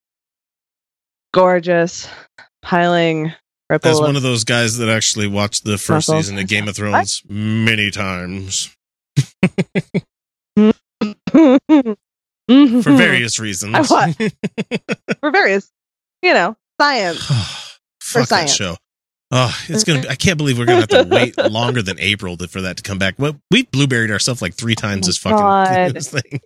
gorgeous, 1.32 2.08
piling 2.62 3.32
ripple. 3.68 3.90
As 3.90 4.00
one 4.00 4.16
of 4.16 4.22
those 4.22 4.44
guys 4.44 4.78
that 4.78 4.88
actually 4.88 5.26
watched 5.26 5.64
the 5.64 5.78
first 5.78 6.08
Muscles. 6.08 6.26
season 6.26 6.38
of 6.38 6.48
Game 6.48 6.68
of 6.68 6.76
Thrones 6.76 7.22
many 7.28 7.90
times 7.90 8.74
Mm-hmm. 12.48 12.80
for 12.80 12.92
various 12.92 13.38
reasons. 13.38 13.74
I 13.74 14.12
for 15.20 15.30
various, 15.30 15.70
you 16.22 16.32
know, 16.34 16.56
science. 16.80 17.24
Fuck 18.02 18.22
that 18.22 18.28
science. 18.28 18.54
show. 18.54 18.76
Oh, 19.30 19.54
it's 19.68 19.84
gonna. 19.84 20.02
Be, 20.02 20.08
I 20.08 20.14
can't 20.14 20.38
believe 20.38 20.58
we're 20.58 20.64
gonna 20.64 20.80
have 20.80 20.88
to 20.88 21.02
wait 21.10 21.36
longer 21.50 21.82
than 21.82 22.00
April 22.00 22.38
to, 22.38 22.48
for 22.48 22.62
that 22.62 22.78
to 22.78 22.82
come 22.82 22.98
back. 22.98 23.16
Well, 23.18 23.38
we 23.50 23.64
blueberried 23.64 24.10
ourselves 24.10 24.40
like 24.40 24.54
three 24.54 24.74
times 24.74 25.06
oh 25.06 25.08
this 25.08 25.18
fucking 25.18 25.38
Oh 25.38 25.92
this 25.92 26.10
thing. 26.10 26.40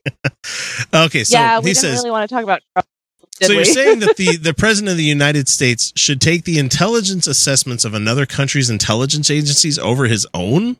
okay, 0.92 1.22
so 1.22 1.38
yeah, 1.38 1.58
we 1.60 1.70
he 1.70 1.74
didn't 1.74 1.76
says. 1.76 1.98
really 1.98 2.10
want 2.10 2.28
to 2.28 2.34
talk 2.34 2.42
about. 2.42 2.60
Trump, 2.72 2.88
so 3.40 3.52
you're 3.52 3.64
saying 3.64 4.00
that 4.00 4.16
the 4.16 4.36
the 4.36 4.54
president 4.54 4.90
of 4.90 4.96
the 4.96 5.04
United 5.04 5.48
States 5.48 5.92
should 5.94 6.20
take 6.20 6.44
the 6.44 6.58
intelligence 6.58 7.28
assessments 7.28 7.84
of 7.84 7.94
another 7.94 8.26
country's 8.26 8.68
intelligence 8.68 9.30
agencies 9.30 9.78
over 9.78 10.06
his 10.06 10.26
own? 10.34 10.76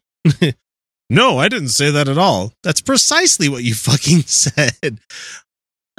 No, 1.13 1.39
I 1.39 1.49
didn't 1.49 1.69
say 1.69 1.91
that 1.91 2.09
at 2.09 2.19
all. 2.19 2.53
That's 2.63 2.81
precisely 2.81 3.49
what 3.49 3.63
you 3.65 3.75
fucking 3.77 4.23
said. 4.23 4.99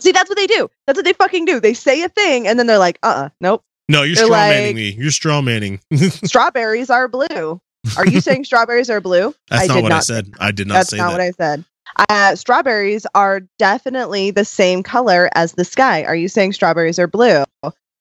See, 0.02 0.12
that's 0.12 0.30
what 0.30 0.38
they 0.38 0.48
do. 0.48 0.70
That's 0.88 0.98
what 0.98 1.06
they 1.06 1.14
fucking 1.14 1.46
do. 1.46 1.60
They 1.60 1.74
say 1.74 2.02
a 2.04 2.10
thing 2.10 2.48
and 2.48 2.58
then 2.58 2.68
they're 2.68 2.78
like, 2.80 3.00
uh, 3.04 3.26
uh 3.26 3.30
nope. 3.40 3.64
No, 3.90 4.04
you're 4.04 4.16
They're 4.16 4.26
straw 4.26 4.38
manning 4.38 4.68
like- 4.68 4.76
me. 4.76 4.92
You're 4.98 5.12
straw 5.12 5.42
manning. 5.42 5.80
Strawberries 5.94 6.90
are 6.90 7.08
blue. 7.08 7.60
Are 7.98 8.08
you 8.08 8.22
saying 8.22 8.46
strawberries 8.46 8.90
are 8.90 9.02
blue? 9.02 9.36
That's 9.50 9.70
I 9.70 9.76
not 9.76 9.84
what 9.84 9.92
I 9.92 10.00
said. 10.00 10.34
I 10.40 10.52
did 10.52 10.68
not 10.68 10.88
say 10.88 10.98
that. 10.98 11.04
That's 11.04 11.04
not 11.04 11.08
that. 11.10 11.12
what 11.12 11.22
I 11.22 11.32
said. 11.32 11.66
Uh, 12.10 12.36
strawberries 12.36 13.06
are 13.14 13.42
definitely 13.60 14.32
the 14.32 14.46
same 14.46 14.84
color 14.84 15.30
as 15.36 15.54
the 15.54 15.66
sky. 15.66 16.04
Are 16.06 16.16
you 16.16 16.28
saying 16.30 16.54
strawberries 16.54 16.98
are 16.98 17.08
blue? 17.08 17.44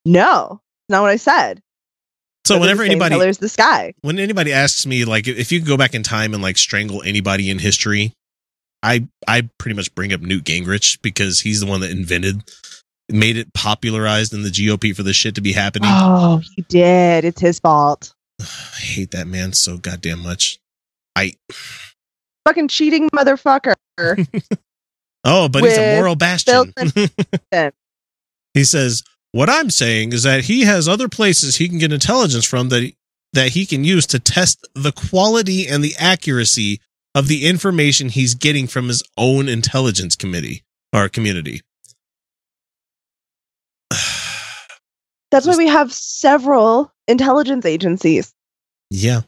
No, 0.07 0.61
not 0.89 1.03
what 1.03 1.11
I 1.11 1.17
said. 1.17 1.61
So 2.45 2.59
whenever 2.59 2.82
anybody 2.82 3.14
color 3.14 3.28
as 3.28 3.38
the 3.38 3.49
sky. 3.49 3.95
when 4.01 4.18
anybody 4.18 4.53
asks 4.53 4.84
me 4.84 5.05
like 5.05 5.28
if 5.28 5.53
you 5.53 5.61
could 5.61 5.68
go 5.68 5.76
back 5.76 5.95
in 5.95 6.03
time 6.03 6.34
and 6.34 6.43
like 6.43 6.59
strangle 6.59 7.03
anybody 7.03 7.51
in 7.51 7.59
history, 7.59 8.12
I 8.82 9.07
I 9.28 9.49
pretty 9.59 9.76
much 9.76 9.95
bring 9.95 10.12
up 10.12 10.20
Newt 10.20 10.45
Gingrich 10.45 11.01
because 11.03 11.40
he's 11.40 11.61
the 11.61 11.66
one 11.66 11.80
that 11.80 11.90
invented 11.90 12.43
made 13.09 13.36
it 13.36 13.53
popularized 13.53 14.32
in 14.32 14.43
the 14.43 14.49
GOP 14.49 14.95
for 14.95 15.03
this 15.03 15.16
shit 15.16 15.34
to 15.36 15.40
be 15.40 15.53
happening. 15.53 15.90
Oh, 15.93 16.40
he 16.57 16.62
did. 16.62 17.24
It's 17.24 17.40
his 17.40 17.61
fault. 17.61 18.14
I 18.40 18.45
hate 18.78 19.12
that 19.12 19.26
man 19.26 19.53
so 19.53 19.78
goddamn 19.78 20.22
much. 20.22 20.59
I 21.14 21.34
Fucking 22.45 22.68
cheating 22.68 23.09
motherfucker. 23.11 23.74
oh, 25.24 25.49
but 25.49 25.62
he's 25.62 25.78
a 25.78 25.97
moral 25.97 26.16
bastion. 26.16 26.74
He 28.55 28.64
says, 28.64 29.03
"What 29.33 29.51
I'm 29.51 29.70
saying 29.70 30.12
is 30.12 30.22
that 30.22 30.45
he 30.45 30.62
has 30.62 30.89
other 30.89 31.09
places 31.09 31.57
he 31.57 31.68
can 31.68 31.78
get 31.78 31.93
intelligence 31.93 32.45
from 32.45 32.68
that 32.68 32.83
he, 32.83 32.97
that 33.33 33.51
he 33.51 33.66
can 33.66 33.85
use 33.85 34.07
to 34.09 34.18
test 34.18 34.66
the 34.74 34.93
quality 34.93 35.66
and 35.66 35.83
the 35.83 35.95
accuracy 35.99 36.80
of 37.14 37.28
the 37.28 37.47
information 37.47 38.09
he's 38.09 38.35
getting 38.35 38.66
from 38.66 38.89
his 38.89 39.03
own 39.16 39.49
intelligence 39.49 40.16
committee 40.16 40.62
or 40.93 41.09
community." 41.09 41.62
That's 45.30 45.47
why 45.47 45.57
we 45.57 45.68
have 45.68 45.93
several 45.93 46.93
intelligence 47.09 47.64
agencies 47.64 48.35
yeah. 48.93 49.22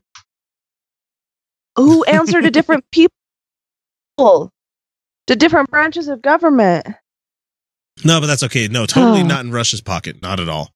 who 1.77 2.05
answer 2.19 2.41
to 2.41 2.51
different 2.51 2.85
people, 2.91 4.53
to 5.27 5.37
different 5.37 5.71
branches 5.71 6.09
of 6.09 6.23
government. 6.23 6.87
No, 8.05 8.21
but 8.21 8.27
that's 8.27 8.43
okay. 8.45 8.69
No, 8.69 8.87
totally 8.87 9.21
Oh. 9.23 9.27
not 9.27 9.45
in 9.45 9.51
Russia's 9.51 9.81
pocket. 9.81 10.21
Not 10.23 10.39
at 10.41 10.49
all. 10.49 10.71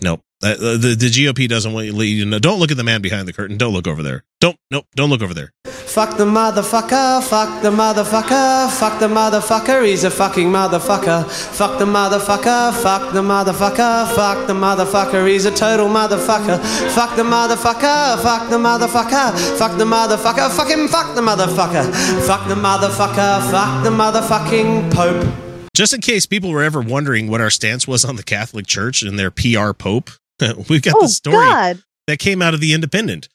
Nope. 0.00 0.20
Uh, 0.42 0.56
the, 0.56 0.96
the 0.98 1.06
GOP 1.06 1.48
doesn't 1.48 1.72
want 1.72 1.86
you 1.86 2.24
to 2.24 2.30
know. 2.30 2.40
Don't 2.40 2.58
look 2.58 2.72
at 2.72 2.76
the 2.76 2.82
man 2.82 3.00
behind 3.00 3.28
the 3.28 3.32
curtain. 3.32 3.56
Don't 3.56 3.72
look 3.72 3.86
over 3.86 4.02
there. 4.02 4.24
Don't, 4.40 4.56
nope, 4.72 4.86
don't 4.96 5.08
look 5.08 5.22
over 5.22 5.32
there. 5.32 5.52
Fuck 5.64 6.16
the 6.16 6.24
motherfucker, 6.24 7.22
fuck 7.22 7.62
the 7.62 7.70
motherfucker, 7.70 8.68
fuck 8.72 8.98
the 8.98 9.06
motherfucker, 9.06 9.86
he's 9.86 10.02
a 10.02 10.10
fucking 10.10 10.48
motherfucker. 10.48 11.30
Fuck 11.30 11.78
the 11.78 11.84
motherfucker, 11.84 12.72
fuck 12.82 13.12
the 13.12 13.22
motherfucker, 13.22 14.12
fuck 14.16 14.46
the 14.48 14.54
motherfucker, 14.54 15.28
he's 15.28 15.44
a 15.44 15.52
total 15.54 15.86
motherfucker. 15.88 16.58
Fuck 16.92 17.14
the 17.14 17.22
motherfucker, 17.22 18.20
fuck 18.22 18.50
the 18.50 18.56
motherfucker, 18.56 19.58
fuck 19.58 19.78
the 19.78 19.84
motherfucker, 19.84 20.50
fuck 20.56 20.68
him, 20.68 20.88
fuck 20.88 21.14
the 21.14 21.20
motherfucker. 21.20 22.26
Fuck 22.26 22.48
the 22.48 22.54
motherfucker, 22.56 23.50
fuck 23.52 23.84
the 23.84 23.90
motherfucking 23.90 24.92
Pope. 24.92 25.41
Just 25.74 25.94
in 25.94 26.02
case 26.02 26.26
people 26.26 26.50
were 26.50 26.62
ever 26.62 26.82
wondering 26.82 27.28
what 27.28 27.40
our 27.40 27.48
stance 27.48 27.88
was 27.88 28.04
on 28.04 28.16
the 28.16 28.22
Catholic 28.22 28.66
Church 28.66 29.02
and 29.02 29.18
their 29.18 29.30
PR 29.30 29.72
Pope, 29.72 30.10
we've 30.68 30.82
got 30.82 30.96
oh 30.96 31.02
the 31.02 31.08
story 31.08 31.48
God! 31.48 31.82
that 32.06 32.18
came 32.18 32.42
out 32.42 32.52
of 32.52 32.60
the 32.60 32.74
Independent. 32.74 33.28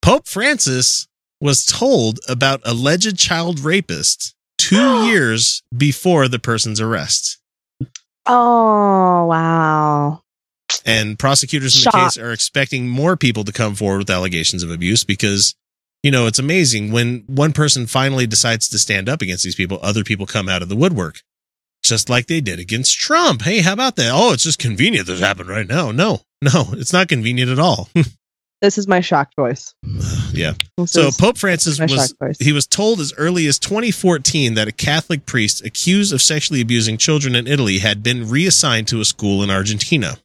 Pope 0.00 0.26
Francis 0.26 1.06
was 1.40 1.66
told 1.66 2.18
about 2.28 2.62
alleged 2.64 3.18
child 3.18 3.60
rapist 3.60 4.34
two 4.56 5.04
years 5.04 5.62
before 5.76 6.28
the 6.28 6.38
person's 6.38 6.80
arrest. 6.80 7.38
Oh 8.24 9.26
wow! 9.26 10.22
And 10.86 11.18
prosecutors 11.18 11.76
in 11.76 11.84
the 11.84 11.90
case 11.90 12.16
are 12.16 12.32
expecting 12.32 12.88
more 12.88 13.18
people 13.18 13.44
to 13.44 13.52
come 13.52 13.74
forward 13.74 13.98
with 13.98 14.10
allegations 14.10 14.62
of 14.62 14.70
abuse 14.70 15.04
because, 15.04 15.54
you 16.02 16.10
know, 16.10 16.26
it's 16.26 16.38
amazing 16.38 16.90
when 16.90 17.24
one 17.26 17.52
person 17.52 17.86
finally 17.86 18.26
decides 18.26 18.66
to 18.70 18.78
stand 18.78 19.10
up 19.10 19.20
against 19.20 19.44
these 19.44 19.54
people, 19.54 19.78
other 19.82 20.04
people 20.04 20.24
come 20.24 20.48
out 20.48 20.62
of 20.62 20.70
the 20.70 20.76
woodwork. 20.76 21.20
Just 21.82 22.08
like 22.08 22.26
they 22.26 22.40
did 22.40 22.58
against 22.58 22.98
Trump. 22.98 23.42
Hey, 23.42 23.60
how 23.60 23.72
about 23.72 23.96
that? 23.96 24.10
Oh, 24.12 24.32
it's 24.32 24.44
just 24.44 24.58
convenient 24.58 25.06
this 25.06 25.20
happened 25.20 25.48
right 25.48 25.66
now. 25.66 25.90
No, 25.90 26.20
no, 26.40 26.66
it's 26.72 26.92
not 26.92 27.08
convenient 27.08 27.50
at 27.50 27.58
all. 27.58 27.88
This 28.62 28.78
is 28.78 28.86
my 28.86 29.00
shocked 29.00 29.34
voice. 29.34 29.74
yeah. 30.32 30.52
This 30.78 30.92
So 30.92 31.08
is 31.08 31.16
Pope 31.16 31.36
Francis 31.36 31.80
was 31.80 32.14
he 32.38 32.52
was 32.52 32.64
told 32.64 33.00
as 33.00 33.12
early 33.18 33.48
as 33.48 33.58
2014 33.58 34.54
that 34.54 34.68
a 34.68 34.72
Catholic 34.72 35.26
priest 35.26 35.64
accused 35.64 36.12
of 36.12 36.22
sexually 36.22 36.60
abusing 36.60 36.96
children 36.96 37.34
in 37.34 37.48
Italy 37.48 37.80
had 37.80 38.04
been 38.04 38.28
reassigned 38.30 38.86
to 38.88 39.00
a 39.00 39.04
school 39.04 39.42
in 39.42 39.50
Argentina. 39.50 40.16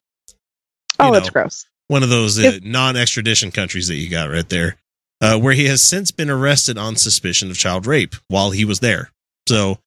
oh, 1.00 1.08
you 1.08 1.12
that's 1.14 1.30
gross. 1.30 1.66
One 1.88 2.04
of 2.04 2.10
those 2.10 2.38
uh, 2.38 2.60
non-extradition 2.62 3.50
countries 3.50 3.88
that 3.88 3.96
you 3.96 4.08
got 4.08 4.30
right 4.30 4.48
there, 4.48 4.76
uh, 5.20 5.36
where 5.36 5.54
he 5.54 5.64
has 5.66 5.82
since 5.82 6.12
been 6.12 6.30
arrested 6.30 6.78
on 6.78 6.94
suspicion 6.94 7.50
of 7.50 7.56
child 7.58 7.86
rape 7.86 8.14
while 8.28 8.52
he 8.52 8.64
was 8.64 8.78
there. 8.78 9.10
So 9.48 9.78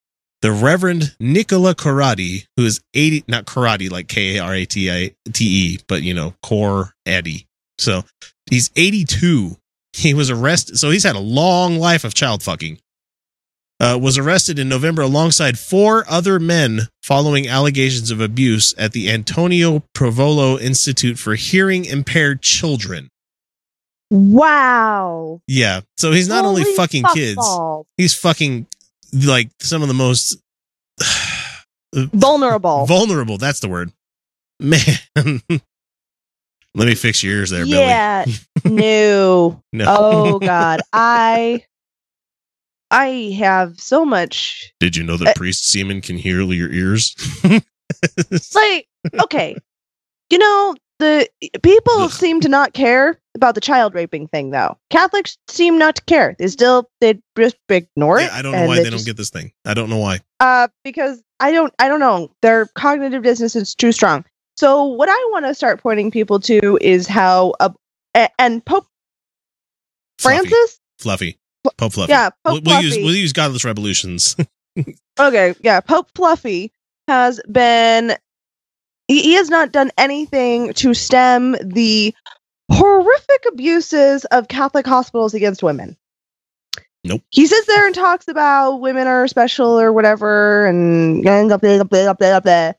the 0.41 0.51
Reverend 0.51 1.15
Nicola 1.19 1.75
Corradi, 1.75 2.45
who 2.57 2.65
is 2.65 2.81
80, 2.93 3.25
not 3.27 3.45
karate 3.45 3.91
like 3.91 4.07
K 4.07 4.37
A 4.37 4.43
R 4.43 4.53
A 4.55 4.65
T 4.65 4.91
I 4.91 5.11
T 5.31 5.45
E, 5.45 5.79
but 5.87 6.01
you 6.01 6.13
know, 6.13 6.33
Cor 6.41 6.93
Eddie. 7.05 7.47
So 7.77 8.03
he's 8.49 8.71
82. 8.75 9.57
He 9.93 10.13
was 10.13 10.29
arrested. 10.29 10.77
So 10.77 10.89
he's 10.89 11.03
had 11.03 11.15
a 11.15 11.19
long 11.19 11.77
life 11.77 12.03
of 12.03 12.13
child 12.13 12.43
fucking. 12.43 12.79
Uh, 13.79 13.97
was 13.99 14.15
arrested 14.15 14.59
in 14.59 14.69
November 14.69 15.01
alongside 15.01 15.57
four 15.57 16.05
other 16.07 16.39
men 16.39 16.81
following 17.01 17.47
allegations 17.47 18.11
of 18.11 18.21
abuse 18.21 18.75
at 18.77 18.91
the 18.91 19.09
Antonio 19.09 19.83
Provolo 19.95 20.61
Institute 20.61 21.17
for 21.17 21.33
Hearing 21.33 21.85
Impaired 21.85 22.43
Children. 22.43 23.09
Wow. 24.11 25.41
Yeah. 25.47 25.81
So 25.97 26.11
he's 26.11 26.27
not 26.27 26.45
only 26.45 26.63
fucking 26.75 27.03
fuck 27.03 27.15
kids, 27.15 27.37
balls. 27.37 27.87
he's 27.97 28.13
fucking 28.13 28.67
like 29.14 29.49
some 29.59 29.82
of 29.82 29.88
the 29.88 29.93
most 29.93 30.38
Vulnerable. 31.95 32.86
vulnerable. 32.86 33.38
That's 33.38 33.59
the 33.59 33.68
word. 33.70 33.91
Man. 34.59 34.80
Let 36.74 36.88
me 36.88 36.95
fix 36.95 37.22
your 37.22 37.34
ears 37.38 37.49
there, 37.49 37.66
Billy. 37.66 37.80
yeah. 37.80 38.26
no. 38.66 39.62
No. 39.74 39.86
Oh 39.88 40.39
God. 40.39 40.82
I 40.93 41.66
I 42.89 43.36
have 43.39 43.80
so 43.80 44.05
much 44.05 44.72
Did 44.80 44.95
you 44.95 45.03
know 45.03 45.18
that 45.18 45.30
Uh, 45.30 45.34
priest 45.36 45.66
semen 45.66 46.01
can 46.01 46.18
hear 46.18 46.41
your 46.41 46.72
ears? 46.72 47.14
like 48.55 48.88
okay. 49.22 49.57
You 50.30 50.38
know, 50.38 50.76
the 51.01 51.27
people 51.61 52.07
seem 52.09 52.39
to 52.41 52.47
not 52.49 52.73
care 52.73 53.19
about 53.35 53.55
the 53.55 53.61
child 53.61 53.93
raping 53.95 54.27
thing 54.29 54.51
though. 54.51 54.77
Catholics 54.89 55.37
seem 55.49 55.77
not 55.77 55.95
to 55.97 56.01
care. 56.05 56.35
They 56.39 56.47
still 56.47 56.89
they 57.01 57.19
just 57.37 57.57
ignore 57.69 58.19
it. 58.19 58.23
Yeah, 58.23 58.35
I 58.35 58.41
don't 58.41 58.51
know 58.53 58.67
why 58.67 58.77
they 58.77 58.83
just- 58.89 58.97
don't 58.97 59.05
get 59.05 59.17
this 59.17 59.29
thing. 59.29 59.51
I 59.65 59.73
don't 59.73 59.89
know 59.89 59.97
why. 59.97 60.19
uh 60.39 60.67
because 60.83 61.21
i 61.39 61.51
don't 61.51 61.73
i 61.79 61.87
don't 61.87 61.99
know 61.99 62.29
their 62.43 62.67
cognitive 62.75 63.23
dissonance 63.23 63.55
is 63.55 63.73
too 63.75 63.91
strong 63.91 64.23
so 64.57 64.83
what 64.83 65.09
i 65.09 65.27
want 65.31 65.43
to 65.45 65.55
start 65.55 65.81
pointing 65.81 66.11
people 66.11 66.39
to 66.39 66.77
is 66.81 67.07
how 67.07 67.51
uh, 67.59 67.69
a- 68.15 68.29
and 68.39 68.63
pope 68.65 68.85
Fluffy. 70.19 70.37
francis 70.49 70.79
Fluffy. 70.99 71.39
Pope 71.77 71.93
Fluffy. 71.93 72.11
yeah 72.11 72.29
We'll, 72.45 72.55
pope 72.57 72.63
we'll 72.65 72.81
use 72.83 72.93
fluffy 72.93 73.03
we'll 73.05 73.15
use 73.15 73.33
godless 73.33 73.65
revolutions. 73.65 74.35
okay 75.19 75.55
yeah 75.61 75.79
pope 75.79 76.09
fluffy 76.15 76.71
has 77.07 77.41
been 77.51 78.15
he, 79.12 79.22
he 79.22 79.34
has 79.34 79.49
not 79.49 79.74
done 79.74 79.91
anything 79.97 80.72
to 80.74 80.93
stem 80.93 81.57
the 81.62 82.14
horrific 82.72 83.45
abuses 83.51 84.24
of 84.26 84.47
catholic 84.47 84.86
hospitals 84.86 85.34
against 85.34 85.62
women 85.62 85.97
Nope. 87.03 87.22
he 87.30 87.45
sits 87.47 87.68
there 87.68 87.86
and 87.88 87.95
talks 87.95 88.28
about 88.28 88.78
women 88.78 89.07
are 89.07 89.28
special 89.28 89.80
or 89.80 89.91
whatever 89.91 90.68
and 90.68 91.24
blah, 91.24 91.57
blah, 91.57 91.84
blah, 91.84 92.14
blah, 92.14 92.39
blah, 92.39 92.72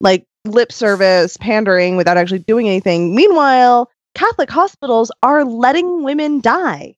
like 0.00 0.24
lip 0.46 0.72
service 0.72 1.36
pandering 1.36 1.96
without 1.96 2.16
actually 2.16 2.38
doing 2.40 2.66
anything 2.66 3.14
meanwhile 3.14 3.90
catholic 4.14 4.50
hospitals 4.50 5.12
are 5.22 5.44
letting 5.44 6.02
women 6.02 6.40
die 6.40 6.96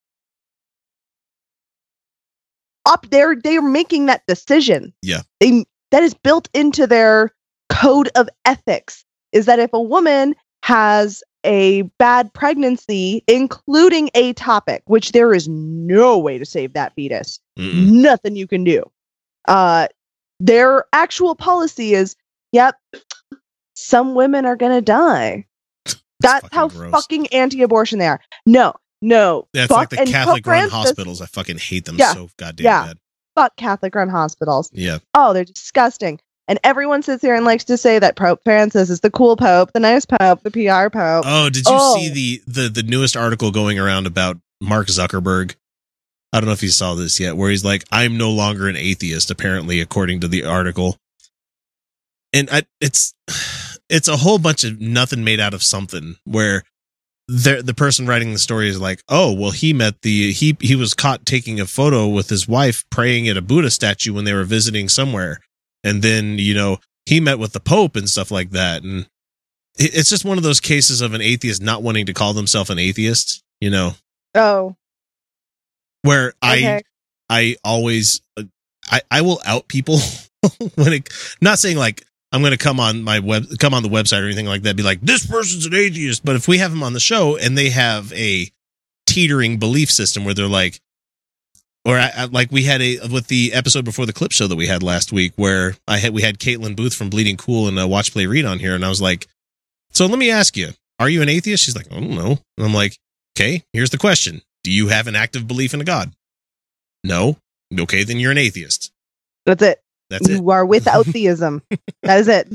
up 2.87 3.07
there 3.11 3.37
they're 3.37 3.61
making 3.61 4.07
that 4.07 4.23
decision 4.27 4.95
Yeah. 5.03 5.23
they 5.41 5.67
that 5.91 6.03
is 6.03 6.15
built 6.15 6.49
into 6.55 6.87
their 6.87 7.33
code 7.69 8.09
of 8.15 8.29
ethics 8.45 9.05
is 9.33 9.47
that 9.47 9.59
if 9.59 9.71
a 9.73 9.81
woman 9.81 10.35
has 10.65 11.23
a 11.45 11.83
bad 11.99 12.33
pregnancy 12.35 13.23
including 13.29 14.09
ectopic 14.09 14.81
which 14.87 15.13
there 15.13 15.33
is 15.33 15.47
no 15.49 16.19
way 16.19 16.37
to 16.39 16.45
save 16.45 16.73
that 16.73 16.93
fetus 16.95 17.39
Mm-mm. 17.59 17.91
nothing 17.93 18.35
you 18.37 18.47
can 18.49 18.65
do 18.65 18.83
uh 19.47 19.87
their 20.41 20.85
actual 20.93 21.35
policy 21.37 21.95
is 21.95 22.17
yep 22.53 22.75
some 23.77 24.15
women 24.15 24.45
are 24.47 24.57
gonna 24.57 24.81
die 24.81 25.47
that's 26.21 26.43
fucking 26.43 26.49
how 26.59 26.69
gross. 26.69 26.91
fucking 26.91 27.27
anti-abortion 27.29 27.99
they 28.01 28.09
are 28.09 28.21
no 28.47 28.75
no 29.01 29.47
That's 29.55 29.69
fuck- 29.69 29.79
like 29.79 29.89
the 29.91 30.01
and 30.01 30.09
Pope 30.09 30.15
Catholic 30.15 30.47
run 30.47 30.69
hospitals. 30.71 31.21
I 31.23 31.27
fucking 31.27 31.59
hate 31.59 31.85
them 31.85 31.97
Yeah. 31.99 32.15
so 32.15 32.31
goddamn 32.37 32.65
Yeah. 32.65 32.87
bad. 32.87 32.99
fuck 33.37 33.57
catholic 33.57 33.95
run 33.95 34.09
hospitals 34.09 34.71
Yeah. 34.73 34.99
oh, 35.15 35.33
they're 35.33 35.45
disgusting. 35.45 36.19
And 36.49 36.59
everyone 36.65 37.03
sits 37.03 37.23
here 37.23 37.35
and 37.35 37.45
likes 37.45 37.65
to 37.65 37.77
say 37.77 37.99
that 37.99 38.17
Pope 38.17 38.41
Francis 38.43 38.89
is 38.89 39.01
the 39.01 39.11
cool 39.11 39.37
pope, 39.37 39.71
the 39.75 39.81
nice 39.81 40.07
pope, 40.07 40.43
the 40.43 40.51
PR 40.51 40.89
pope. 40.89 41.25
Oh, 41.27 41.51
did 41.51 41.67
you 41.67 41.73
Oh. 41.75 41.97
see 41.99 42.09
the, 42.09 42.43
the 42.47 42.69
the 42.71 42.83
newest 42.83 43.17
article 43.17 43.51
going 43.51 43.79
around 43.79 44.07
about 44.07 44.39
Mark 44.61 44.87
Zuckerberg? 44.89 45.55
I 46.33 46.41
don't 46.41 46.47
know 46.47 46.53
if 46.53 46.63
you 46.63 46.71
saw 46.71 46.95
this 46.95 47.21
yet, 47.21 47.37
where 47.37 47.51
he's 47.51 47.65
like, 47.65 47.85
"I'm 47.93 48.17
no 48.19 48.31
longer 48.31 48.67
an 48.69 48.77
atheist." 48.77 49.31
Apparently, 49.31 49.81
according 49.81 50.21
to 50.21 50.29
the 50.29 50.45
article, 50.45 50.97
and 52.33 52.49
I, 52.51 52.63
it's 52.81 53.15
it's 53.91 54.09
a 54.09 54.17
whole 54.19 54.39
bunch 54.39 54.65
of 54.65 54.81
nothing 54.81 55.25
made 55.25 55.41
out 55.41 55.55
of 55.55 55.63
something 55.63 56.17
where 56.25 56.65
the 57.29 57.63
the 57.63 57.75
person 57.75 58.07
writing 58.07 58.33
the 58.33 58.39
story 58.39 58.69
is 58.69 58.81
like, 58.81 59.03
oh 59.09 59.33
well, 59.33 59.51
he 59.51 59.73
met 59.75 60.01
the 60.03 60.33
he 60.33 60.57
he 60.61 60.75
was 60.77 60.95
caught 60.95 61.27
taking 61.27 61.61
a 61.61 61.67
photo 61.67 62.07
with 62.09 62.29
his 62.31 62.49
wife 62.49 62.85
praying 62.91 63.29
at 63.29 63.37
a 63.37 63.43
Buddha 63.43 63.71
statue 63.71 64.13
when 64.15 64.25
they 64.25 64.33
were 64.33 64.45
visiting 64.45 64.89
somewhere, 64.89 65.41
and 65.85 66.03
then 66.03 66.39
you 66.39 66.55
know 66.55 66.79
he 67.07 67.21
met 67.21 67.39
with 67.39 67.53
the 67.53 67.61
Pope 67.61 67.97
and 67.97 68.09
stuff 68.09 68.31
like 68.31 68.51
that, 68.51 68.83
and 68.83 69.09
it's 69.77 70.11
just 70.11 70.25
one 70.25 70.39
of 70.39 70.45
those 70.45 70.61
cases 70.61 71.01
of 71.01 71.15
an 71.15 71.21
atheist 71.21 71.63
not 71.63 71.83
wanting 71.83 72.07
to 72.07 72.15
call 72.15 72.33
themselves 72.33 72.71
an 72.71 72.79
atheist, 72.79 73.43
you 73.61 73.71
know, 73.71 73.95
Oh, 74.35 74.77
where 76.03 76.33
I 76.43 76.57
okay. 76.57 76.83
I 77.29 77.57
always 77.65 78.21
uh, 78.37 78.45
I 78.91 79.01
I 79.11 79.23
will 79.23 79.41
out 79.47 79.69
people 79.69 79.99
when 80.75 80.93
it 80.93 81.09
not 81.41 81.59
saying 81.59 81.77
like 81.77 82.05
I'm 82.33 82.41
going 82.43 82.53
to 82.53 82.59
come 82.59 82.79
on 82.79 83.03
my 83.03 83.21
web 83.21 83.47
come 83.59 83.75
on 83.75 83.83
the 83.83 83.89
website 83.89 84.23
or 84.23 84.27
anything 84.27 84.47
like 84.47 84.63
that 84.63 84.77
be 84.77 84.83
like 84.83 85.01
this 85.01 85.27
person's 85.27 85.67
an 85.67 85.75
atheist. 85.75 86.25
But 86.25 86.37
if 86.37 86.47
we 86.49 86.59
have 86.59 86.71
them 86.71 86.83
on 86.83 86.93
the 86.93 87.01
show 87.01 87.37
and 87.37 87.57
they 87.57 87.71
have 87.71 88.13
a 88.13 88.51
teetering 89.07 89.59
belief 89.59 89.91
system 89.91 90.25
where 90.25 90.35
they're 90.35 90.47
like 90.47 90.81
or 91.85 91.99
I, 91.99 92.11
I, 92.17 92.25
like 92.27 92.51
we 92.53 92.65
had 92.65 92.83
a 92.83 92.99
with 93.09 93.29
the 93.29 93.53
episode 93.53 93.85
before 93.85 94.07
the 94.07 94.13
clip 94.13 94.33
show 94.33 94.47
that 94.47 94.57
we 94.57 94.67
had 94.67 94.83
last 94.83 95.13
week 95.13 95.33
where 95.37 95.77
I 95.87 95.99
had 95.99 96.13
we 96.13 96.23
had 96.23 96.39
Caitlin 96.39 96.77
Booth 96.77 96.95
from 96.95 97.11
Bleeding 97.11 97.37
Cool 97.37 97.69
and 97.69 97.79
uh, 97.79 97.87
Watch 97.87 98.13
Play 98.13 98.27
Read 98.27 98.45
on 98.45 98.59
here 98.59 98.75
and 98.75 98.85
I 98.85 98.89
was 98.89 99.01
like 99.01 99.27
so 99.91 100.07
let 100.07 100.19
me 100.19 100.31
ask 100.31 100.57
you 100.57 100.71
are 100.99 101.09
you 101.09 101.23
an 101.23 101.29
atheist 101.29 101.65
she's 101.65 101.77
like 101.77 101.91
I 101.91 102.01
don't 102.01 102.11
know 102.11 102.39
and 102.57 102.67
I'm 102.67 102.75
like 102.75 102.99
okay 103.37 103.63
here's 103.73 103.91
the 103.91 103.99
question 103.99 104.43
do 104.65 104.71
you 104.71 104.89
have 104.89 105.07
an 105.07 105.17
active 105.17 105.47
belief 105.47 105.73
in 105.73 105.81
a 105.81 105.85
god 105.85 106.13
no. 107.05 107.37
Okay, 107.77 108.05
then 108.05 108.19
you're 108.19 108.33
an 108.33 108.39
atheist. 108.39 108.93
That's 109.47 109.63
it. 109.63 109.81
That's 110.11 110.29
it. 110.29 110.37
you 110.37 110.51
are 110.51 110.65
without 110.65 111.07
theism. 111.07 111.63
That 112.03 112.21
is 112.21 112.29
it. 112.29 112.49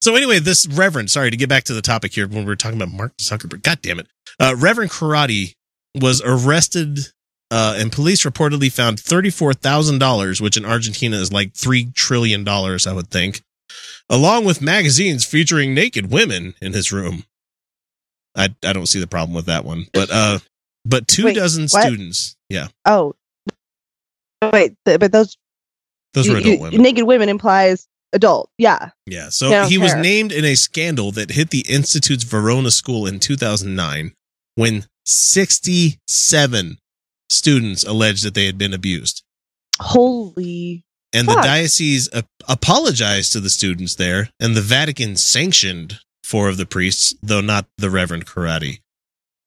So 0.00 0.16
anyway, 0.16 0.38
this 0.38 0.66
Reverend, 0.66 1.10
sorry 1.10 1.30
to 1.30 1.36
get 1.36 1.48
back 1.48 1.64
to 1.64 1.74
the 1.74 1.82
topic 1.82 2.12
here 2.12 2.28
when 2.28 2.40
we 2.40 2.44
were 2.44 2.56
talking 2.56 2.80
about 2.80 2.94
Mark 2.94 3.16
Zuckerberg. 3.16 3.62
God 3.62 3.80
damn 3.80 3.98
it. 3.98 4.06
Uh, 4.38 4.54
Reverend 4.58 4.90
Karate 4.90 5.54
was 5.94 6.20
arrested 6.24 6.98
uh, 7.50 7.76
and 7.78 7.92
police 7.92 8.24
reportedly 8.24 8.72
found 8.72 8.98
$34,000, 8.98 10.40
which 10.40 10.56
in 10.56 10.64
Argentina 10.64 11.16
is 11.16 11.32
like 11.32 11.52
$3 11.52 11.94
trillion, 11.94 12.46
I 12.48 12.92
would 12.92 13.08
think, 13.10 13.42
along 14.08 14.44
with 14.44 14.60
magazines 14.62 15.24
featuring 15.24 15.74
naked 15.74 16.10
women 16.10 16.54
in 16.60 16.72
his 16.72 16.92
room. 16.92 17.24
I, 18.36 18.48
I 18.64 18.72
don't 18.72 18.86
see 18.86 18.98
the 19.00 19.06
problem 19.06 19.34
with 19.34 19.46
that 19.46 19.64
one, 19.64 19.86
but, 19.92 20.10
uh, 20.10 20.38
but 20.84 21.06
two 21.06 21.26
Wait, 21.26 21.36
dozen 21.36 21.62
what? 21.68 21.82
students. 21.82 22.36
Yeah. 22.48 22.68
Oh, 22.84 23.14
wait, 24.52 24.74
but 24.84 25.12
those 25.12 25.36
Those 26.14 26.28
were 26.28 26.36
adult 26.38 26.54
you- 26.56 26.60
women. 26.60 26.82
naked 26.82 27.04
women 27.06 27.28
implies 27.28 27.86
adult. 28.12 28.50
Yeah. 28.58 28.90
Yeah. 29.06 29.28
So 29.30 29.64
he 29.66 29.78
was 29.78 29.94
named 29.94 30.32
in 30.32 30.44
a 30.44 30.54
scandal 30.56 31.12
that 31.12 31.30
hit 31.30 31.50
the 31.50 31.64
Institute's 31.68 32.24
Verona 32.24 32.70
school 32.70 33.06
in 33.06 33.18
2009 33.20 34.12
when 34.56 34.84
67 35.04 36.78
students 37.30 37.84
alleged 37.84 38.24
that 38.24 38.34
they 38.34 38.46
had 38.46 38.58
been 38.58 38.74
abused. 38.74 39.22
Holy. 39.80 40.84
And 41.12 41.28
the 41.28 41.34
diocese 41.34 42.08
ap- 42.12 42.26
apologized 42.48 43.32
to 43.32 43.40
the 43.40 43.50
students 43.50 43.94
there, 43.94 44.30
and 44.40 44.56
the 44.56 44.60
Vatican 44.60 45.16
sanctioned 45.16 46.00
four 46.24 46.48
of 46.48 46.56
the 46.56 46.66
priests, 46.66 47.14
though 47.22 47.40
not 47.40 47.66
the 47.78 47.90
Reverend 47.90 48.26
Karate. 48.26 48.80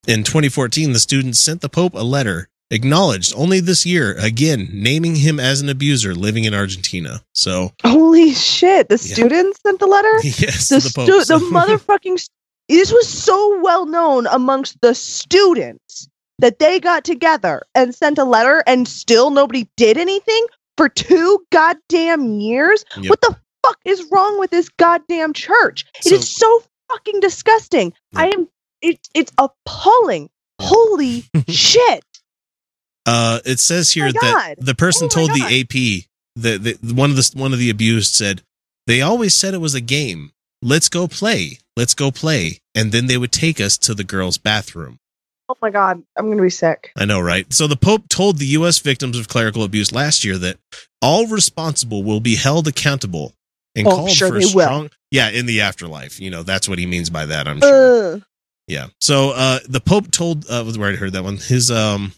In 0.08 0.24
2014, 0.24 0.94
the 0.94 1.00
students 1.00 1.40
sent 1.40 1.60
the 1.62 1.68
Pope 1.70 1.94
a 1.94 2.04
letter 2.04 2.48
acknowledged 2.72 3.34
only 3.36 3.60
this 3.60 3.86
year, 3.86 4.14
again, 4.18 4.70
naming 4.72 5.16
him 5.16 5.40
as 5.40 5.60
an 5.62 5.70
abuser 5.70 6.14
living 6.16 6.46
in 6.46 6.54
Argentina. 6.54 7.22
So, 7.34 7.74
Holy 7.84 8.34
shit. 8.34 8.88
The 8.90 8.96
Yeah. 8.96 9.14
students 9.16 9.60
sent 9.62 9.80
the 9.80 9.88
letter? 9.88 10.14
yes, 10.24 10.70
the, 10.70 10.80
to 10.80 10.88
the 10.88 10.94
Pope. 10.94 11.06
stu- 11.24 11.40
the 11.40 11.46
motherfucking 11.46 12.20
st- 12.20 12.30
this 12.70 12.92
was 12.92 13.08
so 13.08 13.62
well 13.62 13.86
known 13.86 14.28
amongst 14.28 14.80
the 14.82 14.94
students 14.96 16.08
that 16.40 16.60
they 16.60 16.80
got 16.80 17.04
together 17.04 17.64
and 17.76 17.94
sent 17.96 18.18
a 18.18 18.24
letter 18.24 18.64
and 18.68 18.88
still 18.88 19.30
nobody 19.30 19.68
did 19.78 19.98
anything 19.98 20.46
for 20.78 20.90
two 20.90 21.46
goddamn 21.52 22.40
years 22.40 22.86
Yep. 22.98 23.10
what 23.10 23.22
the 23.22 23.36
fuck 23.66 23.78
is 23.86 24.06
wrong 24.12 24.40
with 24.40 24.52
this 24.52 24.70
goddamn 24.78 25.34
church 25.34 25.86
It 26.06 26.12
is 26.12 26.30
so 26.30 26.62
fucking 26.90 27.20
disgusting 27.20 27.94
i 28.16 28.28
am 28.28 28.48
it, 28.82 29.00
it's 29.14 29.32
appalling 29.38 30.30
holy 30.62 31.24
shit 31.50 32.04
Uh, 33.06 33.40
it 33.46 33.60
says 33.60 33.92
here 33.94 34.08
Oh 34.10 34.12
that 34.22 34.56
the 34.60 34.76
person 34.76 35.06
Oh 35.06 35.10
told 35.10 35.30
God. 35.30 35.38
the 35.50 35.62
AP 35.62 36.06
that 36.36 36.64
the, 36.64 36.94
one 36.94 37.10
of 37.10 37.16
the 37.16 37.32
one 37.36 37.54
of 37.54 37.60
the 37.60 37.70
abused 37.70 38.14
said 38.14 38.42
they 38.86 39.02
always 39.02 39.34
said 39.34 39.54
it 39.54 39.58
was 39.62 39.74
a 39.76 39.82
game. 39.82 40.32
Let's 40.62 40.88
go 40.88 41.08
play. 41.08 41.60
Let's 41.76 41.94
go 41.94 42.10
play, 42.12 42.60
and 42.74 42.92
then 42.94 43.08
they 43.08 43.18
would 43.18 43.32
take 43.34 43.60
us 43.60 43.78
to 43.80 43.94
the 43.94 44.04
girls' 44.06 44.38
bathroom. 44.38 44.98
Oh 45.50 45.56
my 45.62 45.70
god 45.70 46.02
i'm 46.18 46.30
gonna 46.30 46.42
be 46.42 46.50
sick 46.50 46.92
I 46.98 47.06
know, 47.06 47.20
right? 47.20 47.52
So 47.54 47.68
the 47.68 47.76
Pope 47.78 48.10
told 48.10 48.38
the 48.38 48.46
U.S. 48.48 48.80
victims 48.80 49.18
of 49.18 49.28
clerical 49.28 49.64
abuse 49.64 49.92
last 49.92 50.24
year 50.26 50.38
that 50.40 50.58
all 51.02 51.28
responsible 51.28 52.04
will 52.04 52.20
be 52.20 52.36
held 52.36 52.68
accountable 52.68 53.34
and 53.76 53.88
Oh, 53.88 53.92
called 53.96 54.12
sure 54.12 54.30
for 54.30 54.38
a 54.38 54.40
they 54.40 54.46
will. 54.46 54.66
strong. 54.66 54.90
Yeah, 55.12 55.30
in 55.30 55.46
the 55.46 55.62
afterlife, 55.62 56.20
you 56.20 56.30
know 56.32 56.44
that's 56.44 56.68
what 56.68 56.80
he 56.80 56.86
means 56.86 57.10
by 57.10 57.26
that. 57.28 57.48
I'm 57.48 57.62
sure. 57.62 58.14
Ugh. 58.16 58.24
Yeah. 58.68 58.88
So 59.00 59.32
uh 59.32 59.60
the 59.70 59.80
Pope 59.80 60.12
told 60.12 60.50
uh 60.50 60.64
was 60.66 60.78
where 60.78 60.92
I 60.92 60.96
heard 60.96 61.14
that 61.14 61.24
one. 61.24 61.38
His 61.38 61.70
um 61.72 62.14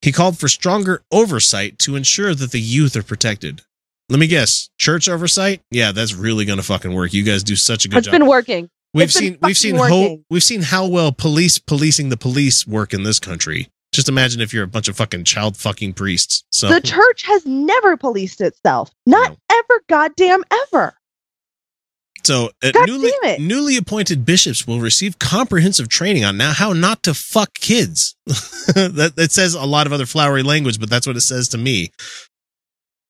he 0.00 0.10
called 0.12 0.38
for 0.38 0.48
stronger 0.48 1.02
oversight 1.12 1.78
to 1.80 1.96
ensure 1.96 2.34
that 2.34 2.50
the 2.52 2.60
youth 2.60 2.96
are 2.96 3.02
protected. 3.02 3.62
Let 4.08 4.18
me 4.18 4.26
guess, 4.26 4.68
church 4.78 5.08
oversight? 5.08 5.60
Yeah, 5.70 5.92
that's 5.92 6.14
really 6.14 6.44
gonna 6.44 6.62
fucking 6.62 6.92
work. 6.94 7.12
You 7.12 7.22
guys 7.24 7.42
do 7.42 7.56
such 7.56 7.84
a 7.84 7.88
good 7.88 7.98
it's 7.98 8.06
job. 8.06 8.14
It's 8.14 8.18
been 8.20 8.28
working 8.28 8.70
we've 8.94 9.12
seen 9.12 9.38
we've 9.42 9.56
seen 9.56 9.76
how 9.76 10.18
we've 10.30 10.42
seen 10.42 10.62
how 10.62 10.86
well 10.86 11.12
police 11.12 11.58
policing 11.58 12.08
the 12.08 12.16
police 12.16 12.66
work 12.66 12.92
in 12.92 13.02
this 13.02 13.18
country. 13.18 13.68
Just 13.92 14.08
imagine 14.08 14.40
if 14.40 14.54
you're 14.54 14.64
a 14.64 14.68
bunch 14.68 14.88
of 14.88 14.96
fucking 14.96 15.24
child 15.24 15.56
fucking 15.56 15.92
priests. 15.92 16.44
So 16.50 16.68
the 16.68 16.80
church 16.80 17.24
has 17.24 17.44
never 17.44 17.96
policed 17.96 18.40
itself 18.40 18.90
not 19.06 19.36
ever 19.50 19.82
goddamn 19.88 20.44
ever 20.50 20.94
So, 22.24 22.50
uh, 22.62 22.72
newly, 22.86 23.12
newly 23.38 23.76
appointed 23.76 24.24
bishops 24.24 24.66
will 24.66 24.80
receive 24.80 25.18
comprehensive 25.18 25.88
training 25.88 26.24
on 26.24 26.36
now 26.36 26.52
how 26.52 26.72
not 26.72 27.02
to 27.02 27.14
fuck 27.14 27.52
kids. 27.54 28.16
that, 28.26 29.12
that 29.16 29.32
says 29.32 29.54
a 29.54 29.64
lot 29.64 29.86
of 29.86 29.92
other 29.92 30.06
flowery 30.06 30.42
language, 30.42 30.80
but 30.80 30.88
that's 30.88 31.06
what 31.06 31.16
it 31.16 31.22
says 31.22 31.48
to 31.48 31.58
me. 31.58 31.90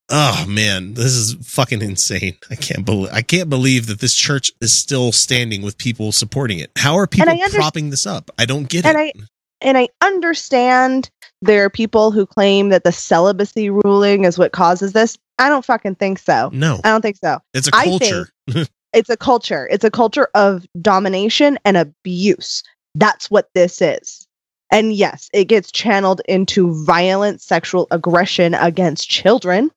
Oh 0.09 0.45
man, 0.49 0.95
this 0.95 1.13
is 1.13 1.35
fucking 1.43 1.81
insane. 1.81 2.37
I 2.51 2.55
can't 2.55 2.85
believe 2.85 3.11
I 3.13 3.23
can't 3.23 3.49
believe 3.49 3.87
that 3.87 4.01
this 4.01 4.15
church 4.15 4.53
is 4.61 4.77
still 4.77 5.13
standing 5.13 5.63
with 5.63 5.79
people 5.79 6.13
supporting 6.13 6.59
it. 6.59 6.71
How 6.77 6.97
are 6.97 7.07
people 7.07 7.31
I 7.31 7.39
underst- 7.39 7.55
propping 7.55 7.91
this 7.91 8.07
up? 8.07 8.31
I 8.39 8.45
don't 8.45 8.69
get 8.69 8.85
and 8.85 8.99
it. 8.99 9.17
I 9.17 9.25
and 9.61 9.79
I 9.79 9.89
understand 10.03 11.09
there 11.41 11.65
are 11.65 11.71
people 11.71 12.11
who 12.11 12.27
claim 12.27 12.69
that 12.71 12.85
the 12.85 12.93
celibacy 12.93 13.71
ruling 13.71 14.25
is 14.25 14.39
what 14.39 14.53
causes 14.53 14.93
this. 14.93 15.17
I 15.39 15.49
don't 15.49 15.65
fucking 15.65 15.95
think 15.95 16.19
so. 16.19 16.51
no, 16.53 16.81
I 16.85 16.91
don't 16.91 17.03
think 17.03 17.17
so. 17.17 17.39
it's 17.55 17.69
a 17.69 17.71
culture. 17.71 18.29
It's 18.93 19.09
a 19.09 19.17
culture. 19.17 19.67
It's 19.71 19.85
a 19.85 19.91
culture 19.91 20.29
of 20.35 20.67
domination 20.83 21.59
and 21.65 21.79
abuse. 21.79 22.63
That's 22.95 23.31
what 23.31 23.49
this 23.55 23.81
is. 23.81 24.27
And 24.71 24.93
yes, 24.93 25.31
it 25.33 25.47
gets 25.47 25.73
channeled 25.73 26.21
into 26.29 26.85
violent 26.85 27.41
sexual 27.41 27.87
aggression 27.91 28.53
against 28.53 29.09
children, 29.09 29.71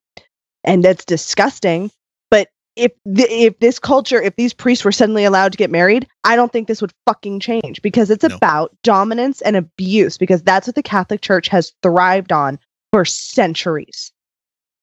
and 0.65 0.83
that's 0.83 1.05
disgusting. 1.05 1.89
But 2.29 2.49
if 2.75 2.91
th- 3.15 3.29
if 3.29 3.59
this 3.59 3.79
culture, 3.79 4.21
if 4.21 4.35
these 4.35 4.53
priests 4.53 4.83
were 4.83 4.91
suddenly 4.91 5.23
allowed 5.23 5.53
to 5.53 5.57
get 5.57 5.71
married, 5.71 6.07
I 6.25 6.35
don't 6.35 6.51
think 6.51 6.67
this 6.67 6.81
would 6.81 6.91
fucking 7.05 7.39
change 7.39 7.81
because 7.81 8.09
it's 8.09 8.23
No. 8.25 8.35
about 8.35 8.75
dominance 8.83 9.41
and 9.41 9.55
abuse 9.55 10.17
because 10.17 10.41
that's 10.43 10.67
what 10.67 10.75
the 10.75 10.83
Catholic 10.83 11.21
Church 11.21 11.47
has 11.47 11.71
thrived 11.81 12.31
on 12.33 12.59
for 12.91 13.05
centuries, 13.05 14.11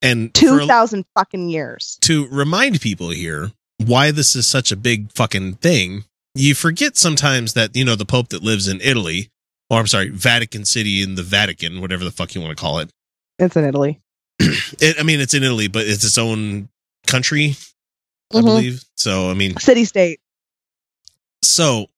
and 0.00 0.28
for 0.28 0.40
two 0.40 0.58
a- 0.60 0.66
thousand 0.66 1.04
fucking 1.16 1.48
years. 1.48 1.98
to 2.02 2.26
remind 2.28 2.80
people 2.80 3.10
here 3.10 3.52
why 3.78 4.10
this 4.10 4.36
is 4.36 4.46
such 4.46 4.70
a 4.70 4.76
big 4.76 5.10
fucking 5.12 5.54
thing, 5.54 6.04
you 6.34 6.54
forget 6.54 6.96
sometimes 6.96 7.54
that, 7.54 7.74
you 7.76 7.84
know, 7.84 7.96
the 7.96 8.04
Pope 8.04 8.28
that 8.28 8.42
lives 8.42 8.68
in 8.68 8.80
Italy, 8.80 9.28
or 9.70 9.80
I'm 9.80 9.86
sorry, 9.86 10.08
Vatican 10.10 10.64
City 10.64 11.02
in 11.02 11.14
the 11.16 11.22
Vatican, 11.22 11.80
whatever 11.80 12.04
the 12.04 12.10
fuck 12.10 12.34
you 12.34 12.40
want 12.40 12.56
to 12.56 12.60
call 12.60 12.78
it. 12.78 12.90
It's 13.38 13.56
in 13.56 13.64
Italy. 13.64 14.00
it 14.80 14.96
I 14.98 15.02
mean, 15.02 15.20
it's 15.20 15.34
in 15.34 15.42
Italy, 15.42 15.68
but 15.68 15.86
it's 15.86 16.04
its 16.04 16.18
own 16.18 16.68
country, 17.06 17.56
I 18.32 18.36
Mhm. 18.38 18.44
believe. 18.44 18.84
So, 18.96 19.30
I 19.30 19.34
mean, 19.34 19.56
City 19.58 19.84
state. 19.84 20.20
so 21.42 21.88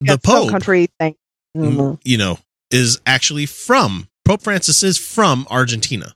the 0.00 0.06
Yeah, 0.06 0.12
some 0.12 0.20
Pope, 0.20 0.50
country 0.50 0.88
thing. 0.98 1.14
m- 1.56 1.62
Mhm. 1.76 2.00
you 2.04 2.18
know, 2.18 2.38
is 2.70 2.98
actually 3.06 3.46
from, 3.46 4.08
Pope 4.24 4.42
Francis 4.42 4.82
is 4.82 4.98
from 4.98 5.46
Argentina. 5.50 6.14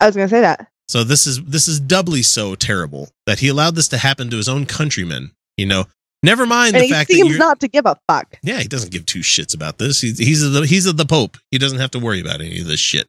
I 0.00 0.06
was 0.06 0.16
gonna 0.16 0.28
say 0.28 0.40
that. 0.40 0.68
So 0.88 1.02
this 1.02 1.26
is 1.26 1.42
this 1.44 1.66
is 1.66 1.80
doubly 1.80 2.22
so 2.22 2.54
terrible 2.54 3.10
that 3.26 3.38
he 3.38 3.48
allowed 3.48 3.74
this 3.74 3.88
to 3.88 3.98
happen 3.98 4.28
to 4.30 4.36
his 4.36 4.48
own 4.48 4.66
countrymen. 4.66 5.32
You 5.56 5.66
know, 5.66 5.86
never 6.22 6.44
mind 6.46 6.76
and 6.76 6.84
the 6.84 6.88
fact 6.90 7.08
that 7.08 7.14
he 7.16 7.22
seems 7.22 7.38
not 7.38 7.60
to 7.60 7.68
give 7.68 7.86
a 7.86 7.96
fuck. 8.08 8.36
Yeah, 8.42 8.60
he 8.60 8.68
doesn't 8.68 8.90
give 8.92 9.06
two 9.06 9.20
shits 9.20 9.54
about 9.54 9.78
this. 9.78 10.00
He's 10.02 10.18
he's 10.18 10.40
the 10.42 10.66
he's 10.66 10.84
the 10.84 11.06
Pope. 11.06 11.38
He 11.50 11.58
doesn't 11.58 11.78
have 11.78 11.90
to 11.92 11.98
worry 11.98 12.20
about 12.20 12.40
any 12.42 12.60
of 12.60 12.66
this 12.66 12.80
shit. 12.80 13.08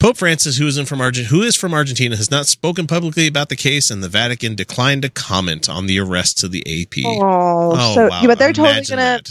Pope 0.00 0.16
Francis, 0.16 0.56
who 0.56 0.66
is 0.66 0.78
from 0.88 1.02
Argent, 1.02 1.26
who 1.26 1.42
is 1.42 1.54
from 1.54 1.74
Argentina, 1.74 2.16
has 2.16 2.30
not 2.30 2.46
spoken 2.46 2.86
publicly 2.86 3.26
about 3.26 3.50
the 3.50 3.56
case, 3.56 3.90
and 3.90 4.02
the 4.02 4.08
Vatican 4.08 4.54
declined 4.54 5.02
to 5.02 5.10
comment 5.10 5.68
on 5.68 5.84
the 5.84 6.00
arrests 6.00 6.42
of 6.42 6.52
the 6.52 6.60
AP. 6.60 7.04
Oh, 7.04 7.72
oh, 7.76 7.94
so 7.94 8.06
yeah, 8.06 8.26
but 8.26 8.38
they're 8.38 8.54
totally 8.54 8.82
gonna 8.82 8.96
that. 8.96 9.28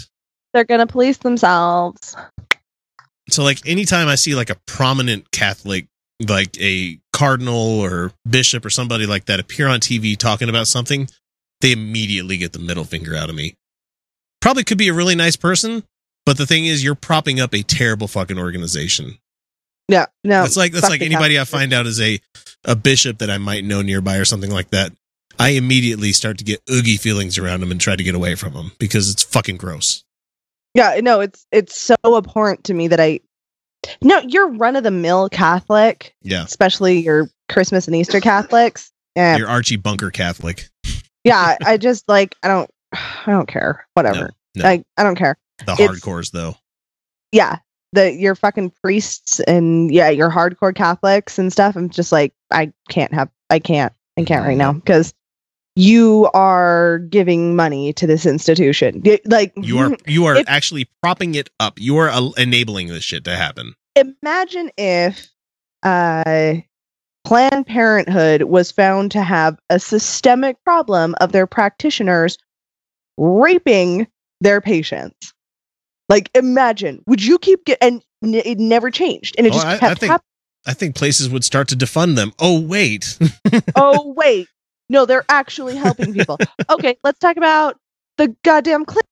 they're 0.53 0.65
gonna 0.65 0.86
police 0.86 1.17
themselves. 1.17 2.15
So, 3.32 3.43
like, 3.43 3.67
anytime 3.67 4.07
I 4.07 4.13
see 4.13 4.36
like 4.36 4.51
a 4.51 4.57
prominent 4.67 5.32
Catholic, 5.32 5.88
like 6.28 6.55
a 6.61 6.99
cardinal 7.13 7.80
or 7.80 8.11
bishop 8.30 8.63
or 8.63 8.70
somebody 8.70 9.07
like 9.07 9.26
that 9.26 9.39
appear 9.39 9.67
on 9.67 9.80
TV 9.80 10.15
talking 10.15 10.49
about 10.49 10.67
something, 10.67 11.09
they 11.61 11.72
immediately 11.72 12.38
get 12.38 12.53
the 12.53 12.59
middle 12.59 12.84
finger 12.84 13.15
out 13.15 13.30
of 13.30 13.36
me. 13.36 13.55
Probably 14.39 14.63
could 14.63 14.78
be 14.78 14.89
a 14.89 14.93
really 14.93 15.15
nice 15.15 15.36
person, 15.36 15.84
but 16.28 16.38
the 16.38 16.45
thing 16.45 16.67
is, 16.67 16.84
you're 16.84 16.93
propping 16.93 17.39
up 17.39 17.55
a 17.55 17.63
terrible 17.63 18.07
fucking 18.07 18.38
organization. 18.38 19.17
Yeah, 19.89 20.05
no. 20.23 20.43
That's 20.43 20.55
like 20.55 20.71
that's 20.71 20.89
like 20.89 21.01
anybody 21.01 21.39
I 21.39 21.43
find 21.43 21.73
out 21.73 21.87
is 21.87 21.99
a 21.99 22.19
a 22.63 22.75
bishop 22.75 23.17
that 23.19 23.29
I 23.29 23.37
might 23.39 23.63
know 23.65 23.81
nearby 23.81 24.17
or 24.17 24.25
something 24.25 24.51
like 24.51 24.69
that. 24.69 24.91
I 25.39 25.49
immediately 25.49 26.11
start 26.13 26.37
to 26.39 26.43
get 26.43 26.61
oogie 26.69 26.97
feelings 26.97 27.37
around 27.37 27.61
them 27.61 27.71
and 27.71 27.81
try 27.81 27.95
to 27.95 28.03
get 28.03 28.13
away 28.13 28.35
from 28.35 28.53
them 28.53 28.71
because 28.77 29.09
it's 29.09 29.23
fucking 29.23 29.57
gross. 29.57 30.03
Yeah, 30.75 30.99
no, 31.01 31.21
it's 31.21 31.45
it's 31.51 31.75
so 31.79 31.95
abhorrent 32.05 32.65
to 32.65 32.73
me 32.73 32.87
that 32.89 32.99
I 32.99 33.21
no, 34.03 34.19
you're 34.19 34.49
run 34.49 34.75
of 34.75 34.83
the 34.83 34.91
mill 34.91 35.29
Catholic, 35.29 36.13
Yeah, 36.21 36.43
especially 36.43 36.99
your 36.99 37.29
Christmas 37.47 37.87
and 37.87 37.95
Easter 37.95 38.19
Catholics. 38.19 38.91
Yeah, 39.15 39.37
you're 39.37 39.47
Archie 39.49 39.77
Bunker 39.77 40.11
Catholic. 40.11 40.69
yeah. 41.23 41.57
I 41.65 41.77
just 41.77 42.07
like 42.07 42.35
I 42.43 42.47
don't 42.47 42.69
I 42.93 43.23
don't 43.31 43.47
care. 43.47 43.87
Whatever. 43.95 44.31
No, 44.55 44.65
I 44.65 44.83
I 44.97 45.03
don't 45.03 45.15
care. 45.15 45.35
the 45.65 45.71
it's- 45.73 45.89
hardcores 45.89 46.31
though. 46.31 46.55
Yeah, 47.31 47.57
the 47.93 48.13
your 48.13 48.35
fucking 48.35 48.71
priests 48.83 49.39
and 49.41 49.91
yeah, 49.91 50.09
your 50.09 50.29
hardcore 50.29 50.75
Catholics 50.75 51.39
and 51.39 51.51
stuff. 51.51 51.75
I'm 51.75 51.89
just 51.89 52.11
like 52.11 52.33
I 52.51 52.71
can't 52.89 53.13
have 53.13 53.29
I 53.49 53.59
can't 53.59 53.93
I 54.17 54.23
can't 54.23 54.45
right 54.45 54.57
now 54.57 54.73
because 54.73 55.13
you 55.75 56.29
are 56.33 56.99
giving 57.09 57.55
money 57.55 57.93
to 57.93 58.05
this 58.05 58.25
institution. 58.25 59.01
Like 59.25 59.53
You 59.55 59.77
are 59.79 59.97
you 60.07 60.25
are 60.25 60.35
If- 60.37 60.49
actually 60.49 60.89
propping 61.01 61.35
it 61.35 61.49
up. 61.59 61.79
You 61.79 61.97
are 61.97 62.09
uh, 62.09 62.29
enabling 62.37 62.87
this 62.87 63.03
shit 63.03 63.23
to 63.25 63.35
happen. 63.35 63.73
imagine 63.95 64.71
if 64.77 65.27
uh 65.83 66.55
Planned 67.25 67.67
Parenthood 67.67 68.43
was 68.43 68.71
found 68.71 69.11
to 69.11 69.21
have 69.21 69.59
a 69.69 69.79
systemic 69.79 70.61
problem 70.63 71.15
of 71.21 71.31
their 71.31 71.45
practitioners 71.45 72.37
raping 73.17 74.07
their 74.41 74.61
patients. 74.61 75.33
Like, 76.10 76.30
imagine, 76.34 77.03
would 77.07 77.24
you 77.24 77.38
keep 77.39 77.66
get 77.66 77.78
and 77.82 78.03
n- 78.24 78.34
it 78.34 78.57
never 78.60 78.89
changed, 78.91 79.36
and 79.38 79.45
it 79.47 79.51
Oh, 79.51 79.53
just 79.53 79.66
I- 79.68 79.74
I 79.76 79.78
kept 79.78 79.99
think- 79.99 80.12
happening. 80.12 80.26
I 80.68 80.74
think 80.74 80.95
places 80.95 81.30
would 81.30 81.45
start 81.45 81.70
to 81.70 81.76
defund 81.78 82.16
them. 82.18 82.34
Oh 82.39 82.60
wait, 82.60 83.18
oh 83.76 84.14
wait, 84.18 84.47
no, 84.89 85.05
they're 85.05 85.26
actually 85.30 85.76
helping 85.78 86.14
people. 86.14 86.38
okay, 86.70 86.97
let's 87.03 87.20
talk 87.20 87.38
about 87.38 87.78
the 88.18 88.36
goddamn 88.43 88.84
Clinton 88.86 89.07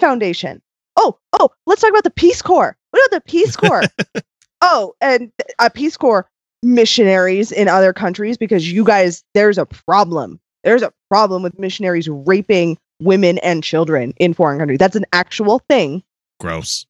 Foundation. 0.00 0.62
Oh, 0.96 1.18
oh, 1.38 1.50
let's 1.66 1.80
talk 1.80 1.90
about 1.90 2.04
the 2.04 2.10
Peace 2.10 2.42
Corps. 2.42 2.76
What 2.90 3.06
about 3.06 3.24
the 3.24 3.30
Peace 3.30 3.56
Corps? 3.56 3.82
oh, 4.60 4.94
and 5.00 5.30
uh, 5.58 5.68
Peace 5.70 5.96
Corps 5.96 6.28
missionaries 6.62 7.50
in 7.52 7.68
other 7.68 7.92
countries 7.92 8.36
because 8.36 8.70
you 8.70 8.84
guys, 8.84 9.22
there's 9.34 9.58
a 9.58 9.66
problem. 9.66 10.40
There's 10.64 10.82
a 10.82 10.92
problem 11.08 11.42
with 11.42 11.58
missionaries 11.58 12.08
raping 12.08 12.78
women 13.00 13.38
and 13.38 13.62
children 13.62 14.12
in 14.18 14.34
foreign 14.34 14.58
countries. 14.58 14.78
That's 14.78 14.96
an 14.96 15.06
actual 15.12 15.60
thing. 15.68 16.02
gross. 16.40 16.86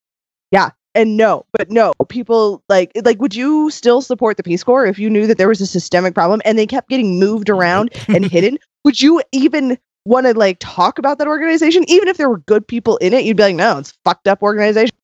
Yeah. 0.50 0.70
And 0.94 1.16
no, 1.16 1.44
but 1.52 1.70
no, 1.70 1.92
people 2.08 2.64
like 2.68 2.90
like 3.04 3.20
would 3.20 3.34
you 3.34 3.70
still 3.70 4.00
support 4.00 4.36
the 4.36 4.42
Peace 4.42 4.64
Corps 4.64 4.86
if 4.86 4.98
you 4.98 5.08
knew 5.08 5.26
that 5.26 5.38
there 5.38 5.46
was 5.46 5.60
a 5.60 5.66
systemic 5.66 6.14
problem 6.14 6.40
and 6.44 6.58
they 6.58 6.66
kept 6.66 6.88
getting 6.88 7.20
moved 7.20 7.50
around 7.50 7.90
and 8.08 8.24
hidden? 8.30 8.58
Would 8.84 9.00
you 9.00 9.22
even 9.30 9.78
want 10.06 10.26
to 10.26 10.32
like 10.32 10.56
talk 10.60 10.98
about 10.98 11.18
that 11.18 11.28
organization 11.28 11.84
even 11.88 12.08
if 12.08 12.16
there 12.16 12.28
were 12.28 12.38
good 12.38 12.66
people 12.66 12.96
in 12.96 13.12
it? 13.12 13.24
You'd 13.24 13.36
be 13.36 13.44
like, 13.44 13.54
"No, 13.54 13.78
it's 13.78 13.90
a 13.90 13.94
fucked 14.04 14.26
up 14.26 14.42
organization." 14.42 14.96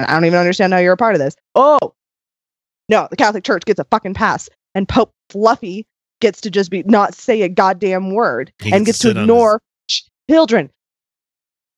I 0.00 0.12
don't 0.12 0.24
even 0.24 0.38
understand 0.38 0.72
how 0.72 0.78
you're 0.78 0.92
a 0.92 0.96
part 0.98 1.14
of 1.14 1.20
this. 1.20 1.36
Oh. 1.54 1.94
No, 2.88 3.06
the 3.10 3.16
Catholic 3.16 3.44
Church 3.44 3.64
gets 3.64 3.80
a 3.80 3.84
fucking 3.84 4.14
pass 4.14 4.48
and 4.74 4.88
Pope 4.88 5.12
Fluffy 5.30 5.86
gets 6.20 6.40
to 6.42 6.50
just 6.50 6.70
be 6.70 6.82
not 6.84 7.14
say 7.14 7.42
a 7.42 7.48
goddamn 7.48 8.12
word 8.12 8.52
He 8.60 8.72
and 8.72 8.84
gets 8.84 8.98
gets 8.98 9.10
to 9.10 9.14
to 9.14 9.20
ignore 9.20 9.60
children. 10.30 10.70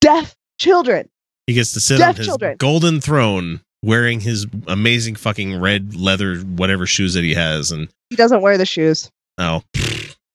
Deaf 0.01 0.35
children. 0.59 1.09
He 1.47 1.55
gets 1.55 1.73
to 1.73 1.81
sit 1.81 1.99
Deaf 1.99 2.11
on 2.11 2.17
his 2.17 2.27
children. 2.27 2.57
golden 2.59 3.01
throne 3.01 3.61
wearing 3.83 4.21
his 4.21 4.47
amazing 4.69 5.15
fucking 5.17 5.59
red 5.61 5.95
leather 5.97 6.37
whatever 6.39 6.87
shoes 6.87 7.15
that 7.15 7.25
he 7.25 7.35
has 7.35 7.71
and 7.73 7.89
He 8.11 8.17
doesn't 8.17 8.43
wear 8.43 8.57
the 8.59 8.67
shoes. 8.67 9.11
oh 9.39 9.63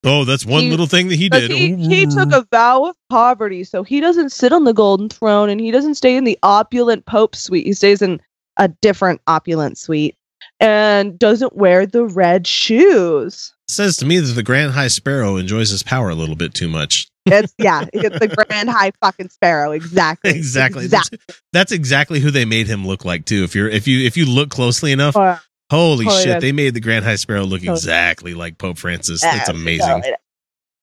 oh 0.04 0.24
that's 0.24 0.44
one 0.44 0.64
He- 0.64 0.70
little 0.70 0.86
thing 0.86 1.08
that 1.08 1.16
he 1.16 1.28
did. 1.28 1.50
He, 1.50 1.74
he 1.76 2.06
took 2.06 2.32
a 2.32 2.46
vow 2.50 2.84
of 2.86 2.96
poverty, 3.08 3.64
so 3.64 3.82
he 3.82 4.00
doesn't 4.00 4.30
sit 4.30 4.52
on 4.52 4.64
the 4.64 4.74
golden 4.74 5.08
throne 5.08 5.48
and 5.48 5.60
he 5.60 5.70
doesn't 5.70 5.94
stay 5.94 6.16
in 6.16 6.24
the 6.24 6.38
opulent 6.42 7.06
Pope 7.06 7.34
suite. 7.36 7.66
He 7.66 7.72
stays 7.72 8.02
in 8.02 8.20
a 8.56 8.68
different 8.68 9.20
opulent 9.26 9.78
suite 9.78 10.16
and 10.60 11.18
doesn't 11.18 11.56
wear 11.56 11.86
the 11.86 12.04
red 12.04 12.46
shoes. 12.46 13.52
says 13.68 13.96
to 13.98 14.06
me 14.06 14.18
that 14.18 14.32
the 14.32 14.42
Grand 14.42 14.72
High 14.72 14.88
Sparrow 14.88 15.36
enjoys 15.36 15.70
his 15.70 15.82
power 15.82 16.08
a 16.10 16.14
little 16.14 16.36
bit 16.36 16.52
too 16.54 16.68
much. 16.68 17.08
It's 17.26 17.52
yeah, 17.58 17.84
it's 17.92 18.18
the 18.18 18.28
grand 18.48 18.70
high 18.70 18.92
fucking 19.00 19.28
sparrow. 19.30 19.72
Exactly. 19.72 20.30
exactly. 20.30 20.84
Exactly. 20.84 21.18
That's, 21.26 21.36
that's 21.52 21.72
exactly 21.72 22.20
who 22.20 22.30
they 22.30 22.44
made 22.44 22.66
him 22.68 22.86
look 22.86 23.04
like 23.04 23.24
too. 23.24 23.42
If 23.44 23.54
you're 23.54 23.68
if 23.68 23.88
you 23.88 24.06
if 24.06 24.16
you 24.16 24.26
look 24.26 24.48
closely 24.50 24.92
enough, 24.92 25.16
Uh, 25.16 25.38
holy 25.70 26.04
totally 26.04 26.22
shit, 26.22 26.40
they 26.40 26.52
made 26.52 26.74
the 26.74 26.80
Grand 26.80 27.04
High 27.04 27.16
Sparrow 27.16 27.42
look 27.44 27.60
Totally. 27.60 27.76
exactly 27.76 28.34
like 28.34 28.58
Pope 28.58 28.78
Francis. 28.78 29.22
yeah, 29.24 29.36
That's 29.38 29.48
amazing. 29.48 29.86
Totally 29.88 30.02
did. 30.02 30.16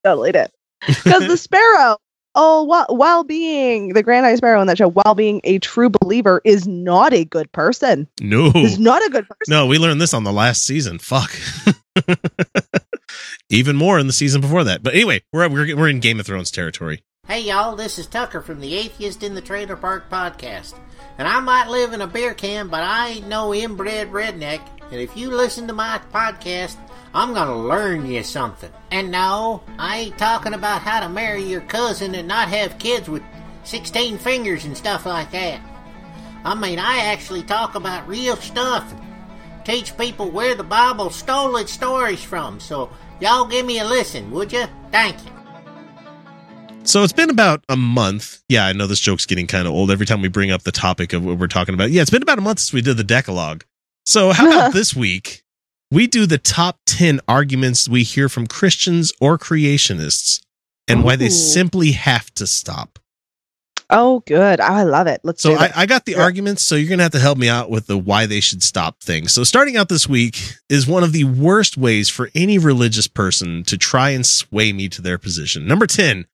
Totally 0.04 0.32
did. 0.34 0.48
Because 0.86 1.28
the 1.28 1.38
sparrow, 1.38 1.98
oh, 2.36 2.64
while, 2.64 2.86
while 2.90 3.24
being 3.24 3.90
the 3.90 4.04
grand 4.04 4.26
high 4.26 4.36
sparrow 4.36 4.62
in 4.62 4.68
that 4.68 4.78
show, 4.78 4.90
while 4.90 5.16
being 5.16 5.42
a 5.44 5.60
true 5.60 5.90
believer, 5.90 6.42
is 6.44 6.68
not 6.68 7.14
a 7.14 7.26
good 7.26 7.52
person. 7.52 8.08
No. 8.22 8.52
Is 8.56 8.80
not 8.80 9.06
a 9.06 9.10
good 9.10 9.28
person. 9.28 9.50
No, 9.50 9.68
we 9.68 9.78
learned 9.78 10.02
this 10.02 10.14
on 10.14 10.24
the 10.24 10.34
last 10.34 10.66
season. 10.66 11.00
Fuck. 11.00 11.32
Even 13.50 13.76
more 13.76 14.00
in 14.00 14.08
the 14.08 14.14
season 14.14 14.42
before 14.42 14.64
that. 14.64 14.82
But 14.82 14.96
anyway, 14.96 15.22
we're 15.32 15.48
we're 15.50 15.76
we're 15.76 15.90
in 15.90 16.00
Game 16.00 16.20
of 16.20 16.26
Thrones 16.26 16.50
territory. 16.50 17.04
Hey 17.28 17.42
y'all, 17.42 17.76
this 17.76 18.00
is 18.00 18.08
Tucker 18.08 18.42
from 18.42 18.60
the 18.60 18.76
Atheist 18.76 19.24
in 19.24 19.36
the 19.36 19.42
Trailer 19.42 19.76
Park 19.76 20.10
podcast. 20.10 20.74
And 21.18 21.28
I 21.28 21.40
might 21.40 21.70
live 21.70 21.94
in 21.94 22.02
a 22.02 22.08
beer 22.08 22.34
can, 22.34 22.68
but 22.68 22.84
I 22.84 23.10
ain't 23.10 23.28
no 23.28 23.54
inbred 23.54 24.12
redneck. 24.12 24.62
And 24.92 25.00
if 25.00 25.16
you 25.16 25.30
listen 25.30 25.68
to 25.68 25.74
my 25.74 26.02
podcast, 26.12 26.78
I'm 27.14 27.34
gonna 27.34 27.58
learn 27.58 28.06
you 28.06 28.24
something. 28.24 28.72
And 28.92 29.12
no, 29.12 29.62
I 29.78 29.98
ain't 29.98 30.18
talking 30.18 30.54
about 30.54 30.82
how 30.82 31.00
to 31.00 31.10
marry 31.10 31.44
your 31.44 31.62
cousin 31.62 32.16
and 32.16 32.28
not 32.28 32.50
have 32.50 32.80
kids 32.80 33.10
with 33.10 33.24
16 33.64 34.18
fingers 34.18 34.66
and 34.66 34.76
stuff 34.76 35.06
like 35.06 35.32
that. 35.32 35.62
I 36.44 36.56
mean, 36.56 36.80
I 36.80 36.98
actually 37.06 37.44
talk 37.44 37.76
about 37.76 38.08
real 38.08 38.36
stuff 38.36 38.94
teach 39.64 39.98
people 39.98 40.30
where 40.30 40.56
the 40.56 40.64
Bible 40.64 41.10
stole 41.10 41.56
its 41.58 41.72
stories 41.72 42.24
from. 42.24 42.60
So 42.60 42.90
y'all 43.20 43.46
give 43.46 43.66
me 43.66 43.80
a 43.80 43.86
listen, 43.86 44.32
would 44.32 44.52
you? 44.52 44.66
Thank 44.92 45.24
you. 45.26 45.32
So 46.86 47.04
it's 47.04 47.14
been 47.14 47.30
about 47.30 47.64
a 47.70 47.78
month. 47.78 48.44
Yeah, 48.50 48.66
I 48.66 48.74
know 48.74 48.88
this 48.88 49.00
joke's 49.00 49.26
getting 49.26 49.48
kind 49.48 49.68
of 49.68 49.74
old 49.74 49.90
every 49.90 50.06
time 50.06 50.22
we 50.22 50.28
bring 50.28 50.52
up 50.52 50.64
the 50.64 50.72
topic 50.72 51.14
of 51.14 51.24
what 51.24 51.38
we're 51.38 51.48
talking 51.48 51.74
about. 51.74 51.92
Yeah, 51.92 52.02
it's 52.02 52.12
been 52.12 52.22
about 52.22 52.40
a 52.40 52.42
month 52.42 52.60
since 52.60 52.74
we 52.74 52.82
did 52.82 52.98
the 52.98 53.06
Decalogue. 53.06 53.64
So 54.06 54.32
how 54.32 54.48
about 54.48 54.74
this 54.74 54.94
week? 54.94 55.43
We 55.94 56.08
do 56.08 56.26
the 56.26 56.40
top 56.40 56.80
10 56.88 57.22
arguments 57.28 57.88
we 57.88 58.02
hear 58.02 58.28
from 58.28 58.48
Christians 58.48 59.14
or 59.22 59.38
creationists 59.38 60.42
and 60.88 61.04
why 61.04 61.16
they 61.16 61.30
simply 61.30 61.92
have 61.92 62.34
to 62.34 62.48
stop. 62.48 62.98
Oh, 63.92 64.22
good. 64.22 64.60
Oh, 64.60 64.64
I 64.64 64.84
love 64.84 65.06
it. 65.06 65.22
Let's 65.24 65.44
So 65.44 65.54
I. 65.54 65.72
I 65.76 65.86
got 65.86 66.06
the 66.06 66.14
Yeah. 66.14 66.24
arguments, 66.24 66.64
so 66.64 66.74
you're 66.76 66.90
gonna 66.90 67.04
have 67.04 67.12
to 67.12 67.20
help 67.20 67.38
me 67.38 67.48
out 67.48 67.70
with 67.70 67.86
the 67.86 67.98
why 67.98 68.26
they 68.26 68.40
should 68.40 68.64
stop 68.64 69.04
thing. 69.04 69.28
So 69.28 69.44
starting 69.44 69.78
out 69.78 69.88
this 69.88 70.10
week 70.10 70.56
is 70.68 70.88
one 70.88 71.04
of 71.04 71.12
the 71.12 71.26
worst 71.26 71.78
ways 71.78 72.10
for 72.10 72.32
any 72.34 72.58
religious 72.58 73.06
person 73.06 73.64
to 73.66 73.78
try 73.78 74.10
and 74.10 74.26
sway 74.26 74.74
me 74.74 74.90
to 74.90 75.02
their 75.04 75.20
position. 75.20 75.68
Number 75.68 75.86
10 75.86 76.26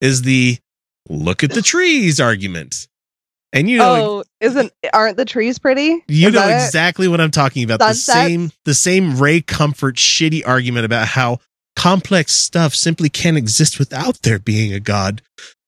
is 0.00 0.22
the 0.22 0.58
look 1.08 1.42
at 1.42 1.50
the 1.50 1.62
trees 1.62 2.20
argument. 2.20 2.86
And 3.52 3.68
you 3.68 3.78
know 3.78 4.20
oh, 4.20 4.24
isn't 4.40 4.72
aren't 4.92 5.16
the 5.16 5.24
trees 5.24 5.58
pretty? 5.58 6.04
you 6.08 6.28
Is 6.28 6.34
know 6.34 6.40
that 6.40 6.62
it? 6.62 6.64
exactly 6.66 7.08
what 7.08 7.20
I'm 7.20 7.30
talking 7.30 7.64
about. 7.64 7.78
The 7.80 7.94
same 7.94 8.52
the 8.64 8.74
same 8.74 9.18
Ray 9.18 9.40
Comfort 9.40 9.96
shitty 9.96 10.42
argument 10.46 10.84
about 10.84 11.08
how 11.08 11.38
complex 11.76 12.32
stuff 12.32 12.74
simply 12.74 13.08
can't 13.08 13.36
exist 13.36 13.78
without 13.78 14.22
there 14.22 14.38
being 14.38 14.72
a 14.72 14.80
god. 14.80 15.22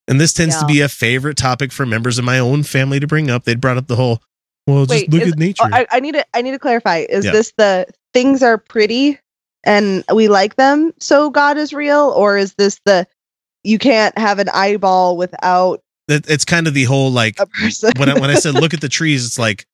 And 0.09 0.21
this 0.21 0.33
tends 0.33 0.59
to 0.59 0.66
be 0.66 0.81
a 0.81 0.89
favorite 0.89 1.37
topic 1.37 1.71
for 1.71 1.87
members 1.87 2.18
of 2.18 2.25
my 2.25 2.39
own 2.41 2.64
family 2.64 2.99
to 2.99 3.07
bring 3.07 3.31
up. 3.31 3.45
They'd 3.45 3.61
brought 3.61 3.77
up 3.77 3.87
the 3.87 3.95
whole 3.97 4.21
well, 4.66 4.85
just 4.87 5.09
look 5.09 5.23
is- 5.23 5.33
at 5.33 5.39
nature. 5.39 5.62
oh, 5.64 5.68
I, 5.73 5.87
I 5.91 6.01
need 6.01 6.14
to 6.14 6.25
I 6.35 6.43
need 6.43 6.51
to 6.53 6.59
clarify. 6.59 6.99
Is 7.09 7.25
Yeah. 7.25 7.33
this 7.33 7.53
the 7.57 7.87
things 8.12 8.43
are 8.43 8.59
pretty 8.59 9.18
and 9.64 10.05
we 10.12 10.29
like 10.29 10.57
them, 10.57 10.93
so 10.99 11.29
God 11.31 11.59
is 11.59 11.73
real, 11.73 12.12
or 12.16 12.39
is 12.39 12.55
this 12.55 12.81
the 12.85 13.07
you 13.62 13.79
can't 13.79 14.16
have 14.16 14.39
an 14.39 14.49
eyeball 14.55 15.16
without 15.18 15.81
That- 16.11 16.28
it's 16.28 16.44
kind 16.44 16.66
of 16.66 16.74
the 16.74 16.84
whole 16.84 17.11
like 17.11 17.38
when 17.96 18.08
I, 18.08 18.18
when 18.20 18.30
I 18.30 18.34
said 18.34 18.54
look 18.54 18.74
at 18.74 18.80
the 18.80 18.88
trees, 18.98 19.24
it's 19.24 19.38
like 19.38 19.64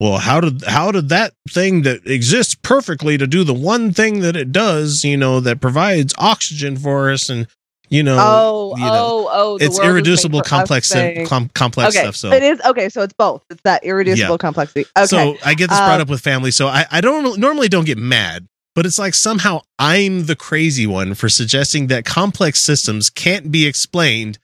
well, 0.00 0.18
how 0.18 0.40
did 0.40 0.64
how 0.64 0.90
did 0.90 1.08
that 1.10 1.34
thing 1.48 1.82
that 1.82 2.06
exists 2.06 2.56
perfectly 2.56 3.16
to 3.16 3.26
do 3.26 3.44
the 3.44 3.54
one 3.54 3.92
thing 3.92 4.20
that 4.20 4.36
it 4.36 4.50
does, 4.50 5.04
you 5.04 5.16
know, 5.16 5.40
that 5.40 5.60
provides 5.60 6.12
oxygen 6.18 6.76
for 6.76 7.10
us 7.10 7.28
and 7.28 7.46
you 7.90 8.02
know, 8.02 8.16
oh, 8.18 8.74
you 8.76 8.82
know, 8.84 8.92
oh, 8.92 9.28
oh! 9.30 9.54
it's 9.56 9.62
world 9.62 9.72
is 9.72 9.78
made 9.78 9.86
irreducible 9.86 10.40
complex 10.40 10.92
com- 11.28 11.48
complex 11.50 11.94
okay, 11.94 12.02
stuff. 12.02 12.16
So 12.16 12.32
it 12.32 12.42
is 12.42 12.60
okay. 12.62 12.88
So 12.88 13.02
it's 13.02 13.12
both. 13.12 13.44
It's 13.50 13.60
that 13.62 13.84
irreducible 13.84 14.32
Yeah. 14.34 14.36
complexity. 14.38 14.86
Okay. 14.96 15.06
So 15.06 15.36
I 15.44 15.54
get 15.54 15.70
this 15.70 15.78
brought 15.78 15.96
Um, 15.96 16.00
up 16.00 16.08
with 16.08 16.20
family. 16.20 16.50
So 16.50 16.66
I, 16.66 16.86
I 16.90 17.00
don't 17.00 17.38
normally 17.38 17.68
don't 17.68 17.84
get 17.84 17.98
mad, 17.98 18.46
but 18.74 18.86
it's 18.86 18.98
like 18.98 19.14
somehow 19.14 19.60
I'm 19.78 20.26
the 20.26 20.34
crazy 20.34 20.86
one 20.86 21.14
for 21.14 21.28
suggesting 21.28 21.86
that 21.88 22.04
complex 22.04 22.60
systems 22.62 23.10
can't 23.10 23.52
be 23.52 23.66
explained 23.66 24.38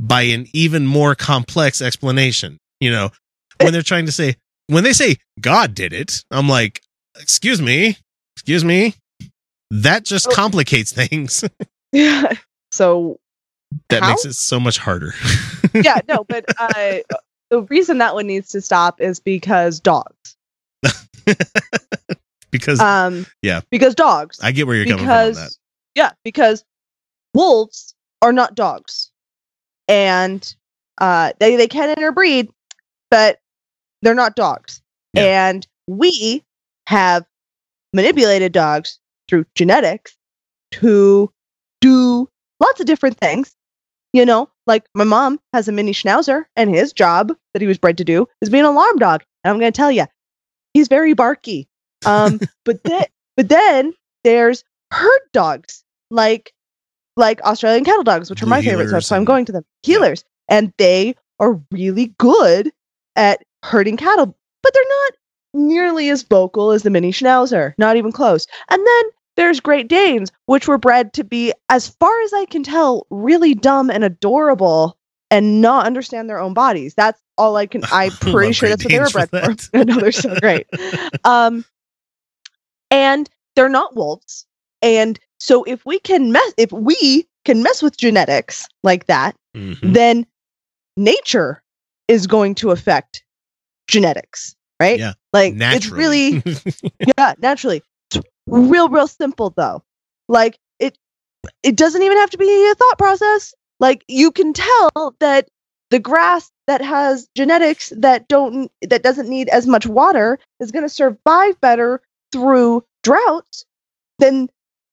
by 0.00 0.22
an 0.22 0.46
even 0.52 0.86
more 0.86 1.14
complex 1.14 1.80
explanation. 1.82 2.58
You 2.80 2.90
know, 2.90 3.10
when 3.60 3.72
they're 3.72 3.82
trying 3.82 4.06
to 4.06 4.12
say 4.12 4.36
when 4.68 4.84
they 4.84 4.92
say 4.92 5.16
God 5.40 5.74
did 5.74 5.92
it, 5.92 6.24
I'm 6.30 6.48
like, 6.48 6.82
excuse 7.20 7.60
me, 7.60 7.96
excuse 8.36 8.64
me. 8.64 8.94
That 9.70 10.04
just 10.04 10.28
Oh. 10.28 10.34
complicates 10.34 10.92
things. 10.92 11.44
yeah. 11.92 12.32
So 12.72 13.18
that 13.90 14.02
How? 14.02 14.10
makes 14.10 14.24
it 14.24 14.34
so 14.34 14.58
much 14.60 14.78
harder. 14.78 15.12
yeah, 15.74 16.00
no, 16.08 16.24
but 16.24 16.44
uh, 16.58 16.98
the 17.50 17.62
reason 17.62 17.98
that 17.98 18.14
one 18.14 18.26
needs 18.26 18.48
to 18.50 18.60
stop 18.60 19.00
is 19.00 19.20
because 19.20 19.80
dogs. 19.80 20.36
because 22.50 22.80
Um, 22.80 23.26
yeah, 23.42 23.60
because 23.70 23.94
dogs. 23.94 24.38
I 24.42 24.52
get 24.52 24.66
where 24.66 24.76
you're 24.76 24.86
coming 24.86 25.04
from 25.34 25.48
yeah, 25.94 26.12
because 26.24 26.64
wolves 27.34 27.94
are 28.22 28.32
not 28.32 28.54
dogs, 28.54 29.07
and 29.88 30.54
uh, 31.00 31.32
they 31.40 31.56
they 31.56 31.66
can 31.66 31.90
interbreed, 31.90 32.50
but 33.10 33.40
they're 34.02 34.14
not 34.14 34.36
dogs. 34.36 34.82
Yeah. 35.14 35.48
And 35.48 35.66
we 35.86 36.44
have 36.86 37.24
manipulated 37.92 38.52
dogs 38.52 39.00
through 39.28 39.46
genetics 39.54 40.16
to 40.72 41.32
do 41.80 42.28
lots 42.60 42.80
of 42.80 42.86
different 42.86 43.18
things. 43.18 43.54
You 44.12 44.24
know, 44.24 44.48
like 44.66 44.84
my 44.94 45.04
mom 45.04 45.38
has 45.52 45.68
a 45.68 45.72
mini 45.72 45.92
schnauzer, 45.92 46.44
and 46.56 46.70
his 46.70 46.92
job 46.92 47.32
that 47.52 47.60
he 47.62 47.68
was 47.68 47.78
bred 47.78 47.98
to 47.98 48.04
do 48.04 48.26
is 48.40 48.48
be 48.48 48.58
an 48.58 48.64
alarm 48.64 48.96
dog. 48.96 49.22
And 49.44 49.50
I'm 49.52 49.60
going 49.60 49.72
to 49.72 49.76
tell 49.76 49.90
you, 49.90 50.06
he's 50.74 50.88
very 50.88 51.12
barky. 51.12 51.68
Um, 52.06 52.40
but 52.64 52.82
then, 52.84 53.04
but 53.36 53.48
then 53.48 53.92
there's 54.24 54.64
herd 54.90 55.20
dogs, 55.32 55.84
like 56.10 56.52
like 57.18 57.40
Australian 57.42 57.84
cattle 57.84 58.04
dogs, 58.04 58.30
which 58.30 58.42
are 58.42 58.46
my 58.46 58.62
favorite. 58.62 58.86
So 58.86 58.92
that's 58.92 59.10
why 59.10 59.16
I'm 59.16 59.24
going 59.24 59.44
to 59.46 59.52
them. 59.52 59.64
Heelers, 59.84 60.24
and 60.48 60.72
they 60.78 61.14
are 61.40 61.60
really 61.70 62.14
good 62.18 62.72
at 63.16 63.42
herding 63.62 63.96
cattle, 63.96 64.36
but 64.62 64.74
they're 64.74 64.82
not 64.88 65.12
nearly 65.54 66.08
as 66.10 66.22
vocal 66.22 66.70
as 66.70 66.82
the 66.82 66.90
mini 66.90 67.12
schnauzer. 67.12 67.74
Not 67.78 67.96
even 67.96 68.12
close. 68.12 68.46
And 68.70 68.86
then 68.86 69.04
there's 69.36 69.60
Great 69.60 69.88
Danes, 69.88 70.30
which 70.46 70.66
were 70.66 70.78
bred 70.78 71.12
to 71.14 71.24
be, 71.24 71.52
as 71.68 71.88
far 71.88 72.20
as 72.22 72.32
I 72.32 72.44
can 72.46 72.62
tell, 72.62 73.06
really 73.10 73.54
dumb 73.54 73.90
and 73.90 74.04
adorable 74.04 74.96
and 75.30 75.60
not 75.60 75.86
understand 75.86 76.28
their 76.28 76.40
own 76.40 76.54
bodies. 76.54 76.94
That's 76.94 77.20
all 77.36 77.56
I 77.56 77.66
can. 77.66 77.82
I'm 77.92 78.10
pretty 78.10 78.52
sure 78.52 78.68
that's 78.68 78.84
what 78.84 78.90
they 78.90 78.98
were 78.98 79.08
for 79.08 79.26
bred 79.26 79.30
for. 79.30 79.70
that. 79.72 79.86
no, 79.86 80.00
they're 80.00 80.12
so 80.12 80.34
great. 80.40 80.66
Um, 81.24 81.64
and 82.90 83.28
they're 83.54 83.68
not 83.68 83.94
wolves. 83.94 84.46
And 84.80 85.18
so 85.38 85.62
if 85.64 85.84
we 85.86 85.98
can 85.98 86.32
mess, 86.32 86.52
if 86.56 86.72
we 86.72 87.26
can 87.44 87.62
mess 87.62 87.82
with 87.82 87.96
genetics 87.96 88.66
like 88.82 89.06
that, 89.06 89.34
Mhm. 89.56 89.94
then 89.94 90.26
nature 90.96 91.62
is 92.08 92.26
going 92.26 92.54
to 92.56 92.70
affect 92.70 93.24
genetics, 93.88 94.54
right? 94.80 94.98
Yeah, 94.98 95.14
Like 95.32 95.52
it's 95.54 95.58
Naturally. 95.90 95.98
really 95.98 96.42
yeah, 97.18 97.34
naturally. 97.38 97.82
It's 98.10 98.24
real, 98.46 98.88
real 98.88 99.06
simple 99.08 99.52
though. 99.56 99.82
Like 100.28 100.58
it 100.78 100.96
it 101.62 101.76
doesn't 101.76 102.02
even 102.02 102.16
have 102.18 102.30
to 102.30 102.38
be 102.38 102.70
a 102.70 102.74
thought 102.74 102.98
process. 102.98 103.54
Like 103.80 104.04
you 104.08 104.30
can 104.30 104.52
tell 104.52 105.14
that 105.20 105.48
the 105.90 105.98
grass 105.98 106.50
that 106.66 106.80
has 106.82 107.28
genetics 107.34 107.92
that 107.96 108.28
don't 108.28 108.70
that 108.82 109.02
doesn't 109.02 109.28
need 109.28 109.48
as 109.48 109.66
much 109.66 109.86
water 109.86 110.38
is 110.60 110.70
going 110.72 110.84
to 110.84 110.88
survive 110.88 111.60
better 111.60 112.02
through 112.32 112.84
droughts 113.02 113.64
than 114.18 114.48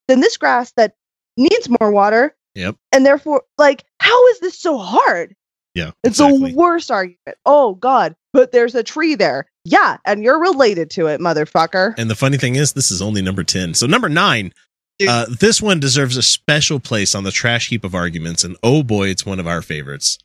than 0.08 0.20
this 0.20 0.38
grass 0.38 0.72
that 0.78 0.96
needs 1.38 1.70
more 1.80 1.92
water 1.92 2.36
Yep. 2.56 2.76
and 2.94 3.06
therefore 3.06 3.44
like 3.58 3.84
how 4.00 4.28
is 4.30 4.40
this 4.40 4.58
so 4.58 4.78
hard 4.78 5.36
Yeah. 5.74 5.92
it's 6.04 6.20
exactly. 6.20 6.52
the 6.52 6.58
worst 6.58 6.90
argument 6.90 7.38
oh 7.46 7.74
god 7.76 8.16
but 8.32 8.52
there's 8.54 8.76
a 8.76 8.84
tree 8.84 9.16
there 9.16 9.46
yeah 9.66 9.98
and 10.06 10.24
you're 10.24 10.40
related 10.40 10.90
to 10.92 11.08
it 11.08 11.20
motherfucker 11.20 11.94
And 11.98 12.10
the 12.10 12.16
funny 12.16 12.38
thing 12.38 12.56
is, 12.56 12.74
this 12.74 12.92
is 12.92 13.02
only 13.02 13.22
number 13.22 13.44
10. 13.44 13.74
So, 13.74 13.86
number 13.88 14.08
nine, 14.10 14.54
uh, 15.08 15.26
this 15.40 15.62
one 15.62 15.80
deserves 15.82 16.16
a 16.18 16.22
special 16.24 16.80
place 16.80 17.14
on 17.16 17.24
the 17.26 17.32
trash 17.32 17.68
heap 17.70 17.84
of 17.84 17.94
arguments. 17.96 18.44
And 18.46 18.56
oh 18.64 18.84
boy, 18.84 19.10
it's 19.10 19.26
one 19.26 19.40
of 19.40 19.48
our 19.48 19.62
favorites. 19.62 20.18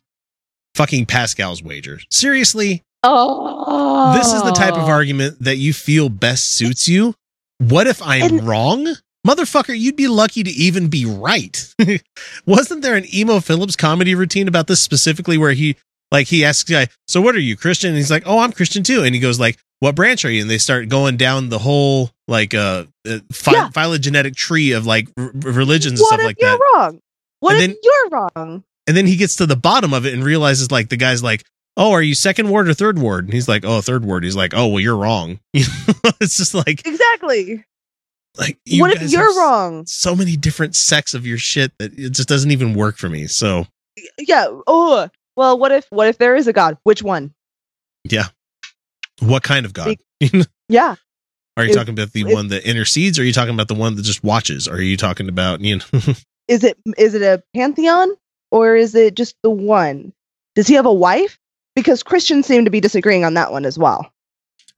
Fucking 0.75 1.05
Pascal's 1.07 1.61
wager. 1.61 1.99
Seriously, 2.09 2.83
oh 3.03 4.13
this 4.13 4.31
is 4.31 4.43
the 4.43 4.51
type 4.51 4.75
of 4.75 4.87
argument 4.87 5.37
that 5.43 5.57
you 5.57 5.73
feel 5.73 6.07
best 6.09 6.51
suits 6.55 6.87
you. 6.87 7.13
What 7.57 7.87
if 7.87 8.01
I'm 8.01 8.21
And- 8.37 8.47
wrong? 8.47 8.87
Motherfucker, 9.27 9.77
you'd 9.77 9.95
be 9.95 10.07
lucky 10.07 10.43
to 10.43 10.49
even 10.49 10.87
be 10.87 11.05
right. 11.05 11.73
Wasn't 12.45 12.81
there 12.81 12.95
an 12.95 13.05
Emo 13.13 13.39
Phillips 13.39 13.75
comedy 13.75 14.15
routine 14.15 14.47
about 14.47 14.67
this 14.67 14.81
specifically 14.81 15.37
where 15.37 15.51
he 15.53 15.75
like 16.11 16.27
he 16.27 16.43
asks 16.43 16.63
the 16.67 16.73
guy, 16.73 16.87
So 17.07 17.21
what 17.21 17.35
are 17.35 17.39
you, 17.39 17.55
Christian? 17.55 17.89
And 17.89 17.97
he's 17.97 18.11
like, 18.11 18.23
Oh, 18.25 18.39
I'm 18.39 18.51
Christian 18.51 18.83
too. 18.83 19.03
And 19.03 19.13
he 19.13 19.21
goes 19.21 19.39
like, 19.39 19.57
What 19.79 19.95
branch 19.95 20.25
are 20.25 20.31
you? 20.31 20.41
And 20.41 20.49
they 20.49 20.57
start 20.57 20.89
going 20.89 21.17
down 21.17 21.49
the 21.49 21.59
whole 21.59 22.09
like 22.27 22.53
uh, 22.53 22.85
uh 23.07 23.19
phy- 23.31 23.51
Yeah. 23.53 23.69
phylogenetic 23.69 24.35
tree 24.35 24.71
of 24.71 24.85
like 24.85 25.07
r- 25.17 25.31
religions 25.35 25.99
and 25.99 26.05
what 26.05 26.07
stuff 26.07 26.19
if 26.21 26.25
like 26.25 26.41
you're 26.41 26.49
that. 26.51 26.71
wrong 26.75 26.99
what 27.41 27.53
And 27.55 27.63
if 27.63 27.67
then- 27.69 27.77
you're 27.83 28.09
wrong 28.09 28.63
And 28.87 28.97
then 28.97 29.05
he 29.05 29.15
gets 29.17 29.35
to 29.37 29.45
the 29.45 29.55
bottom 29.55 29.93
of 29.93 30.05
it 30.05 30.13
and 30.13 30.23
realizes 30.23 30.71
like 30.71 30.89
the 30.89 30.97
guy's 30.97 31.21
like, 31.23 31.43
Oh, 31.77 31.91
are 31.93 32.01
you 32.01 32.15
second 32.15 32.49
ward 32.49 32.67
or 32.67 32.73
third 32.73 32.99
ward? 32.99 33.25
And 33.25 33.33
he's 33.33 33.47
like, 33.47 33.63
Oh, 33.63 33.81
third 33.81 34.03
ward. 34.03 34.23
He's 34.23 34.35
like, 34.35 34.53
Oh, 34.55 34.67
well, 34.67 34.79
you're 34.79 34.97
wrong. 34.97 35.39
It's 36.19 36.37
just 36.37 36.53
like 36.53 36.85
exactly 36.85 37.63
like 38.37 38.57
you 38.65 38.81
what 38.81 38.91
if 38.93 39.11
you're 39.11 39.37
wrong 39.37 39.85
So 39.85 40.15
many 40.15 40.37
different 40.37 40.75
sects 40.75 41.13
of 41.13 41.25
your 41.25 41.37
shit 41.37 41.71
that 41.79 41.97
it 41.97 42.11
just 42.11 42.29
doesn't 42.29 42.51
even 42.51 42.73
work 42.73 42.97
for 42.97 43.09
me. 43.09 43.27
So 43.27 43.65
yeah 44.17 44.47
oh 44.67 45.09
well 45.35 45.57
what 45.59 45.71
if 45.71 45.85
what 45.89 46.07
if 46.07 46.17
there 46.17 46.35
is 46.35 46.47
a 46.47 46.53
god 46.53 46.77
which 46.83 47.03
one 47.03 47.33
yeah, 48.09 48.27
what 49.19 49.43
kind 49.43 49.65
of 49.65 49.73
god? 49.73 49.97
yeah 50.69 50.95
are 51.57 51.63
you 51.63 51.69
If- 51.71 51.75
talking 51.75 51.93
about 51.93 52.13
the 52.13 52.21
if- 52.21 52.33
one 52.33 52.47
that 52.47 52.67
intercedes? 52.67 53.19
Or 53.19 53.21
are 53.21 53.25
you 53.25 53.33
talking 53.33 53.53
about 53.53 53.67
the 53.67 53.75
one 53.75 53.95
that 53.95 54.03
just 54.03 54.23
watches? 54.23 54.67
Or 54.67 54.75
are 54.75 54.81
you 54.81 54.97
talking 54.97 55.27
about 55.29 55.61
you 55.61 55.77
know? 55.77 55.83
is 56.47 56.63
it 56.63 56.77
is 56.97 57.13
it 57.13 57.21
a 57.21 57.43
pantheon 57.55 58.09
or 58.51 58.75
is 58.75 58.95
it 58.95 59.15
just 59.15 59.35
the 59.43 59.49
one 59.49 60.13
does 60.55 60.67
he 60.67 60.73
have 60.73 60.85
a 60.85 60.93
wife 60.93 61.37
because 61.75 62.03
christians 62.03 62.45
seem 62.45 62.65
to 62.65 62.71
be 62.71 62.81
disagreeing 62.81 63.23
on 63.23 63.35
that 63.35 63.51
one 63.51 63.65
as 63.65 63.77
well 63.77 64.11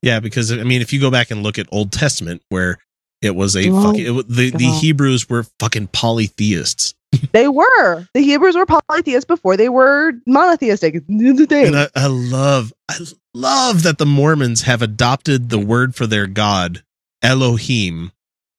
yeah, 0.03 0.19
because 0.19 0.51
I 0.51 0.63
mean, 0.63 0.81
if 0.81 0.91
you 0.91 0.99
go 0.99 1.09
back 1.09 1.31
and 1.31 1.43
look 1.43 1.57
at 1.57 1.65
Old 1.71 1.93
Testament, 1.93 2.41
where 2.49 2.77
it 3.23 3.35
was 3.35 3.55
a 3.55 3.69
Oh, 3.69 3.83
fucking 3.83 4.19
it, 4.19 4.25
the 4.29 4.49
the 4.51 4.65
Hebrews 4.69 5.29
were 5.29 5.43
fucking 5.59 5.87
polytheists, 5.87 6.93
they 7.31 7.47
were. 7.47 8.07
The 8.13 8.21
hebrews 8.21 8.55
were 8.55 8.65
polytheists 8.65 9.25
before 9.25 9.55
they 9.55 9.69
were 9.69 10.13
monotheistic. 10.25 10.95
And 11.07 11.75
I, 11.77 11.87
I 11.95 12.07
love 12.07 12.73
I 12.89 12.97
love 13.35 13.83
that 13.83 13.97
the 13.99 14.05
Mormons 14.05 14.63
have 14.63 14.81
adopted 14.81 15.49
the 15.49 15.59
word 15.59 15.95
for 15.95 16.07
their 16.07 16.25
god 16.27 16.83
Elohim. 17.21 18.11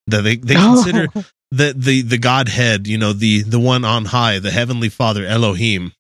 That 0.07 0.23
they 0.23 0.37
they 0.37 0.55
oh. 0.57 0.75
consider 0.85 1.09
Oh. 1.17 1.25
the 1.51 1.75
the 1.77 2.03
the 2.03 2.19
godhead 2.19 2.87
you 2.87 2.99
know 2.99 3.13
the 3.13 3.43
the 3.43 3.59
one 3.61 3.85
on 3.85 4.05
high 4.07 4.39
the 4.39 4.51
heavenly 4.51 4.89
father 4.89 5.25
elohim 5.25 5.93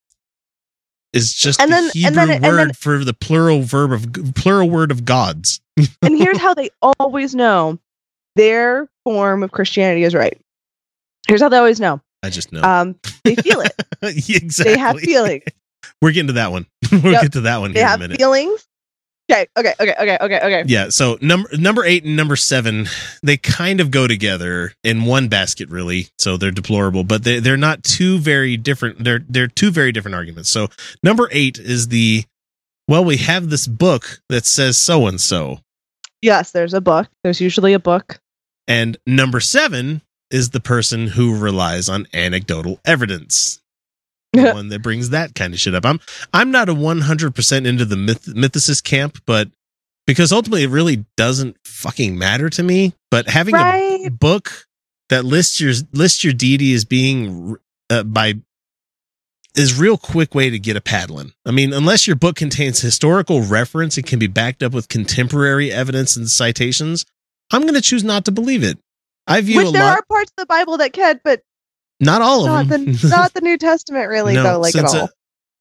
is 1.13 1.33
just 1.33 1.61
And 1.61 1.71
the 1.71 1.77
then- 1.77 1.91
hebrew 1.93 2.07
and 2.09 2.17
then- 2.17 2.31
and 2.31 2.45
word 2.45 2.59
then- 2.69 2.73
for 2.75 3.05
the 3.05 3.15
plural 3.15 3.63
verb 3.63 3.93
of 3.93 4.35
plural 4.35 4.69
word 4.69 4.91
of 4.91 5.05
gods. 5.05 5.61
And 6.03 6.17
here's 6.19 6.39
how 6.47 6.55
they 6.55 6.71
always 7.01 7.35
know 7.35 7.79
their 8.37 8.89
form 9.05 9.43
of 9.43 9.51
christianity 9.53 10.05
is 10.05 10.15
right. 10.15 10.39
Here's 11.29 11.41
how 11.41 11.49
they 11.49 11.57
always 11.59 11.81
know. 11.81 12.01
I 12.23 12.31
just 12.31 12.53
know. 12.53 12.63
Um 12.63 12.97
they 13.25 13.35
feel 13.37 13.61
it. 13.61 13.73
Exactly. 14.03 14.75
They 14.75 14.79
have 14.79 14.99
feelings. 15.01 15.45
We're 16.03 16.13
getting 16.13 16.27
to 16.29 16.33
that 16.35 16.51
one. 16.53 16.67
We'll 16.93 17.13
Yep. 17.13 17.23
get 17.23 17.33
to 17.33 17.41
that 17.43 17.59
one 17.59 17.73
they 17.73 17.81
here 17.81 17.85
in 17.85 17.87
a 17.87 17.91
have 17.91 18.01
minute. 18.01 18.19
feelings. 18.19 18.67
Okay 19.33 19.47
okay 19.59 19.73
okay 19.81 19.95
okay 19.99 20.19
okay 20.21 20.37
okay. 20.39 20.65
Yeah 20.67 20.91
so 20.91 21.17
number 21.23 21.49
number 21.57 21.83
eight 21.83 22.05
and 22.05 22.15
number 22.15 22.37
seven 22.37 22.87
they 23.23 23.39
kind 23.39 23.81
of 23.81 23.91
go 23.91 24.07
together 24.07 24.75
in 24.85 25.07
one 25.07 25.29
basket 25.29 25.71
really 25.71 26.09
so 26.19 26.37
they're 26.37 26.51
deplorable 26.51 27.05
but 27.05 27.25
they, 27.25 27.39
they're 27.39 27.57
not 27.57 27.83
two 27.83 28.19
very 28.19 28.59
different 28.59 29.03
they're 29.03 29.21
they're 29.27 29.49
two 29.49 29.71
very 29.71 29.93
different 29.93 30.15
arguments. 30.15 30.51
So 30.51 30.69
number 31.03 31.31
eight 31.33 31.59
is 31.59 31.89
the 31.89 32.25
well 32.87 33.03
we 33.03 33.17
have 33.17 33.49
this 33.49 33.67
book 33.67 34.21
that 34.29 34.45
says 34.45 34.77
so 34.77 35.07
and 35.07 35.19
so 35.19 35.61
yes 36.21 36.51
there's 36.51 36.75
a 36.75 36.83
book. 36.83 37.09
There's 37.23 37.41
usually 37.41 37.73
a 37.73 37.79
book 37.79 38.19
and 38.67 38.97
number 39.07 39.41
seven 39.41 40.03
is 40.31 40.51
the 40.51 40.61
person 40.61 41.09
who 41.09 41.39
relies 41.39 41.89
on 41.89 42.07
anecdotal 42.13 42.81
evidence 42.85 43.61
the 44.33 44.43
one 44.55 44.69
that 44.69 44.83
brings 44.83 45.11
that 45.11 45.35
kind 45.35 45.55
of 45.55 45.61
shit 45.61 45.75
up 45.75 45.85
i'm 45.85 46.01
i'm 46.33 46.51
not 46.51 46.69
a 46.69 46.75
100% 46.75 47.67
into 47.67 47.85
the 47.85 47.97
myth, 47.97 48.27
mythicist 48.27 48.85
camp 48.85 49.19
but 49.27 49.49
because 50.07 50.33
ultimately 50.33 50.65
it 50.65 50.71
really 50.71 51.05
doesn't 51.17 51.57
fucking 51.65 52.19
matter 52.19 52.51
to 52.51 52.63
me. 52.63 52.95
But 53.11 53.29
having 53.29 53.55
a 53.55 54.09
book 54.09 54.67
that 55.09 55.25
lists 55.25 55.61
your 55.61 55.73
lists 55.93 56.25
your 56.25 56.33
deity 56.33 56.75
as 56.75 56.85
being 56.85 57.57
uh, 57.91 58.03
by 58.03 58.35
is 59.55 59.79
real 59.79 59.97
quick 59.97 60.35
way 60.35 60.51
to 60.51 60.59
get 60.59 60.77
a 60.77 60.81
paddling. 60.81 61.33
I 61.47 61.53
mean, 61.53 61.73
unless 61.73 62.07
your 62.07 62.17
book 62.17 62.37
contains 62.37 62.81
historical 62.81 63.43
reference 63.43 63.97
and 63.97 64.07
can 64.07 64.19
be 64.19 64.27
backed 64.27 64.63
up 64.63 64.73
with 64.73 64.89
contemporary 64.89 65.71
evidence 65.71 66.17
and 66.17 66.29
citations, 66.29 67.07
I'm 67.53 67.63
going 67.63 67.75
to 67.75 67.81
choose 67.81 68.05
not 68.05 68.25
to 68.27 68.33
believe 68.33 68.63
it. 68.63 68.79
I 69.27 69.41
view 69.41 69.59
Which 69.59 69.69
a 69.69 69.73
there 69.73 69.83
lot, 69.85 69.99
are 69.99 70.05
parts 70.09 70.31
of 70.37 70.43
the 70.43 70.47
Bible 70.47 70.77
that 70.79 70.93
can, 70.93 71.21
but 71.25 71.41
not 72.01 72.21
all 72.21 72.47
not 72.47 72.63
of 72.63 72.69
the 72.69 72.79
them. 72.79 72.97
not 73.11 73.33
the 73.33 73.41
New 73.41 73.57
Testament 73.57 74.09
really 74.09 74.35
though, 74.35 74.61
like 74.61 74.77
at 74.77 74.85
all. 74.85 74.97
uh, 74.97 75.09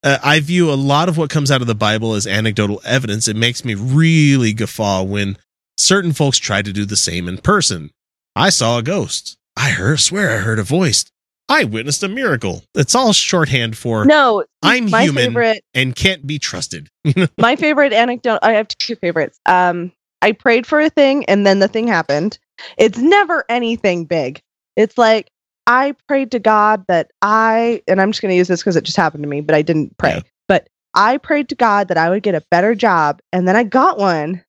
uh, 0.03 0.17
I 0.21 0.39
view 0.41 0.71
a 0.71 0.75
lot 0.75 1.07
of 1.07 1.17
what 1.17 1.29
comes 1.29 1.49
out 1.49 1.61
of 1.61 1.67
the 1.67 1.75
Bible 1.75 2.13
as 2.13 2.27
anecdotal 2.27 2.81
evidence. 2.83 3.27
It 3.27 3.37
makes 3.37 3.63
me 3.63 3.73
really 3.75 4.51
guffaw 4.51 5.03
when 5.03 5.37
certain 5.77 6.11
folks 6.11 6.39
try 6.39 6.61
to 6.61 6.73
do 6.73 6.83
the 6.83 6.97
same 6.97 7.29
in 7.29 7.37
person. 7.37 7.91
I 8.35 8.49
saw 8.49 8.77
a 8.79 8.83
ghost. 8.83 9.37
I 9.55 9.69
heard, 9.69 9.99
swear 9.99 10.31
I 10.31 10.37
heard 10.37 10.59
a 10.59 10.63
voice. 10.63 11.05
I 11.47 11.65
witnessed 11.65 12.03
a 12.03 12.09
miracle. 12.09 12.63
It's 12.73 12.95
all 12.95 13.13
shorthand 13.13 13.77
for 13.77 14.05
no, 14.05 14.43
I'm 14.61 14.89
my 14.89 15.03
human 15.03 15.27
favorite 15.27 15.63
and 15.73 15.95
can't 15.95 16.25
be 16.25 16.39
trusted. 16.39 16.89
my 17.37 17.55
favorite 17.55 17.91
anecdote 17.93 18.39
i 18.41 18.53
have 18.53 18.67
two 18.69 18.95
favorites 18.95 19.39
um 19.45 19.91
i 20.23 20.31
prayed 20.31 20.65
for 20.65 20.79
a 20.79 20.89
thing 20.89 21.23
and 21.25 21.45
then 21.45 21.59
the 21.59 21.67
thing 21.67 21.87
happened. 21.87 22.39
It's 22.77 22.97
never 22.97 23.43
anything 23.49 24.05
big. 24.05 24.41
It's 24.75 24.97
like 24.97 25.29
i 25.67 25.95
prayed 26.07 26.29
to 26.31 26.39
god 26.39 26.83
that 26.87 27.09
i 27.21 27.81
and 27.87 28.01
i'm 28.01 28.11
just 28.11 28.21
going 28.21 28.31
to 28.31 28.35
use 28.35 28.47
this 28.49 28.61
because 28.61 28.75
it 28.75 28.83
just 28.83 28.97
happened 28.97 29.23
to 29.23 29.29
me 29.29 29.39
but 29.41 29.55
i 29.55 29.61
didn't 29.61 29.97
pray. 29.97 30.15
Yeah. 30.15 30.21
but 30.47 30.67
i 30.93 31.17
prayed 31.17 31.47
to 31.49 31.55
god 31.55 31.87
that 31.87 31.97
i 31.97 32.09
would 32.09 32.21
get 32.23 32.35
a 32.35 32.43
better 32.51 32.75
job 32.75 33.21
and 33.31 33.47
then 33.47 33.55
i 33.55 33.63
got 33.63 33.97
one. 33.97 34.43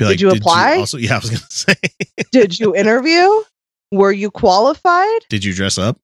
Be 0.00 0.06
Did 0.06 0.20
you 0.22 0.30
apply? 0.30 0.78
also, 0.78 0.96
yeah, 1.06 1.16
I 1.16 1.18
was 1.18 1.28
going 1.30 1.40
to 1.40 1.46
say, 1.52 1.74
did 2.32 2.58
you 2.58 2.74
interview? 2.74 3.28
Were 3.92 4.10
you 4.12 4.30
qualified? 4.30 5.20
Did 5.28 5.44
you 5.44 5.52
dress 5.52 5.76
up? 5.76 5.98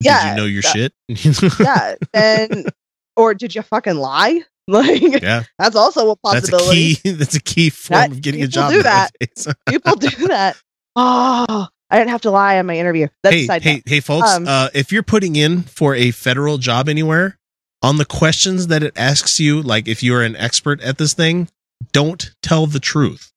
Yeah, 0.00 0.22
Did 0.22 0.30
you 0.30 0.36
know 0.36 0.46
your 0.46 0.62
that- 0.62 0.92
shit? 1.08 1.58
yeah. 1.60 1.94
And 2.14 2.70
or 3.16 3.34
did 3.34 3.54
you 3.56 3.62
fucking 3.62 3.96
lie 3.96 4.42
like 4.68 5.22
yeah. 5.22 5.44
that's 5.58 5.76
also 5.76 6.10
a 6.10 6.16
possibility. 6.16 6.94
That's 6.94 7.00
a 7.00 7.02
key. 7.02 7.10
That's 7.18 7.34
a 7.34 7.42
key 7.42 7.70
form 7.70 8.00
That- 8.00 8.12
of 8.12 8.22
getting 8.22 8.42
a 8.42 8.46
people 8.46 8.62
job 8.62 8.72
do 8.72 8.82
that. 8.82 9.10
people 9.68 9.96
do 9.96 10.28
that 10.28 10.56
oh 10.96 11.66
i 11.90 11.98
didn't 11.98 12.10
have 12.10 12.22
to 12.22 12.30
lie 12.30 12.58
on 12.58 12.66
my 12.66 12.76
interview 12.76 13.08
that's 13.22 13.34
hey, 13.34 13.46
side 13.46 13.62
hey, 13.62 13.82
hey, 13.84 14.00
folks! 14.00 14.30
Um, 14.30 14.46
uh, 14.46 14.68
if 14.74 14.92
you're 14.92 15.02
putting 15.02 15.36
in 15.36 15.62
for 15.62 15.94
a 15.94 16.12
federal 16.12 16.58
job 16.58 16.88
anywhere, 16.88 17.36
on 17.84 17.98
the 17.98 18.04
questions 18.06 18.68
that 18.68 18.82
it 18.82 18.94
asks 18.96 19.38
you, 19.38 19.60
like 19.60 19.86
if 19.86 20.02
you're 20.02 20.22
an 20.22 20.36
expert 20.36 20.80
at 20.80 20.96
this 20.96 21.12
thing, 21.12 21.48
don't 21.92 22.30
tell 22.42 22.66
the 22.66 22.80
truth. 22.80 23.30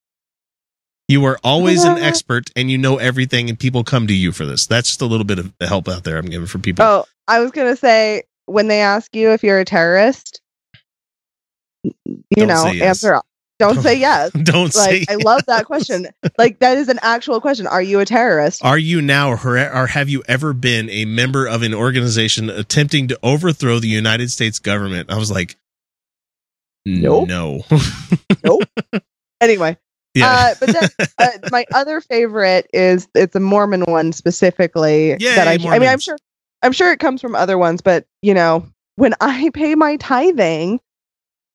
You 1.10 1.26
are 1.26 1.38
always 1.44 1.84
an 1.84 1.98
expert, 1.98 2.50
and 2.56 2.70
you 2.70 2.78
know 2.78 2.98
everything, 2.98 3.50
and 3.50 3.58
people 3.58 3.84
come 3.84 4.08
to 4.08 4.14
you 4.14 4.32
for 4.32 4.46
this. 4.46 4.66
That's 4.66 4.90
just 4.90 5.02
a 5.02 5.06
little 5.06 5.26
bit 5.26 5.40
of 5.40 5.54
help 5.62 5.88
out 5.88 6.04
there 6.04 6.18
I'm 6.18 6.26
giving 6.26 6.48
for 6.48 6.60
people. 6.60 6.84
Oh, 6.84 7.06
I 7.28 7.40
was 7.40 7.52
gonna 7.52 7.76
say 7.76 8.24
when 8.46 8.68
they 8.68 8.82
ask 8.82 9.16
you 9.16 9.32
if 9.32 9.44
you're 9.44 9.60
a 9.60 9.66
terrorist, 9.66 10.42
you 11.84 11.94
Don't 12.36 12.48
know, 12.48 12.68
yes. 12.68 13.04
answer. 13.04 13.22
Don't 13.60 13.82
say 13.82 13.96
yes. 14.00 14.32
Don't 14.32 14.74
say. 14.74 15.00
Like 15.00 15.12
I 15.12 15.16
love 15.16 15.46
that 15.48 15.66
question. 15.66 16.08
like 16.38 16.60
that 16.60 16.78
is 16.78 16.90
an 16.90 17.00
actual 17.02 17.42
question. 17.42 17.66
Are 17.68 17.82
you 17.82 18.00
a 18.00 18.06
terrorist? 18.06 18.64
Are 18.64 18.78
you 18.78 19.02
now, 19.02 19.32
or, 19.32 19.58
or 19.74 19.88
have 19.88 20.10
you 20.10 20.24
ever 20.28 20.54
been 20.54 20.90
a 20.90 21.06
member 21.06 21.48
of 21.48 21.64
an 21.64 21.74
organization 21.74 22.50
attempting 22.50 23.08
to 23.08 23.20
overthrow 23.24 23.80
the 23.80 23.88
United 23.88 24.32
States 24.32 24.60
government? 24.60 25.12
I 25.12 25.18
was 25.18 25.32
like, 25.32 25.58
Nope. 26.86 27.28
no. 27.28 27.62
Nope. 28.44 28.64
Anyway, 29.42 29.78
yeah. 30.14 30.28
uh, 30.28 30.56
but 30.60 30.70
then 30.70 30.90
uh, 31.20 31.28
my 31.52 31.66
other 31.74 32.00
favorite 32.02 32.68
is 32.72 33.08
it's 33.14 33.36
a 33.36 33.40
Mormon 33.40 33.82
one 33.82 34.14
specifically 34.14 35.10
Yay, 35.10 35.36
that 35.36 35.48
I. 35.48 35.54
I 35.54 35.80
mean, 35.80 35.90
I'm 35.90 36.00
sure, 36.00 36.18
I'm 36.62 36.72
sure 36.72 36.92
it 36.92 37.00
comes 37.00 37.20
from 37.22 37.36
other 37.36 37.58
ones, 37.58 37.82
but 37.82 38.06
you 38.22 38.34
know, 38.34 38.66
when 38.96 39.14
I 39.20 39.50
pay 39.54 39.76
my 39.76 39.98
tithing, 39.98 40.80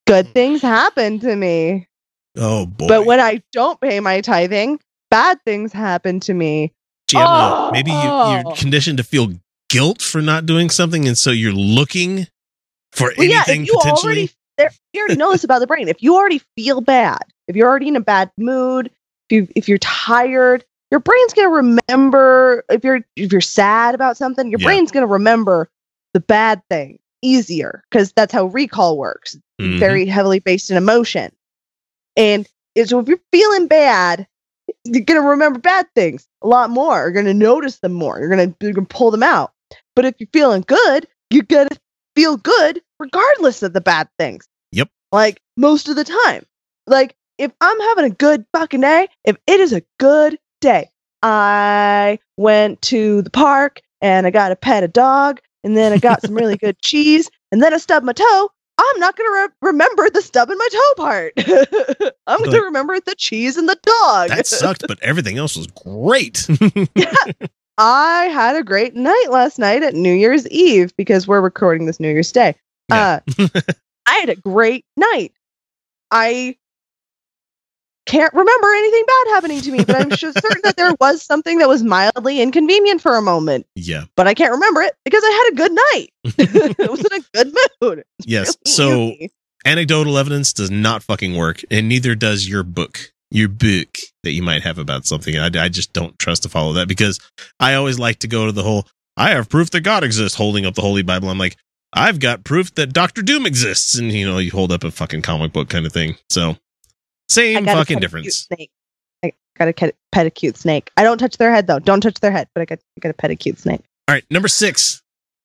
good 0.06 0.26
mm. 0.26 0.32
things 0.32 0.62
happen 0.62 1.18
to 1.20 1.34
me. 1.36 1.88
oh 2.36 2.66
boy. 2.66 2.88
But 2.88 3.06
when 3.06 3.20
I 3.20 3.42
don't 3.52 3.80
pay 3.80 4.00
my 4.00 4.20
tithing, 4.20 4.80
bad 5.10 5.38
things 5.44 5.72
happen 5.72 6.20
to 6.20 6.34
me. 6.34 6.72
Do 7.08 7.18
you 7.18 7.24
have 7.24 7.68
a- 7.68 7.72
maybe 7.72 7.90
you, 7.90 7.96
Oh. 8.00 8.32
you're 8.44 8.54
conditioned 8.56 8.98
to 8.98 9.04
feel 9.04 9.32
guilt 9.68 10.00
for 10.02 10.20
not 10.22 10.46
doing 10.46 10.70
something, 10.70 11.06
and 11.06 11.16
so 11.16 11.30
you're 11.30 11.52
looking 11.52 12.26
for 12.92 13.12
Well, 13.16 13.26
yeah, 13.26 13.36
anything 13.46 13.62
if 13.62 13.68
you 13.68 13.78
potentially. 13.78 14.04
already 14.12 14.30
there, 14.58 14.70
you 14.92 15.00
already 15.00 15.16
know 15.16 15.32
this 15.32 15.44
about 15.44 15.60
the 15.60 15.66
brain. 15.66 15.88
If 15.88 16.02
you 16.02 16.14
already 16.14 16.40
feel 16.56 16.80
bad, 16.82 17.22
if 17.48 17.56
you're 17.56 17.68
already 17.68 17.88
in 17.88 17.96
a 17.96 18.00
bad 18.00 18.30
mood, 18.36 18.90
if 19.30 19.34
you 19.34 19.48
if 19.56 19.68
you're 19.68 19.78
tired, 19.78 20.64
your 20.90 21.00
brain's 21.00 21.32
gonna 21.32 21.48
remember. 21.48 22.64
If 22.68 22.84
you're 22.84 23.00
if 23.16 23.32
you're 23.32 23.40
sad 23.40 23.94
about 23.94 24.16
something, 24.18 24.50
your 24.50 24.60
Yeah. 24.60 24.66
brain's 24.66 24.90
gonna 24.92 25.06
remember 25.06 25.70
the 26.12 26.20
bad 26.20 26.62
thing 26.68 26.98
easier 27.22 27.82
because 27.90 28.12
that's 28.12 28.32
how 28.32 28.46
recall 28.46 28.98
works. 28.98 29.36
Mhm. 29.60 29.78
Very 29.78 30.06
heavily 30.06 30.40
based 30.40 30.70
in 30.70 30.76
emotion, 30.76 31.32
and 32.16 32.46
so 32.84 32.98
if 33.00 33.08
you're 33.08 33.20
feeling 33.32 33.66
bad, 33.68 34.26
you're 34.84 35.04
gonna 35.04 35.22
remember 35.22 35.58
bad 35.58 35.86
things 35.94 36.26
a 36.42 36.48
lot 36.48 36.70
more. 36.70 37.02
You're 37.02 37.12
gonna 37.12 37.34
notice 37.34 37.78
them 37.78 37.92
more. 37.92 38.18
You're 38.18 38.28
gonna 38.28 38.54
you're 38.60 38.72
gonna 38.72 38.86
pull 38.86 39.10
them 39.10 39.22
out. 39.22 39.52
But 39.94 40.04
if 40.04 40.14
you're 40.18 40.28
feeling 40.32 40.64
good, 40.66 41.06
you're 41.30 41.44
gonna 41.44 41.68
feel 42.16 42.36
good 42.36 42.82
regardless 42.98 43.62
of 43.62 43.72
the 43.72 43.80
bad 43.80 44.08
things. 44.18 44.46
Yep. 44.72 44.88
Like 45.12 45.40
most 45.56 45.88
of 45.88 45.96
the 45.96 46.04
time. 46.04 46.44
Like 46.86 47.14
if 47.38 47.52
I'm 47.60 47.80
having 47.80 48.04
a 48.04 48.10
good 48.14 48.44
fucking 48.52 48.80
day, 48.80 49.08
if 49.24 49.36
it 49.46 49.60
is 49.60 49.72
a 49.72 49.82
good 49.98 50.38
day, 50.60 50.90
I 51.22 52.18
went 52.36 52.82
to 52.82 53.22
the 53.22 53.30
park 53.30 53.80
and 54.00 54.26
I 54.26 54.30
got 54.30 54.48
to 54.50 54.56
pet 54.56 54.82
a 54.82 54.88
dog 54.88 55.40
and 55.64 55.76
then 55.76 55.92
I 55.92 55.98
got 55.98 56.22
some 56.22 56.34
really 56.34 56.56
good 56.56 56.78
cheese 56.82 57.30
and 57.50 57.62
then 57.62 57.74
I 57.74 57.78
stubbed 57.78 58.06
my 58.06 58.12
toe. 58.12 58.50
I'm 58.78 59.00
not 59.00 59.16
going 59.16 59.28
to 59.28 59.40
re- 59.42 59.70
remember 59.70 60.08
the 60.10 60.22
stub 60.22 60.50
in 60.50 60.58
my 60.58 60.68
toe 60.72 60.94
part. 60.96 61.32
I'm 62.26 62.38
going 62.38 62.52
to 62.52 62.62
remember 62.62 62.98
the 62.98 63.14
cheese 63.16 63.56
and 63.56 63.68
the 63.68 63.78
dog. 63.82 64.30
that 64.30 64.46
sucked, 64.46 64.84
but 64.88 64.98
everything 65.02 65.38
else 65.38 65.56
was 65.56 65.66
great. 65.66 66.48
yeah. 66.94 67.14
I 67.78 68.24
had 68.24 68.56
a 68.56 68.62
great 68.62 68.94
night 68.94 69.26
last 69.30 69.58
night 69.58 69.82
at 69.82 69.94
New 69.94 70.12
Year's 70.12 70.48
Eve 70.48 70.94
because 70.96 71.28
we're 71.28 71.40
recording 71.40 71.86
this 71.86 72.00
New 72.00 72.08
Year's 72.08 72.32
Day. 72.32 72.54
Yeah. 72.88 73.20
Uh, 73.38 73.48
I 74.06 74.14
had 74.14 74.30
a 74.30 74.36
great 74.36 74.84
night. 74.96 75.32
I 76.10 76.56
can't 78.12 78.34
remember 78.34 78.66
anything 78.74 79.04
bad 79.06 79.26
happening 79.34 79.60
to 79.62 79.72
me, 79.72 79.84
but 79.84 79.96
I'm 79.96 80.10
sure 80.10 80.32
certain 80.32 80.60
that 80.64 80.76
there 80.76 80.94
was 81.00 81.22
something 81.22 81.58
that 81.58 81.68
was 81.68 81.82
mildly 81.82 82.40
inconvenient 82.42 83.00
for 83.00 83.16
a 83.16 83.22
moment. 83.22 83.66
yeah. 83.74 84.04
But 84.16 84.26
I 84.28 84.34
can't 84.34 84.52
remember 84.52 84.82
it 84.82 84.94
because 85.04 85.22
I 85.24 85.30
had 85.30 85.52
a 85.52 85.56
good 85.56 85.72
night. 85.72 86.76
I 86.86 86.90
was 86.90 87.00
in 87.00 87.12
a 87.12 87.24
good 87.44 87.56
mood. 87.80 88.04
Yes. 88.24 88.56
Really 88.66 88.72
So 88.74 89.00
easy. 89.02 89.30
anecdotal 89.64 90.18
evidence 90.18 90.52
does 90.52 90.70
not 90.70 91.02
fucking 91.02 91.34
work, 91.36 91.62
and 91.70 91.88
neither 91.88 92.14
does 92.14 92.48
your 92.48 92.62
book. 92.62 93.10
Your 93.30 93.48
book 93.48 93.96
that 94.24 94.32
you 94.32 94.42
might 94.42 94.62
have 94.62 94.76
about 94.76 95.06
something. 95.06 95.38
I, 95.38 95.46
I 95.46 95.70
just 95.70 95.94
don't 95.94 96.18
trust 96.18 96.42
to 96.42 96.50
follow 96.50 96.74
that 96.74 96.86
because 96.86 97.18
I 97.58 97.72
always 97.76 97.98
like 97.98 98.18
to 98.18 98.28
go 98.28 98.44
to 98.44 98.52
the 98.52 98.62
whole. 98.62 98.86
I 99.16 99.30
have 99.30 99.48
proof 99.48 99.70
that 99.70 99.80
God 99.80 100.04
exists, 100.04 100.36
holding 100.36 100.66
up 100.66 100.74
the 100.74 100.82
Holy 100.82 101.00
Bible. 101.02 101.30
I'm 101.30 101.38
like, 101.38 101.56
I've 101.94 102.20
got 102.20 102.44
proof 102.44 102.74
that 102.74 102.92
Doctor 102.92 103.22
Doom 103.22 103.46
exists, 103.46 103.96
and 103.98 104.12
you 104.12 104.26
know, 104.26 104.36
you 104.36 104.50
hold 104.50 104.70
up 104.70 104.84
a 104.84 104.90
fucking 104.90 105.22
comic 105.22 105.54
book 105.54 105.70
kind 105.70 105.86
of 105.86 105.92
thing. 105.94 106.16
So 106.28 106.58
same 107.32 107.64
fucking 107.64 107.98
difference. 107.98 108.46
snake. 108.48 108.70
I 109.24 109.32
got 109.58 109.68
a 109.68 109.72
pet, 109.72 109.94
pet 110.10 110.26
a 110.26 110.30
cute 110.30 110.56
snake. 110.56 110.90
I 110.96 111.04
don't 111.04 111.18
touch 111.18 111.36
their 111.36 111.52
head 111.52 111.66
though. 111.66 111.78
Don't 111.78 112.00
touch 112.00 112.20
their 112.20 112.32
head, 112.32 112.48
but 112.54 112.62
I 112.62 112.64
got, 112.64 112.78
I 112.78 113.00
got 113.00 113.10
a 113.10 113.14
pet 113.14 113.30
a 113.30 113.36
cute 113.36 113.58
snake. 113.58 113.82
All 114.08 114.14
right, 114.14 114.24
number 114.30 114.48
six. 114.48 115.02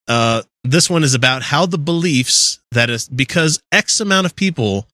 Uh, 0.08 0.42
this 0.64 0.88
one 0.88 1.04
is 1.04 1.14
about 1.14 1.42
how 1.42 1.66
the 1.66 1.78
beliefs 1.78 2.60
that 2.72 2.88
is 2.90 3.08
because 3.08 3.60
X 3.72 4.00
amount 4.00 4.26
of 4.26 4.34
people 4.34 4.86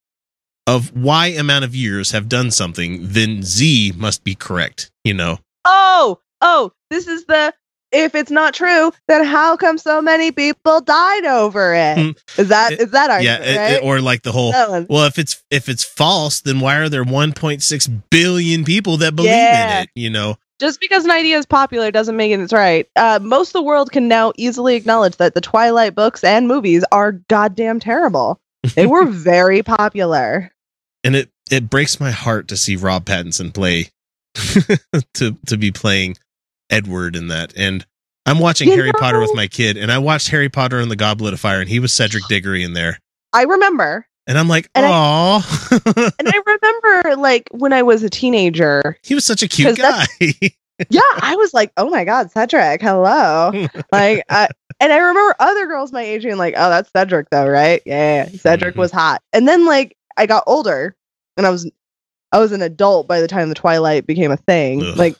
of 0.66 0.94
Y 0.96 1.28
amount 1.28 1.64
of 1.64 1.74
years 1.74 2.10
have 2.12 2.28
done 2.28 2.50
something, 2.50 2.98
then 3.02 3.42
Z 3.42 3.92
must 3.96 4.24
be 4.24 4.34
correct. 4.34 4.90
You 5.04 5.14
know, 5.14 5.38
Oh, 5.64 6.18
oh, 6.40 6.72
this 6.90 7.06
is 7.06 7.24
the 7.26 7.54
if 7.94 8.14
it's 8.14 8.30
not 8.30 8.52
true, 8.54 8.92
then 9.08 9.24
how 9.24 9.56
come 9.56 9.78
so 9.78 10.02
many 10.02 10.32
people 10.32 10.80
died 10.80 11.24
over 11.24 11.74
it? 11.74 11.98
Hmm. 11.98 12.40
Is 12.40 12.48
that 12.48 12.72
It- 12.72 12.80
is 12.80 12.90
that 12.90 13.08
yeah, 13.22 13.32
argument, 13.34 13.44
it- 13.44 13.56
right? 13.58 13.72
it- 13.74 13.82
or 13.84 14.00
like 14.00 14.22
the 14.22 14.32
whole. 14.32 14.50
Well, 14.52 15.04
if 15.06 15.18
it's 15.18 15.42
if 15.50 15.68
it's 15.68 15.84
false, 15.84 16.40
then 16.40 16.60
why 16.60 16.76
are 16.76 16.88
there 16.88 17.04
1.6 17.04 17.86
billion 18.10 18.64
people 18.64 18.96
that 18.98 19.14
believe 19.16 19.30
Yeah. 19.32 19.78
in 19.78 19.82
it? 19.84 19.90
You 19.94 20.10
know, 20.10 20.36
Just 20.60 20.80
because 20.80 21.04
an 21.04 21.10
idea 21.10 21.36
is 21.38 21.46
popular 21.46 21.90
doesn't 21.90 22.16
mean 22.16 22.40
it's 22.40 22.52
right. 22.52 22.86
Uh, 22.96 23.18
most 23.22 23.48
of 23.48 23.52
the 23.54 23.62
world 23.62 23.90
can 23.92 24.06
now 24.08 24.32
easily 24.36 24.76
acknowledge 24.76 25.16
that 25.16 25.34
the 25.34 25.40
Twilight 25.40 25.94
books 25.94 26.22
and 26.24 26.46
movies 26.48 26.84
are 26.92 27.12
goddamn 27.28 27.80
terrible. 27.80 28.40
They 28.74 28.86
were 28.86 29.04
very 29.06 29.62
popular. 29.62 30.50
and 31.02 31.14
it 31.16 31.28
it 31.50 31.68
breaks 31.68 32.00
my 32.00 32.10
heart 32.10 32.48
to 32.48 32.56
see 32.56 32.76
Rob 32.76 33.04
Pattinson 33.04 33.52
play 33.52 33.90
to 35.14 35.36
to 35.46 35.56
be 35.56 35.70
playing 35.70 36.16
Edward 36.74 37.16
in 37.16 37.28
that. 37.28 37.52
And 37.56 37.84
I'm 38.26 38.38
watching 38.38 38.68
You 38.68 38.76
Harry 38.76 38.92
Potter 38.92 39.20
with 39.20 39.34
my 39.34 39.46
kid, 39.46 39.76
and 39.76 39.92
I 39.92 39.98
watched 39.98 40.28
Harry 40.28 40.48
Potter 40.48 40.78
and 40.80 40.90
the 40.90 40.96
Goblet 40.96 41.34
of 41.34 41.40
Fire, 41.40 41.60
and 41.60 41.68
he 41.68 41.78
was 41.78 41.92
Cedric 41.92 42.26
Diggory 42.28 42.62
in 42.64 42.72
there. 42.72 42.98
I 43.32 43.42
remember. 43.44 44.06
And 44.26 44.38
I'm 44.38 44.48
like, 44.48 44.70
And 44.74 44.86
oh, 44.88 45.42
and 46.18 46.28
I 46.28 46.40
remember 46.46 47.20
like 47.20 47.48
when 47.50 47.74
I 47.74 47.82
was 47.82 48.02
a 48.02 48.08
teenager, 48.08 48.96
he 49.02 49.14
was 49.14 49.24
such 49.26 49.42
a 49.42 49.48
cute 49.48 49.76
guy. 49.76 50.06
yeah, 50.88 51.00
I 51.20 51.36
was 51.36 51.52
like, 51.52 51.70
oh 51.76 51.90
my 51.90 52.04
god, 52.04 52.30
Cedric, 52.30 52.80
hello. 52.80 53.50
like, 53.92 54.24
I, 54.30 54.48
and 54.80 54.92
I 54.92 54.96
remember 54.96 55.34
other 55.40 55.66
girls 55.66 55.92
my 55.92 56.02
age 56.02 56.22
being 56.22 56.38
like, 56.38 56.54
oh, 56.56 56.70
that's 56.70 56.90
Cedric 56.96 57.28
though, 57.28 57.46
right? 57.46 57.82
Yeah, 57.84 58.24
Cedric 58.28 58.76
Mhm. 58.76 58.78
was 58.78 58.90
hot. 58.90 59.20
And 59.34 59.46
then 59.46 59.66
like 59.66 59.94
I 60.16 60.24
got 60.24 60.44
older, 60.46 60.96
and 61.36 61.46
I 61.46 61.50
was 61.50 61.70
I 62.32 62.38
was 62.38 62.52
an 62.52 62.62
adult 62.62 63.06
by 63.06 63.20
the 63.20 63.28
time 63.28 63.50
the 63.50 63.54
Twilight 63.54 64.06
became 64.06 64.30
a 64.30 64.38
thing, 64.38 64.82
Ugh. 64.82 64.96
like 64.96 65.16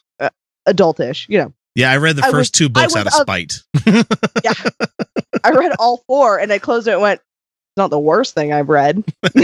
adultish, 0.69 1.29
you 1.29 1.39
know. 1.39 1.53
yeah, 1.75 1.91
I 1.91 1.97
read 1.99 2.17
the 2.17 2.23
I 2.25 2.31
first 2.31 2.37
was- 2.39 2.51
two 2.51 2.69
books 2.69 2.95
out 2.97 3.07
of 3.07 3.13
spite. 3.13 3.55
Yeah, 4.45 4.53
I 5.43 5.51
read 5.51 5.73
all 5.79 6.03
four, 6.07 6.39
and 6.39 6.53
I 6.53 6.59
closed 6.59 6.87
it 6.89 6.93
and 6.93 7.01
went. 7.03 7.21
It's 7.21 7.77
not 7.79 7.91
the 7.91 7.99
worst 7.99 8.35
thing 8.35 8.53
I've 8.53 8.69
read. 8.69 9.03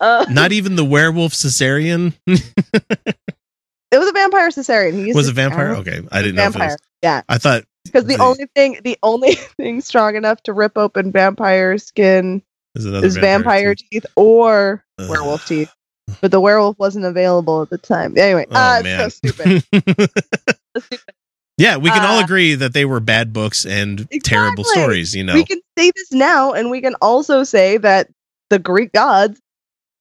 uh, 0.00 0.26
Not 0.30 0.52
even 0.52 0.76
the 0.76 0.84
werewolf 0.84 1.32
cesarean 1.32 2.14
it 2.26 3.98
was 3.98 4.08
a 4.08 4.12
vampire 4.12 4.48
cesarean. 4.50 5.04
He 5.04 5.12
was 5.12 5.28
a 5.28 5.32
vampire. 5.32 5.74
Okay, 5.76 6.00
I 6.12 6.22
didn't 6.22 6.36
know 6.36 6.42
if 6.44 6.48
it 6.50 6.52
vampire. 6.52 6.68
was. 6.68 6.78
Yeah, 7.02 7.22
I 7.28 7.38
thought 7.38 7.64
because 7.84 8.04
the 8.04 8.18
only 8.18 8.46
thing, 8.54 8.78
the 8.84 8.96
only 9.02 9.34
thing 9.56 9.80
strong 9.80 10.14
enough 10.16 10.42
to 10.44 10.52
rip 10.52 10.78
open 10.78 11.10
vampire 11.10 11.76
skin 11.78 12.42
is 12.76 12.86
is 12.86 13.16
vampire 13.16 13.74
too. 13.74 13.84
teeth 13.90 14.06
or 14.16 14.84
werewolf 14.98 15.46
teeth. 15.46 15.72
But 16.20 16.30
the 16.30 16.40
werewolf 16.40 16.78
wasn't 16.78 17.04
available 17.04 17.62
at 17.62 17.70
the 17.70 17.78
time. 17.78 18.16
Anyway, 18.16 18.46
Oh, 18.50 18.54
uh, 18.56 18.74
it's 18.78 18.84
man. 18.84 18.98
so 19.00 19.08
stupid. 19.08 19.64
So 20.76 20.80
stupid. 20.80 21.14
yeah, 21.58 21.76
we 21.76 21.90
can 21.90 22.04
all 22.04 22.18
Uh, 22.18 22.24
agree 22.24 22.54
that 22.54 22.72
they 22.72 22.84
were 22.84 23.00
bad 23.00 23.32
books 23.32 23.64
and 23.66 24.08
terrible 24.24 24.64
stories. 24.64 25.14
You 25.14 25.24
know, 25.24 25.34
We 25.34 25.44
can 25.44 25.60
say 25.76 25.90
this 25.94 26.12
now, 26.12 26.52
and 26.52 26.70
we 26.70 26.80
can 26.80 26.94
also 27.02 27.42
say 27.44 27.76
that 27.78 28.08
the 28.50 28.58
Greek 28.58 28.92
gods 28.92 29.40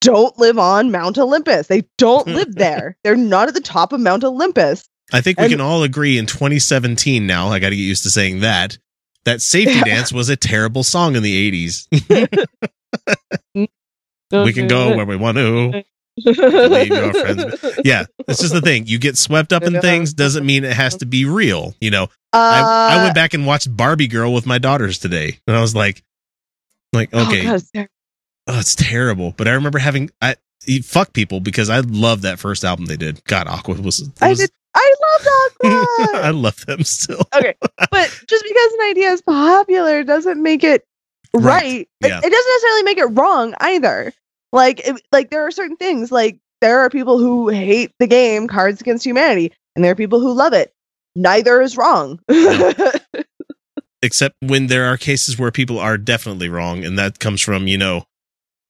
don't 0.01 0.37
live 0.39 0.57
on 0.59 0.91
Mount 0.91 1.17
Olympus. 1.17 1.67
They 1.67 1.83
don't 1.97 2.27
live 2.39 2.53
there. 2.55 2.95
They're 3.03 3.15
not 3.15 3.47
at 3.47 3.53
the 3.55 3.61
top 3.61 3.91
of 3.93 3.99
Mount 3.99 4.23
Olympus. 4.23 4.87
I 5.11 5.21
think 5.21 5.39
we 5.39 5.45
and- 5.45 5.53
can 5.53 5.61
all 5.61 5.81
agree 5.83 6.17
in 6.19 6.25
2017 6.27 7.25
now. 7.25 7.49
I 7.49 7.57
got 7.59 7.69
to 7.71 7.75
get 7.75 7.81
used 7.81 8.03
to 8.03 8.09
saying 8.11 8.39
that. 8.41 8.77
That 9.25 9.41
safety 9.41 9.73
Yeah. 9.73 9.83
dance 9.83 10.13
was 10.13 10.29
a 10.29 10.37
terrible 10.37 10.83
song 10.83 11.15
in 11.15 11.23
the 11.23 11.51
80s. 11.51 11.87
we 14.31 14.53
can 14.53 14.67
go 14.67 14.95
where 14.95 15.05
we 15.05 15.15
want 15.15 15.37
to. 15.37 15.83
Leave 16.25 16.87
your 16.89 17.13
friends. 17.13 17.65
Yeah, 17.85 18.05
it's 18.27 18.39
just 18.41 18.53
the 18.53 18.61
thing. 18.61 18.87
You 18.87 18.99
get 18.99 19.17
swept 19.17 19.53
up 19.53 19.63
in 19.63 19.79
things 19.81 20.13
doesn't 20.13 20.45
mean 20.45 20.63
it 20.63 20.73
has 20.73 20.95
to 20.97 21.05
be 21.05 21.25
real. 21.25 21.73
You 21.81 21.91
know, 21.91 22.07
I, 22.33 22.59
I 22.93 22.95
Uh, 22.99 23.03
went 23.03 23.15
back 23.15 23.33
and 23.33 23.45
watched 23.45 23.75
Barbie 23.75 24.07
Girl 24.07 24.33
with 24.33 24.45
my 24.45 24.57
daughters 24.57 24.99
today, 24.99 25.39
and 25.47 25.55
I 25.55 25.61
was 25.61 25.75
like, 25.75 26.03
like 26.93 27.09
oh, 27.13 27.27
okay, 27.27 27.43
God, 27.43 27.55
it's 27.55 27.71
terrible. 27.71 27.91
oh, 28.47 28.59
it's 28.59 28.75
terrible. 28.75 29.33
But 29.37 29.47
I 29.47 29.51
remember 29.51 29.79
having 29.79 30.09
I 30.21 30.35
fuck 30.83 31.13
people 31.13 31.39
because 31.39 31.69
I 31.69 31.79
love 31.79 32.21
that 32.23 32.37
first 32.39 32.63
album 32.65 32.85
they 32.85 32.97
did. 32.97 33.23
God, 33.25 33.47
Aqua 33.47 33.75
was. 33.81 34.01
it 34.01 34.09
I 34.21 34.33
did. 34.33 34.49
I 34.75 34.95
love 35.01 35.27
Aqua. 35.27 36.19
I 36.27 36.29
love 36.31 36.65
them 36.65 36.83
still. 36.83 37.25
okay, 37.35 37.55
but 37.91 38.23
just 38.27 38.43
because 38.47 38.73
an 38.73 38.81
idea 38.89 39.09
is 39.11 39.21
popular 39.21 40.03
doesn't 40.03 40.41
make 40.41 40.63
it 40.63 40.83
Right. 41.33 41.43
right. 41.43 41.87
It- 42.01 42.05
It, 42.05 42.09
doesn't 42.11 42.31
necessarily 42.31 42.83
make 42.83 42.97
it 42.97 43.05
wrong 43.05 43.53
either. 43.59 44.13
Like, 44.51 44.79
it, 44.87 45.01
like 45.11 45.29
there 45.29 45.45
are 45.45 45.51
certain 45.51 45.77
things. 45.77 46.11
Like 46.11 46.39
there 46.61 46.79
are 46.79 46.89
people 46.89 47.19
who 47.19 47.49
hate 47.49 47.91
the 47.99 48.07
game 48.07 48.47
Cards 48.47 48.81
Against 48.81 49.05
Humanity, 49.05 49.53
and 49.75 49.83
there 49.83 49.91
are 49.91 49.95
people 49.95 50.19
who 50.19 50.33
love 50.33 50.53
it. 50.53 50.73
Neither 51.15 51.61
is 51.61 51.77
wrong. 51.77 52.19
Except 54.01 54.35
when 54.41 54.67
there 54.67 54.85
are 54.85 54.97
cases 54.97 55.37
where 55.37 55.51
people 55.51 55.77
are 55.79 55.97
definitely 55.97 56.49
wrong, 56.49 56.85
and 56.85 56.97
that 56.97 57.19
comes 57.19 57.41
from 57.41 57.67
you 57.67 57.77
know, 57.77 58.05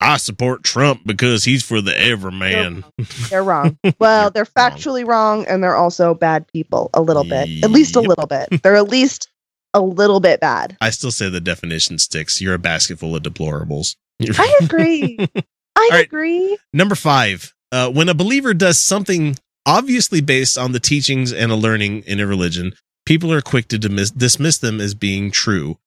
I 0.02 0.18
support 0.18 0.64
Trump 0.64 1.02
because 1.06 1.44
he's 1.44 1.64
for 1.64 1.82
the 1.82 1.98
everyman. 2.00 2.84
they're 3.30 3.44
wrong. 3.44 3.78
Well, 4.00 4.32
they're 4.32 4.48
wrong. 4.56 4.72
factually 4.72 5.06
wrong, 5.06 5.46
and 5.46 5.64
they're 5.64 5.76
also 5.76 6.14
bad 6.14 6.48
people. 6.48 6.90
A 6.94 7.02
little 7.02 7.24
bit, 7.24 7.64
at 7.64 7.70
least 7.72 7.96
a 7.96 8.02
little 8.02 8.28
bit. 8.28 8.62
They're 8.64 8.76
at 8.78 8.90
least 8.90 9.30
a 9.74 9.82
little 9.82 10.20
bit 10.20 10.40
bad. 10.40 10.78
I 10.82 10.90
still 10.90 11.12
say 11.12 11.30
the 11.30 11.42
definition 11.42 12.00
sticks. 12.00 12.42
You're 12.42 12.56
a 12.56 12.60
basket 12.60 12.98
full 13.00 13.16
of 13.16 13.24
deplorables. 13.24 13.96
I 14.22 14.60
agree. 14.62 15.20
I 15.80 15.90
right. 15.92 16.06
agree. 16.06 16.58
Number 16.74 16.96
five, 16.96 17.54
uh, 17.72 17.90
when 17.90 18.10
a 18.10 18.14
believer 18.14 18.54
does 18.54 18.82
something 18.82 19.36
obviously 19.66 20.22
based 20.22 20.58
on 20.58 20.72
the 20.72 20.80
teachings 20.80 21.32
and 21.32 21.52
a 21.52 21.56
learning 21.56 22.04
in 22.04 22.20
a 22.20 22.28
religion, 22.28 22.74
people 23.06 23.32
are 23.32 23.42
quick 23.42 23.68
to 23.70 23.78
dismiss, 23.78 24.12
dismiss 24.12 24.58
them 24.58 24.80
as 24.82 24.94
being 24.94 25.32
true. 25.32 25.78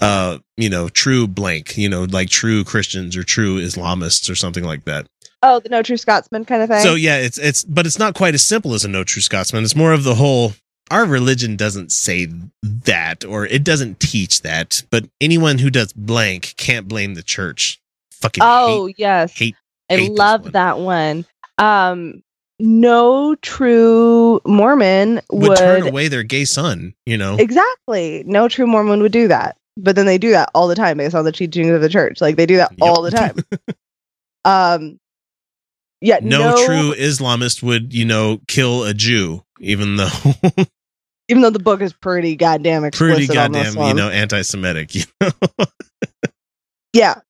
Uh, 0.00 0.38
you 0.56 0.70
know, 0.70 0.88
true 0.88 1.26
blank, 1.26 1.76
you 1.76 1.88
know, 1.88 2.04
like 2.04 2.28
true 2.28 2.62
Christians 2.62 3.16
or 3.16 3.24
true 3.24 3.58
Islamists 3.60 4.30
or 4.30 4.36
something 4.36 4.64
like 4.64 4.84
that. 4.84 5.06
Oh, 5.42 5.60
the 5.60 5.68
no 5.68 5.82
true 5.82 5.96
Scotsman 5.96 6.44
kind 6.44 6.62
of 6.62 6.68
thing. 6.68 6.82
So 6.82 6.94
yeah, 6.94 7.18
it's 7.18 7.38
it's 7.38 7.64
but 7.64 7.86
it's 7.86 7.98
not 7.98 8.14
quite 8.14 8.34
as 8.34 8.44
simple 8.44 8.74
as 8.74 8.84
a 8.84 8.88
no 8.88 9.04
true 9.04 9.22
Scotsman. 9.22 9.64
It's 9.64 9.76
more 9.76 9.92
of 9.92 10.04
the 10.04 10.16
whole 10.16 10.52
our 10.90 11.04
religion 11.04 11.56
doesn't 11.56 11.92
say 11.92 12.28
that 12.62 13.24
or 13.24 13.46
it 13.46 13.64
doesn't 13.64 14.00
teach 14.00 14.42
that, 14.42 14.82
but 14.90 15.08
anyone 15.20 15.58
who 15.58 15.70
does 15.70 15.92
blank 15.92 16.54
can't 16.56 16.88
blame 16.88 17.14
the 17.14 17.22
church. 17.22 17.80
Fucking 18.20 18.42
oh 18.44 18.86
hate, 18.86 18.96
yes, 18.98 19.36
hate 19.36 19.56
I 19.90 19.94
hate 19.94 20.08
this 20.08 20.18
love 20.18 20.42
one. 20.44 20.52
that 20.52 20.78
one. 20.78 21.24
Um, 21.58 22.22
no 22.60 23.34
true 23.36 24.40
Mormon 24.44 25.20
would, 25.30 25.48
would, 25.50 25.58
turn 25.58 25.88
away 25.88 26.08
their 26.08 26.24
gay 26.24 26.44
son, 26.44 26.94
you 27.06 27.16
know. 27.16 27.36
exactly. 27.36 28.24
No 28.26 28.48
true 28.48 28.66
Mormon 28.66 29.00
would 29.00 29.12
do 29.12 29.28
that, 29.28 29.56
but 29.76 29.96
then 29.96 30.06
they 30.06 30.18
do 30.18 30.30
that 30.30 30.50
all 30.54 30.68
the 30.68 30.74
time 30.74 30.98
based 30.98 31.14
on 31.14 31.24
the 31.24 31.32
teachings 31.32 31.70
of 31.70 31.80
the 31.80 31.88
church. 31.88 32.20
Like 32.20 32.36
they 32.36 32.46
do 32.46 32.56
that 32.56 32.72
all 32.80 33.02
the 33.02 33.10
time. 33.10 33.36
um, 34.44 34.98
yeah, 36.00 36.18
no, 36.22 36.50
no, 36.50 36.66
true 36.66 36.94
Islamist 36.94 37.62
would, 37.62 37.92
you 37.92 38.04
know, 38.04 38.40
kill 38.46 38.84
a 38.84 38.94
Jew, 38.94 39.44
even 39.60 39.96
though 39.96 40.10
Even 41.28 41.42
though 41.42 41.50
the 41.50 41.58
book 41.58 41.82
is 41.82 41.92
pretty 41.92 42.36
goddamn 42.36 42.84
explicit 42.84 43.28
pretty 43.28 43.32
goddamn, 43.32 43.76
you 43.76 43.94
know, 43.94 44.08
anti-Semitic. 44.08 44.94
You 44.94 45.02
know? 45.20 45.30
yeah, 46.94 47.20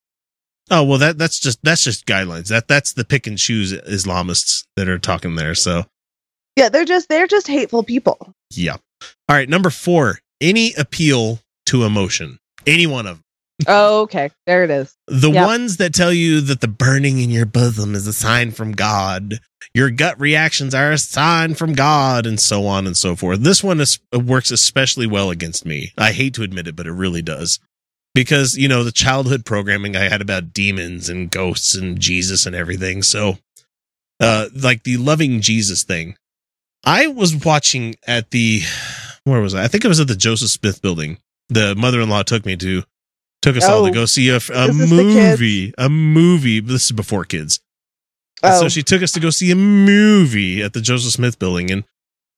oh 0.71 0.85
well, 0.85 0.99
that 0.99 1.19
that's 1.19 1.39
just 1.39 1.59
that's 1.62 1.83
just 1.85 2.07
guidelines. 2.07 2.49
That 2.49 2.69
that's 2.69 2.93
the 2.93 3.05
pick 3.05 3.27
and 3.27 3.39
choose 3.39 3.73
Islamists 3.73 4.64
that 4.77 4.89
are 4.89 4.99
talking 4.99 5.35
there. 5.37 5.55
So 5.55 5.85
yeah, 6.57 6.69
they're 6.69 6.85
just 6.85 7.09
they're 7.09 7.27
just 7.27 7.47
hateful 7.47 7.83
people. 7.83 8.33
yeah. 8.51 8.77
All 9.29 9.37
right, 9.37 9.49
number 9.49 9.71
four. 9.71 10.19
Any 10.41 10.73
appeal 10.75 11.41
to 11.66 11.85
emotion, 11.85 12.39
any 12.66 12.87
one 12.87 13.07
of 13.07 13.16
them. 13.16 13.25
Oh, 13.66 14.03
okay, 14.03 14.31
there 14.47 14.62
it 14.62 14.71
is. 14.71 14.95
The 15.09 15.31
Yep. 15.33 15.47
ones 15.47 15.77
that 15.79 15.93
tell 15.93 16.12
you 16.12 16.41
that 16.43 16.61
the 16.61 16.69
burning 16.69 17.19
in 17.19 17.31
your 17.31 17.45
bosom 17.47 17.95
is 17.97 18.07
a 18.07 18.12
sign 18.12 18.53
from 18.53 18.71
God, 18.73 19.41
your 19.75 19.91
gut 19.91 20.19
reactions 20.21 20.75
are 20.77 20.93
a 20.93 20.99
sign 20.99 21.55
from 21.55 21.73
God, 21.75 22.25
and 22.25 22.39
so 22.39 22.66
on 22.66 22.87
and 22.87 22.97
so 22.97 23.16
forth. 23.16 23.41
This 23.41 23.62
one 23.64 23.81
is, 23.81 23.99
works 24.12 24.53
especially 24.53 25.09
well 25.09 25.31
against 25.31 25.66
me. 25.66 25.91
I 25.99 26.12
hate 26.12 26.35
to 26.35 26.45
admit 26.45 26.69
it, 26.69 26.77
but 26.77 26.87
it 26.87 26.93
really 26.93 27.23
does. 27.23 27.59
Because, 28.19 28.57
you 28.59 28.66
know, 28.66 28.83
the 28.83 28.91
childhood 28.91 29.45
programming 29.45 29.95
I 29.95 30.09
had 30.09 30.21
about 30.21 30.53
demons 30.53 31.09
and 31.09 31.31
ghosts 31.31 31.77
and 31.77 32.01
Jesus 32.01 32.47
and 32.47 32.57
everything. 32.57 33.01
So, 33.05 33.39
uh, 34.19 34.49
like 34.61 34.83
the 34.83 34.97
loving 34.97 35.41
Jesus 35.41 35.85
thing. 35.85 36.16
I 36.85 37.07
was 37.07 37.37
watching 37.45 37.95
at 38.09 38.31
the, 38.33 38.62
where 39.23 39.41
was 39.41 39.55
I? 39.55 39.62
I 39.64 39.69
think 39.69 39.85
it 39.85 39.89
was 39.89 40.01
at 40.01 40.09
the 40.09 40.16
Joseph 40.16 40.51
Smith 40.51 40.83
building. 40.83 41.19
The 41.49 41.77
mother 41.77 42.01
in 42.01 42.09
law 42.09 42.25
took 42.25 42.45
me 42.45 42.57
to, 42.57 42.83
took 43.41 43.57
us 43.57 43.64
all 43.64 43.85
to 43.85 43.91
Oh. 43.91 43.95
go 43.95 44.05
see 44.05 44.31
a, 44.31 44.35
a 44.35 44.39
Is 44.39 44.51
this 44.51 44.91
the 44.91 44.97
movie. 44.97 45.73
A 45.79 45.89
movie. 45.89 46.59
This 46.59 46.87
is 46.87 46.93
before 46.93 47.25
kids. 47.25 47.61
Oh, 48.43 48.62
So 48.62 48.69
she 48.69 48.83
took 48.83 49.03
us 49.05 49.12
to 49.12 49.21
go 49.21 49.31
see 49.31 49.53
a 49.53 49.57
movie 49.57 50.61
at 50.61 50.73
the 50.73 50.81
Joseph 50.81 51.12
Smith 51.12 51.39
building 51.39 51.71
and 51.71 51.85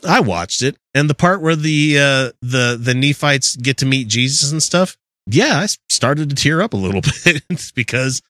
I 0.06 0.20
watched 0.20 0.60
it. 0.62 0.76
And 0.94 1.08
the 1.08 1.14
part 1.14 1.40
where 1.40 1.56
the 1.56 1.98
uh 1.98 2.32
the 2.42 2.78
the 2.78 2.92
Nephites 2.94 3.56
get 3.56 3.78
to 3.78 3.86
meet 3.86 4.08
Jesus 4.08 4.52
and 4.52 4.62
stuff, 4.62 4.96
yeah, 5.34 5.60
I 5.60 5.66
started 5.88 6.30
to 6.30 6.36
tear 6.36 6.62
up 6.62 6.72
a 6.72 6.76
little 6.76 7.00
bit 7.24 7.42
because 7.74 8.22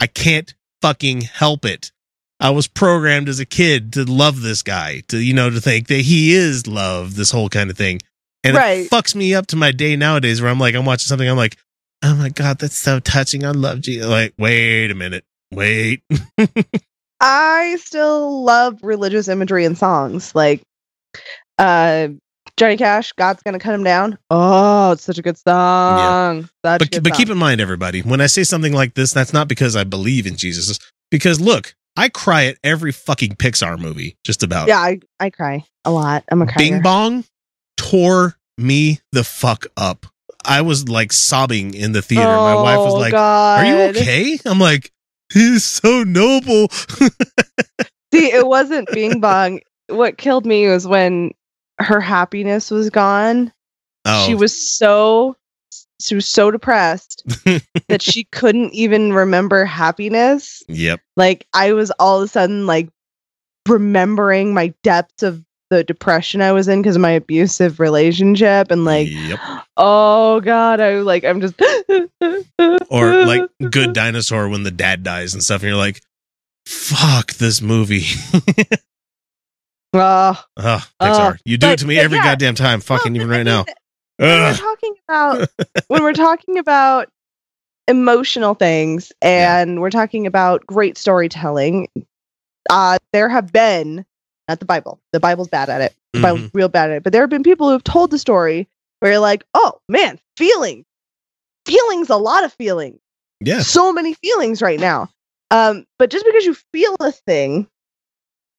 I 0.00 0.06
can't 0.06 0.54
fucking 0.80 1.22
help 1.22 1.64
it. 1.64 1.92
I 2.40 2.50
was 2.50 2.66
programmed 2.66 3.28
as 3.28 3.38
a 3.38 3.46
kid 3.46 3.92
to 3.92 4.04
love 4.04 4.40
this 4.42 4.62
guy, 4.62 5.02
to 5.08 5.18
you 5.18 5.32
know, 5.32 5.48
to 5.50 5.60
think 5.60 5.86
that 5.88 6.00
he 6.00 6.32
is 6.32 6.66
love, 6.66 7.14
this 7.14 7.30
whole 7.30 7.48
kind 7.48 7.70
of 7.70 7.76
thing. 7.76 8.00
And 8.42 8.56
Right. 8.56 8.86
it 8.86 8.90
fucks 8.90 9.14
me 9.14 9.34
up 9.34 9.46
to 9.48 9.56
my 9.56 9.70
day 9.70 9.94
nowadays 9.94 10.42
where 10.42 10.50
I'm 10.50 10.58
like, 10.58 10.74
I'm 10.74 10.84
watching 10.84 11.06
something, 11.06 11.28
I'm 11.28 11.36
like, 11.36 11.56
oh 12.02 12.16
my 12.16 12.30
God, 12.30 12.58
that's 12.58 12.76
so 12.78 12.98
touching. 12.98 13.44
I 13.44 13.52
love 13.52 13.80
Jesus. 13.80 14.08
Like, 14.08 14.34
wait 14.38 14.90
a 14.90 14.94
minute. 14.94 15.24
Wait. 15.52 16.02
I 17.20 17.76
still 17.80 18.42
love 18.42 18.80
religious 18.82 19.28
imagery 19.28 19.64
and 19.64 19.78
songs. 19.78 20.34
Like 20.34 20.62
uh 21.58 22.08
Johnny 22.58 22.76
Cash, 22.76 23.12
God's 23.12 23.42
gonna 23.42 23.58
cut 23.58 23.74
him 23.74 23.82
down. 23.82 24.18
Oh, 24.30 24.92
it's 24.92 25.02
such 25.04 25.18
a 25.18 25.22
good 25.22 25.38
song. 25.38 26.48
Such 26.64 26.82
a 26.82 26.88
but 26.90 27.02
but 27.02 27.14
keep 27.14 27.30
in 27.30 27.38
mind, 27.38 27.60
everybody, 27.60 28.02
when 28.02 28.20
I 28.20 28.26
say 28.26 28.44
something 28.44 28.72
like 28.72 28.94
this, 28.94 29.12
that's 29.12 29.32
not 29.32 29.48
because 29.48 29.74
I 29.74 29.84
believe 29.84 30.26
in 30.26 30.36
Jesus. 30.36 30.78
Because 31.10 31.40
look, 31.40 31.74
I 31.96 32.08
cry 32.08 32.46
at 32.46 32.58
every 32.62 32.92
fucking 32.92 33.32
Pixar 33.36 33.78
movie, 33.78 34.16
just 34.24 34.42
about. 34.42 34.68
Yeah, 34.68 34.78
I, 34.78 35.00
I 35.18 35.30
cry 35.30 35.64
a 35.84 35.90
lot. 35.90 36.24
I'm 36.30 36.42
a 36.42 36.46
crier. 36.46 36.56
Bing 36.58 36.82
Bong 36.82 37.24
tore 37.76 38.36
me 38.58 39.00
the 39.12 39.24
fuck 39.24 39.66
up. 39.76 40.06
I 40.44 40.62
was 40.62 40.88
like 40.88 41.12
sobbing 41.12 41.74
in 41.74 41.92
the 41.92 42.02
theater. 42.02 42.26
My 42.26 42.54
wife 42.54 42.78
was 42.78 42.94
Oh, 42.94 42.98
like, 42.98 43.14
"Are 43.14 43.64
you 43.64 43.76
okay?" 43.90 44.38
I'm 44.44 44.58
like, 44.58 44.92
"He's 45.32 45.64
so 45.64 46.02
noble." 46.02 46.68
See, 48.12 48.30
it 48.32 48.46
wasn't 48.46 48.88
Bing 48.92 49.20
Bong. 49.20 49.60
What 49.88 50.18
killed 50.18 50.44
me 50.46 50.68
was 50.68 50.86
when 50.86 51.32
her 51.82 52.00
happiness 52.00 52.70
was 52.70 52.90
gone. 52.90 53.52
Oh, 54.04 54.26
She 54.26 54.34
was 54.34 54.70
so 54.76 55.36
she 56.00 56.14
was 56.14 56.26
so 56.26 56.50
depressed 56.50 57.22
that 57.88 58.02
she 58.02 58.24
couldn't 58.24 58.72
even 58.74 59.12
remember 59.12 59.64
happiness. 59.64 60.62
Yep. 60.68 61.00
Like 61.16 61.46
I 61.54 61.72
was 61.72 61.90
all 61.92 62.20
of 62.20 62.24
a 62.24 62.28
sudden 62.28 62.66
like 62.66 62.88
remembering 63.68 64.52
my 64.52 64.74
depths 64.82 65.22
of 65.22 65.44
the 65.70 65.84
depression 65.84 66.42
I 66.42 66.52
was 66.52 66.68
in 66.68 66.82
because 66.82 66.96
of 66.96 67.02
my 67.02 67.12
abusive 67.12 67.80
relationship 67.80 68.70
and 68.70 68.84
like 68.84 69.08
yep. 69.10 69.38
oh 69.76 70.40
god, 70.40 70.80
I 70.80 71.00
like 71.00 71.24
I'm 71.24 71.40
just 71.40 71.54
Or 72.90 73.24
like 73.24 73.48
Good 73.70 73.92
Dinosaur 73.94 74.48
when 74.48 74.64
the 74.64 74.70
dad 74.70 75.02
dies 75.02 75.32
and 75.34 75.42
stuff, 75.42 75.62
and 75.62 75.68
you're 75.68 75.78
like, 75.78 76.02
"Fuck 76.66 77.34
this 77.34 77.62
movie." 77.62 78.04
Oh, 79.94 80.42
Oh, 80.56 80.86
Pixar, 81.00 81.38
you 81.44 81.58
do 81.58 81.66
but- 81.66 81.72
it 81.74 81.78
to 81.80 81.86
me 81.86 81.98
every 81.98 82.18
yeah. 82.18 82.24
goddamn 82.24 82.54
time. 82.54 82.80
Fucking 82.80 83.14
even 83.16 83.30
I 83.30 83.36
right 83.38 83.42
now. 83.44 83.64
when 84.18 84.28
we're 84.40 84.54
talking 84.54 84.94
about 85.08 85.48
when 85.88 86.02
we're 86.02 86.12
talking 86.12 86.58
about 86.58 87.08
emotional 87.88 88.54
things 88.54 89.12
and 89.20 89.80
we're 89.80 89.90
talking 89.90 90.26
about 90.26 90.64
great 90.66 90.96
storytelling 90.96 91.88
uh 92.70 92.96
there 93.12 93.28
have 93.28 93.52
been 93.52 94.04
not 94.48 94.60
the 94.60 94.64
bible. 94.66 95.00
The 95.12 95.20
bible's 95.20 95.48
bad 95.48 95.68
at 95.68 95.80
it. 95.80 95.94
The 96.12 96.20
bible's 96.20 96.50
real 96.54 96.68
bad 96.68 96.90
at 96.90 96.98
it. 96.98 97.02
But 97.02 97.12
there 97.12 97.22
have 97.22 97.30
been 97.30 97.42
people 97.42 97.66
who 97.66 97.72
have 97.72 97.84
told 97.84 98.10
the 98.10 98.18
story 98.18 98.68
where 99.00 99.12
you're 99.12 99.20
like 99.20 99.44
oh 99.54 99.80
man 99.88 100.18
feeling 100.36 100.84
feelings 101.66 102.08
a 102.10 102.16
lot 102.16 102.44
of 102.44 102.52
feeling. 102.52 102.98
Yeah. 103.40 103.60
so 103.60 103.92
many 103.92 104.14
feelings 104.14 104.62
right 104.62 104.78
now. 104.80 105.10
Um 105.50 105.84
but 105.98 106.10
just 106.10 106.24
because 106.24 106.44
you 106.44 106.54
feel 106.72 106.94
a 107.00 107.10
thing 107.12 107.66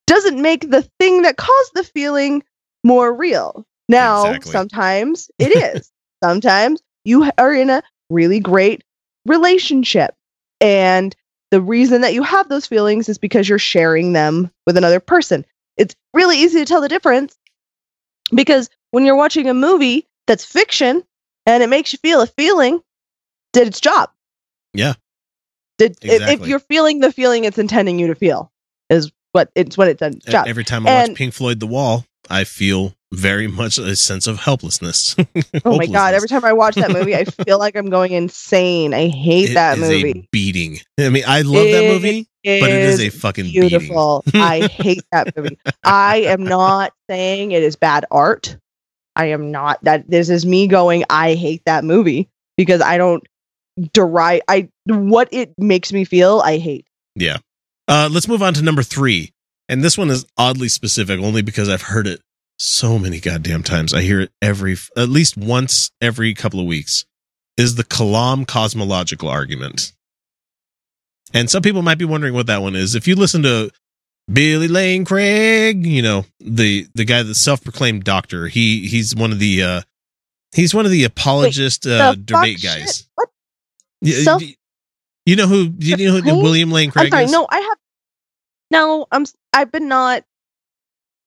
doesn't 0.08 0.42
make 0.42 0.70
the 0.70 0.88
thing 1.00 1.24
that 1.24 1.38
caused 1.38 1.72
the 1.74 1.84
feeling 1.84 2.44
more 2.84 3.14
real. 3.14 3.66
Now 3.90 4.26
Exactly. 4.28 4.52
sometimes 4.52 5.30
it 5.40 5.52
is. 5.76 5.92
Sometimes 6.24 6.82
you 7.06 7.30
are 7.38 7.54
in 7.54 7.70
a 7.70 7.84
really 8.10 8.40
great 8.40 8.84
relationship 9.26 10.16
and 10.62 11.16
the 11.52 11.62
reason 11.62 12.02
that 12.02 12.14
you 12.14 12.24
have 12.24 12.50
those 12.50 12.66
feelings 12.66 13.10
is 13.10 13.18
because 13.18 13.48
you're 13.48 13.60
sharing 13.60 14.14
them 14.14 14.52
with 14.66 14.76
another 14.78 15.00
person. 15.00 15.46
It's 15.78 15.96
really 16.14 16.40
easy 16.40 16.60
to 16.60 16.66
tell 16.66 16.82
the 16.82 16.90
difference 16.90 17.38
because 18.34 18.70
when 18.92 19.06
you're 19.06 19.16
watching 19.16 19.50
a 19.50 19.54
movie 19.54 20.08
that's 20.28 20.46
fiction 20.46 21.04
and 21.46 21.62
it 21.64 21.70
makes 21.70 21.94
you 21.94 22.00
feel 22.00 22.22
a 22.22 22.28
feeling 22.28 22.82
did 23.54 23.68
its 23.68 23.80
job. 23.82 24.10
Yeah. 24.74 24.94
did 25.78 25.98
if- 26.02 26.22
if 26.28 26.48
you're 26.48 26.60
feeling 26.60 27.00
the 27.00 27.12
feeling 27.12 27.46
it's 27.46 27.58
intending 27.58 28.00
you 28.00 28.08
to 28.08 28.16
feel 28.16 28.52
is 28.90 29.12
what 29.34 29.52
it's 29.56 29.78
what 29.78 29.90
it 29.90 30.02
E- 30.02 30.32
job 30.32 30.48
Every 30.48 30.64
time 30.64 30.88
I 30.88 31.08
watch 31.08 31.18
Pink 31.18 31.34
Floyd 31.34 31.60
The 31.60 31.68
Wall, 31.68 32.06
I 32.30 32.46
feel 32.46 32.94
very 33.12 33.48
much 33.48 33.78
a 33.78 33.96
sense 33.96 34.26
of 34.26 34.40
helplessness. 34.40 35.16
oh 35.66 35.78
my 35.78 35.86
god 35.86 36.16
every 36.16 36.28
time 36.28 36.44
i 36.44 36.52
watch 36.52 36.74
that 36.76 36.90
movie 36.90 37.16
i 37.16 37.24
feel 37.26 37.60
like 37.60 37.76
i'm 37.76 37.92
going 37.92 38.12
insane 38.12 38.92
i 38.92 39.08
hate 39.08 39.52
It 39.52 39.54
that 39.54 39.78
is 39.78 39.88
movie 39.88 40.22
a 40.22 40.28
beating. 40.32 40.80
I 41.00 41.10
mean, 41.10 41.24
I 41.28 41.42
love 41.42 41.70
that 41.70 41.84
movie, 41.84 42.28
but 42.44 42.72
it 42.72 42.82
is 42.82 43.00
a 43.00 43.10
fucking 43.10 43.46
beating. 43.46 43.70
beautiful. 43.70 44.24
I 44.34 44.68
hate 44.68 45.04
that 45.12 45.36
movie. 45.38 45.58
I 45.84 46.18
am 46.22 46.44
not 46.44 46.94
saying 47.10 47.52
it 47.52 47.64
is 47.64 47.76
bad 47.76 48.06
art. 48.12 48.58
I 49.16 49.26
am 49.26 49.52
not 49.52 49.84
that 49.84 50.10
this 50.10 50.30
is 50.30 50.46
me 50.46 50.68
going 50.68 51.06
I 51.10 51.36
hate 51.36 51.64
that 51.66 51.84
movie 51.84 52.30
because 52.58 52.82
I 52.82 52.98
don't 52.98 53.24
derive 53.94 54.42
I 54.48 54.70
what 54.86 55.30
it 55.32 55.54
makes 55.58 55.94
me 55.94 56.04
feel 56.04 56.42
I 56.44 56.58
hate. 56.58 56.86
Yeah. 57.16 57.38
Uh, 57.88 58.10
let's 58.12 58.28
move 58.28 58.42
on 58.42 58.54
to 58.54 58.62
number 58.62 58.84
three. 58.84 59.34
And 59.70 59.84
this 59.84 59.98
one 59.98 60.10
is 60.10 60.26
oddly 60.38 60.68
specific 60.68 61.20
only 61.20 61.42
because 61.42 61.70
I've 61.70 61.84
heard 61.84 62.08
it 62.08 62.22
so 62.58 63.00
many 63.00 63.20
goddamn 63.20 63.64
times. 63.64 63.94
I 63.94 64.02
hear 64.02 64.20
it 64.22 64.32
every, 64.42 64.78
at 64.96 65.10
least 65.10 65.38
once 65.38 65.92
every 66.02 66.34
couple 66.34 66.60
of 66.60 66.66
weeks, 66.66 67.06
is 67.58 67.76
the 67.76 67.84
Kalam 67.84 68.48
cosmological 68.48 69.30
argument. 69.30 69.94
And 71.34 71.50
some 71.50 71.62
people 71.62 71.82
might 71.82 71.98
be 71.98 72.06
wondering 72.06 72.34
what 72.34 72.48
that 72.48 72.62
one 72.62 72.76
is. 72.76 72.94
If 72.96 73.08
you 73.08 73.16
listen 73.16 73.44
to 73.44 73.72
Billy 74.32 74.68
Lane 74.68 75.06
Craig, 75.06 75.86
you 75.86 76.02
know, 76.02 76.26
the, 76.40 76.88
the 76.94 77.06
guy 77.06 77.24
that's 77.24 77.40
self-proclaimed 77.42 78.04
doctor, 78.04 78.48
he, 78.48 78.88
he's 78.88 79.16
one 79.16 79.32
of 79.32 79.40
the, 79.40 79.64
uh, 79.64 79.82
he's 80.54 80.76
one 80.76 80.86
of 80.86 80.92
the 80.92 81.04
apologist, 81.06 81.88
uh, 81.88 82.12
The 82.12 82.18
debate 82.18 82.62
guys. 82.62 83.08
What? 83.16 83.30
Self- 84.06 84.44
you 85.26 85.36
know 85.36 85.48
who, 85.48 85.74
you 85.80 85.98
know 85.98 86.20
who? 86.22 86.42
William 86.42 86.72
Lane 86.72 86.92
Craig 86.92 87.06
I'm 87.06 87.12
sorry, 87.12 87.24
is? 87.26 87.32
no, 87.32 87.48
I 87.50 87.60
have 87.60 87.78
no, 88.72 89.06
I'm 89.12 89.26
I've 89.54 89.72
been 89.72 89.88
not 89.88 90.24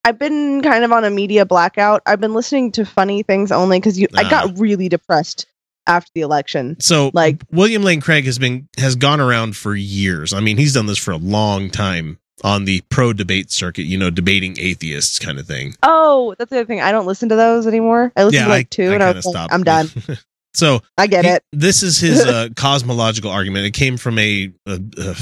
I've 0.05 0.17
been 0.19 0.61
kind 0.61 0.83
of 0.85 0.91
on 0.91 1.03
a 1.03 1.09
media 1.09 1.45
blackout. 1.45 2.01
I've 2.05 2.21
been 2.21 2.33
listening 2.33 2.71
to 2.73 2.85
funny 2.85 3.23
things 3.23 3.51
only 3.51 3.79
because 3.79 3.99
you 3.99 4.07
I 4.15 4.23
Ah. 4.23 4.29
got 4.29 4.57
really 4.59 4.87
depressed 4.89 5.45
after 5.85 6.09
the 6.15 6.21
election. 6.21 6.77
So 6.79 7.11
Like- 7.13 7.41
William 7.51 7.83
Lane 7.83 8.01
Craig 8.01 8.25
has 8.25 8.37
been 8.39 8.67
has 8.77 8.95
gone 8.95 9.19
around 9.19 9.55
for 9.57 9.75
years. 9.75 10.33
I 10.33 10.39
mean, 10.41 10.57
he's 10.57 10.73
done 10.73 10.85
this 10.85 10.97
for 10.97 11.11
a 11.11 11.17
long 11.17 11.69
time 11.69 12.19
on 12.43 12.65
the 12.65 12.81
pro 12.89 13.13
debate 13.13 13.51
circuit, 13.51 13.83
you 13.83 13.97
know, 13.97 14.09
debating 14.09 14.55
atheists 14.59 15.17
kind 15.19 15.39
of 15.39 15.47
thing. 15.47 15.75
Oh, 15.83 16.35
that's 16.37 16.49
the 16.51 16.57
other 16.57 16.65
thing. 16.65 16.81
I 16.81 16.91
don't 16.91 17.05
listen 17.07 17.29
to 17.29 17.35
those 17.35 17.65
anymore. 17.67 18.11
I 18.15 18.25
listened 18.25 18.43
to 18.45 18.49
like 18.49 18.69
two, 18.69 18.91
and 18.93 19.01
I 19.01 19.11
was 19.11 19.25
like, 19.25 19.51
I'm 19.51 19.63
done. 19.63 19.89
so 20.57 20.81
I 20.97 21.05
get 21.07 21.23
he- 21.23 21.31
it. 21.31 21.43
This 21.51 21.83
is 21.83 21.99
his 21.99 22.25
uh, 22.25 22.49
cosmological 22.55 23.29
argument. 23.31 23.65
It 23.65 23.71
came 23.71 23.95
from 23.97 24.17
a, 24.19 24.51
a, 24.65 24.79
a 24.97 25.15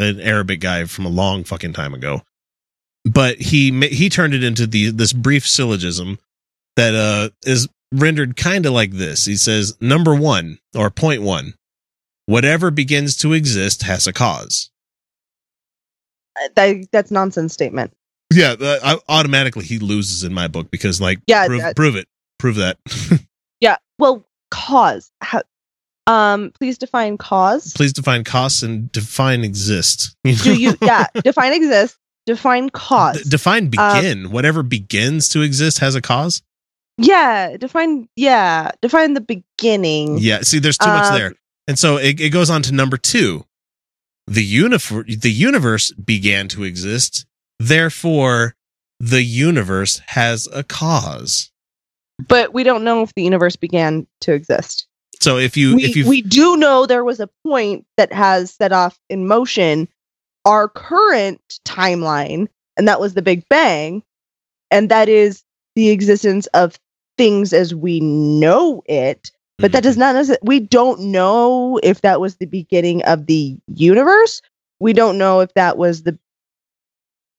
an 0.00 0.20
Arabic 0.20 0.60
guy 0.60 0.84
from 0.86 1.04
a 1.04 1.10
long 1.10 1.44
fucking 1.44 1.72
time 1.74 1.92
ago, 1.94 2.22
but 3.04 3.36
he 3.40 3.70
he 3.88 4.08
turned 4.08 4.32
it 4.34 4.42
into 4.42 4.66
the 4.66 4.90
this 4.90 5.12
brief 5.12 5.46
syllogism 5.46 6.18
that 6.76 6.94
uh, 6.94 7.28
is 7.44 7.68
rendered 7.92 8.36
kind 8.36 8.66
of 8.66 8.72
like 8.72 8.92
this. 8.92 9.24
He 9.26 9.36
says, 9.36 9.76
number 9.80 10.14
one 10.14 10.58
or 10.74 10.90
point 10.90 11.22
one, 11.22 11.54
whatever 12.26 12.70
begins 12.70 13.16
to 13.18 13.32
exist 13.34 13.82
has 13.82 14.06
a 14.06 14.12
cause. 14.12 14.70
That, 16.54 16.86
that's 16.92 17.10
nonsense 17.10 17.52
statement. 17.52 17.92
Yeah, 18.32 18.56
uh, 18.60 18.78
I, 18.82 18.98
automatically 19.08 19.64
he 19.64 19.78
loses 19.78 20.22
in 20.24 20.34
my 20.34 20.48
book 20.48 20.70
because 20.70 21.00
like 21.00 21.20
Yeah, 21.26 21.46
prove, 21.46 21.60
that- 21.60 21.76
prove 21.76 21.96
it, 21.96 22.08
prove 22.38 22.56
that. 22.56 22.78
Yeah. 23.58 23.76
Well, 23.98 24.22
cause. 24.50 25.10
How, 25.20 25.42
um, 26.06 26.52
please 26.58 26.78
define 26.78 27.18
cause. 27.18 27.72
Please 27.74 27.92
define 27.92 28.24
costs 28.24 28.62
and 28.62 28.90
define 28.92 29.42
exist. 29.44 30.16
You 30.24 30.36
Do 30.36 30.60
you? 30.60 30.74
Yeah. 30.82 31.06
define 31.24 31.52
exist. 31.52 31.96
Define 32.26 32.70
cause. 32.70 33.22
D- 33.22 33.28
define 33.30 33.70
Um, 33.78 33.94
begin. 34.00 34.30
Whatever 34.30 34.62
begins 34.62 35.28
to 35.30 35.42
exist 35.42 35.78
has 35.78 35.94
a 35.94 36.00
cause. 36.02 36.42
yeah. 36.98 37.56
Define. 37.56 38.08
Yeah. 38.16 38.70
Define 38.82 39.14
the 39.14 39.20
beginning. 39.20 40.18
Yeah. 40.18 40.40
See, 40.42 40.58
there's 40.58 40.78
too 40.78 40.88
much 40.88 41.06
Um, 41.12 41.18
there, 41.18 41.34
and 41.68 41.78
so 41.78 41.96
it, 41.98 42.20
it 42.20 42.30
goes 42.30 42.50
on 42.50 42.62
to 42.62 42.72
number 42.72 42.96
two. 42.96 43.44
The 44.28 44.44
universe, 44.44 45.16
the 45.16 45.30
universe 45.30 45.92
began 45.92 46.48
to 46.48 46.64
exist. 46.64 47.26
Therefore, 47.60 48.54
the 48.98 49.22
universe 49.22 50.00
has 50.06 50.48
a 50.52 50.64
cause. 50.64 51.50
But 52.28 52.54
we 52.54 52.64
don't 52.64 52.84
know 52.84 53.02
if 53.02 53.14
the 53.14 53.22
universe 53.22 53.56
began 53.56 54.06
to 54.22 54.32
exist. 54.32 54.86
So 55.20 55.38
if 55.38 55.56
you 55.56 55.76
we, 55.76 55.84
if 55.84 55.96
you 55.96 56.08
we 56.08 56.22
do 56.22 56.56
know 56.56 56.86
there 56.86 57.04
was 57.04 57.20
a 57.20 57.28
point 57.44 57.84
that 57.96 58.12
has 58.12 58.52
set 58.52 58.72
off 58.72 58.98
in 59.08 59.26
motion 59.26 59.88
our 60.44 60.68
current 60.68 61.40
timeline, 61.64 62.48
and 62.76 62.86
that 62.86 63.00
was 63.00 63.14
the 63.14 63.22
Big 63.22 63.48
Bang, 63.48 64.02
and 64.70 64.88
that 64.90 65.08
is 65.08 65.42
the 65.74 65.90
existence 65.90 66.46
of 66.48 66.78
things 67.18 67.52
as 67.52 67.74
we 67.74 68.00
know 68.00 68.82
it. 68.86 69.30
But 69.58 69.72
that 69.72 69.78
mm-hmm. 69.78 69.88
does 69.88 69.96
not 69.96 70.14
necessarily, 70.14 70.40
we 70.42 70.60
don't 70.60 71.00
know 71.00 71.80
if 71.82 72.02
that 72.02 72.20
was 72.20 72.36
the 72.36 72.46
beginning 72.46 73.02
of 73.04 73.26
the 73.26 73.58
universe. 73.68 74.42
We 74.80 74.92
don't 74.92 75.16
know 75.16 75.40
if 75.40 75.52
that 75.54 75.78
was 75.78 76.02
the, 76.02 76.18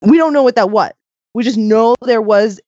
we 0.01 0.17
don't 0.17 0.33
know 0.33 0.43
what 0.43 0.55
that 0.55 0.71
was. 0.71 0.91
We 1.35 1.43
just 1.43 1.57
know 1.57 1.95
there 2.01 2.21
was 2.21 2.59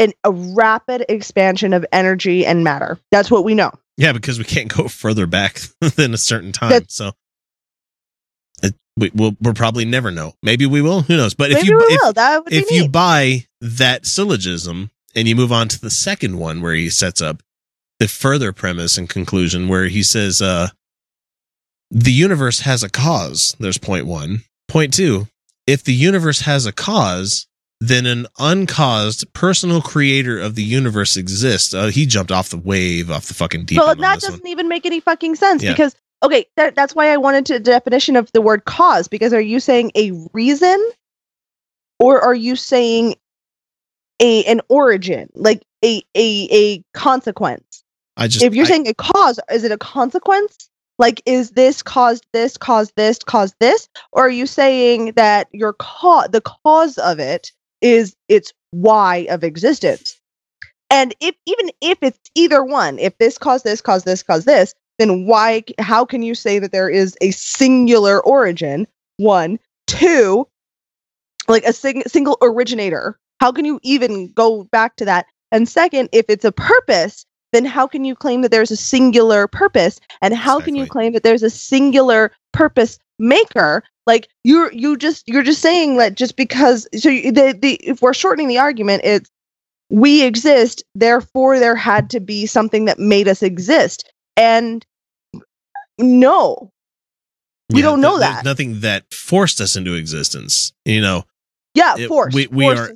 an, 0.00 0.12
a 0.24 0.32
rapid 0.32 1.04
expansion 1.08 1.72
of 1.72 1.86
energy 1.92 2.44
and 2.44 2.64
matter. 2.64 2.98
That's 3.12 3.30
what 3.30 3.44
we 3.44 3.54
know. 3.54 3.70
Yeah, 3.96 4.12
because 4.12 4.38
we 4.38 4.44
can't 4.44 4.74
go 4.74 4.88
further 4.88 5.26
back 5.26 5.60
than 5.80 6.14
a 6.14 6.18
certain 6.18 6.52
time. 6.52 6.72
So 6.88 7.12
it, 8.62 8.74
we, 8.96 9.10
we'll, 9.14 9.36
we'll 9.40 9.54
probably 9.54 9.84
never 9.84 10.10
know. 10.10 10.32
Maybe 10.42 10.66
we 10.66 10.80
will. 10.80 11.02
Who 11.02 11.16
knows? 11.16 11.34
But 11.34 11.50
if 11.52 11.58
you 11.64 11.78
if. 11.90 12.00
If 12.50 12.70
you 12.72 12.88
buy 12.88 13.44
that 13.60 14.06
syllogism 14.06 14.90
and 15.14 15.28
you 15.28 15.36
move 15.36 15.52
on 15.52 15.68
to 15.68 15.80
the 15.80 15.90
second 15.90 16.38
one 16.38 16.62
where 16.62 16.74
he 16.74 16.88
sets 16.88 17.20
up 17.20 17.42
the 17.98 18.08
further 18.08 18.52
premise 18.52 18.96
and 18.96 19.08
conclusion 19.08 19.68
where 19.68 19.84
he 19.86 20.02
says 20.02 20.40
uh 20.40 20.68
the 21.90 22.12
universe 22.12 22.60
has 22.60 22.82
a 22.82 22.88
cause 22.88 23.54
there's 23.60 23.76
point 23.76 24.06
one 24.06 24.42
point 24.68 24.94
two 24.94 25.26
if 25.66 25.84
the 25.84 25.92
universe 25.92 26.40
has 26.40 26.64
a 26.64 26.72
cause 26.72 27.46
then 27.80 28.04
an 28.06 28.26
uncaused 28.38 29.32
personal 29.32 29.80
creator 29.80 30.38
of 30.38 30.54
the 30.54 30.62
universe 30.62 31.16
exists. 31.16 31.72
Uh, 31.72 31.86
he 31.86 32.04
jumped 32.06 32.30
off 32.30 32.50
the 32.50 32.58
wave, 32.58 33.10
off 33.10 33.26
the 33.26 33.34
fucking 33.34 33.64
deep 33.64 33.78
well, 33.78 33.94
that 33.94 34.20
doesn't 34.20 34.42
one. 34.42 34.48
even 34.50 34.68
make 34.68 34.84
any 34.84 35.00
fucking 35.00 35.34
sense 35.34 35.62
Yeah. 35.62 35.72
because 35.72 35.94
okay, 36.22 36.44
that, 36.56 36.74
that's 36.74 36.94
why 36.94 37.10
I 37.12 37.16
wanted 37.16 37.46
to 37.46 37.58
definition 37.58 38.16
of 38.16 38.30
the 38.32 38.42
word 38.42 38.66
cause 38.66 39.08
because 39.08 39.32
are 39.32 39.40
you 39.40 39.60
saying 39.60 39.92
a 39.96 40.12
reason 40.34 40.78
or 41.98 42.20
are 42.20 42.34
you 42.34 42.54
saying 42.56 43.14
a 44.20 44.44
an 44.44 44.60
origin, 44.68 45.30
like 45.34 45.62
a 45.82 46.02
a 46.14 46.48
a 46.52 46.84
consequence? 46.92 47.82
I 48.18 48.28
just 48.28 48.44
if 48.44 48.54
you're 48.54 48.66
I- 48.66 48.68
saying 48.68 48.88
a 48.88 48.94
cause, 48.94 49.40
is 49.50 49.64
it 49.64 49.72
a 49.72 49.78
consequence? 49.78 50.68
Like, 50.98 51.22
is 51.24 51.52
this 51.52 51.82
caused 51.82 52.26
this, 52.34 52.58
caused 52.58 52.92
this, 52.94 53.20
caused 53.20 53.54
this? 53.58 53.88
Or 54.12 54.26
are 54.26 54.30
you 54.30 54.44
saying 54.46 55.12
that 55.16 55.48
your 55.50 55.72
cause, 55.72 56.28
the 56.30 56.42
cause 56.42 56.98
of 56.98 57.18
it 57.18 57.52
is 57.80 58.16
its 58.28 58.52
why 58.70 59.26
of 59.30 59.44
existence? 59.44 60.20
And 60.90 61.14
if 61.20 61.34
even 61.46 61.70
if 61.80 61.98
it's 62.02 62.18
either 62.34 62.64
one, 62.64 62.98
if 62.98 63.16
this 63.18 63.38
caused 63.38 63.64
this, 63.64 63.80
caused 63.80 64.04
this, 64.04 64.22
caused 64.22 64.46
this, 64.46 64.74
then 64.98 65.26
why? 65.26 65.62
How 65.78 66.04
can 66.04 66.22
you 66.22 66.34
say 66.34 66.58
that 66.58 66.72
there 66.72 66.90
is 66.90 67.16
a 67.20 67.30
singular 67.30 68.20
origin? 68.20 68.86
One, 69.16 69.58
two, 69.86 70.48
like 71.48 71.64
a 71.64 71.72
sing- 71.72 72.02
single 72.06 72.38
originator. 72.42 73.18
How 73.40 73.52
can 73.52 73.64
you 73.64 73.78
even 73.82 74.32
go 74.32 74.64
back 74.64 74.96
to 74.96 75.04
that? 75.04 75.26
And 75.52 75.68
second, 75.68 76.08
if 76.12 76.26
it's 76.28 76.44
a 76.44 76.52
purpose, 76.52 77.24
then 77.52 77.64
how 77.64 77.86
can 77.86 78.04
you 78.04 78.14
claim 78.14 78.42
that 78.42 78.50
there's 78.50 78.70
a 78.70 78.76
singular 78.76 79.46
purpose? 79.46 80.00
And 80.22 80.34
how 80.34 80.60
can 80.60 80.76
you 80.76 80.86
claim 80.86 81.12
that 81.14 81.22
there's 81.22 81.42
a 81.42 81.50
singular 81.50 82.32
purpose 82.52 82.98
maker? 83.20 83.84
Like 84.06 84.28
you're 84.42 84.72
you 84.72 84.96
just 84.96 85.28
you're 85.28 85.42
just 85.44 85.60
saying 85.62 85.98
that 85.98 86.16
just 86.16 86.36
because 86.36 86.88
so 86.96 87.08
the 87.10 87.56
the 87.60 87.74
if 87.74 88.02
we're 88.02 88.14
shortening 88.14 88.48
the 88.48 88.58
argument, 88.58 89.02
it's 89.04 89.30
we 89.90 90.24
exist, 90.24 90.82
therefore 90.94 91.58
there 91.58 91.76
had 91.76 92.10
to 92.10 92.20
be 92.20 92.46
something 92.46 92.84
that 92.86 92.98
made 92.98 93.28
us 93.28 93.42
exist. 93.42 94.10
And 94.36 94.84
no, 95.98 96.70
we 97.70 97.82
don't 97.82 98.00
know 98.00 98.18
there's 98.18 98.36
that. 98.36 98.44
nothing 98.44 98.80
that 98.80 99.04
forced 99.12 99.60
us 99.60 99.76
into 99.76 99.94
existence. 99.94 100.72
You 100.84 101.00
know, 101.00 101.24
yeah, 101.74 101.96
it- 101.98 102.08
force. 102.08 102.34
we- 102.34 102.46
we 102.48 102.66
are- 102.66 102.92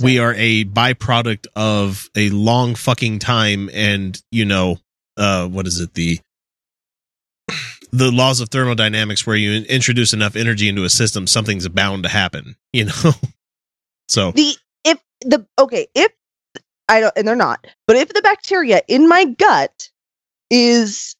we 0.00 0.18
are 0.18 0.34
a 0.36 0.64
byproduct 0.64 1.46
of 1.56 2.08
a 2.16 2.30
long 2.30 2.74
fucking 2.74 3.18
time 3.20 3.70
and 3.72 4.20
you 4.30 4.44
know 4.44 4.78
uh 5.16 5.46
what 5.48 5.66
is 5.66 5.80
it 5.80 5.94
the 5.94 6.18
the 7.92 8.10
laws 8.10 8.40
of 8.40 8.48
thermodynamics 8.50 9.26
where 9.26 9.36
you 9.36 9.62
introduce 9.64 10.12
enough 10.12 10.36
energy 10.36 10.68
into 10.68 10.84
a 10.84 10.90
system 10.90 11.26
something's 11.26 11.68
bound 11.68 12.02
to 12.02 12.08
happen 12.08 12.56
you 12.72 12.84
know? 12.86 13.12
So 14.08 14.32
the 14.32 14.56
if 14.84 14.98
the 15.22 15.46
okay 15.58 15.86
if 15.94 16.12
i 16.88 17.00
don't 17.00 17.12
and 17.16 17.26
they're 17.26 17.36
not 17.36 17.66
but 17.86 17.96
if 17.96 18.08
the 18.08 18.22
bacteria 18.22 18.82
in 18.88 19.08
my 19.08 19.24
gut 19.24 19.90
is 20.50 21.16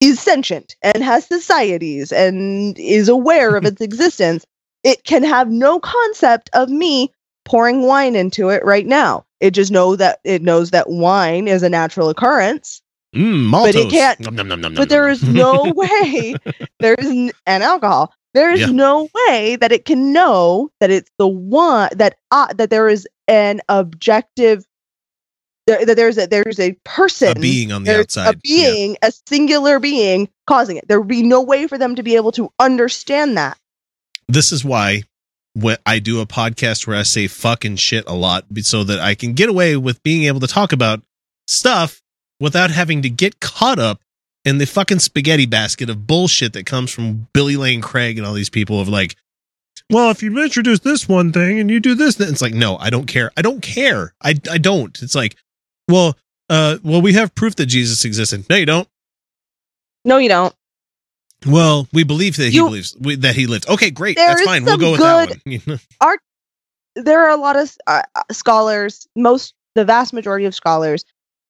is 0.00 0.20
sentient 0.20 0.76
and 0.82 1.02
has 1.02 1.26
societies 1.26 2.12
and 2.12 2.78
is 2.78 3.08
aware 3.08 3.56
of 3.56 3.64
its 3.66 3.80
existence 3.80 4.44
it 4.84 5.04
can 5.04 5.22
have 5.22 5.50
no 5.50 5.80
concept 5.80 6.50
of 6.52 6.68
me 6.68 7.12
pouring 7.44 7.82
wine 7.82 8.14
into 8.14 8.50
it 8.50 8.64
right 8.64 8.86
now. 8.86 9.24
It 9.40 9.52
just 9.52 9.72
know 9.72 9.96
that 9.96 10.20
it 10.24 10.42
knows 10.42 10.70
that 10.70 10.90
wine 10.90 11.48
is 11.48 11.62
a 11.62 11.68
natural 11.68 12.08
occurrence 12.08 12.82
mm, 13.14 13.50
but 13.50 13.74
it 13.74 13.90
can't- 13.90 14.20
Nom, 14.20 14.34
nom, 14.36 14.60
nom, 14.60 14.74
but 14.74 14.88
there 14.88 15.08
is 15.08 15.22
no 15.22 15.72
way 15.76 16.34
there 16.80 16.94
is 16.94 17.06
n- 17.06 17.32
and 17.46 17.62
alcohol. 17.62 18.12
There 18.34 18.50
is 18.52 18.60
Yeah. 18.60 18.66
no 18.66 19.08
way 19.28 19.56
that 19.56 19.72
it 19.72 19.84
can 19.84 20.12
know 20.12 20.70
that 20.80 20.90
it's 20.90 21.10
the 21.18 21.26
one 21.26 21.88
that 21.96 22.16
uh, 22.30 22.52
that 22.54 22.70
there 22.70 22.88
is 22.88 23.08
an 23.26 23.60
objective 23.68 24.64
there, 25.66 25.84
that 25.84 25.96
there's 25.96 26.18
a 26.18 26.26
there's 26.26 26.60
a 26.60 26.72
person 26.84 27.36
a 27.36 27.40
being 27.40 27.72
on 27.72 27.84
the 27.84 28.00
outside. 28.00 28.34
A 28.34 28.38
being 28.38 28.96
a 29.02 29.12
singular 29.28 29.78
being 29.80 30.28
causing 30.46 30.76
it. 30.76 30.86
There 30.88 30.98
would 31.00 31.08
be 31.08 31.22
no 31.22 31.42
way 31.42 31.66
for 31.66 31.78
them 31.78 31.94
to 31.96 32.02
be 32.02 32.16
able 32.16 32.32
to 32.32 32.50
understand 32.58 33.36
that. 33.38 33.58
This 34.28 34.52
is 34.52 34.64
why 34.64 35.02
when 35.54 35.76
I 35.86 35.98
do 35.98 36.20
a 36.20 36.26
podcast 36.26 36.86
where 36.86 36.96
I 36.96 37.02
say 37.02 37.26
fucking 37.26 37.76
shit 37.76 38.04
a 38.06 38.14
lot 38.14 38.44
so 38.62 38.84
that 38.84 39.00
I 39.00 39.14
can 39.14 39.32
get 39.32 39.48
away 39.48 39.76
with 39.76 40.02
being 40.02 40.24
able 40.24 40.40
to 40.40 40.46
talk 40.46 40.72
about 40.72 41.02
stuff 41.48 42.00
without 42.40 42.70
having 42.70 43.02
to 43.02 43.10
get 43.10 43.40
caught 43.40 43.78
up 43.78 44.00
in 44.44 44.58
the 44.58 44.66
fucking 44.66 45.00
spaghetti 45.00 45.46
basket 45.46 45.90
of 45.90 46.06
bullshit 46.06 46.52
that 46.52 46.66
comes 46.66 46.90
from 46.90 47.28
Billy 47.32 47.56
Lane 47.56 47.80
Craig 47.80 48.18
and 48.18 48.26
all 48.26 48.34
these 48.34 48.50
people 48.50 48.80
of 48.80 48.88
like, 48.88 49.16
well, 49.90 50.10
if 50.10 50.22
you 50.22 50.42
introduce 50.42 50.80
this 50.80 51.08
one 51.08 51.32
thing 51.32 51.58
and 51.58 51.70
you 51.70 51.80
do 51.80 51.94
this, 51.94 52.16
then 52.16 52.28
it's 52.28 52.42
like, 52.42 52.54
no, 52.54 52.76
I 52.76 52.90
don't 52.90 53.06
care. 53.06 53.30
I 53.36 53.42
don't 53.42 53.60
care. 53.60 54.14
I, 54.22 54.34
I 54.50 54.58
don't. 54.58 54.96
It's 55.02 55.14
like, 55.14 55.36
well, 55.88 56.16
uh, 56.50 56.78
well, 56.82 57.02
we 57.02 57.14
have 57.14 57.34
proof 57.34 57.56
that 57.56 57.66
Jesus 57.66 58.04
existed. 58.04 58.48
No, 58.48 58.56
you 58.56 58.66
don't. 58.66 58.88
no 60.04 60.18
you 60.18 60.28
don't 60.28 60.54
Well, 61.46 61.88
we 61.92 62.04
believe 62.04 62.36
that 62.36 62.50
he 62.50 62.58
believes 62.58 62.96
we, 63.00 63.16
that 63.16 63.34
he 63.34 63.46
lived. 63.46 63.68
Okay, 63.68 63.90
great. 63.90 64.16
That's 64.16 64.42
fine. 64.42 64.64
We'll 64.64 64.78
go 64.78 64.92
with 64.92 65.00
that 65.00 65.30
one. 65.30 65.40
You 65.46 65.78
there 66.94 67.22
are 67.24 67.30
a 67.30 67.36
lot 67.36 67.56
of 67.56 67.76
uh, 67.86 68.02
scholars 68.32 69.06
most 69.14 69.54
the 69.74 69.84
vast 69.84 70.12
majority 70.12 70.46
of 70.46 70.54
scholars 70.54 71.04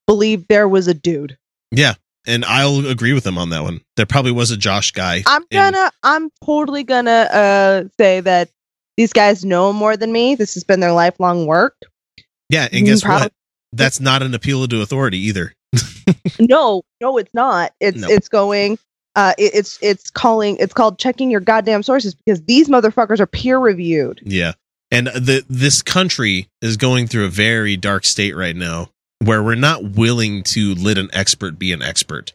believe 0.09 0.48
there 0.48 0.66
was 0.68 0.89
a 0.89 0.94
dude 0.94 1.39
Yeah, 1.70 1.94
and 2.26 2.44
I'll 2.44 2.85
agree 2.89 3.12
with 3.12 3.22
them 3.24 3.39
on 3.39 3.51
that 3.51 3.62
one. 3.62 3.80
There 3.97 4.06
probably 4.06 4.32
was 4.32 4.51
a 4.51 4.56
Josh 4.56 4.90
guy. 4.90 5.22
I'm 5.26 5.44
gonna 5.52 5.90
I'm 6.02 6.30
totally 6.44 6.82
gonna 6.82 7.10
uh 7.30 7.85
say 8.01 8.20
that 8.20 8.51
these 8.97 9.12
guys 9.12 9.44
know 9.44 9.72
more 9.72 9.97
than 9.97 10.10
me. 10.10 10.35
This 10.35 10.55
has 10.55 10.64
been 10.64 10.80
their 10.80 10.90
lifelong 10.93 11.47
work. 11.47 11.76
yeah, 12.51 12.66
and 12.72 12.85
guess 12.86 13.02
Prob- 13.02 13.20
what? 13.22 13.32
That's 13.72 14.01
not 14.01 14.22
an 14.22 14.35
appeal 14.35 14.66
to 14.66 14.80
authority 14.82 15.18
either. 15.18 15.55
No, 16.40 16.82
no, 17.02 17.18
it's 17.18 17.32
not. 17.35 17.72
It's 17.80 17.98
No. 17.98 18.09
it's 18.09 18.28
going 18.28 18.78
uh 19.16 19.35
it, 19.39 19.51
it's 19.55 19.78
it's 19.82 20.09
calling 20.10 20.56
it's 20.59 20.72
called 20.72 20.98
checking 20.98 21.30
your 21.30 21.40
goddamn 21.40 21.82
sources 21.82 22.14
because 22.14 22.43
these 22.44 22.68
motherfuckers 22.68 23.20
are 23.20 23.26
peer 23.26 23.59
reviewed. 23.59 24.20
Yeah, 24.24 24.52
and 24.90 25.09
the 25.09 25.44
this 25.51 25.82
country 25.82 26.48
is 26.62 26.76
going 26.78 27.09
through 27.09 27.26
a 27.26 27.30
very 27.30 27.76
dark 27.76 28.05
state 28.06 28.35
right 28.36 28.56
now, 28.56 28.90
where 29.24 29.43
we're 29.43 29.55
not 29.55 29.85
willing 29.85 30.43
to 30.43 30.74
let 30.74 30.99
an 30.99 31.09
expert 31.12 31.59
be 31.59 31.73
an 31.73 31.82
expert. 31.82 32.35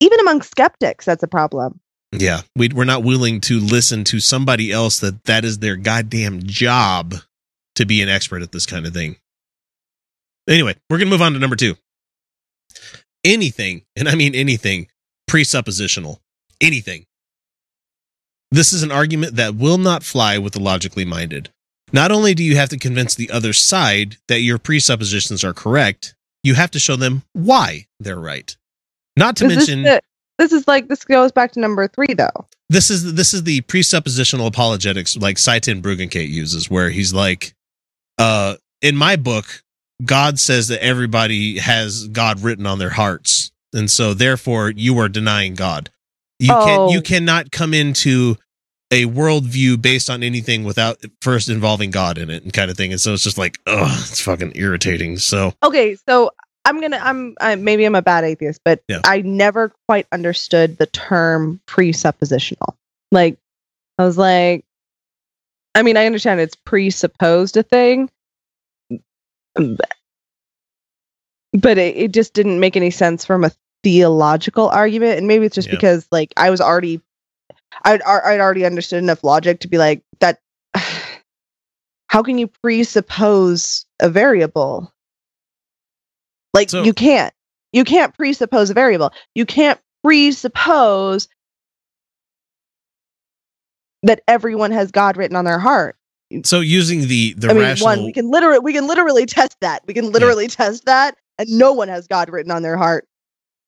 Even 0.00 0.20
among 0.20 0.42
skeptics, 0.42 1.04
that's 1.04 1.22
a 1.22 1.28
problem. 1.28 1.80
Yeah, 2.12 2.42
we, 2.54 2.68
we're 2.68 2.84
not 2.84 3.04
willing 3.04 3.40
to 3.42 3.58
listen 3.58 4.04
to 4.04 4.20
somebody 4.20 4.70
else 4.70 4.98
that 5.00 5.24
that 5.24 5.44
is 5.44 5.58
their 5.58 5.76
goddamn 5.76 6.42
job 6.42 7.14
to 7.76 7.86
be 7.86 8.02
an 8.02 8.08
expert 8.08 8.42
at 8.42 8.52
this 8.52 8.66
kind 8.66 8.86
of 8.86 8.92
thing. 8.92 9.16
Anyway, 10.48 10.74
we're 10.90 10.98
going 10.98 11.08
to 11.08 11.12
move 11.12 11.22
on 11.22 11.32
to 11.32 11.38
number 11.38 11.56
two. 11.56 11.76
Anything, 13.24 13.82
and 13.96 14.08
I 14.08 14.14
mean 14.14 14.34
anything, 14.34 14.88
presuppositional. 15.30 16.18
Anything. 16.60 17.06
This 18.50 18.72
is 18.72 18.82
an 18.82 18.92
argument 18.92 19.36
that 19.36 19.54
will 19.54 19.78
not 19.78 20.02
fly 20.02 20.36
with 20.36 20.52
the 20.52 20.60
logically 20.60 21.04
minded. 21.04 21.50
Not 21.92 22.10
only 22.12 22.34
do 22.34 22.42
you 22.42 22.56
have 22.56 22.68
to 22.70 22.78
convince 22.78 23.14
the 23.14 23.30
other 23.30 23.52
side 23.52 24.16
that 24.28 24.40
your 24.40 24.58
presuppositions 24.58 25.44
are 25.44 25.52
correct, 25.52 26.14
you 26.42 26.54
have 26.54 26.70
to 26.72 26.78
show 26.78 26.96
them 26.96 27.22
why 27.32 27.86
they're 28.00 28.18
right. 28.18 28.56
Not 29.16 29.36
to 29.36 29.46
is 29.46 29.56
mention 29.56 29.82
the- 29.82 30.02
this 30.38 30.52
is 30.52 30.66
like 30.66 30.88
this 30.88 31.04
goes 31.04 31.30
back 31.32 31.52
to 31.52 31.60
number 31.60 31.86
three 31.86 32.14
though. 32.14 32.48
this 32.70 32.90
is 32.90 33.14
this 33.14 33.34
is 33.34 33.44
the 33.44 33.60
presuppositional 33.62 34.46
apologetics 34.46 35.16
like 35.16 35.36
Sye 35.38 35.58
Ten 35.58 35.82
Bruggencate 35.82 36.30
uses, 36.30 36.70
where 36.70 36.88
he's 36.90 37.12
like, 37.12 37.54
uh, 38.18 38.56
in 38.80 38.96
my 38.96 39.16
book, 39.16 39.62
God 40.04 40.40
says 40.40 40.68
that 40.68 40.82
everybody 40.82 41.58
has 41.58 42.08
God 42.08 42.40
written 42.40 42.66
on 42.66 42.78
their 42.78 42.90
hearts, 42.90 43.52
and 43.74 43.90
so 43.90 44.14
therefore 44.14 44.70
you 44.74 44.98
are 44.98 45.08
denying 45.08 45.54
God. 45.54 45.90
You 46.38 46.48
can 46.48 46.80
Oh. 46.80 46.90
you 46.92 47.02
cannot 47.02 47.52
come 47.52 47.74
into 47.74 48.36
a 48.92 49.06
worldview 49.06 49.80
based 49.82 50.08
on 50.10 50.22
anything 50.22 50.62
without 50.64 51.02
first 51.22 51.48
involving 51.48 51.90
God 51.90 52.18
in 52.18 52.30
it 52.30 52.42
and 52.44 52.52
kind 52.52 52.70
of 52.70 52.76
thing. 52.76 52.92
And 52.92 53.00
so 53.00 53.12
it's 53.14 53.24
just 53.24 53.38
like, 53.38 53.58
oh, 53.66 53.86
it's 54.08 54.20
fucking 54.20 54.52
irritating. 54.54 55.16
So 55.18 55.54
Okay, 55.64 55.96
so 56.06 56.30
I'm 56.64 56.80
gonna 56.80 57.00
I'm 57.02 57.34
I, 57.40 57.56
maybe 57.56 57.84
I'm 57.84 57.94
a 57.96 58.02
bad 58.02 58.22
atheist, 58.24 58.60
but 58.64 58.82
Yeah. 58.88 59.00
I 59.04 59.22
never 59.22 59.72
quite 59.88 60.06
understood 60.12 60.78
the 60.78 60.86
term 60.86 61.60
presuppositional. 61.66 62.76
Like 63.10 63.38
I 63.98 64.04
was 64.04 64.16
like, 64.18 64.64
I 65.74 65.82
mean, 65.82 65.96
I 65.96 66.06
understand 66.06 66.40
it's 66.40 66.54
presupposed 66.54 67.56
a 67.56 67.62
thing, 67.62 68.10
but 69.54 69.88
it, 71.78 71.96
it 71.96 72.12
just 72.12 72.34
didn't 72.34 72.60
make 72.60 72.76
any 72.76 72.90
sense 72.90 73.24
from 73.24 73.44
a 73.44 73.50
theological 73.82 74.68
argument, 74.68 75.18
and 75.18 75.26
maybe 75.26 75.46
it's 75.46 75.54
just 75.54 75.68
Yeah. 75.68 75.74
because 75.74 76.06
like 76.12 76.32
I 76.36 76.50
was 76.50 76.60
already, 76.60 77.00
I'd 77.84 78.02
I'd 78.02 78.40
already 78.40 78.64
understood 78.64 79.02
enough 79.02 79.24
logic 79.24 79.60
to 79.60 79.68
be 79.68 79.78
like 79.78 80.02
that. 80.20 80.38
How 82.08 82.22
can 82.22 82.38
you 82.38 82.46
presuppose 82.46 83.86
a 84.00 84.08
variable? 84.08 84.92
Like 86.54 86.70
So- 86.70 86.82
you 86.82 86.92
can't. 86.92 87.32
You 87.72 87.84
can't 87.84 88.14
presuppose 88.14 88.68
a 88.68 88.74
variable. 88.74 89.12
You 89.34 89.46
can't 89.46 89.80
presuppose 90.04 91.26
that 94.02 94.20
everyone 94.28 94.72
has 94.72 94.90
God 94.90 95.16
written 95.16 95.36
on 95.36 95.44
their 95.46 95.58
heart. 95.58 95.96
So 96.44 96.60
using 96.60 97.08
the 97.08 97.34
the 97.34 97.50
I 97.50 97.52
mean, 97.52 97.62
rational 97.62 97.86
one 97.86 98.04
we 98.04 98.12
can 98.12 98.30
literally 98.30 98.58
we 98.58 98.72
can 98.72 98.86
literally 98.86 99.26
test 99.26 99.56
that. 99.60 99.82
We 99.86 99.94
can 99.94 100.10
literally 100.12 100.48
test 100.48 100.84
that, 100.86 101.16
and 101.38 101.48
no 101.50 101.72
one 101.72 101.88
has 101.88 102.06
God 102.06 102.30
written 102.30 102.50
on 102.50 102.62
their 102.62 102.76
heart. 102.76 103.06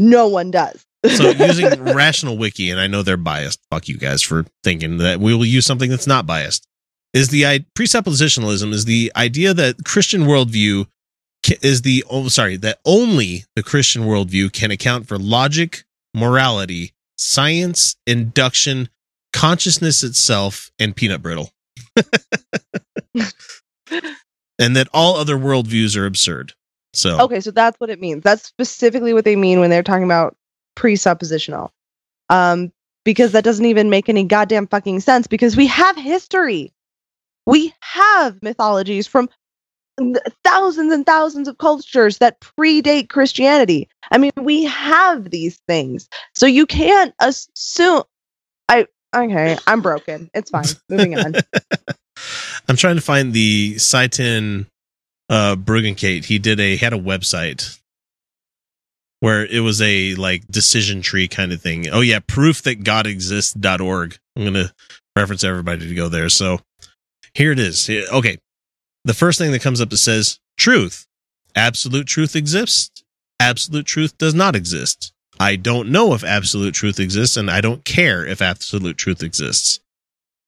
No 0.00 0.28
one 0.28 0.50
does. 0.50 0.84
So 1.04 1.30
using 1.30 1.66
RationalWiki, 1.66 2.70
and 2.70 2.80
I 2.80 2.86
know 2.86 3.02
they're 3.02 3.16
biased. 3.16 3.60
Fuck 3.70 3.88
you 3.88 3.98
guys 3.98 4.22
for 4.22 4.46
thinking 4.62 4.98
that 4.98 5.20
we 5.20 5.34
will 5.34 5.44
use 5.44 5.66
something 5.66 5.90
that's 5.90 6.06
not 6.06 6.26
biased. 6.26 6.66
Is 7.12 7.28
the 7.28 7.46
i- 7.46 7.64
presuppositionalism 7.76 8.72
is 8.72 8.86
the 8.86 9.12
idea 9.14 9.52
that 9.54 9.84
Christian 9.84 10.22
worldview 10.22 10.86
is 11.62 11.82
the 11.82 12.02
oh 12.08 12.28
sorry 12.28 12.56
that 12.56 12.78
only 12.86 13.44
the 13.54 13.62
Christian 13.62 14.04
worldview 14.04 14.50
can 14.52 14.70
account 14.70 15.06
for 15.06 15.18
logic, 15.18 15.84
morality, 16.14 16.92
science, 17.18 17.96
induction, 18.06 18.88
consciousness 19.32 20.02
itself, 20.02 20.70
and 20.78 20.96
peanut 20.96 21.20
brittle, 21.22 21.50
and 24.58 24.76
that 24.76 24.88
all 24.92 25.16
other 25.16 25.36
worldviews 25.36 25.96
are 25.96 26.06
absurd. 26.06 26.52
So 26.92 27.20
Okay, 27.20 27.40
so 27.40 27.50
that's 27.50 27.78
what 27.78 27.90
it 27.90 28.00
means. 28.00 28.22
That's 28.22 28.44
specifically 28.46 29.12
what 29.12 29.24
they 29.24 29.36
mean 29.36 29.60
when 29.60 29.68
they're 29.70 29.82
talking 29.82 30.04
about 30.04 30.36
presuppositional. 30.76 31.70
Um, 32.30 32.72
because 33.04 33.32
that 33.32 33.44
doesn't 33.44 33.66
even 33.66 33.90
make 33.90 34.08
any 34.08 34.24
goddamn 34.24 34.66
fucking 34.66 35.00
sense 35.00 35.26
because 35.26 35.56
we 35.56 35.66
have 35.66 35.96
history. 35.96 36.72
We 37.46 37.74
have 37.80 38.42
mythologies 38.42 39.06
from 39.06 39.28
thousands 40.44 40.92
and 40.92 41.06
thousands 41.06 41.46
of 41.46 41.58
cultures 41.58 42.18
that 42.18 42.40
predate 42.40 43.08
Christianity. 43.08 43.88
I 44.10 44.18
mean, 44.18 44.32
we 44.40 44.64
have 44.64 45.30
these 45.30 45.60
things. 45.68 46.08
So 46.34 46.46
you 46.46 46.66
can't 46.66 47.14
assume 47.20 48.02
I 48.68 48.86
okay, 49.14 49.56
I'm 49.66 49.82
broken. 49.82 50.30
It's 50.34 50.50
fine. 50.50 50.64
Moving 50.88 51.18
on. 51.18 51.34
I'm 52.68 52.76
trying 52.76 52.96
to 52.96 53.02
find 53.02 53.32
the 53.32 53.78
Sye 53.78 54.08
Ten 54.08 54.66
uh 55.28 55.56
Bruggencate. 55.56 56.24
He 56.24 56.38
did 56.38 56.58
a 56.58 56.76
he 56.76 56.84
had 56.84 56.94
a 56.94 56.98
website 56.98 57.78
where 59.24 59.46
it 59.46 59.60
was 59.60 59.80
a 59.80 60.14
like 60.16 60.46
decision 60.48 61.00
tree 61.00 61.26
kind 61.26 61.50
of 61.50 61.62
thing. 61.62 61.88
Oh 61.88 62.02
yeah, 62.02 62.18
proof 62.18 62.60
that 62.62 62.84
God 62.84 63.06
exists.org. 63.06 64.18
I'm 64.36 64.44
gonna 64.44 64.70
reference 65.16 65.42
everybody 65.42 65.88
to 65.88 65.94
go 65.94 66.10
there. 66.10 66.28
So 66.28 66.60
here 67.32 67.50
it 67.52 67.58
is. 67.58 67.88
Okay. 68.12 68.36
The 69.06 69.14
first 69.14 69.38
thing 69.38 69.50
that 69.52 69.62
comes 69.62 69.80
up 69.80 69.88
that 69.88 69.96
says 69.96 70.40
truth. 70.58 71.06
Absolute 71.56 72.06
truth 72.06 72.36
exists. 72.36 73.02
Absolute 73.40 73.86
truth 73.86 74.18
does 74.18 74.34
not 74.34 74.54
exist. 74.54 75.14
I 75.40 75.56
don't 75.56 75.88
know 75.88 76.12
if 76.12 76.22
absolute 76.22 76.74
truth 76.74 77.00
exists, 77.00 77.36
and 77.38 77.50
I 77.50 77.62
don't 77.62 77.82
care 77.84 78.26
if 78.26 78.42
absolute 78.42 78.98
truth 78.98 79.22
exists. 79.22 79.80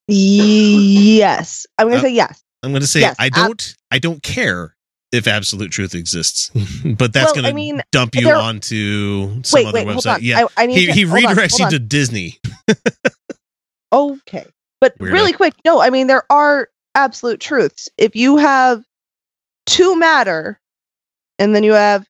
yes. 0.07 1.65
I'm 1.79 1.87
going 1.87 1.97
Uh, 1.97 2.01
to 2.03 2.07
say 2.09 2.13
yes. 2.13 2.43
I'm 2.63 2.71
going 2.71 2.81
to 2.81 2.87
say 2.87 2.99
Yes, 3.01 3.15
I 3.19 3.29
don't 3.29 3.75
I 3.91 3.97
don't 3.99 4.21
care 4.21 4.75
if 5.11 5.27
absolute 5.27 5.71
truth 5.71 5.95
exists, 5.95 6.49
but 6.97 7.13
that's 7.13 7.27
Well, 7.27 7.35
going 7.35 7.45
to 7.45 7.53
mean, 7.53 7.81
dump 7.91 8.15
you 8.15 8.25
there- 8.25 8.35
onto 8.35 9.41
some 9.43 9.59
Wait, 9.59 9.67
other 9.67 9.85
wait, 9.85 9.97
website. 9.97 10.19
Yeah, 10.21 10.45
I, 10.57 10.63
I 10.63 10.65
need 10.65 10.79
he 10.79 10.85
to, 10.87 10.91
he 10.93 11.01
hold 11.03 11.25
on, 11.25 11.35
redirects 11.35 11.59
you 11.59 11.65
on. 11.65 11.71
to 11.71 11.79
Disney. 11.79 12.39
Okay. 13.91 14.45
But 14.79 14.97
Weirdo. 14.99 15.11
really 15.11 15.33
quick, 15.33 15.53
no, 15.65 15.81
I 15.81 15.89
mean, 15.89 16.07
there 16.07 16.23
are 16.31 16.69
absolute 16.93 17.39
truths. 17.39 17.89
If 17.97 18.15
you 18.15 18.37
have 18.37 18.83
two 19.65 19.97
matter 19.97 20.59
and 21.39 21.55
then 21.55 21.63
you 21.63 21.73
have 21.73 22.05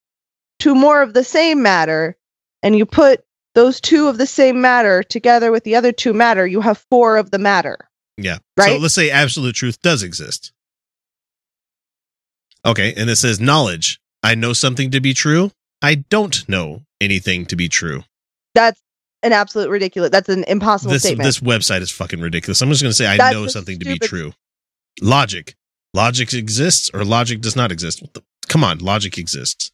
two 0.58 0.74
more 0.74 1.00
of 1.02 1.14
the 1.14 1.24
same 1.24 1.62
matter 1.62 2.16
and 2.62 2.76
you 2.76 2.84
put 2.84 3.22
those 3.54 3.80
two 3.80 4.08
of 4.08 4.18
the 4.18 4.26
same 4.26 4.60
matter 4.60 5.02
together 5.02 5.50
with 5.50 5.64
the 5.64 5.76
other 5.76 5.92
two 5.92 6.12
matter, 6.12 6.46
you 6.46 6.60
have 6.60 6.84
four 6.90 7.16
of 7.16 7.30
the 7.30 7.38
matter. 7.38 7.78
Yeah. 8.16 8.38
Right? 8.56 8.72
So 8.72 8.78
let's 8.78 8.94
say 8.94 9.10
absolute 9.10 9.54
truth 9.54 9.80
does 9.80 10.02
exist. 10.02 10.52
Okay, 12.64 12.92
and 12.96 13.08
it 13.08 13.16
says 13.16 13.40
knowledge. 13.40 14.00
I 14.22 14.34
know 14.34 14.52
something 14.52 14.90
to 14.90 15.00
be 15.00 15.14
true. 15.14 15.52
I 15.80 15.96
don't 15.96 16.48
know 16.48 16.82
anything 17.00 17.46
to 17.46 17.56
be 17.56 17.68
true. 17.68 18.02
That's 18.54 18.80
an 19.22 19.32
absolute 19.32 19.70
ridiculous. 19.70 20.10
That's 20.10 20.28
an 20.28 20.44
impossible 20.44 20.92
This 20.92 21.02
statement. 21.02 21.26
this 21.26 21.40
website 21.40 21.80
is 21.82 21.90
fucking 21.90 22.20
ridiculous. 22.20 22.60
I'm 22.60 22.68
just 22.70 22.82
going 22.82 22.90
to 22.90 22.94
say 22.96 23.06
I 23.06 23.16
That's 23.16 23.34
know 23.34 23.46
something 23.46 23.78
to 23.78 23.84
be 23.84 23.98
true. 23.98 24.32
Logic. 25.00 25.54
Logic 25.94 26.32
exists 26.34 26.90
or 26.92 27.04
logic 27.04 27.40
does 27.40 27.56
not 27.56 27.70
exist. 27.72 28.02
The, 28.12 28.22
come 28.48 28.64
on, 28.64 28.78
logic 28.78 29.18
exists. 29.18 29.70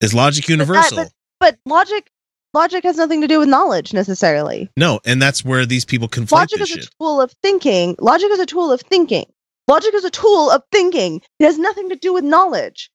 Is 0.00 0.14
logic 0.14 0.44
But 0.44 0.46
that- 0.48 0.52
universal? 0.52 0.96
but, 0.96 1.10
but 1.40 1.58
logic 1.66 2.10
logic 2.52 2.84
has 2.84 2.96
nothing 2.96 3.20
to 3.22 3.28
do 3.28 3.38
with 3.38 3.48
knowledge 3.48 3.92
necessarily. 3.92 4.70
No, 4.76 5.00
and 5.04 5.20
that's 5.20 5.44
where 5.44 5.64
these 5.66 5.84
people 5.84 6.08
conflate 6.08 6.32
Logic 6.32 6.60
is 6.60 6.76
a 6.76 6.88
tool 6.98 7.20
of 7.20 7.32
thinking. 7.42 7.96
Logic 7.98 8.30
is 8.30 8.38
a 8.38 8.46
tool 8.46 8.70
of 8.72 8.80
thinking. 8.82 9.24
Logic 9.70 9.94
is 9.94 10.04
a 10.04 10.10
tool 10.10 10.50
of 10.50 10.62
thinking. 10.72 11.22
It 11.38 11.44
has 11.44 11.56
nothing 11.58 11.90
to 11.90 11.96
do 11.96 12.12
with 12.12 12.24
knowledge. 12.24 12.90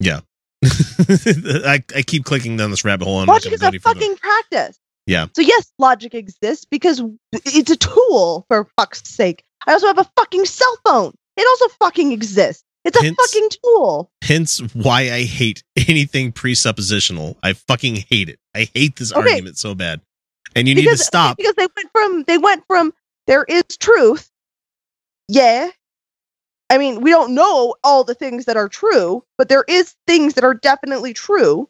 Yeah. 0.00 0.20
I, 0.64 1.82
I 1.96 2.02
keep 2.06 2.24
clicking 2.24 2.56
down 2.58 2.70
this 2.70 2.84
rabbit 2.84 3.04
hole. 3.06 3.24
Logic 3.24 3.52
is 3.52 3.62
a 3.62 3.72
fucking 3.72 4.16
practice. 4.16 4.78
Yeah. 5.06 5.28
So 5.34 5.40
yes, 5.40 5.72
logic 5.78 6.14
exists 6.14 6.66
because 6.70 7.02
it's 7.32 7.70
a 7.70 7.76
tool 7.76 8.44
for 8.48 8.68
fuck's 8.76 9.08
sake. 9.08 9.42
I 9.66 9.72
also 9.72 9.86
have 9.86 9.98
a 9.98 10.10
fucking 10.16 10.44
cell 10.44 10.76
phone. 10.84 11.14
It 11.38 11.46
also 11.48 11.74
fucking 11.80 12.12
exists. 12.12 12.62
It's 12.84 12.98
a 12.98 13.02
Hence- 13.02 13.16
fucking 13.16 13.48
tool. 13.64 14.10
Hence 14.22 14.58
why 14.74 15.10
I 15.10 15.22
hate 15.22 15.64
anything 15.88 16.32
presuppositional. 16.32 17.36
I 17.42 17.54
fucking 17.54 17.96
hate 18.10 18.28
it. 18.28 18.38
I 18.54 18.68
hate 18.74 18.96
this 18.96 19.12
Okay. 19.12 19.30
argument 19.30 19.56
so 19.56 19.74
bad. 19.74 20.02
And 20.54 20.68
you 20.68 20.74
need 20.74 20.84
to 20.84 20.96
stop. 20.98 21.38
because 21.38 21.54
they 21.54 21.66
went 21.76 21.88
from 21.92 22.24
they 22.24 22.38
went 22.38 22.64
from 22.66 22.92
there 23.26 23.44
is 23.44 23.62
truth. 23.78 24.30
Yeah. 25.28 25.70
I 26.70 26.78
mean, 26.78 27.00
we 27.00 27.10
don't 27.10 27.34
know 27.34 27.74
all 27.82 28.04
the 28.04 28.14
things 28.14 28.44
that 28.44 28.56
are 28.56 28.68
true, 28.68 29.24
but 29.38 29.48
there 29.48 29.64
is 29.68 29.94
things 30.06 30.34
that 30.34 30.44
are 30.44 30.54
definitely 30.54 31.14
true 31.14 31.68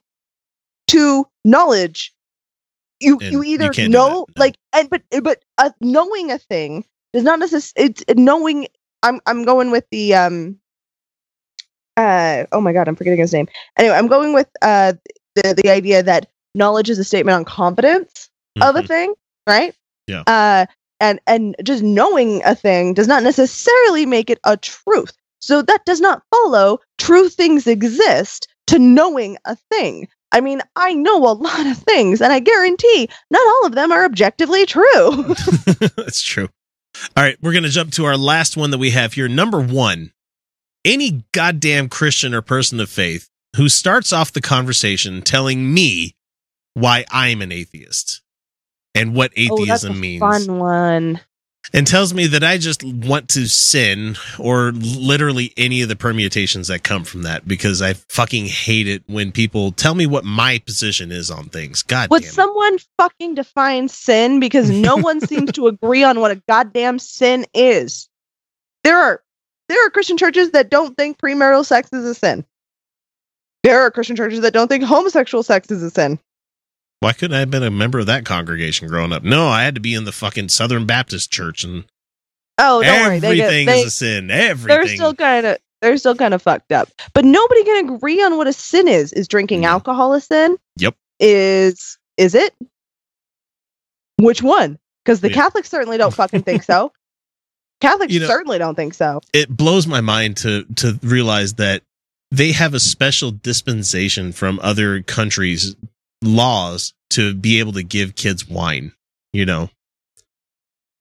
to 0.89 1.27
knowledge. 1.45 2.15
You 3.01 3.19
And 3.21 3.33
you 3.33 3.43
you 3.43 3.45
either 3.55 3.73
can't 3.73 3.93
know 3.93 4.09
no. 4.11 4.27
like 4.37 4.57
and 4.73 4.91
but 4.91 5.03
but 5.23 5.45
uh, 5.59 5.71
knowing 5.81 6.33
a 6.33 6.39
thing 6.39 6.85
does 7.13 7.23
not 7.23 7.39
necessarily 7.39 7.91
it's 7.91 8.03
knowing 8.17 8.67
I'm 9.03 9.21
I'm 9.27 9.45
going 9.45 9.71
with 9.71 9.85
the 9.91 10.15
um 10.15 10.59
uh 11.97 12.45
oh 12.53 12.61
my 12.61 12.73
god, 12.73 12.89
I'm 12.89 12.97
forgetting 12.97 13.21
his 13.21 13.33
name. 13.33 13.49
Anyway, 13.79 13.95
I'm 13.95 14.09
going 14.09 14.33
with 14.33 14.49
uh 14.63 14.95
the 15.35 15.55
the 15.63 15.71
idea 15.71 16.03
that 16.03 16.29
knowledge 16.55 16.91
is 16.91 16.99
a 16.99 17.05
statement 17.05 17.37
on 17.37 17.45
competence 17.45 18.31
of 18.61 18.77
a 18.77 18.83
Mhm. 18.83 18.87
thing, 18.87 19.15
right? 19.47 19.75
Yeah. 20.07 20.23
Uh, 20.27 20.67
and 21.01 21.21
and 21.27 21.57
just 21.63 21.83
knowing 21.83 22.43
a 22.45 22.55
thing 22.55 22.95
does 22.95 23.09
not 23.09 23.23
necessarily 23.23 24.07
make 24.07 24.31
it 24.31 24.41
a 24.45 24.57
truth. 24.57 25.13
So 25.41 25.63
that 25.63 25.85
does 25.85 26.01
not 26.01 26.23
follow 26.31 26.81
true 26.99 27.29
things 27.29 27.67
exist 27.67 28.49
to 28.67 28.79
knowing 28.79 29.37
a 29.45 29.57
thing. 29.71 30.09
I 30.31 30.41
mean, 30.41 30.61
I 30.77 30.93
know 30.93 31.19
a 31.19 31.33
lot 31.33 31.67
of 31.67 31.79
things, 31.79 32.21
and 32.21 32.33
I 32.33 32.41
guarantee 32.41 33.09
not 33.31 33.47
all 33.47 33.67
of 33.67 33.75
them 33.75 33.93
are 33.93 34.05
objectively 34.05 34.67
true. 34.67 34.85
That's 35.97 36.23
true. 36.23 36.49
All 37.17 37.23
right, 37.23 37.39
we're 37.41 37.53
going 37.53 37.63
to 37.63 37.69
jump 37.69 37.93
to 37.93 38.05
our 38.05 38.17
last 38.17 38.57
one 38.57 38.71
that 38.73 38.79
we 38.79 38.91
have 38.91 39.15
here. 39.15 39.29
Number 39.29 39.61
one 39.61 40.13
any 40.85 41.25
goddamn 41.33 41.89
Christian 41.89 42.35
or 42.35 42.41
person 42.41 42.81
of 42.81 42.89
faith 42.89 43.29
who 43.57 43.69
starts 43.69 44.13
off 44.13 44.33
the 44.33 44.41
conversation 44.41 45.23
telling 45.23 45.73
me 45.73 46.15
why 46.75 47.05
I'm 47.11 47.43
an 47.43 47.53
atheist 47.53 48.23
and 48.95 49.15
what 49.15 49.33
oh, 49.37 49.41
atheism 49.41 50.01
means. 50.01 50.21
fun 50.21 50.59
one. 50.59 51.21
and 51.73 51.87
tells 51.87 52.15
me 52.15 52.27
that 52.29 52.43
I 52.43 52.59
just 52.59 52.83
want 52.83 53.29
to 53.31 53.47
sin 53.47 54.17
or 54.39 54.73
literally 54.73 55.53
any 55.57 55.83
of 55.83 55.89
the 55.89 55.97
permutations 55.97 56.69
that 56.69 56.83
come 56.83 57.05
from 57.05 57.23
that 57.23 57.47
because 57.47 57.83
I 57.83 57.95
fucking 57.95 58.47
hate 58.47 58.89
it 58.89 59.03
when 59.07 59.33
people 59.33 59.73
tell 59.73 59.95
me 59.95 60.07
what 60.07 60.25
my 60.25 60.59
position 60.59 61.13
is 61.13 61.31
on 61.31 61.49
things. 61.49 61.83
God 61.83 62.11
Would 62.11 62.23
damn 62.23 62.29
it. 62.29 62.33
someone 62.33 62.79
fucking 62.97 63.35
define 63.35 63.89
sin? 63.89 64.41
Because 64.41 64.71
no 64.71 64.97
one 64.99 65.21
seems 65.21 65.53
to 65.53 65.67
agree 65.67 66.03
on 66.05 66.21
what 66.21 66.31
a 66.31 66.43
goddamn 66.49 66.99
sin 66.99 67.47
is. 67.55 68.09
There 68.85 68.97
are 68.97 69.23
there 69.69 69.87
are 69.87 69.91
Christian 69.91 70.17
churches 70.17 70.53
that 70.53 70.71
don't 70.71 70.97
think 70.97 71.19
premarital 71.19 71.65
sex 71.65 71.93
is 71.93 72.05
a 72.05 72.15
sin. 72.15 72.45
There 73.63 73.81
are 73.83 73.91
Christian 73.91 74.17
churches 74.17 74.41
that 74.41 74.55
don't 74.55 74.69
think 74.69 74.83
homosexual 74.85 75.43
sex 75.43 75.71
is 75.71 75.83
a 75.83 75.91
sin. 75.91 76.19
Why 77.01 77.13
couldn't 77.13 77.37
I 77.37 77.41
have 77.41 77.51
been 77.51 77.63
a 77.63 77.71
member 77.71 77.99
of 78.01 78.07
that 78.07 78.25
congregation 78.25 78.89
growing 78.89 79.13
up? 79.13 79.23
No, 79.23 79.47
I 79.49 79.63
had 79.63 79.75
to 79.77 79.81
be 79.81 79.95
in 79.95 80.05
the 80.05 80.13
fucking 80.13 80.49
Southern 80.49 80.85
Baptist 80.87 81.31
church 81.31 81.63
and 81.65 81.85
Oh, 82.61 82.83
don't 82.83 83.07
worry. 83.07 83.19
They 83.21 83.37
get, 83.37 83.45
everything 83.45 83.67
they, 83.67 83.81
is 83.83 83.87
a 83.87 83.91
sin. 83.93 84.31
Everything. 84.33 84.67
they're 84.87 84.95
still 84.97 85.15
kind 85.15 85.47
of 85.47 85.59
they're 85.81 85.97
still 85.97 86.17
kind 86.17 86.35
of 86.35 86.43
fucked 86.43 86.73
up. 86.73 86.89
But 87.15 87.25
nobody 87.25 87.63
can 87.63 87.89
agree 87.89 88.21
on 88.21 88.37
what 88.37 88.49
a 88.49 88.53
sin 88.53 88.89
is. 88.89 89.13
Is 89.13 89.29
drinking 89.29 89.65
alcohol 89.65 90.13
a 90.15 90.21
sin? 90.21 90.57
Yep. 90.77 90.97
Is 91.21 91.99
is 92.17 92.35
it? 92.35 92.53
Which 94.17 94.43
one? 94.43 94.79
Because 95.05 95.21
the 95.21 95.29
Yeah. 95.29 95.37
Catholics 95.37 95.69
certainly 95.71 95.99
don't 95.99 96.13
fucking 96.15 96.43
think 96.43 96.65
so. 96.65 96.93
Catholics 97.81 98.13
You 98.13 98.21
know- 98.21 98.27
certainly 98.27 98.59
don't 98.59 98.75
think 98.75 98.95
so. 98.95 99.21
it 99.33 99.49
blows 99.49 99.87
my 99.87 100.01
mind 100.01 100.39
to 100.39 100.65
to 100.77 100.99
realize 101.03 101.55
that 101.55 101.83
they 102.33 102.51
have 102.53 102.75
a 102.75 102.81
special 102.81 103.31
dispensation 103.31 104.33
from 104.33 104.59
other 104.63 105.01
countries 105.03 105.77
laws 106.23 106.95
to 107.11 107.35
be 107.35 107.59
able 107.61 107.73
to 107.73 107.83
give 107.83 108.15
kids 108.15 108.49
wine 108.49 108.93
you 109.33 109.47
know 109.47 109.71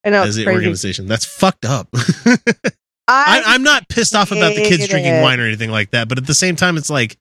I 0.06 0.10
know 0.10 0.24
as 0.24 0.38
an 0.38 0.48
organization. 0.48 1.06
That's 1.08 1.26
fucked 1.26 1.66
up. 1.66 1.90
I, 3.10 3.42
I'm 3.46 3.64
not 3.64 3.90
pissed 3.90 4.16
off 4.16 4.32
about 4.32 4.56
the 4.56 4.62
kids 4.64 4.88
drinking 4.88 5.16
it. 5.16 5.22
wine 5.22 5.40
or 5.42 5.46
anything 5.46 5.70
like 5.72 5.92
that, 5.92 6.08
but 6.08 6.18
at 6.18 6.26
the 6.28 6.34
same 6.34 6.56
time, 6.56 6.78
it's 6.78 6.90
like 6.90 7.18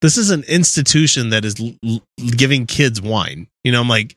this 0.00 0.16
is 0.16 0.30
an 0.30 0.42
institution 0.48 1.30
that 1.30 1.44
is 1.44 1.60
l- 1.60 1.74
l- 1.84 2.02
giving 2.36 2.66
kids 2.66 3.00
wine. 3.00 3.46
You 3.62 3.70
know, 3.70 3.80
I'm 3.80 3.88
like, 3.88 4.16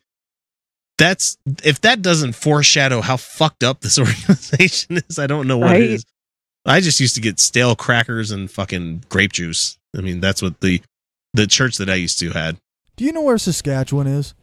that's 0.97 1.37
if 1.63 1.81
that 1.81 2.01
doesn't 2.01 2.33
foreshadow 2.33 3.01
how 3.01 3.17
fucked 3.17 3.63
up 3.63 3.81
this 3.81 3.99
organization 3.99 4.97
is, 5.07 5.19
I 5.19 5.27
don't 5.27 5.47
know 5.47 5.57
what 5.59 5.71
Right. 5.71 5.81
it 5.81 5.91
is. 5.91 6.05
I 6.65 6.79
just 6.79 6.99
used 6.99 7.15
to 7.15 7.21
get 7.21 7.39
stale 7.39 7.75
crackers 7.75 8.31
and 8.31 8.49
fucking 8.49 9.03
grape 9.09 9.33
juice. 9.33 9.77
I 9.95 10.01
mean, 10.01 10.19
that's 10.19 10.41
what 10.41 10.61
the 10.61 10.81
the 11.35 11.45
church 11.45 11.77
that 11.77 11.89
I 11.91 11.95
used 11.95 12.17
to 12.19 12.31
had. 12.31 12.57
Do 12.95 13.05
you 13.05 13.11
know 13.11 13.23
where 13.23 13.39
Saskatchewan 13.39 14.05
is? 14.05 14.35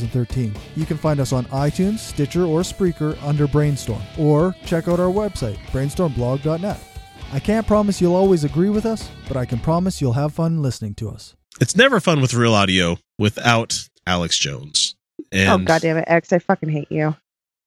2013. 0.00 0.54
You 0.76 0.86
can 0.86 0.96
find 0.96 1.20
us 1.20 1.32
on 1.32 1.44
iTunes, 1.46 1.98
Stitcher, 1.98 2.44
or 2.44 2.60
Spreaker 2.60 3.20
under 3.22 3.46
Brainstorm, 3.46 4.02
or 4.18 4.54
check 4.66 4.88
out 4.88 5.00
our 5.00 5.12
website, 5.12 5.56
brainstormblog.net. 5.70 6.80
I 7.32 7.40
can't 7.40 7.66
promise 7.66 8.00
you'll 8.00 8.14
always 8.14 8.44
agree 8.44 8.70
with 8.70 8.86
us, 8.86 9.10
but 9.28 9.36
I 9.36 9.44
can 9.44 9.58
promise 9.58 10.00
you'll 10.00 10.12
have 10.12 10.34
fun 10.34 10.62
listening 10.62 10.94
to 10.96 11.10
us. 11.10 11.34
It's 11.60 11.76
never 11.76 12.00
fun 12.00 12.20
with 12.20 12.34
real 12.34 12.54
audio 12.54 12.98
without 13.18 13.88
Alex 14.06 14.38
Jones. 14.38 14.96
Oh, 15.20 15.24
and 15.32 15.62
oh 15.62 15.64
god 15.64 15.82
damn 15.82 15.96
it, 15.96 16.04
X! 16.06 16.32
I 16.32 16.38
fucking 16.38 16.68
hate 16.68 16.90
you. 16.90 17.16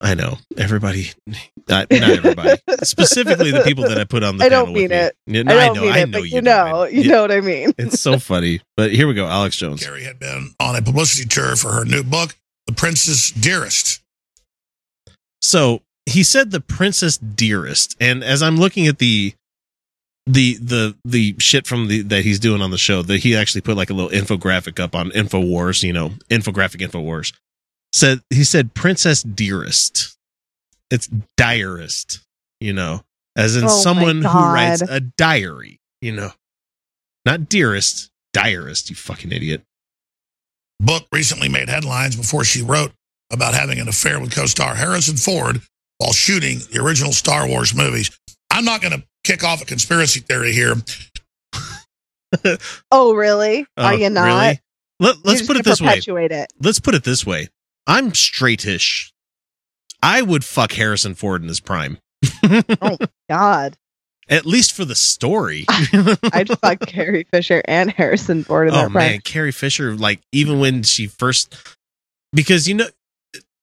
I 0.00 0.14
know 0.14 0.38
everybody, 0.56 1.10
not, 1.68 1.90
not 1.90 2.10
everybody, 2.10 2.60
specifically 2.84 3.50
the 3.50 3.62
people 3.62 3.84
that 3.88 3.98
I 3.98 4.04
put 4.04 4.22
on 4.22 4.36
the 4.36 4.44
I 4.44 4.48
don't 4.48 4.66
panel 4.66 4.74
with 4.74 4.82
mean 4.82 4.90
me. 4.90 4.96
it. 4.96 5.16
Yeah, 5.26 5.40
I 5.40 5.66
don't 5.66 5.74
know, 5.76 5.82
mean 5.82 5.92
I 5.92 5.98
it, 5.98 6.08
know 6.10 6.18
but 6.20 6.28
you 6.28 6.36
you 6.36 6.42
know. 6.42 6.64
know, 6.70 6.84
you 6.84 7.02
yeah, 7.02 7.10
know 7.12 7.22
what 7.22 7.32
I 7.32 7.40
mean. 7.40 7.72
It's 7.78 8.00
so 8.00 8.18
funny, 8.20 8.60
but 8.76 8.92
here 8.92 9.08
we 9.08 9.14
go, 9.14 9.26
Alex 9.26 9.56
Jones. 9.56 9.82
Carrie 9.82 10.04
had 10.04 10.20
been 10.20 10.54
on 10.60 10.76
a 10.76 10.82
publicity 10.82 11.26
tour 11.28 11.56
for 11.56 11.72
her 11.72 11.84
new 11.84 12.04
book, 12.04 12.36
The 12.66 12.72
Princess 12.74 13.32
Dearest. 13.32 14.00
So 15.42 15.82
he 16.06 16.22
said 16.22 16.50
the 16.52 16.60
Princess 16.60 17.18
Dearest, 17.18 17.96
and 18.00 18.22
as 18.22 18.42
I'm 18.42 18.56
looking 18.56 18.86
at 18.86 18.98
the 18.98 19.34
the 20.26 20.54
the 20.56 20.96
the 21.04 21.34
shit 21.38 21.66
from 21.66 21.88
the 21.88 22.02
that 22.02 22.22
he's 22.24 22.38
doing 22.38 22.60
on 22.62 22.70
the 22.70 22.78
show, 22.78 23.02
that 23.02 23.18
he 23.18 23.34
actually 23.36 23.62
put 23.62 23.76
like 23.76 23.90
a 23.90 23.94
little 23.94 24.10
infographic 24.10 24.78
up 24.78 24.94
on 24.94 25.10
Infowars, 25.10 25.82
you 25.82 25.92
know, 25.92 26.10
infographic 26.30 26.86
Infowars. 26.86 27.32
Said 27.92 28.20
he 28.30 28.44
said 28.44 28.74
Princess 28.74 29.22
Dearest. 29.22 30.16
It's 30.90 31.08
diarist, 31.36 32.20
you 32.60 32.72
know, 32.72 33.02
as 33.36 33.56
in 33.56 33.64
Oh 33.64 33.68
someone 33.68 34.22
who 34.22 34.28
writes 34.38 34.82
a 34.82 35.00
diary, 35.00 35.80
you 36.00 36.12
know, 36.12 36.30
not 37.26 37.48
dearest, 37.48 38.10
diarist. 38.32 38.88
You 38.90 38.96
fucking 38.96 39.32
idiot. 39.32 39.62
Book 40.80 41.06
recently 41.12 41.48
made 41.48 41.68
headlines 41.68 42.14
before 42.16 42.44
she 42.44 42.62
wrote 42.62 42.92
about 43.32 43.52
having 43.54 43.78
an 43.80 43.88
affair 43.88 44.20
with 44.20 44.34
co 44.34 44.46
star 44.46 44.74
Harrison 44.76 45.16
Ford 45.16 45.60
while 45.98 46.12
shooting 46.12 46.60
the 46.72 46.80
original 46.80 47.12
Star 47.12 47.46
Wars 47.48 47.74
movies. 47.74 48.10
I'm 48.50 48.64
not 48.64 48.80
going 48.80 48.92
to 48.92 49.04
kick 49.24 49.42
off 49.44 49.60
a 49.60 49.64
conspiracy 49.66 50.20
theory 50.20 50.52
here. 50.52 50.74
Oh 52.92 53.14
really? 53.14 53.62
Are 53.76 53.92
Oh, 53.92 53.96
you 53.96 54.10
not? 54.10 54.24
really? 54.24 54.60
Let, 55.00 55.16
let's 55.24 55.40
just 55.40 55.46
put 55.48 55.56
it 55.56 55.64
this 55.64 55.80
way. 55.80 55.88
perpetuate 55.88 56.30
it. 56.32 56.52
let's 56.62 56.80
put 56.80 56.94
it 56.94 57.02
this 57.04 57.24
way. 57.26 57.48
I'm 57.88 58.12
straightish. 58.12 59.10
I 60.02 60.22
would 60.22 60.44
fuck 60.44 60.72
Harrison 60.72 61.14
Ford 61.16 61.42
in 61.42 61.48
his 61.48 61.58
prime. 61.60 61.98
Oh 62.80 62.96
God, 63.28 63.76
At 64.28 64.46
least 64.46 64.72
for 64.74 64.84
the 64.84 64.94
story. 64.94 65.64
I'd 65.68 66.48
fuck 66.60 66.80
Carrie 66.80 67.26
Fisher 67.32 67.62
and 67.66 67.90
Harrison 67.90 68.44
Ford 68.44 68.68
in 68.68 68.74
oh 68.74 68.82
that 68.82 68.90
prime. 68.92 69.10
man, 69.12 69.20
Carrie 69.20 69.52
Fisher, 69.52 69.94
like 69.94 70.20
even 70.32 70.60
when 70.60 70.82
she 70.82 71.06
first 71.06 71.54
because 72.32 72.68
you 72.68 72.74
know 72.74 72.88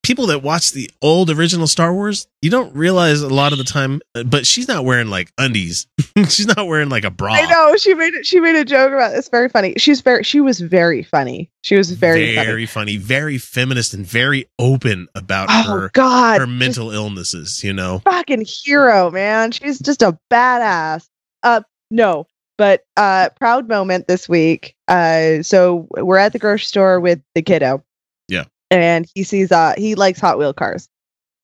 people 0.06 0.28
that 0.28 0.44
watch 0.44 0.72
the 0.72 0.90
old 1.02 1.32
original 1.32 1.66
Star 1.66 1.92
Wars, 1.92 2.28
you 2.42 2.52
don't 2.52 2.76
realize 2.76 3.22
a 3.22 3.28
lot 3.28 3.52
of 3.54 3.58
the 3.58 3.64
time, 3.64 4.02
but 4.26 4.46
she's 4.46 4.68
not 4.68 4.86
wearing 4.86 5.08
like 5.08 5.32
undies. 5.38 5.88
she's 6.30 6.46
not 6.46 6.68
wearing 6.68 6.90
like 6.90 7.04
a 7.06 7.10
bra. 7.10 7.34
I 7.34 7.46
know 7.48 7.76
she 7.76 7.96
made 7.96 8.14
it. 8.14 8.26
She 8.26 8.40
made 8.40 8.56
a 8.56 8.64
joke 8.64 8.94
about 8.94 9.14
this. 9.14 9.28
Very 9.30 9.50
funny. 9.50 9.74
She's 9.78 10.02
very. 10.02 10.24
She 10.24 10.42
was 10.42 10.60
very 10.60 11.02
funny. 11.02 11.50
She 11.64 11.76
was 11.76 11.92
very, 11.92 12.36
funny. 12.36 12.46
very 12.46 12.66
funny, 12.68 12.98
very 12.98 13.40
feminist, 13.40 13.96
and 13.96 14.06
very 14.06 14.48
open 14.60 15.08
about 15.16 15.48
Oh 15.50 15.80
her 15.80 15.90
God, 15.94 16.40
her 16.40 16.48
mental 16.48 16.92
illnesses. 16.92 17.64
You 17.64 17.74
know, 17.74 18.00
fucking 18.00 18.46
hero, 18.46 19.10
man. 19.10 19.52
She's 19.52 19.80
just 19.80 20.04
a 20.04 20.18
badass. 20.32 21.08
Uh, 21.42 21.62
no, 21.90 22.28
but 22.60 22.84
uh, 22.96 23.30
proud 23.40 23.68
moment 23.68 24.08
this 24.08 24.30
week. 24.30 24.76
Uh, 24.88 25.42
so 25.42 25.88
we're 25.92 26.18
at 26.18 26.32
the 26.32 26.40
grocery 26.40 26.66
store 26.66 27.00
with 27.00 27.22
the 27.34 27.42
kiddo. 27.42 27.84
Yeah. 28.28 28.46
And 28.72 29.08
he 29.14 29.24
sees 29.24 29.52
uh 29.52 29.74
he 29.78 29.96
likes 29.96 30.20
Hot 30.20 30.38
Wheel 30.38 30.54
cars, 30.54 30.88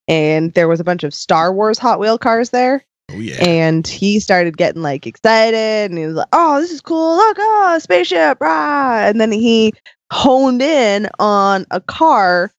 and 0.08 0.54
there 0.54 0.68
was 0.68 0.80
a 0.80 0.84
bunch 0.84 1.04
of 1.04 1.14
Star 1.14 1.54
Wars 1.54 1.78
Hot 1.80 2.00
Wheel 2.00 2.18
cars 2.18 2.50
there. 2.50 2.84
oh 3.12 3.16
yeah, 3.16 3.44
And 3.44 3.86
he 3.88 4.20
started 4.20 4.58
getting 4.58 4.82
like 4.82 5.06
excited 5.08 5.92
and 5.92 5.98
he 5.98 6.06
was 6.06 6.16
like, 6.16 6.28
Oh, 6.34 6.60
this 6.62 6.72
is 6.72 6.82
cool. 6.82 7.16
Look, 7.18 7.38
oh, 7.40 7.74
a 7.76 7.80
spaceship. 7.80 8.40
Rah. 8.42 9.02
And 9.04 9.20
then 9.20 9.32
he 9.32 9.74
honed 10.12 10.62
in 10.62 11.10
on 11.20 11.66
a 11.72 11.82
car 11.82 12.52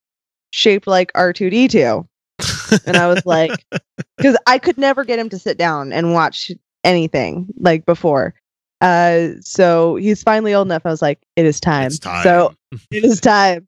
shaped 0.50 0.86
like 0.86 1.12
R2D2. 1.14 2.06
And 2.86 2.96
I 2.96 3.06
was 3.06 3.24
like, 3.26 3.52
because 4.16 4.36
I 4.46 4.58
could 4.58 4.78
never 4.78 5.04
get 5.04 5.18
him 5.18 5.28
to 5.30 5.38
sit 5.38 5.58
down 5.58 5.92
and 5.92 6.12
watch 6.12 6.50
anything 6.84 7.46
like 7.58 7.84
before. 7.86 8.34
Uh, 8.80 9.28
so 9.40 9.96
he's 9.96 10.22
finally 10.22 10.54
old 10.54 10.66
enough. 10.66 10.82
I 10.84 10.90
was 10.90 11.02
like, 11.02 11.20
it 11.36 11.46
is 11.46 11.60
time. 11.60 11.90
Time. 11.90 12.22
So 12.24 12.54
it 12.90 13.04
is 13.04 13.20
time. 13.20 13.66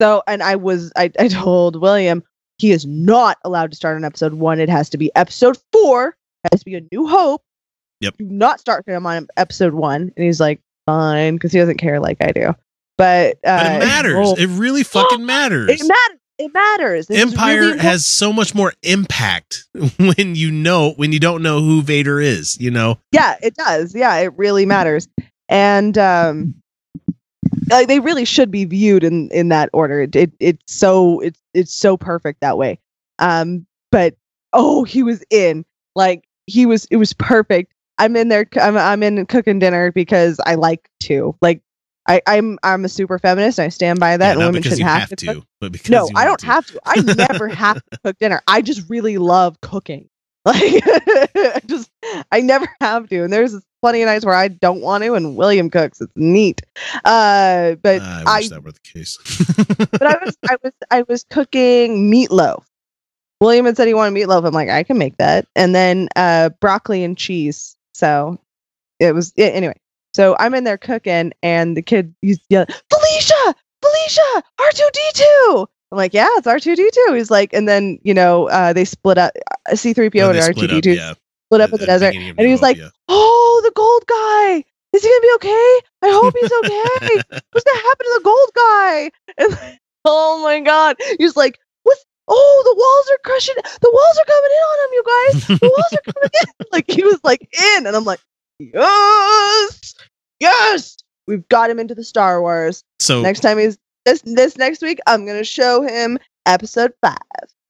So, 0.00 0.22
and 0.26 0.42
I 0.42 0.56
was, 0.56 0.92
I, 0.96 1.10
I 1.18 1.28
told 1.28 1.80
William, 1.80 2.22
he 2.58 2.72
is 2.72 2.86
not 2.86 3.38
allowed 3.44 3.70
to 3.70 3.76
start 3.76 3.96
on 3.96 4.04
episode 4.04 4.34
one. 4.34 4.60
It 4.60 4.68
has 4.68 4.88
to 4.90 4.98
be 4.98 5.14
episode 5.14 5.58
four. 5.72 6.16
It 6.44 6.48
has 6.52 6.60
to 6.60 6.64
be 6.64 6.74
a 6.76 6.82
new 6.92 7.06
hope. 7.06 7.42
Yep. 8.00 8.16
Do 8.18 8.24
not 8.24 8.60
start 8.60 8.86
him 8.86 9.06
on 9.06 9.26
episode 9.36 9.74
one. 9.74 10.12
And 10.16 10.24
he's 10.24 10.40
like, 10.40 10.60
fine, 10.86 11.34
because 11.34 11.52
he 11.52 11.58
doesn't 11.58 11.78
care 11.78 12.00
like 12.00 12.18
I 12.20 12.32
do. 12.32 12.54
But, 12.98 13.38
uh, 13.44 13.62
but 13.62 13.72
it 13.72 13.78
matters. 13.86 14.14
well, 14.14 14.34
it 14.34 14.46
really 14.46 14.82
fucking 14.82 15.24
matters. 15.26 15.68
it 15.70 15.86
matters. 15.86 16.20
It 16.38 16.52
matters. 16.52 17.10
Is 17.10 17.18
Empire 17.18 17.60
really 17.60 17.78
has 17.78 18.04
so 18.04 18.30
much 18.30 18.54
more 18.54 18.74
impact 18.82 19.64
when 19.96 20.34
you 20.34 20.50
know 20.50 20.92
when 20.96 21.12
you 21.12 21.18
don't 21.18 21.42
know 21.42 21.60
who 21.60 21.80
Vader 21.80 22.20
is. 22.20 22.60
You 22.60 22.70
know, 22.70 22.98
yeah 23.10 23.36
it 23.42 23.54
does 23.54 23.94
yeah 23.94 24.14
it 24.16 24.36
really 24.36 24.66
matters 24.66 25.08
and 25.48 25.96
um 25.96 26.54
like 27.68 27.88
they 27.88 28.00
really 28.00 28.24
should 28.24 28.50
be 28.50 28.64
viewed 28.64 29.04
in 29.04 29.28
in 29.30 29.48
that 29.48 29.70
order 29.72 30.02
it, 30.02 30.14
it 30.16 30.32
it's 30.40 30.72
so 30.72 31.20
it's 31.20 31.40
it's 31.54 31.74
so 31.74 31.96
perfect 31.96 32.40
that 32.40 32.58
way 32.58 32.78
um 33.18 33.66
but 33.90 34.14
oh 34.52 34.84
he 34.84 35.02
was 35.02 35.22
in 35.30 35.64
like 35.94 36.26
he 36.46 36.66
was 36.66 36.86
it 36.90 36.96
was 36.96 37.12
perfect 37.12 37.72
i'm 37.98 38.16
in 38.16 38.28
there 38.28 38.46
i'm, 38.60 38.76
I'm 38.76 39.02
in 39.02 39.26
cooking 39.26 39.58
dinner 39.58 39.92
because 39.92 40.38
i 40.46 40.54
like 40.54 40.88
to 41.00 41.36
like 41.40 41.62
I, 42.08 42.22
I'm 42.26 42.58
I'm 42.62 42.84
a 42.84 42.88
super 42.88 43.18
feminist. 43.18 43.58
And 43.58 43.66
I 43.66 43.68
stand 43.68 43.98
by 43.98 44.16
that. 44.16 44.24
Yeah, 44.24 44.32
and 44.32 44.40
women 44.40 44.62
shouldn't 44.62 44.82
have, 44.82 45.08
have 45.08 45.08
to. 45.10 45.26
to, 45.26 45.42
but 45.60 45.72
because 45.72 45.90
No, 45.90 46.08
I 46.14 46.24
don't 46.24 46.38
to. 46.40 46.46
have 46.46 46.66
to. 46.66 46.80
I 46.84 47.00
never 47.00 47.48
have 47.48 47.76
to 47.76 47.98
cook 48.04 48.18
dinner. 48.18 48.42
I 48.46 48.62
just 48.62 48.88
really 48.88 49.18
love 49.18 49.60
cooking. 49.60 50.08
Like, 50.46 50.60
I 50.86 51.60
just 51.66 51.90
I 52.30 52.40
never 52.40 52.68
have 52.80 53.08
to. 53.08 53.24
And 53.24 53.32
there's 53.32 53.56
plenty 53.86 54.02
of 54.02 54.06
nights 54.06 54.24
where 54.24 54.34
I 54.34 54.48
don't 54.48 54.80
want 54.80 55.04
to, 55.04 55.14
and 55.14 55.36
William 55.36 55.70
cooks. 55.70 56.00
It's 56.00 56.12
neat. 56.16 56.60
Uh, 57.04 57.76
but 57.76 58.02
I 58.02 58.24
I, 58.26 58.38
wish 58.38 58.48
that 58.48 58.64
were 58.64 58.72
the 58.72 58.80
case. 58.80 59.16
but 59.92 60.02
I 60.02 60.16
was 60.24 60.36
I 60.50 60.56
was 60.60 60.72
I 60.90 61.02
was 61.02 61.24
cooking 61.30 62.10
meatloaf. 62.10 62.64
William 63.40 63.64
had 63.64 63.76
said 63.76 63.86
he 63.86 63.94
wanted 63.94 64.20
meatloaf. 64.20 64.44
I'm 64.44 64.52
like, 64.52 64.70
I 64.70 64.82
can 64.82 64.98
make 64.98 65.18
that. 65.18 65.46
And 65.54 65.72
then 65.72 66.08
uh, 66.16 66.48
broccoli 66.60 67.04
and 67.04 67.16
cheese. 67.16 67.76
So 67.94 68.40
it 68.98 69.14
was 69.14 69.32
yeah, 69.36 69.46
anyway. 69.46 69.78
So 70.14 70.34
I'm 70.40 70.54
in 70.54 70.64
there 70.64 70.78
cooking, 70.78 71.32
and 71.44 71.76
the 71.76 71.82
kid 71.82 72.12
he's 72.22 72.40
yelling, 72.48 72.66
Felicia, 72.92 73.54
Felicia, 73.82 74.42
R2D2. 74.58 75.66
I'm 75.92 75.98
like, 75.98 76.12
yeah, 76.12 76.26
it's 76.32 76.48
R2D2. 76.48 77.16
He's 77.16 77.30
like, 77.30 77.52
and 77.52 77.68
then 77.68 78.00
you 78.02 78.14
know 78.14 78.48
uh, 78.48 78.72
they 78.72 78.84
split 78.84 79.16
up. 79.16 79.32
uh, 79.70 79.74
C3PO 79.74 80.14
When 80.14 80.24
and 80.24 80.38
they 80.38 80.42
split 80.42 80.72
up, 80.72 80.82
R2D2 80.82 80.96
yeah. 80.96 81.14
Split 81.48 81.60
up 81.60 81.72
in 81.72 81.80
the 81.80 81.86
desert, 81.86 82.14
and 82.14 82.40
he 82.40 82.52
was 82.52 82.62
like, 82.62 82.78
oh, 83.08 83.60
the 83.64 83.72
gold 83.74 84.04
guy. 84.06 84.64
Is 84.92 85.02
he 85.02 85.08
gonna 85.08 85.20
be 85.20 85.32
okay? 85.34 85.80
I 86.02 86.08
hope 86.10 86.34
he's 86.40 86.52
okay. 86.64 87.40
What's 87.52 87.64
gonna 87.64 87.82
happen 87.82 88.06
to 88.06 88.14
the 88.18 88.24
gold 88.24 88.50
guy? 88.54 89.10
And 89.36 89.78
oh 90.04 90.42
my 90.42 90.60
god, 90.60 90.96
he 91.18 91.24
was 91.24 91.36
like, 91.36 91.58
what's 91.82 92.04
"Oh, 92.28 92.62
the 92.64 92.74
walls 92.74 93.10
are 93.12 93.20
crushing. 93.24 93.54
The 93.80 93.90
walls 93.92 94.18
are 94.18 94.24
coming 94.24 94.50
in 94.50 94.62
on 94.64 94.78
him, 94.84 94.92
you 94.92 95.04
guys. 95.06 95.60
The 95.60 95.68
walls 95.68 95.92
are 95.92 96.12
coming 96.12 96.30
in." 96.42 96.66
Like 96.72 96.90
he 96.90 97.02
was 97.04 97.20
like 97.24 97.40
in, 97.76 97.86
and 97.86 97.96
I'm 97.96 98.04
like, 98.04 98.20
"Yes, 98.58 99.94
yes, 100.40 100.96
we've 101.26 101.46
got 101.48 101.70
him 101.70 101.78
into 101.78 101.94
the 101.94 102.04
Star 102.04 102.40
Wars." 102.40 102.82
So 102.98 103.22
next 103.22 103.40
time 103.40 103.58
he's 103.58 103.78
this 104.04 104.22
this 104.22 104.56
next 104.56 104.82
week, 104.82 104.98
I'm 105.06 105.26
gonna 105.26 105.44
show 105.44 105.82
him 105.82 106.18
episode 106.44 106.92
five. 107.02 107.16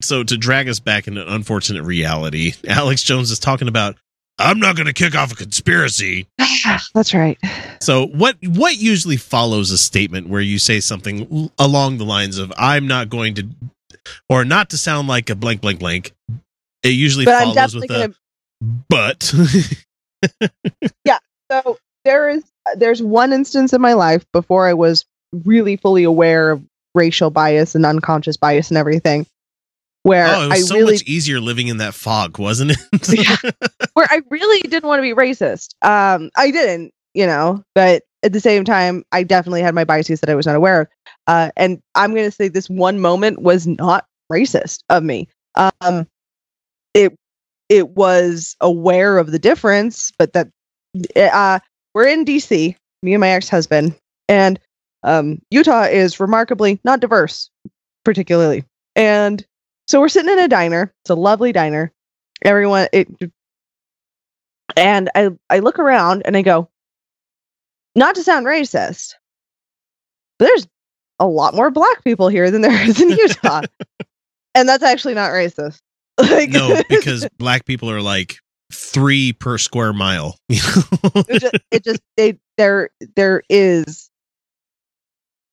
So 0.01 0.23
to 0.23 0.37
drag 0.37 0.67
us 0.69 0.79
back 0.79 1.07
into 1.07 1.33
unfortunate 1.33 1.83
reality, 1.83 2.53
Alex 2.67 3.03
Jones 3.03 3.31
is 3.31 3.39
talking 3.39 3.67
about 3.67 3.95
I'm 4.39 4.59
not 4.59 4.75
going 4.75 4.85
to 4.85 4.93
kick 4.93 5.15
off 5.15 5.31
a 5.31 5.35
conspiracy. 5.35 6.27
Ah, 6.39 6.83
that's 6.93 7.13
right. 7.13 7.39
So 7.81 8.07
what 8.07 8.35
what 8.43 8.77
usually 8.77 9.17
follows 9.17 9.71
a 9.71 9.77
statement 9.77 10.27
where 10.29 10.41
you 10.41 10.59
say 10.59 10.79
something 10.79 11.49
along 11.57 11.97
the 11.97 12.05
lines 12.05 12.37
of 12.37 12.53
I'm 12.57 12.87
not 12.87 13.09
going 13.09 13.35
to 13.35 13.47
or 14.29 14.45
not 14.45 14.69
to 14.71 14.77
sound 14.77 15.07
like 15.07 15.29
a 15.29 15.35
blank 15.35 15.61
blank 15.61 15.79
blank. 15.79 16.13
It 16.83 16.89
usually 16.89 17.25
But 17.25 17.43
follows 17.43 17.75
with 17.75 17.85
a 17.85 17.87
gonna 17.87 18.13
but. 18.89 19.33
yeah 21.05 21.19
so 21.51 21.77
there 22.05 22.29
is 22.29 22.43
there's 22.75 23.01
one 23.01 23.33
instance 23.33 23.71
in 23.71 23.79
my 23.79 23.93
life 23.93 24.25
before 24.33 24.67
i 24.67 24.73
was 24.73 25.05
really 25.45 25.75
fully 25.77 26.03
aware 26.03 26.51
of 26.51 26.63
racial 26.95 27.29
bias 27.29 27.75
and 27.75 27.85
unconscious 27.85 28.35
bias 28.35 28.69
and 28.69 28.77
everything 28.77 29.27
where 30.07 30.27
oh, 30.27 30.43
it 30.43 30.47
was 30.49 30.57
i 30.57 30.61
so 30.61 30.75
really 30.75 30.93
much 30.93 31.03
easier 31.03 31.39
living 31.39 31.67
in 31.67 31.77
that 31.77 31.93
fog, 31.93 32.39
wasn't 32.39 32.71
it? 32.71 33.55
where 33.93 34.07
i 34.09 34.21
really 34.29 34.61
didn't 34.61 34.87
want 34.87 34.99
to 34.99 35.01
be 35.01 35.13
racist. 35.13 35.69
Um 35.81 36.29
i 36.35 36.51
didn't 36.51 36.93
you 37.13 37.25
know 37.25 37.63
but 37.75 38.03
at 38.23 38.33
the 38.33 38.39
same 38.39 38.63
time 38.63 39.03
i 39.11 39.23
definitely 39.23 39.61
had 39.61 39.75
my 39.75 39.83
biases 39.83 40.21
that 40.21 40.29
i 40.29 40.35
was 40.35 40.45
not 40.45 40.55
aware 40.55 40.81
of. 40.81 40.87
Uh 41.27 41.51
and 41.57 41.81
i'm 41.95 42.11
going 42.13 42.25
to 42.25 42.31
say 42.31 42.47
this 42.47 42.69
one 42.69 42.99
moment 42.99 43.41
was 43.41 43.67
not 43.67 44.05
racist 44.31 44.79
of 44.89 45.03
me. 45.03 45.27
Um 45.55 46.07
it 46.93 47.15
it 47.69 47.89
was 47.89 48.55
aware 48.61 49.17
of 49.17 49.31
the 49.31 49.39
difference 49.39 50.11
but 50.17 50.33
that 50.33 50.47
uh 51.15 51.59
we're 51.93 52.07
in 52.07 52.23
dc 52.23 52.75
me 53.03 53.13
and 53.13 53.21
my 53.21 53.29
ex-husband 53.29 53.93
and 54.29 54.59
um 55.03 55.39
utah 55.51 55.83
is 55.83 56.19
remarkably 56.19 56.79
not 56.83 56.99
diverse 56.99 57.49
particularly. 58.07 58.63
And 58.95 59.45
so 59.87 59.99
we're 59.99 60.09
sitting 60.09 60.31
in 60.31 60.39
a 60.39 60.47
diner. 60.47 60.93
It's 61.03 61.09
a 61.09 61.15
lovely 61.15 61.51
diner. 61.51 61.91
Everyone 62.43 62.87
it 62.93 63.07
and 64.75 65.09
i 65.15 65.29
i 65.49 65.59
look 65.59 65.79
around 65.79 66.21
and 66.25 66.35
i 66.37 66.41
go 66.41 66.69
not 67.95 68.13
to 68.15 68.21
sound 68.23 68.45
racist 68.45 69.13
but 70.37 70.45
there's 70.45 70.67
a 71.19 71.25
lot 71.25 71.55
more 71.55 71.71
black 71.71 72.03
people 72.03 72.27
here 72.27 72.51
than 72.51 72.61
there 72.61 72.87
is 72.87 73.01
in 73.01 73.09
utah. 73.17 73.61
And 74.53 74.69
that's 74.69 74.83
actually 74.83 75.15
not 75.15 75.31
racist. 75.31 75.79
Like 76.19 76.49
no, 76.51 76.79
because 76.89 77.27
black 77.39 77.65
people 77.65 77.89
are 77.89 78.01
like 78.01 78.37
three 78.71 79.33
per 79.33 79.57
square 79.57 79.93
mile. 79.93 80.37
it 80.49 81.39
just, 81.41 81.55
it 81.71 81.83
just 81.83 82.01
they 82.17 82.37
there 82.57 82.89
there 83.15 83.41
is 83.49 84.09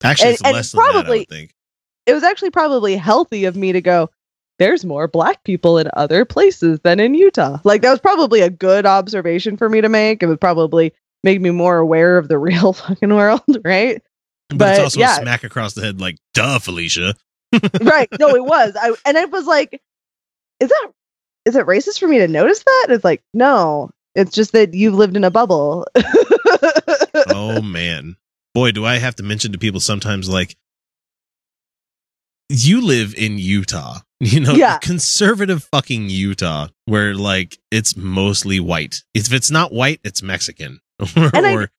Actually, 0.02 0.26
And- 0.26 0.34
it's 0.34 0.42
and 0.42 0.52
less 0.54 0.72
than 0.72 0.78
that, 0.82 0.88
I 0.88 0.92
probably- 0.92 1.24
think. 1.24 1.54
it 2.04 2.12
was 2.12 2.24
actually 2.24 2.50
probably 2.50 2.96
healthy 2.96 3.46
of 3.46 3.56
me 3.56 3.72
to 3.72 3.80
go 3.80 4.10
there's 4.58 4.84
more 4.84 5.08
black 5.08 5.42
people 5.44 5.78
in 5.78 5.90
other 5.94 6.24
places 6.24 6.80
than 6.84 7.00
in 7.00 7.14
Utah. 7.14 7.58
Like 7.64 7.82
that 7.82 7.90
was 7.90 8.00
probably 8.00 8.40
a 8.40 8.50
good 8.50 8.86
observation 8.86 9.56
for 9.56 9.68
me 9.68 9.80
to 9.80 9.88
make. 9.88 10.22
It 10.22 10.26
would 10.26 10.40
probably 10.40 10.92
make 11.22 11.40
me 11.40 11.50
more 11.50 11.78
aware 11.78 12.18
of 12.18 12.28
the 12.28 12.38
real 12.50 12.72
fucking 12.72 13.14
world, 13.14 13.42
right? 13.64 14.02
But, 14.50 14.58
But, 14.58 14.70
it's 14.70 14.80
also 14.80 15.00
yeah. 15.00 15.18
a 15.18 15.22
smack 15.22 15.44
across 15.44 15.74
the 15.74 15.82
head, 15.82 16.00
like, 16.00 16.18
duh, 16.34 16.58
Felicia. 16.58 17.14
right. 17.82 18.08
No, 18.18 18.34
it 18.34 18.44
was. 18.44 18.76
I 18.80 18.94
and 19.06 19.16
it 19.16 19.30
was 19.30 19.46
like, 19.46 19.80
is 20.60 20.68
that 20.68 20.90
is 21.44 21.56
it 21.56 21.66
racist 21.66 21.98
for 22.00 22.08
me 22.08 22.18
to 22.18 22.28
notice 22.28 22.62
that? 22.62 22.86
It's 22.90 23.04
like, 23.04 23.22
no. 23.32 23.90
It's 24.14 24.32
just 24.32 24.52
that 24.52 24.74
you've 24.74 24.94
lived 24.94 25.16
in 25.16 25.24
a 25.24 25.30
bubble. 25.30 25.86
oh 27.28 27.60
man 27.62 28.16
boy 28.54 28.70
do 28.70 28.84
i 28.84 28.96
have 28.96 29.16
to 29.16 29.22
mention 29.22 29.52
to 29.52 29.58
people 29.58 29.80
sometimes 29.80 30.28
like 30.28 30.56
you 32.48 32.80
live 32.80 33.14
in 33.14 33.38
utah 33.38 33.98
you 34.24 34.40
know 34.40 34.54
Yeah. 34.54 34.78
conservative 34.78 35.64
fucking 35.64 36.10
utah 36.10 36.68
where 36.86 37.14
like 37.14 37.58
it's 37.70 37.96
mostly 37.96 38.60
white 38.60 39.02
if 39.14 39.32
it's 39.32 39.50
not 39.50 39.72
white 39.72 40.00
it's 40.04 40.22
mexican 40.22 40.80
or, 41.00 41.06
And 41.34 41.46
I- 41.46 41.54
or- 41.54 41.70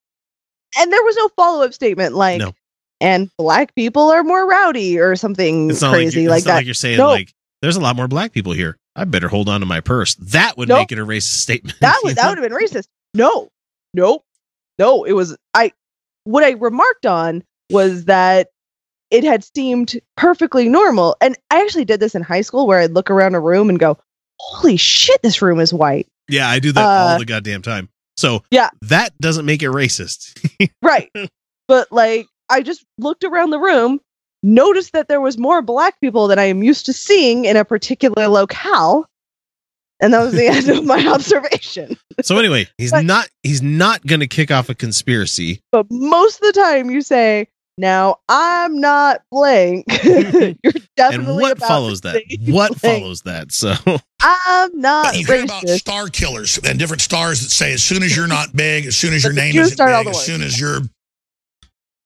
and 0.78 0.92
there 0.94 1.04
was 1.04 1.16
no 1.16 1.30
follow 1.38 1.64
up 1.66 1.74
statement 1.74 2.16
like, 2.16 2.40
No. 2.40 2.54
and 3.00 3.30
black 3.38 3.74
people 3.76 4.10
are 4.12 4.24
more 4.24 4.46
rowdy 4.48 5.00
or 5.00 5.16
something 5.16 5.70
crazy 5.76 6.28
like, 6.28 6.30
like 6.30 6.38
it's 6.40 6.46
not 6.46 6.52
that. 6.52 6.56
like 6.58 6.66
you're 6.66 6.74
saying 6.74 6.98
No. 6.98 7.08
like 7.08 7.34
there's 7.62 7.78
a 7.78 7.82
lot 7.82 7.96
more 7.96 8.08
black 8.08 8.32
people 8.34 8.52
here 8.54 8.78
i 8.96 9.04
better 9.06 9.28
hold 9.30 9.48
on 9.50 9.62
to 9.62 9.66
my 9.66 9.80
purse 9.82 10.16
that 10.16 10.58
would 10.58 10.68
Nope. 10.70 10.80
make 10.80 10.92
it 10.92 11.00
a 11.00 11.06
racist 11.06 11.40
statement 11.42 11.78
that 11.82 11.98
would 12.04 12.16
that 12.18 12.28
would 12.30 12.38
have 12.38 12.50
been 12.50 12.58
racist. 12.58 12.88
No, 13.14 13.50
no, 13.94 14.24
no. 14.78 15.06
It 15.06 15.14
was 15.14 15.38
I. 15.54 15.72
What 16.26 16.44
I 16.44 16.52
remarked 16.52 17.06
on 17.06 17.44
was 17.70 18.06
that 18.06 18.50
it 19.12 19.24
had 19.24 19.44
seemed 19.56 20.00
perfectly 20.18 20.68
normal, 20.70 21.16
and 21.22 21.38
I 21.52 21.62
actually 21.62 21.86
did 21.86 22.00
this 22.00 22.16
in 22.16 22.22
high 22.22 22.42
school 22.42 22.68
where 22.68 22.80
I'd 22.80 22.92
look 22.92 23.10
around 23.12 23.36
a 23.36 23.40
room 23.40 23.70
and 23.70 23.80
go, 23.80 23.98
"Holy 24.40 24.78
shit, 24.78 25.22
this 25.22 25.42
room 25.42 25.60
is 25.60 25.74
white." 25.74 26.08
yeah 26.28 26.50
i 26.50 26.58
do 26.58 26.72
that 26.72 26.84
Uh, 26.84 27.12
all 27.12 27.20
the 27.20 27.26
goddamn 27.26 27.62
time 27.62 27.88
so 28.18 28.42
Yeah, 28.50 28.70
that 28.82 29.12
doesn't 29.22 29.46
make 29.46 29.62
it 29.62 29.70
racist 29.70 30.34
right. 30.82 31.12
but 31.68 31.92
like, 31.92 32.26
I 32.50 32.62
just 32.64 32.84
looked 32.98 33.24
around 33.24 33.52
the 33.52 33.60
room, 33.60 34.00
noticed 34.42 34.94
that 34.94 35.08
there 35.08 35.22
was 35.22 35.38
more 35.38 35.62
black 35.62 36.00
people 36.02 36.28
than 36.28 36.40
I 36.40 36.46
am 36.46 36.64
used 36.64 36.86
to 36.88 36.94
seeing 36.94 37.46
in 37.46 37.58
a 37.58 37.64
particular 37.66 38.28
locale, 38.28 39.06
and 40.00 40.14
that 40.16 40.24
was 40.24 40.34
the 40.34 40.48
end 40.48 40.68
of 40.70 40.84
my 40.84 41.06
observation. 41.14 41.96
so 42.24 42.40
anyway 42.40 42.68
he's 42.80 42.90
But- 42.92 43.06
not 43.06 43.30
he's 43.44 43.62
not 43.62 44.04
gonna 44.08 44.26
kick 44.28 44.50
off 44.50 44.68
a 44.70 44.74
conspiracy 44.76 45.62
but 45.72 45.86
most 45.92 46.38
of 46.42 46.54
the 46.54 46.60
time 46.60 46.90
you 46.90 47.02
say, 47.04 47.48
"Now 47.78 48.18
I'm 48.30 48.80
not 48.80 49.22
blank." 49.32 49.86
You're 50.04 50.54
definitely 50.96 51.34
and 51.34 51.42
what 51.42 51.52
about 51.58 51.68
follows 51.68 52.02
that 52.02 52.22
what 52.48 52.80
blank. 52.80 53.02
follows 53.02 53.22
that 53.22 53.52
so 53.52 53.74
I'm 54.22 54.80
not 54.80 55.06
But 55.06 55.20
you 55.20 55.26
hear 55.26 55.44
about 55.44 55.68
star 55.70 56.08
killers 56.08 56.60
and 56.64 56.80
different 56.80 57.02
stars 57.02 57.42
that 57.42 57.50
say 57.50 57.74
as 57.74 57.84
soon 57.84 58.04
as 58.04 58.16
you're 58.16 58.28
not 58.28 58.56
big, 58.56 58.86
as 58.86 58.96
soon 58.96 59.14
as 59.14 59.24
your 59.24 59.34
name 59.34 59.56
isn't 59.56 59.78
big, 59.78 60.08
as 60.08 60.26
soon 60.26 60.42
as 60.42 60.60
you're 60.60 60.82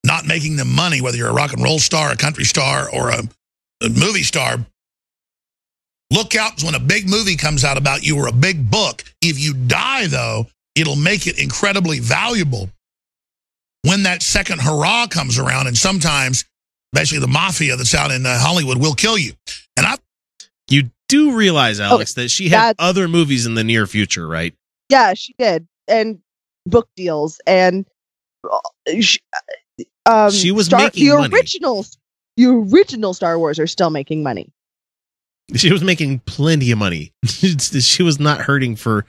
not 0.05 0.25
making 0.25 0.55
them 0.55 0.73
money, 0.73 1.01
whether 1.01 1.17
you're 1.17 1.29
a 1.29 1.33
rock 1.33 1.53
and 1.53 1.63
roll 1.63 1.79
star, 1.79 2.11
a 2.11 2.15
country 2.15 2.45
star, 2.45 2.89
or 2.93 3.09
a, 3.09 3.21
a 3.83 3.89
movie 3.89 4.23
star, 4.23 4.57
look 6.11 6.35
out 6.35 6.63
when 6.63 6.75
a 6.75 6.79
big 6.79 7.07
movie 7.09 7.35
comes 7.35 7.63
out 7.63 7.77
about 7.77 8.05
you 8.05 8.17
or 8.17 8.27
a 8.27 8.31
big 8.31 8.69
book. 8.69 9.03
If 9.21 9.39
you 9.39 9.53
die, 9.53 10.07
though, 10.07 10.47
it'll 10.75 10.95
make 10.95 11.27
it 11.27 11.39
incredibly 11.39 11.99
valuable 11.99 12.69
when 13.83 14.03
that 14.03 14.21
second 14.21 14.61
hurrah 14.61 15.07
comes 15.07 15.37
around. 15.39 15.67
And 15.67 15.77
sometimes, 15.77 16.45
basically, 16.93 17.19
the 17.19 17.27
mafia 17.27 17.75
that's 17.75 17.93
out 17.95 18.11
in 18.11 18.25
uh, 18.25 18.37
Hollywood 18.39 18.77
will 18.77 18.93
kill 18.93 19.17
you. 19.17 19.33
And 19.77 19.85
I 19.85 19.95
you 20.69 20.91
do 21.07 21.35
realize 21.35 21.79
alex 21.79 22.13
that 22.13 22.29
she 22.29 22.49
had 22.49 22.75
other 22.77 23.07
movies 23.07 23.47
in 23.47 23.55
the 23.55 23.63
near 23.63 23.87
future 23.87 24.27
right 24.27 24.53
Yeah, 24.89 25.15
she 25.15 25.33
did, 25.39 25.67
and 25.87 26.19
book 26.67 26.87
deals, 26.95 27.41
and 27.47 27.87
uh, 28.43 28.59
she, 29.01 29.19
um, 30.05 30.29
She 30.29 30.51
was 30.51 30.67
Star- 30.67 30.81
making 30.81 31.07
the 31.09 31.15
money. 31.17 31.33
originals. 31.35 31.97
The 32.37 32.45
original 32.45 33.13
Star 33.15 33.39
Wars 33.39 33.57
are 33.57 33.65
still 33.67 33.89
making 33.89 34.21
money. 34.21 34.51
she 35.55 35.71
was 35.73 35.83
making 35.83 36.19
plenty 36.19 36.69
of 36.71 36.77
money 36.77 37.11
she 37.25 38.03
was 38.03 38.19
not 38.19 38.41
hurting 38.41 38.75
for 38.75 39.05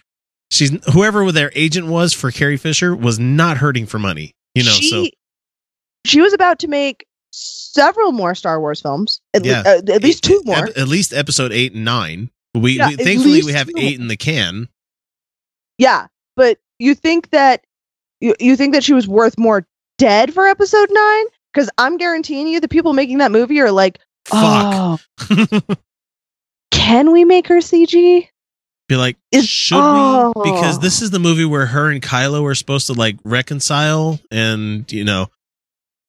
she's 0.50 0.70
whoever 0.94 1.30
their 1.30 1.52
agent 1.54 1.86
was 1.86 2.14
for 2.14 2.30
carrie 2.30 2.56
fisher 2.56 2.96
was 2.96 3.18
not 3.18 3.58
hurting 3.58 3.84
for 3.84 3.98
money 3.98 4.32
you 4.54 4.64
know 4.64 4.70
she, 4.72 4.88
so 4.90 5.06
she 6.06 6.20
was 6.20 6.32
about 6.32 6.58
to 6.60 6.68
make 6.68 7.06
several 7.32 8.12
more 8.12 8.34
Star 8.34 8.60
Wars 8.60 8.80
films. 8.80 9.20
At, 9.34 9.44
Yeah. 9.44 9.62
le- 9.64 9.70
uh, 9.78 9.94
at 9.94 10.02
least 10.02 10.24
two 10.24 10.40
more. 10.44 10.68
At 10.76 10.88
least 10.88 11.12
episode 11.12 11.52
eight 11.52 11.74
and 11.74 11.84
nine 11.84 12.30
we, 12.54 12.72
Yeah, 12.78 12.88
we 12.88 12.96
thankfully 12.96 13.42
we 13.44 13.52
have 13.52 13.68
two. 13.68 13.74
eight 13.78 14.00
in 14.00 14.08
the 14.08 14.16
can 14.16 14.68
Yeah, 15.78 16.06
but 16.36 16.58
you 16.78 16.94
think 16.94 17.30
that 17.30 17.62
you, 18.20 18.34
you 18.40 18.56
think 18.56 18.74
that 18.74 18.82
she 18.84 18.92
was 18.92 19.06
worth 19.06 19.38
more 19.38 19.66
dead 19.98 20.34
for 20.34 20.46
episode 20.46 20.88
nine? 20.90 21.24
Because 21.52 21.70
I'm 21.78 21.96
guaranteeing 21.96 22.48
you, 22.48 22.60
the 22.60 22.68
people 22.68 22.92
making 22.92 23.18
that 23.18 23.30
movie 23.32 23.60
are 23.60 23.70
like, 23.72 23.98
Fuck. 24.26 25.00
oh, 25.30 25.60
can 26.70 27.12
we 27.12 27.24
make 27.24 27.46
her 27.48 27.58
CG? 27.58 28.28
Be 28.90 28.96
like 28.96 29.16
Is- 29.32 29.48
should 29.48 29.78
oh. 29.80 30.32
we 30.36 30.50
because 30.50 30.78
this 30.78 31.02
is 31.02 31.10
the 31.10 31.18
movie 31.18 31.44
where 31.44 31.66
her 31.66 31.90
and 31.90 32.02
kylo 32.02 32.44
are 32.44 32.54
supposed 32.54 32.86
to 32.88 32.92
like 32.92 33.16
reconcile 33.24 34.20
and 34.30 34.90
you 34.92 35.04
know 35.04 35.28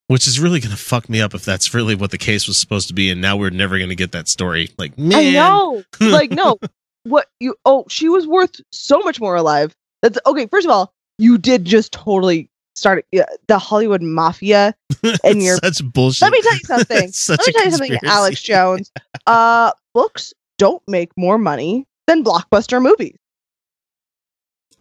which 0.08 0.28
is 0.28 0.41
really 0.41 0.60
gonna 0.60 0.76
fuck 0.76 1.08
me 1.08 1.22
up 1.22 1.34
if 1.34 1.45
that's 1.45 1.74
really 1.74 1.95
what 1.95 2.12
the 2.12 2.18
case 2.18 2.48
was 2.48 2.58
supposed 2.58 2.90
to 2.90 2.94
be 2.94 3.10
and 3.10 3.22
now 3.22 3.38
we're 3.38 3.49
never 3.49 3.80
gonna 3.80 3.95
get 3.95 4.12
that 4.12 4.28
story 4.28 4.70
like 4.78 4.98
man 4.98 5.20
I 5.20 5.32
know. 5.32 5.84
like, 6.02 6.32
no. 6.32 6.58
What 7.03 7.28
you? 7.40 7.56
Oh, 7.66 7.86
she 7.90 8.10
was 8.10 8.28
worth 8.28 8.62
so 8.72 8.99
much 8.99 9.20
more 9.20 9.36
alive. 9.36 9.76
That's 10.02 10.20
okay. 10.26 10.45
First 10.48 10.66
of 10.66 10.72
all, 10.72 10.94
you 11.18 11.38
did 11.38 11.66
just 11.66 11.91
totally 11.91 12.49
start 12.76 13.06
yeah, 13.12 13.26
the 13.48 13.58
Hollywood 13.58 14.02
mafia, 14.02 14.76
and 15.24 15.41
you're 15.41 15.58
such 15.58 15.84
bullshit 15.84 16.22
Let 16.22 16.32
me 16.32 16.41
tell 16.41 16.53
you 16.53 16.60
something. 16.66 17.12
Let 17.30 17.48
me 17.48 17.53
tell 17.53 17.66
you 17.66 17.72
something. 17.72 17.99
Alex 18.03 18.41
Jones. 18.41 18.91
Uh, 19.26 19.72
books 19.94 20.34
don't 20.60 20.84
make 20.88 21.12
more 21.18 21.40
money 21.40 21.88
than 22.07 22.23
blockbuster 22.23 22.82
movies. 22.82 23.15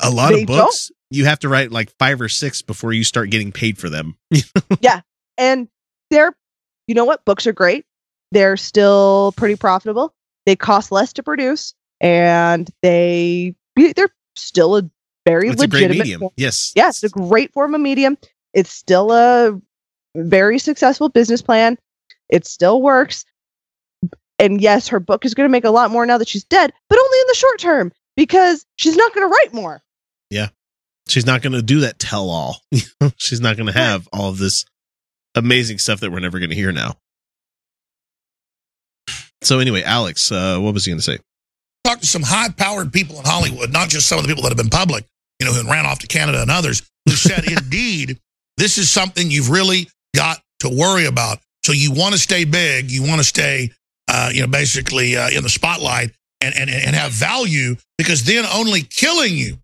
A 0.01 0.10
lot 0.10 0.32
They 0.32 0.42
of 0.42 0.47
books, 0.47 0.90
you 1.10 1.26
have 1.26 1.40
to 1.40 1.48
write 1.48 1.70
like 1.70 1.90
five 1.98 2.20
or 2.20 2.28
six 2.28 2.62
before 2.62 2.92
you 2.92 3.05
start 3.05 3.30
getting 3.30 3.52
paid 3.52 3.76
for 3.78 3.90
them. 3.90 4.16
yeah. 4.80 5.01
And 5.36 5.68
they're, 6.10 6.34
you 6.86 6.94
know 6.94 7.05
what? 7.05 7.24
Books 7.24 7.47
are 7.47 7.52
great. 7.52 7.84
They're 8.32 8.56
still 8.56 9.32
pretty 9.36 9.56
profitable. 9.56 10.14
They 10.47 10.56
cost 10.56 10.90
less 10.90 11.12
to 11.14 11.22
produce 11.22 11.74
and 12.01 12.68
they, 12.82 13.55
they're 13.76 14.14
still 14.36 14.76
a 14.76 14.90
very 15.26 15.48
it's 15.48 15.60
a 15.60 15.64
legitimate. 15.64 15.98
medium. 15.98 16.20
form- 16.20 16.32
Yes. 16.36 16.72
Yeah, 16.74 16.88
it's 16.88 17.05
a 17.05 17.09
great 17.10 17.52
form 17.52 17.74
of 17.74 17.80
medium. 17.80 18.16
It's 18.55 18.72
still 18.72 19.12
a 19.12 19.60
very 20.16 20.59
successful 20.59 21.09
business 21.10 21.42
plan. 21.42 21.76
It 22.30 22.47
still 22.47 22.80
works. 22.80 23.24
And 24.40 24.60
yes, 24.60 24.88
her 24.88 24.98
book 24.98 25.26
is 25.26 25.34
going 25.34 25.44
to 25.44 25.52
make 25.52 25.64
a 25.64 25.70
lot 25.70 25.90
more 25.90 26.06
now 26.06 26.16
that 26.18 26.28
she's 26.28 26.44
dead, 26.44 26.72
but 26.88 26.98
only 26.98 27.18
in 27.20 27.26
the 27.28 27.34
short 27.34 27.58
term 27.58 27.92
because 28.16 28.64
she's 28.76 28.96
not 28.96 29.14
going 29.14 29.28
to 29.28 29.32
write 29.32 29.52
more. 29.52 29.82
Yeah. 30.30 30.48
She's 31.08 31.26
not 31.26 31.42
going 31.42 31.52
to 31.52 31.62
do 31.62 31.80
that 31.80 31.98
tell 31.98 32.30
all. 32.30 32.60
She's 33.16 33.40
not 33.40 33.56
going 33.56 33.66
to 33.66 33.72
have 33.72 34.08
all 34.12 34.30
of 34.30 34.38
this 34.38 34.64
amazing 35.34 35.78
stuff 35.78 36.00
that 36.00 36.12
we're 36.12 36.20
never 36.20 36.38
going 36.38 36.50
to 36.50 36.56
hear 36.56 36.70
now. 36.70 36.94
So, 39.42 39.58
anyway, 39.58 39.82
Alex, 39.82 40.30
uh, 40.30 40.58
what 40.58 40.72
was 40.72 40.84
he 40.84 40.92
going 40.92 40.98
to 40.98 41.04
say? 41.04 41.18
talked 41.82 42.02
to 42.02 42.06
some 42.06 42.22
high-powered 42.22 42.92
people 42.92 43.18
in 43.18 43.24
Hollywood, 43.24 43.72
not 43.72 43.88
just 43.88 44.06
some 44.06 44.18
of 44.18 44.22
the 44.22 44.28
people 44.28 44.42
that 44.42 44.50
have 44.50 44.56
been 44.56 44.68
public, 44.68 45.04
you 45.40 45.46
know, 45.46 45.52
who 45.52 45.68
ran 45.68 45.86
off 45.86 45.98
to 46.00 46.06
Canada 46.06 46.42
and 46.42 46.50
others, 46.50 46.88
who 47.06 47.12
said, 47.12 47.44
indeed, 47.50 48.18
this 48.56 48.78
is 48.78 48.90
something 48.90 49.30
you've 49.30 49.50
really 49.50 49.88
got 50.14 50.38
to 50.60 50.68
worry 50.68 51.06
about. 51.06 51.38
So 51.64 51.72
you 51.72 51.92
want 51.92 52.12
to 52.12 52.18
stay 52.18 52.44
big, 52.44 52.90
you 52.90 53.02
want 53.02 53.18
to 53.18 53.24
stay, 53.24 53.70
uh, 54.10 54.30
you 54.32 54.40
know, 54.40 54.48
basically 54.48 55.16
uh, 55.16 55.30
in 55.30 55.42
the 55.42 55.48
spotlight 55.48 56.10
and, 56.40 56.54
and, 56.56 56.68
and 56.68 56.96
have 56.96 57.12
value 57.12 57.76
because 57.96 58.24
then 58.24 58.44
only 58.52 58.82
killing 58.82 59.36
you 59.36 59.56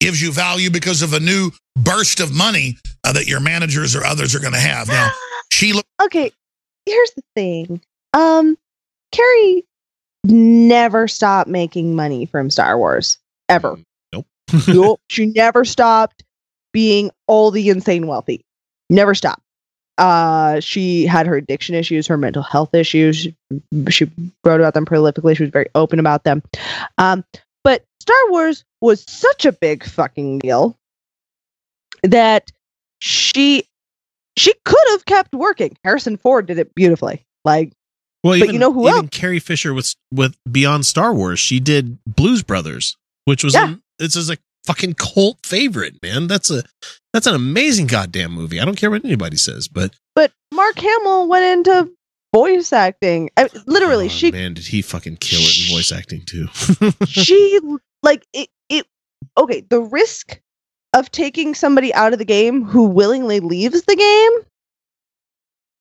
gives 0.00 0.20
you 0.20 0.32
value 0.32 0.70
because 0.70 1.02
of 1.02 1.14
a 1.14 1.20
new 1.20 1.50
burst 1.76 2.20
of 2.20 2.34
money 2.34 2.76
uh, 3.04 3.12
that 3.12 3.26
your 3.26 3.40
managers 3.40 3.96
or 3.96 4.04
others 4.04 4.34
are 4.34 4.40
going 4.40 4.52
to 4.52 4.58
have. 4.58 4.88
Now, 4.88 5.10
she 5.52 5.80
Okay, 6.02 6.30
here's 6.86 7.12
the 7.12 7.22
thing. 7.34 7.80
Um, 8.12 8.58
Carrie 9.12 9.64
never 10.24 11.08
stopped 11.08 11.48
making 11.48 11.96
money 11.96 12.26
from 12.26 12.50
Star 12.50 12.76
Wars 12.76 13.18
ever. 13.48 13.78
Nope. 14.12 14.26
nope. 14.68 15.00
She 15.08 15.26
never 15.26 15.64
stopped 15.64 16.24
being 16.72 17.10
all 17.26 17.50
the 17.50 17.68
insane 17.68 18.06
wealthy. 18.06 18.44
Never 18.90 19.14
stopped. 19.14 19.41
Uh, 19.98 20.58
she 20.60 21.04
had 21.06 21.26
her 21.26 21.36
addiction 21.36 21.74
issues, 21.74 22.06
her 22.06 22.16
mental 22.16 22.42
health 22.42 22.74
issues. 22.74 23.16
She, 23.16 23.34
she 23.90 24.10
wrote 24.44 24.60
about 24.60 24.74
them 24.74 24.86
prolifically. 24.86 25.36
She 25.36 25.42
was 25.42 25.50
very 25.52 25.68
open 25.74 25.98
about 25.98 26.24
them. 26.24 26.42
Um, 26.98 27.24
but 27.62 27.84
Star 28.00 28.16
Wars 28.30 28.64
was 28.80 29.04
such 29.08 29.44
a 29.44 29.52
big 29.52 29.84
fucking 29.84 30.40
deal 30.40 30.76
that 32.02 32.50
she 33.00 33.64
she 34.36 34.54
could 34.64 34.82
have 34.90 35.04
kept 35.04 35.34
working. 35.34 35.76
Harrison 35.84 36.16
Ford 36.16 36.46
did 36.46 36.58
it 36.58 36.74
beautifully. 36.74 37.24
Like 37.44 37.72
Well, 38.24 38.32
But 38.32 38.44
even, 38.44 38.54
you 38.54 38.58
know 38.58 38.72
who 38.72 38.88
even 38.88 39.00
else? 39.04 39.08
Carrie 39.12 39.38
Fisher 39.38 39.74
with 39.74 39.94
with 40.10 40.36
Beyond 40.50 40.86
Star 40.86 41.12
Wars, 41.14 41.38
she 41.38 41.60
did 41.60 41.98
Blues 42.06 42.42
Brothers, 42.42 42.96
which 43.26 43.44
was 43.44 43.54
Yeah. 43.54 43.68
an, 43.68 43.82
this 43.98 44.16
is 44.16 44.30
a 44.30 44.36
fucking 44.64 44.94
cult 44.94 45.38
favorite, 45.44 46.02
man. 46.02 46.26
That's 46.26 46.50
a 46.50 46.62
that's 47.12 47.26
an 47.26 47.34
amazing 47.34 47.86
goddamn 47.86 48.32
movie. 48.32 48.60
I 48.60 48.64
don't 48.64 48.76
care 48.76 48.90
what 48.90 49.04
anybody 49.04 49.36
says, 49.36 49.68
but 49.68 49.94
but 50.14 50.32
Mark 50.54 50.78
Hamill 50.78 51.28
went 51.28 51.44
into 51.44 51.90
voice 52.34 52.72
acting. 52.72 53.30
I, 53.36 53.48
literally, 53.66 54.06
oh, 54.06 54.08
she 54.08 54.30
man, 54.32 54.54
did 54.54 54.66
he 54.66 54.82
fucking 54.82 55.16
kill 55.16 55.40
it 55.42 55.68
in 55.70 55.74
voice 55.76 55.92
acting 55.92 56.22
too? 56.24 56.46
she 57.06 57.60
like 58.02 58.26
it, 58.32 58.48
it 58.68 58.86
okay 59.36 59.62
the 59.68 59.80
risk 59.80 60.40
of 60.94 61.10
taking 61.10 61.54
somebody 61.54 61.92
out 61.94 62.12
of 62.12 62.18
the 62.18 62.24
game 62.24 62.64
who 62.64 62.84
willingly 62.84 63.40
leaves 63.40 63.82
the 63.82 63.96
game 63.96 64.46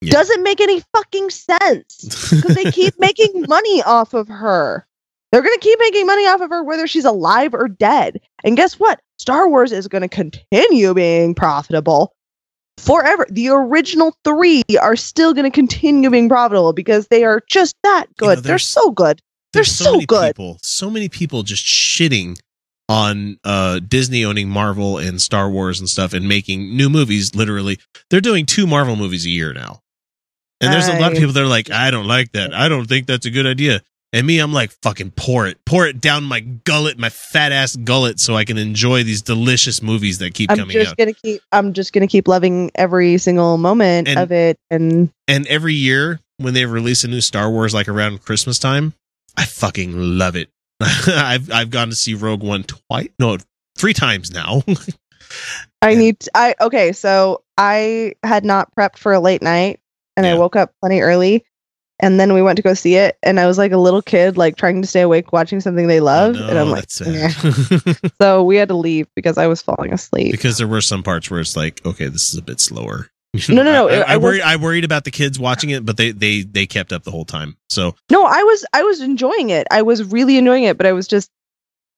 Yeah. 0.01 0.13
doesn't 0.13 0.43
make 0.43 0.61
any 0.61 0.81
fucking 0.95 1.29
sense 1.29 2.29
because 2.31 2.55
they 2.55 2.71
keep 2.71 2.93
making 2.99 3.45
money 3.47 3.81
off 3.83 4.13
of 4.13 4.27
her 4.27 4.85
they're 5.31 5.41
going 5.41 5.53
to 5.57 5.59
keep 5.59 5.79
making 5.79 6.05
money 6.05 6.27
off 6.27 6.41
of 6.41 6.49
her 6.49 6.63
whether 6.63 6.87
she's 6.87 7.05
alive 7.05 7.53
or 7.53 7.67
dead 7.67 8.19
and 8.43 8.57
guess 8.57 8.80
what 8.80 8.99
star 9.18 9.49
wars 9.49 9.72
is 9.72 9.88
going 9.88 10.01
to 10.01 10.07
continue 10.07 10.93
being 10.93 11.35
profitable 11.35 12.13
forever 12.77 13.26
the 13.30 13.49
original 13.49 14.15
three 14.23 14.63
are 14.81 14.95
still 14.95 15.34
going 15.34 15.43
to 15.43 15.51
continue 15.51 16.09
being 16.09 16.30
profitable 16.30 16.73
because 16.73 17.07
they 17.07 17.23
are 17.23 17.41
just 17.49 17.76
that 17.84 18.05
You 18.07 18.27
good 18.27 18.38
know, 18.38 18.41
they're 18.41 18.59
so 18.59 18.91
good 18.91 19.22
they're 19.53 19.63
so 19.63 19.93
many 19.93 20.05
good 20.05 20.35
people, 20.35 20.57
so 20.61 20.89
many 20.89 21.09
people 21.09 21.43
just 21.43 21.65
shitting 21.65 22.39
on 22.88 23.38
uh 23.43 23.80
Disney 23.80 24.26
owning 24.26 24.49
Marvel 24.49 24.97
and 24.97 25.22
Star 25.22 25.49
Wars 25.49 25.80
and 25.80 25.89
stuff 25.89 26.13
and 26.13 26.27
making 26.27 26.76
new 26.76 26.89
movies 26.89 27.35
literally. 27.35 27.80
They're 28.09 28.22
doing 28.22 28.45
two 28.45 28.65
Marvel 28.68 28.95
movies 28.95 29.26
a 29.26 29.30
year 29.30 29.53
now. 29.53 29.81
And 30.59 30.72
there's 30.72 30.88
a 30.88 30.99
lot 30.99 31.11
of 31.11 31.18
people 31.18 31.34
that 31.34 31.41
are 31.41 31.47
like, 31.47 31.72
I 31.72 31.89
don't 31.89 32.07
like 32.07 32.34
that. 32.34 32.53
I 32.53 32.69
don't 32.69 32.85
think 32.85 33.07
that's 33.07 33.26
a 33.26 33.31
good 33.31 33.47
idea. 33.47 33.81
And 34.13 34.27
me, 34.27 34.39
I'm 34.39 34.51
like, 34.51 34.71
fucking 34.83 35.11
pour 35.11 35.47
it. 35.47 35.57
Pour 35.65 35.88
it 35.88 36.01
down 36.01 36.25
my 36.25 36.41
gullet, 36.41 36.99
my 36.99 37.09
fat 37.09 37.53
ass 37.53 37.77
gullet, 37.77 38.19
so 38.19 38.35
I 38.35 38.43
can 38.43 38.57
enjoy 38.57 39.03
these 39.03 39.21
delicious 39.21 39.81
movies 39.81 40.17
that 40.19 40.33
keep 40.33 40.51
I'm 40.51 40.57
coming 40.57 40.73
just 40.73 40.91
out. 40.91 40.97
gonna 40.97 41.13
keep. 41.13 41.41
I'm 41.53 41.71
just 41.71 41.93
gonna 41.93 42.07
keep 42.07 42.27
loving 42.27 42.71
every 42.75 43.17
single 43.17 43.57
moment 43.57 44.09
And- 44.09 44.19
of 44.19 44.31
it, 44.33 44.57
and 44.69 45.09
And 45.29 45.47
every 45.47 45.75
year 45.75 46.19
when 46.38 46.53
they 46.53 46.65
release 46.65 47.03
a 47.05 47.07
new 47.07 47.21
Star 47.21 47.49
Wars, 47.49 47.73
like 47.73 47.88
around 47.88 48.21
Christmas 48.25 48.59
time, 48.59 48.93
I 49.38 49.45
fucking 49.45 49.93
love 50.17 50.35
it. 50.35 50.49
I've 51.07 51.49
I've 51.49 51.69
gone 51.69 51.89
to 51.89 51.95
see 51.95 52.13
Rogue 52.13 52.43
One 52.43 52.63
twice, 52.63 53.07
no, 53.17 53.38
three 53.77 53.93
times 53.93 54.29
now. 54.31 54.61
I 55.81 55.95
need. 55.95 56.19
To, 56.19 56.31
I 56.35 56.55
okay. 56.59 56.91
So 56.91 57.43
I 57.57 58.13
had 58.23 58.43
not 58.43 58.75
prepped 58.75 58.97
for 58.97 59.13
a 59.13 59.19
late 59.21 59.41
night, 59.41 59.79
and 60.17 60.25
I 60.25 60.33
woke 60.38 60.55
up 60.57 60.73
plenty 60.81 60.99
early, 60.99 61.45
and 62.01 62.19
then 62.19 62.33
we 62.33 62.41
went 62.41 62.57
to 62.57 62.61
go 62.63 62.73
see 62.73 62.95
it, 62.95 63.17
and 63.23 63.39
I 63.39 63.47
was 63.47 63.57
like 63.57 63.71
a 63.71 63.77
little 63.77 64.01
kid, 64.01 64.35
like 64.37 64.57
trying 64.57 64.81
to 64.81 64.87
stay 64.87 65.01
awake 65.01 65.31
watching 65.31 65.61
something 65.61 65.87
they 65.87 65.99
love, 66.01 66.35
and 66.35 66.57
I'm 66.59 66.67
Oh, 66.67 66.71
like, 66.71 66.89
"Nah." 66.99 67.93
so 68.21 68.43
we 68.43 68.57
had 68.57 68.67
to 68.69 68.75
leave 68.75 69.07
because 69.15 69.37
I 69.37 69.47
was 69.47 69.61
falling 69.61 69.93
asleep. 69.93 70.31
because 70.31 70.57
there 70.57 70.67
were 70.67 70.81
some 70.81 71.03
parts 71.03 71.31
where 71.31 71.39
it's 71.39 71.55
like, 71.55 71.85
okay, 71.85 72.07
this 72.07 72.29
is 72.29 72.37
a 72.37 72.41
bit 72.41 72.59
slower. 72.59 73.07
No, 73.47 73.63
no, 73.63 73.71
no, 73.71 73.87
I, 73.87 73.99
I, 73.99 74.13
I 74.13 74.17
worried. 74.17 74.41
I 74.41 74.57
worried 74.57 74.83
about 74.83 75.05
the 75.05 75.11
kids 75.11 75.39
watching 75.39 75.69
it, 75.69 75.85
but 75.85 75.95
they 75.95 76.11
they 76.11 76.41
they 76.41 76.65
kept 76.67 76.91
up 76.91 77.03
the 77.03 77.11
whole 77.11 77.23
time. 77.23 77.55
So 77.69 77.95
No, 78.11 78.25
I 78.25 78.43
was. 78.43 78.65
I 78.73 78.83
was 78.83 78.99
enjoying 78.99 79.51
it. 79.51 79.67
I 79.71 79.83
was 79.83 80.03
really 80.03 80.35
enjoying 80.37 80.65
it, 80.65 80.75
but 80.77 80.85
I 80.85 80.91
was 80.91 81.07
just. 81.07 81.29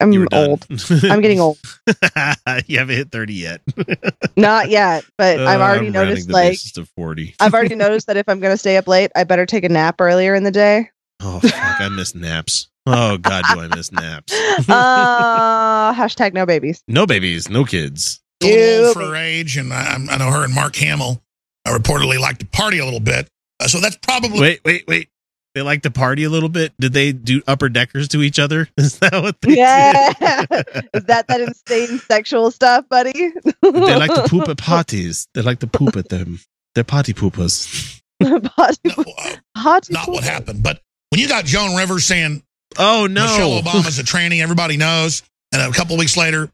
I'm 0.04 0.12
you 0.14 0.20
were 0.22 0.26
done. 0.28 0.50
old. 0.50 0.66
I'm 1.04 1.22
getting 1.22 1.40
old. 1.40 1.58
you 2.68 2.78
haven't 2.80 2.96
hit 2.96 3.12
thirty 3.12 3.34
yet. 3.34 3.62
Not 4.38 4.70
yet, 4.70 5.06
but 5.18 5.40
I've 5.40 5.60
Uh, 5.60 5.64
already 5.64 5.88
I'm 5.88 5.94
noticed 5.94 6.28
the 6.28 6.34
like 6.34 6.52
basis 6.52 6.72
to 6.74 6.86
forty. 6.96 7.36
I've 7.40 7.54
already 7.54 7.76
noticed 7.76 8.08
that 8.08 8.18
if 8.18 8.28
I'm 8.30 8.40
going 8.40 8.54
to 8.54 8.58
stay 8.58 8.78
up 8.78 8.88
late, 8.88 9.12
I 9.16 9.24
better 9.24 9.46
take 9.46 9.64
a 9.64 9.70
nap 9.70 10.00
earlier 10.00 10.36
in 10.36 10.44
the 10.44 10.52
day. 10.52 10.90
Oh 11.22 11.40
fuck, 11.40 11.54
I 11.82 11.90
miss 11.90 12.14
naps. 12.16 12.70
Oh 12.86 13.18
god, 13.18 13.46
do 13.54 13.62
I 13.62 13.68
miss 13.76 13.92
naps? 13.92 14.34
uh, 14.34 15.94
hashtag 15.94 16.34
no 16.34 16.46
babies. 16.46 16.84
No 16.88 17.06
babies, 17.06 17.50
no 17.50 17.64
kids. 17.64 18.20
Ew. 18.44 18.86
old 18.88 18.94
for 18.94 19.02
her 19.04 19.16
age, 19.16 19.56
and 19.58 19.72
I, 19.74 19.94
I 20.10 20.18
know 20.18 20.30
her 20.32 20.44
and 20.44 20.54
Mark 20.54 20.76
Hamill 20.76 21.22
uh, 21.66 21.72
reportedly 21.78 22.20
like 22.20 22.40
to 22.40 22.46
party 22.46 22.80
a 22.80 22.86
little 22.86 23.00
bit. 23.00 23.28
Uh, 23.62 23.68
so 23.68 23.80
that's 23.80 23.96
probably 23.98 24.40
Wait, 24.42 24.60
wait, 24.66 24.84
wait. 24.88 25.10
They 25.56 25.62
like 25.62 25.84
to 25.84 25.92
party 25.92 26.24
a 26.24 26.30
little 26.30 26.50
bit. 26.50 26.74
Did 26.80 26.94
they 26.94 27.12
do 27.12 27.42
upper 27.48 27.70
deckers 27.70 28.08
to 28.10 28.22
each 28.24 28.40
other? 28.40 28.68
Is 28.78 29.00
that 29.00 29.14
what 29.22 29.40
they 29.42 29.56
Yeah. 29.58 30.14
do? 30.14 30.56
Is 30.96 31.04
that 31.06 31.28
that 31.28 31.42
insane 31.42 32.00
sexual 32.00 32.50
stuff, 32.52 32.90
buddy? 32.90 33.32
they 33.62 33.96
like 33.96 34.14
to 34.14 34.26
poop 34.28 34.50
at 34.50 34.58
parties. 34.58 35.28
They 35.34 35.42
like 35.42 35.60
to 35.60 35.68
poop 35.68 35.96
at 35.96 36.10
them. 36.10 36.40
They're 36.76 36.84
party 36.84 37.14
poopers. 37.14 38.02
Potty- 38.20 38.78
no, 38.86 39.04
uh, 39.18 39.36
potty 39.56 39.94
not 39.94 40.08
what 40.08 40.24
happened. 40.24 40.64
But 40.64 40.82
when 41.10 41.20
you 41.22 41.28
got 41.28 41.46
Joan 41.46 41.76
Rivers 41.76 42.06
saying 42.06 42.42
Oh 42.80 43.06
no! 43.06 43.22
Michelle 43.24 43.62
Obama's 43.62 44.00
a 44.00 44.04
tranny, 44.04 44.42
everybody 44.42 44.78
knows, 44.78 45.22
and 45.52 45.62
a 45.62 45.72
couple 45.76 45.94
of 45.94 46.00
weeks 46.00 46.18
later, 46.18 46.50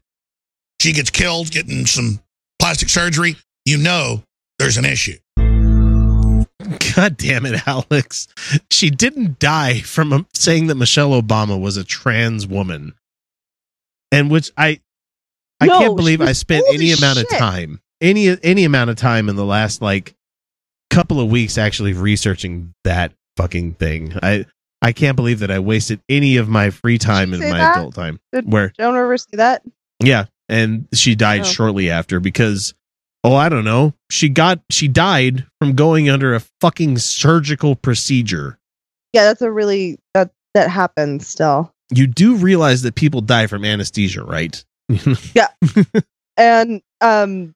she 0.80 0.92
gets 0.92 1.08
killed 1.10 1.50
getting 1.50 1.86
some 1.86 2.20
plastic 2.58 2.88
surgery, 2.90 3.36
you 3.64 3.78
know 3.78 4.22
there's 4.58 4.76
an 4.76 4.84
issue. 4.84 5.16
God 6.96 7.16
damn 7.16 7.46
it, 7.46 7.66
Alex. 7.66 8.28
She 8.70 8.90
didn't 8.90 9.38
die 9.38 9.80
from 9.80 10.12
um, 10.12 10.26
saying 10.34 10.68
that 10.68 10.76
Michelle 10.76 11.10
Obama 11.20 11.60
was 11.60 11.76
a 11.76 11.84
trans 11.84 12.46
woman. 12.46 12.94
And 14.12 14.30
which 14.30 14.50
I 14.56 14.80
I 15.60 15.66
No, 15.66 15.78
can't 15.78 15.96
believe 15.96 16.20
I 16.20 16.32
spent 16.32 16.64
any 16.72 16.90
as 16.92 16.98
amount 17.00 17.18
of 17.18 17.28
time, 17.28 17.80
any 18.00 18.36
any 18.42 18.64
amount 18.64 18.90
of 18.90 18.96
time 18.96 19.28
in 19.28 19.36
the 19.36 19.44
last 19.44 19.82
like 19.82 20.14
couple 20.90 21.20
of 21.20 21.30
weeks 21.30 21.56
actually 21.58 21.92
researching 21.92 22.74
that 22.84 23.12
fucking 23.36 23.74
thing. 23.74 24.14
I 24.22 24.46
I 24.82 24.92
can't 24.92 25.16
believe 25.16 25.40
that 25.40 25.50
I 25.50 25.58
wasted 25.60 26.00
any 26.08 26.36
of 26.38 26.48
my 26.48 26.70
free 26.70 26.98
time 26.98 27.32
in 27.34 27.40
my 27.40 27.58
that? 27.58 27.76
adult 27.76 27.94
time. 27.94 28.18
Did 28.32 28.50
Where 28.50 28.72
Joan 28.78 28.94
Rivers 28.94 29.24
see 29.30 29.36
that? 29.36 29.62
yeah, 30.02 30.24
and 30.48 30.88
she 30.92 31.14
died 31.14 31.42
Oh. 31.42 31.44
shortly 31.44 31.90
after 31.90 32.18
because 32.18 32.74
oh, 33.24 33.34
I 33.34 33.48
don't 33.48 33.64
know. 33.64 33.94
She 34.10 34.28
got 34.28 34.60
she 34.70 34.88
died 34.88 35.46
from 35.60 35.74
going 35.74 36.08
under 36.08 36.34
a 36.34 36.40
fucking 36.60 36.98
surgical 36.98 37.74
procedure. 37.76 38.58
yeah, 39.12 39.24
that's 39.24 39.42
a 39.42 39.50
really 39.50 39.98
that 40.14 40.30
that 40.54 40.70
happens 40.70 41.26
still. 41.26 41.72
You 41.92 42.06
do 42.06 42.36
realize 42.36 42.82
that 42.82 42.94
people 42.94 43.20
die 43.20 43.46
from 43.46 43.64
anesthesia, 43.64 44.22
right? 44.24 44.62
Yeah. 45.34 45.48
and 46.36 46.82
um 47.00 47.54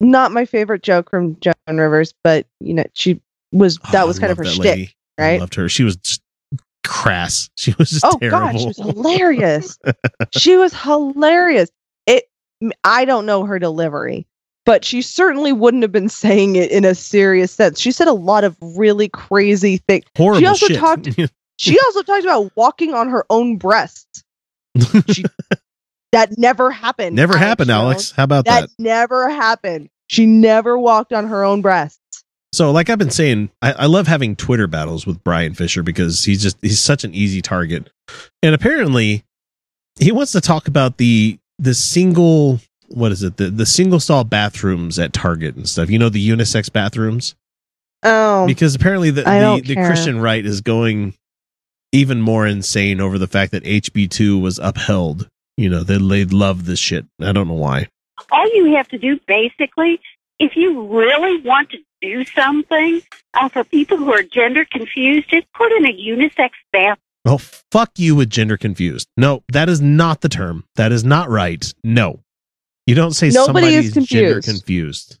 not 0.00 0.32
my 0.32 0.44
favorite 0.46 0.82
joke 0.82 1.10
from 1.10 1.38
Joan 1.40 1.54
Rivers, 1.68 2.14
but 2.24 2.46
you 2.60 2.74
know, 2.74 2.84
she 2.94 3.20
was 3.52 3.78
that 3.92 4.04
Oh, 4.04 4.06
was 4.06 4.18
I 4.18 4.20
kind 4.22 4.32
of 4.32 4.38
her 4.38 4.44
shtick, 4.44 4.64
lady. 4.64 4.94
I 5.18 5.22
right? 5.22 5.40
loved 5.40 5.54
her. 5.56 5.68
She 5.68 5.84
was 5.84 5.96
just 5.96 6.22
crass. 6.84 7.50
She 7.56 7.74
was 7.78 7.90
just 7.90 8.04
oh 8.04 8.16
terrible. 8.18 8.38
god, 8.40 8.58
she 8.60 8.66
was 8.66 8.76
hilarious. 8.78 9.78
she 10.32 10.56
was 10.56 10.72
hilarious. 10.74 11.70
It 12.06 12.24
I 12.84 13.04
don't 13.04 13.26
know 13.26 13.44
her 13.44 13.58
delivery, 13.58 14.26
but 14.70 14.84
she 14.84 15.02
certainly 15.02 15.52
wouldn't 15.52 15.82
have 15.82 15.90
been 15.90 16.08
saying 16.08 16.54
it 16.54 16.70
in 16.70 16.84
a 16.84 16.94
serious 16.94 17.50
sense. 17.50 17.80
She 17.80 17.90
said 17.90 18.06
a 18.06 18.12
lot 18.12 18.44
of 18.44 18.56
really 18.62 19.08
crazy 19.08 19.78
things. 19.78 20.04
Horrible 20.16 20.38
she 20.38 20.46
also 20.46 20.66
shit. 20.68 20.78
talked 20.78 21.08
she 21.56 21.76
also 21.86 22.02
talked 22.02 22.22
about 22.22 22.52
walking 22.54 22.94
on 22.94 23.08
her 23.08 23.26
own 23.30 23.56
breasts. 23.56 24.22
She, 25.08 25.24
that 26.12 26.38
never 26.38 26.70
happened. 26.70 27.16
Never 27.16 27.32
Alex 27.32 27.44
happened, 27.44 27.68
Jones. 27.70 27.82
Alex. 27.82 28.10
How 28.12 28.22
about 28.22 28.44
that 28.44 28.60
that? 28.60 28.70
never 28.78 29.28
happened. 29.28 29.90
She 30.06 30.24
never 30.24 30.78
walked 30.78 31.12
on 31.12 31.26
her 31.26 31.44
own 31.44 31.62
breasts. 31.62 32.22
So, 32.52 32.70
like 32.70 32.90
I've 32.90 32.98
been 32.98 33.10
saying, 33.10 33.50
I, 33.60 33.72
I 33.72 33.86
love 33.86 34.06
having 34.06 34.36
Twitter 34.36 34.68
battles 34.68 35.04
with 35.04 35.24
Bryan 35.24 35.54
Fischer 35.54 35.82
because 35.82 36.22
he's 36.24 36.44
just 36.44 36.58
he's 36.62 36.78
such 36.78 37.02
an 37.02 37.12
easy 37.12 37.42
target. 37.42 37.90
And 38.40 38.54
apparently, 38.54 39.24
he 39.98 40.12
wants 40.12 40.30
to 40.30 40.40
talk 40.40 40.68
about 40.68 40.98
the 40.98 41.40
the 41.58 41.74
single 41.74 42.60
what 42.90 43.12
is 43.12 43.22
it 43.22 43.36
the 43.36 43.50
the 43.50 43.66
single 43.66 44.00
stall 44.00 44.24
bathrooms 44.24 44.98
at 44.98 45.12
Target 45.12 45.56
and 45.56 45.68
stuff. 45.68 45.90
You 45.90 45.98
know 45.98 46.08
the 46.08 46.26
unisex 46.28 46.72
bathrooms 46.72 47.34
Oh, 48.02 48.46
because 48.46 48.74
apparently 48.74 49.10
the 49.10 49.22
the, 49.22 49.62
the. 49.64 49.74
Christian 49.74 50.20
right 50.20 50.44
is 50.44 50.60
going 50.60 51.14
even 51.92 52.20
more 52.20 52.46
insane 52.46 53.00
over 53.00 53.18
the 53.18 53.26
fact 53.26 53.52
that 53.52 53.64
HB 53.64 54.10
two 54.10 54.38
was 54.38 54.58
upheld. 54.58 55.28
You 55.56 55.68
know 55.68 55.82
they 55.82 55.98
they 55.98 56.24
love 56.24 56.64
this 56.64 56.78
shit. 56.78 57.06
I 57.20 57.32
don't 57.32 57.48
know 57.48 57.54
why. 57.54 57.88
all 58.32 58.54
you 58.54 58.74
have 58.76 58.88
to 58.88 58.98
do 58.98 59.18
basically, 59.26 60.00
if 60.38 60.56
you 60.56 60.86
really 60.86 61.40
want 61.42 61.70
to 61.70 61.78
do 62.00 62.24
something 62.24 63.02
uh, 63.34 63.48
for 63.50 63.64
people 63.64 63.98
who 63.98 64.10
are 64.12 64.22
gender 64.22 64.64
confused, 64.70 65.28
is 65.34 65.44
put 65.54 65.70
in 65.72 65.84
a 65.86 65.92
unisex 65.92 66.50
bath. 66.72 66.98
Oh, 67.26 67.36
fuck 67.36 67.90
you 67.98 68.16
with 68.16 68.30
gender 68.30 68.56
confused. 68.56 69.06
No, 69.18 69.42
that 69.52 69.68
is 69.68 69.82
not 69.82 70.22
the 70.22 70.30
term. 70.30 70.64
That 70.76 70.90
is 70.92 71.04
not 71.04 71.28
right. 71.28 71.70
No. 71.84 72.20
You 72.90 72.96
don't 72.96 73.12
say 73.12 73.28
Nobody 73.28 73.66
somebody 73.70 73.74
is 73.76 73.92
gender 73.94 74.40
confused. 74.40 74.48
confused. 74.48 75.18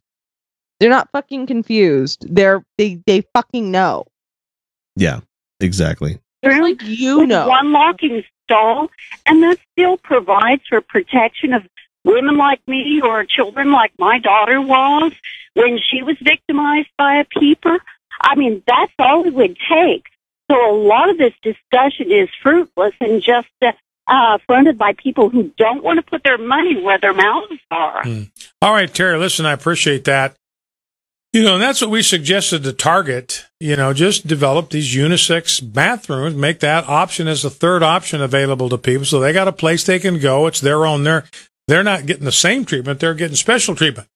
they're 0.80 0.90
not 0.90 1.08
fucking 1.12 1.46
confused. 1.46 2.26
They're 2.28 2.64
they 2.76 3.00
they 3.06 3.22
fucking 3.32 3.70
know. 3.70 4.06
Yeah, 4.96 5.20
exactly. 5.60 6.18
They're 6.42 6.60
like 6.64 6.82
you 6.82 7.20
with 7.20 7.28
know. 7.28 7.46
one 7.46 7.70
locking 7.70 8.24
stall, 8.42 8.90
and 9.24 9.40
that 9.44 9.58
still 9.70 9.98
provides 9.98 10.62
for 10.68 10.80
protection 10.80 11.52
of 11.52 11.62
women 12.02 12.36
like 12.36 12.60
me 12.66 13.00
or 13.04 13.24
children 13.24 13.70
like 13.70 13.92
my 14.00 14.18
daughter 14.18 14.60
was 14.60 15.12
when 15.54 15.78
she 15.78 16.02
was 16.02 16.16
victimized 16.20 16.88
by 16.98 17.18
a 17.20 17.24
peeper. 17.24 17.78
I 18.20 18.34
mean, 18.34 18.64
that's 18.66 18.92
all 18.98 19.24
it 19.28 19.32
would 19.34 19.56
take. 19.70 20.06
So 20.50 20.56
a 20.56 20.74
lot 20.74 21.08
of 21.08 21.18
this 21.18 21.34
discussion 21.40 22.10
is 22.10 22.28
fruitless 22.42 22.94
and 23.00 23.22
just 23.22 23.46
uh, 23.62 23.70
uh, 24.10 24.38
fronted 24.46 24.76
by 24.76 24.92
people 24.92 25.30
who 25.30 25.52
don't 25.56 25.84
want 25.84 25.98
to 25.98 26.02
put 26.02 26.24
their 26.24 26.36
money 26.36 26.82
where 26.82 26.98
their 26.98 27.14
mouths 27.14 27.52
are. 27.70 28.02
All 28.60 28.74
right, 28.74 28.92
Terry, 28.92 29.16
listen, 29.18 29.46
I 29.46 29.52
appreciate 29.52 30.04
that. 30.04 30.36
You 31.32 31.44
know, 31.44 31.54
and 31.54 31.62
that's 31.62 31.80
what 31.80 31.90
we 31.90 32.02
suggested 32.02 32.64
to 32.64 32.72
Target. 32.72 33.46
You 33.60 33.76
know, 33.76 33.92
just 33.92 34.26
develop 34.26 34.70
these 34.70 34.92
unisex 34.92 35.60
bathrooms, 35.72 36.34
make 36.34 36.58
that 36.58 36.88
option 36.88 37.28
as 37.28 37.44
a 37.44 37.50
third 37.50 37.84
option 37.84 38.20
available 38.20 38.68
to 38.68 38.76
people. 38.76 39.04
So 39.04 39.20
they 39.20 39.32
got 39.32 39.46
a 39.46 39.52
place 39.52 39.84
they 39.84 40.00
can 40.00 40.18
go. 40.18 40.48
It's 40.48 40.60
their 40.60 40.84
own. 40.84 41.04
They're, 41.04 41.24
they're 41.68 41.84
not 41.84 42.06
getting 42.06 42.24
the 42.24 42.32
same 42.32 42.64
treatment. 42.64 42.98
They're 42.98 43.14
getting 43.14 43.36
special 43.36 43.76
treatment. 43.76 44.08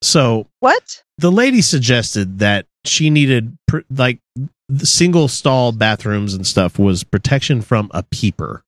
So 0.00 0.46
what? 0.60 1.02
The 1.18 1.30
lady 1.30 1.60
suggested 1.60 2.38
that 2.38 2.64
she 2.86 3.10
needed 3.10 3.58
like 3.90 4.20
the 4.34 4.48
single 4.78 5.28
stall 5.28 5.72
bathrooms 5.72 6.34
and 6.34 6.46
stuff 6.46 6.78
was 6.78 7.04
protection 7.04 7.60
from 7.62 7.90
a 7.92 8.02
peeper. 8.02 8.64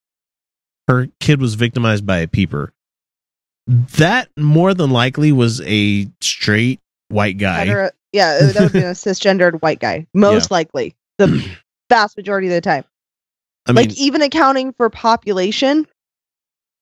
Her 0.89 1.09
kid 1.21 1.41
was 1.41 1.55
victimized 1.55 2.07
by 2.07 2.19
a 2.19 2.29
peeper. 2.29 2.73
That 3.67 4.29
more 4.37 4.75
than 4.75 4.91
likely 4.91 5.33
was 5.33 5.61
a 5.63 6.09
straight 6.21 6.81
white 7.09 7.39
guy. 7.39 7.65
Hetero- 7.65 7.91
yeah, 8.13 8.39
that 8.53 8.61
would 8.63 8.73
be 8.73 8.79
a 8.81 8.83
cisgendered 8.93 9.61
white 9.61 9.81
guy, 9.81 10.07
most 10.15 10.51
Yeah. 10.51 10.55
likely. 10.55 10.95
The 11.19 11.45
vast 11.91 12.17
majority 12.17 12.47
of 12.49 12.53
the 12.53 12.61
time. 12.61 12.85
I 13.67 13.73
mean, 13.73 13.89
like 13.89 13.99
even 13.99 14.23
accounting 14.23 14.73
for 14.75 14.89
population, 14.91 15.87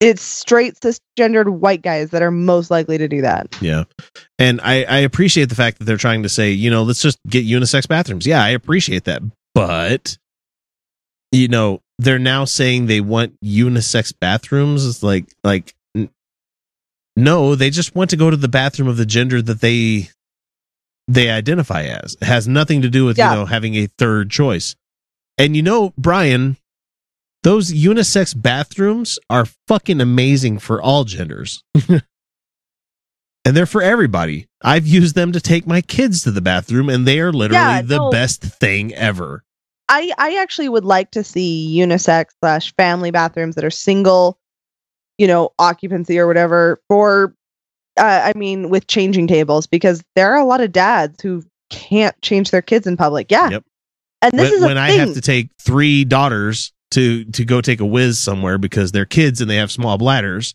it's 0.01 0.23
straight 0.23 0.75
cisgendered 0.81 1.49
white 1.49 1.83
guys 1.83 2.11
that 2.11 2.21
are 2.23 2.31
most 2.31 2.71
likely 2.71 2.99
to 2.99 3.09
do 3.09 3.23
that. 3.23 3.57
Yeah. 3.63 3.85
And 4.39 4.61
I, 4.63 4.85
I 4.85 4.99
appreciate 4.99 5.49
the 5.49 5.55
fact 5.55 5.79
that 5.79 5.85
they're 5.85 5.97
trying 5.97 6.25
to 6.25 6.29
say, 6.29 6.51
you 6.51 6.71
know, 6.71 6.83
let's 6.83 7.01
just 7.01 7.19
get 7.29 7.47
unisex 7.47 7.89
bathrooms. 7.89 8.27
Yeah, 8.27 8.43
I 8.43 8.51
appreciate 8.51 9.05
that. 9.05 9.23
But, 9.55 10.19
you 11.33 11.49
know, 11.49 11.81
they're 11.99 12.19
now 12.19 12.45
saying 12.45 12.87
they 12.87 13.01
want 13.01 13.37
unisex 13.43 14.13
bathrooms. 14.21 14.85
It's 14.85 15.03
like, 15.03 15.27
like, 15.45 15.75
n- 15.97 16.11
no, 17.17 17.55
they 17.55 17.71
just 17.71 17.95
want 17.95 18.11
to 18.11 18.17
go 18.17 18.31
to 18.31 18.37
the 18.37 18.49
bathroom 18.49 18.89
of 18.89 18.97
the 18.97 19.07
gender 19.07 19.41
that 19.41 19.61
they 19.61 20.09
they 21.07 21.31
identify 21.31 21.83
as. 21.83 22.15
It 22.21 22.25
has 22.25 22.49
nothing 22.49 22.83
to 22.83 22.89
do 22.89 23.05
with, 23.05 23.17
Yeah. 23.19 23.31
you 23.31 23.37
know, 23.41 23.47
having 23.47 23.75
a 23.77 23.87
third 23.99 24.31
choice. 24.31 24.75
And 25.39 25.55
you 25.55 25.63
know, 25.63 25.93
Bryan, 25.99 26.57
those 27.45 27.73
unisex 27.73 28.35
bathrooms 28.41 29.19
are 29.31 29.47
fucking 29.69 30.01
amazing 30.01 30.59
for 30.59 30.83
all 30.83 31.05
genders. 31.05 31.63
and 31.89 32.03
they're 33.57 33.67
for 33.67 33.83
everybody. 33.83 34.49
I've 34.63 34.87
used 34.87 35.15
them 35.15 35.33
to 35.33 35.41
take 35.41 35.67
my 35.67 35.81
kids 35.83 36.23
to 36.25 36.31
the 36.31 36.41
bathroom, 36.41 36.89
and 36.89 37.07
they 37.07 37.21
are 37.21 37.33
literally 37.33 37.63
Yeah, 37.63 37.83
the 37.83 37.99
no. 37.99 38.11
best 38.11 38.43
thing 38.43 38.93
ever. 38.95 39.45
I 39.89 40.11
I 40.19 40.37
actually 40.41 40.71
would 40.71 40.85
like 40.85 41.11
to 41.11 41.23
see 41.23 41.77
unisex 41.79 42.27
slash 42.41 42.75
family 42.77 43.11
bathrooms 43.11 43.55
that 43.57 43.65
are 43.65 43.71
single, 43.71 44.39
you 45.19 45.27
know, 45.27 45.51
occupancy 45.59 46.19
or 46.19 46.27
whatever 46.27 46.81
for. 46.89 47.35
Uh, 47.97 48.33
I 48.35 48.37
mean, 48.37 48.71
with 48.71 48.89
changing 48.89 49.29
tables 49.29 49.69
because 49.69 50.03
there 50.17 50.33
are 50.33 50.39
a 50.41 50.45
lot 50.45 50.61
of 50.61 50.73
dads 50.73 51.23
who 51.23 51.45
can't 51.71 52.21
change 52.23 52.51
their 52.51 52.63
kids 52.63 52.89
in 52.89 52.97
public. 52.97 53.31
Yeah, 53.31 53.51
Yep. 53.51 53.65
and 54.23 54.33
this 54.33 54.51
when 54.51 54.59
is 54.59 54.65
when 54.65 54.79
I 54.79 54.91
have 54.93 55.15
to 55.15 55.21
take 55.21 55.51
three 55.61 56.05
daughters 56.05 56.73
to 56.95 57.25
to 57.25 57.45
go 57.45 57.61
take 57.61 57.81
a 57.81 57.87
whiz 57.87 58.19
somewhere 58.19 58.59
because 58.59 58.91
they're 58.93 59.05
kids 59.05 59.41
and 59.41 59.49
they 59.51 59.57
have 59.57 59.71
small 59.71 59.99
bladders. 59.99 60.55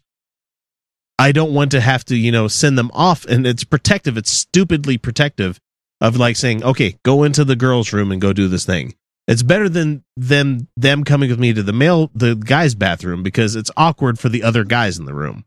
I 1.17 1.31
don't 1.31 1.53
want 1.53 1.71
to 1.71 1.81
have 1.81 2.05
to, 2.05 2.15
you 2.15 2.31
know, 2.31 2.47
send 2.47 2.77
them 2.77 2.91
off 2.93 3.25
and 3.25 3.45
it's 3.45 3.63
protective. 3.63 4.17
It's 4.17 4.31
stupidly 4.31 4.97
protective 4.97 5.59
of 6.01 6.15
like 6.17 6.35
saying, 6.37 6.63
"Okay, 6.63 6.97
go 7.03 7.23
into 7.23 7.43
the 7.43 7.55
girls' 7.57 7.91
room 7.91 8.11
and 8.11 8.21
go 8.21 8.31
do 8.33 8.47
this 8.47 8.65
thing." 8.65 8.95
It's 9.27 9.43
better 9.43 9.69
than 9.69 10.03
them 10.17 10.67
them 10.77 11.03
coming 11.03 11.29
with 11.29 11.39
me 11.39 11.53
to 11.53 11.61
the 11.61 11.73
male 11.73 12.09
the 12.15 12.35
guys' 12.35 12.73
bathroom 12.73 13.21
because 13.21 13.55
it's 13.55 13.69
awkward 13.77 14.17
for 14.17 14.29
the 14.29 14.43
other 14.43 14.63
guys 14.63 14.97
in 14.97 15.05
the 15.05 15.13
room. 15.13 15.43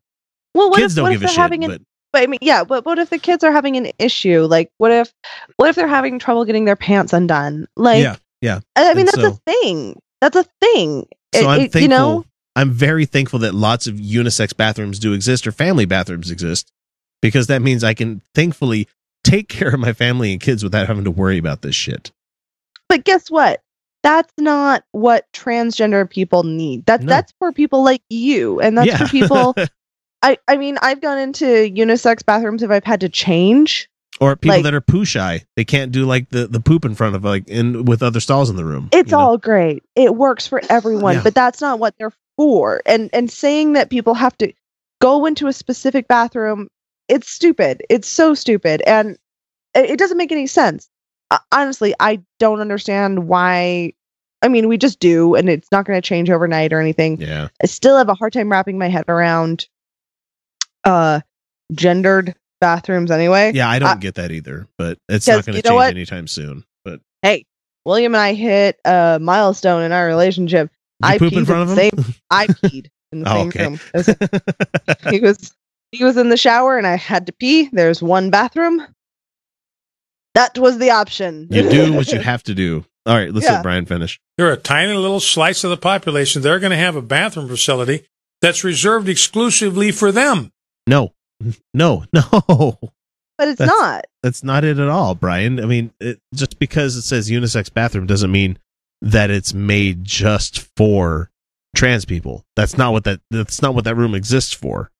Well, 0.55 0.69
what 0.71 0.79
Kids 0.79 0.93
if, 0.93 0.97
don't 0.97 1.05
what 1.05 1.11
give 1.13 1.17
if 1.23 1.23
a 1.23 1.27
they're 1.27 1.29
shit, 1.35 1.41
having 1.41 1.65
an, 1.65 1.71
but- 1.71 1.83
but 2.13 2.23
I 2.23 2.27
mean, 2.27 2.41
yeah, 2.43 2.63
but 2.65 2.85
what 2.85 2.99
if 2.99 3.09
the 3.09 3.19
kids 3.19 3.43
are 3.43 3.53
having 3.53 3.79
an 3.79 3.91
issue? 3.99 4.43
Like, 4.43 4.71
what 4.77 4.93
if, 4.93 5.11
what 5.57 5.71
if 5.71 5.77
they're 5.77 5.89
having 5.89 6.19
trouble 6.19 6.45
getting 6.45 6.67
their 6.67 6.77
pants 6.77 7.15
undone? 7.15 7.67
Like, 7.75 8.03
yeah, 8.03 8.17
yeah. 8.43 8.61
I 8.77 8.91
I 8.91 8.93
mean, 8.93 8.99
And 8.99 9.09
that's 9.09 9.17
so- 9.23 9.29
a 9.47 9.51
thing. 9.51 9.99
That's 10.23 10.37
a 10.37 10.45
thing. 10.61 11.07
So 11.35 11.41
It- 11.43 11.47
I'm 11.47 11.59
thankful. 11.61 11.81
you 11.83 11.89
know, 11.89 12.25
I'm 12.57 12.71
very 12.71 13.05
thankful 13.07 13.41
that 13.41 13.55
lots 13.55 13.87
of 13.87 13.97
unisex 13.97 14.57
bathrooms 14.57 14.99
do 14.99 15.13
exist 15.13 15.47
or 15.47 15.53
family 15.53 15.85
bathrooms 15.85 16.31
exist 16.31 16.71
because 17.21 17.47
that 17.49 17.61
means 17.63 17.83
I 17.85 17.93
can 17.95 18.23
thankfully 18.35 18.89
take 19.25 19.49
care 19.51 19.75
of 19.75 19.81
my 19.81 19.93
family 19.93 20.33
and 20.33 20.41
kids 20.41 20.63
without 20.65 20.87
having 20.87 21.05
to 21.05 21.11
worry 21.11 21.37
about 21.39 21.61
this 21.63 21.75
shit. 21.75 22.11
but 22.89 23.05
guess 23.05 23.31
what? 23.31 23.61
That's 24.03 24.33
not 24.39 24.85
what 24.93 25.27
transgender 25.33 26.09
people 26.11 26.43
need. 26.43 26.85
That's 26.87 27.05
No. 27.05 27.09
that's 27.09 27.33
for 27.39 27.53
people 27.53 27.83
like 27.85 28.03
you, 28.11 28.61
and 28.61 28.77
that's 28.77 28.89
Yeah. 28.89 28.99
for 28.99 29.09
people. 29.09 29.55
I 30.23 30.39
I 30.49 30.57
mean, 30.57 30.77
I've 30.83 31.01
gone 31.01 31.19
into 31.19 31.45
unisex 31.47 32.25
bathrooms 32.27 32.63
if 32.63 32.71
I've 32.71 32.85
had 32.85 33.01
to 33.01 33.09
change. 33.09 33.89
Or 34.21 34.37
people 34.37 34.57
Like- 34.59 34.65
that 34.65 34.75
are 34.75 34.81
poo 34.81 35.05
shy, 35.05 35.43
they 35.57 35.65
can't 35.65 35.91
do 35.91 36.05
like 36.05 36.29
the 36.31 36.47
the 36.47 36.61
poop 36.61 36.85
in 36.85 36.95
front 36.95 37.17
of 37.17 37.25
like 37.25 37.49
in 37.49 37.85
with 37.87 38.03
other 38.03 38.21
stalls 38.21 38.51
in 38.51 38.57
the 38.57 38.65
room. 38.65 38.89
It's 38.93 39.11
you 39.11 39.17
know? 39.17 39.23
all 39.23 39.39
great. 39.39 39.83
It 39.97 40.17
works 40.17 40.47
for 40.47 40.61
everyone, 40.69 41.15
Yeah. 41.17 41.23
but 41.23 41.35
that's 41.35 41.61
not 41.61 41.79
what 41.79 41.95
they're 41.99 42.13
for. 42.37 42.83
And 42.87 43.11
and 43.13 43.31
saying 43.31 43.73
that 43.73 43.91
people 43.91 44.15
have 44.15 44.37
to 44.39 44.53
go 45.01 45.25
into 45.27 45.47
a 45.49 45.53
specific 45.53 46.07
bathroom, 46.09 46.69
it's 47.09 47.29
stupid. 47.31 47.83
It's 47.91 48.07
so 48.07 48.35
stupid, 48.35 48.83
and 48.87 49.17
it, 49.75 49.91
it 49.93 49.99
doesn't 49.99 50.19
make 50.19 50.31
any 50.31 50.47
sense. 50.47 50.89
Uh, 51.31 51.39
honestly, 51.51 51.95
I 51.99 52.21
don't 52.39 52.61
understand 52.61 53.27
why. 53.27 53.95
I 54.43 54.49
mean, 54.49 54.69
we 54.69 54.77
just 54.77 54.99
do, 55.01 55.35
and 55.37 55.49
it's 55.49 55.69
not 55.73 55.85
going 55.87 55.97
to 56.01 56.07
change 56.07 56.29
overnight 56.29 56.73
or 56.73 56.81
anything. 56.81 57.21
Yeah. 57.21 57.49
I 57.63 57.67
still 57.67 57.97
have 57.97 58.09
a 58.09 58.15
hard 58.15 58.33
time 58.35 58.51
wrapping 58.51 58.77
my 58.79 58.89
head 58.89 59.05
around 59.09 59.67
uh 60.85 61.21
gendered 61.73 62.35
bathrooms 62.63 63.11
anyway. 63.11 63.53
Yeah, 63.55 63.69
I 63.69 63.79
don't 63.79 63.89
Uh, 63.91 63.95
get 63.97 64.15
that 64.15 64.31
either, 64.33 64.67
but 64.79 64.97
it's 65.11 65.27
not 65.29 65.45
going 65.45 65.53
to 65.53 65.59
you 65.59 65.63
know 65.65 65.71
change 65.71 65.75
what? 65.77 65.91
anytime 65.91 66.27
soon. 66.27 66.65
But 66.85 67.01
hey, 67.21 67.45
William 67.85 68.15
and 68.15 68.23
I 68.23 68.33
hit 68.33 68.81
a 68.87 69.19
milestone 69.21 69.83
in 69.83 69.93
our 69.93 70.07
relationship. 70.07 70.71
You 71.03 71.09
I 71.09 71.19
poop 71.19 71.33
peed 71.35 71.39
in 71.39 71.45
front 71.45 71.69
the 71.69 71.73
of 71.73 71.79
him? 71.79 72.05
same. 72.05 72.15
I 72.31 72.47
peed 72.47 72.87
in 73.13 73.21
the 73.23 73.31
Oh, 73.31 73.35
same 73.35 73.49
okay. 73.49 73.65
room. 73.67 73.81
as- 73.93 74.17
he 75.11 75.21
was 75.21 75.53
he 75.91 76.03
was 76.05 76.17
in 76.17 76.31
the 76.31 76.37
shower 76.39 76.79
and 76.79 76.87
I 76.87 76.97
had 76.97 77.27
to 77.27 77.33
pee. 77.35 77.69
There's 77.73 78.01
one 78.03 78.31
bathroom. 78.31 78.87
That 80.35 80.57
was 80.59 80.79
the 80.79 80.91
option. 80.91 81.49
You 81.51 81.69
do 81.69 81.93
what 81.93 82.09
you 82.09 82.21
have 82.33 82.43
to 82.45 82.55
do. 82.55 82.85
All 83.05 83.15
right, 83.17 83.33
let's 83.33 83.45
Yeah. 83.47 83.55
let 83.55 83.63
Bryan 83.65 83.85
finish. 83.85 84.19
They're 84.39 84.53
a 84.53 84.57
tiny 84.57 84.95
little 84.95 85.21
slice 85.21 85.65
of 85.65 85.71
the 85.71 85.77
population. 85.77 86.41
They're 86.41 86.61
going 86.61 86.71
to 86.71 86.77
have 86.77 86.97
a 86.97 87.03
bathroom 87.03 87.49
facility 87.49 88.07
that's 88.41 88.65
reserved 88.65 89.09
exclusively 89.09 89.91
for 89.91 90.11
them. 90.13 90.53
No, 90.87 91.13
no, 91.75 92.05
no. 92.13 92.79
But 93.39 93.49
it's 93.49 93.59
That's- 93.59 93.69
not. 93.69 94.05
That's 94.23 94.45
not 94.45 94.65
it 94.65 94.79
at 94.79 94.89
all, 94.89 95.15
Bryan. 95.17 95.59
I 95.59 95.67
mean, 95.67 95.93
it, 95.99 96.21
just 96.35 96.59
because 96.59 96.95
it 96.97 97.03
says 97.03 97.29
unisex 97.31 97.73
bathroom 97.73 98.07
doesn't 98.07 98.31
mean 98.31 98.59
that 99.01 99.31
it's 99.31 99.53
made 99.53 100.05
just 100.05 100.69
for 100.77 101.29
trans 101.75 102.05
people. 102.05 102.45
That's 102.55 102.79
not 102.79 102.93
what 102.93 103.03
that. 103.05 103.21
That's 103.31 103.61
not 103.61 103.75
what 103.75 103.85
that 103.85 103.97
room 103.97 104.15
exists 104.15 104.53
for. 104.53 104.91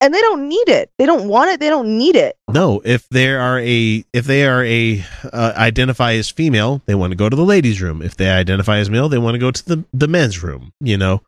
And 0.00 0.12
they 0.14 0.20
don't 0.20 0.46
need 0.48 0.68
it. 0.68 0.90
They 0.98 1.06
don't 1.06 1.26
want 1.26 1.50
it. 1.50 1.58
They 1.58 1.70
don't 1.70 1.96
need 1.96 2.14
it. 2.16 2.36
No, 2.48 2.80
if 2.84 3.08
they 3.08 3.32
are 3.32 3.58
a 3.58 4.04
if 4.12 4.26
they 4.26 4.46
are 4.46 4.62
a 4.62 5.02
uh, 5.24 5.54
identify 5.56 6.12
as 6.12 6.28
female, 6.28 6.82
they 6.84 6.94
want 6.94 7.12
to 7.12 7.16
go 7.16 7.28
to 7.30 7.34
the 7.34 7.44
ladies' 7.44 7.80
room. 7.80 8.02
If 8.02 8.14
they 8.14 8.30
identify 8.30 8.76
as 8.78 8.90
male, 8.90 9.08
they 9.08 9.18
want 9.18 9.36
to 9.36 9.40
go 9.40 9.50
to 9.50 9.64
the 9.66 9.84
the 9.94 10.06
men's 10.06 10.42
room. 10.42 10.72
You 10.80 10.98
know, 10.98 11.22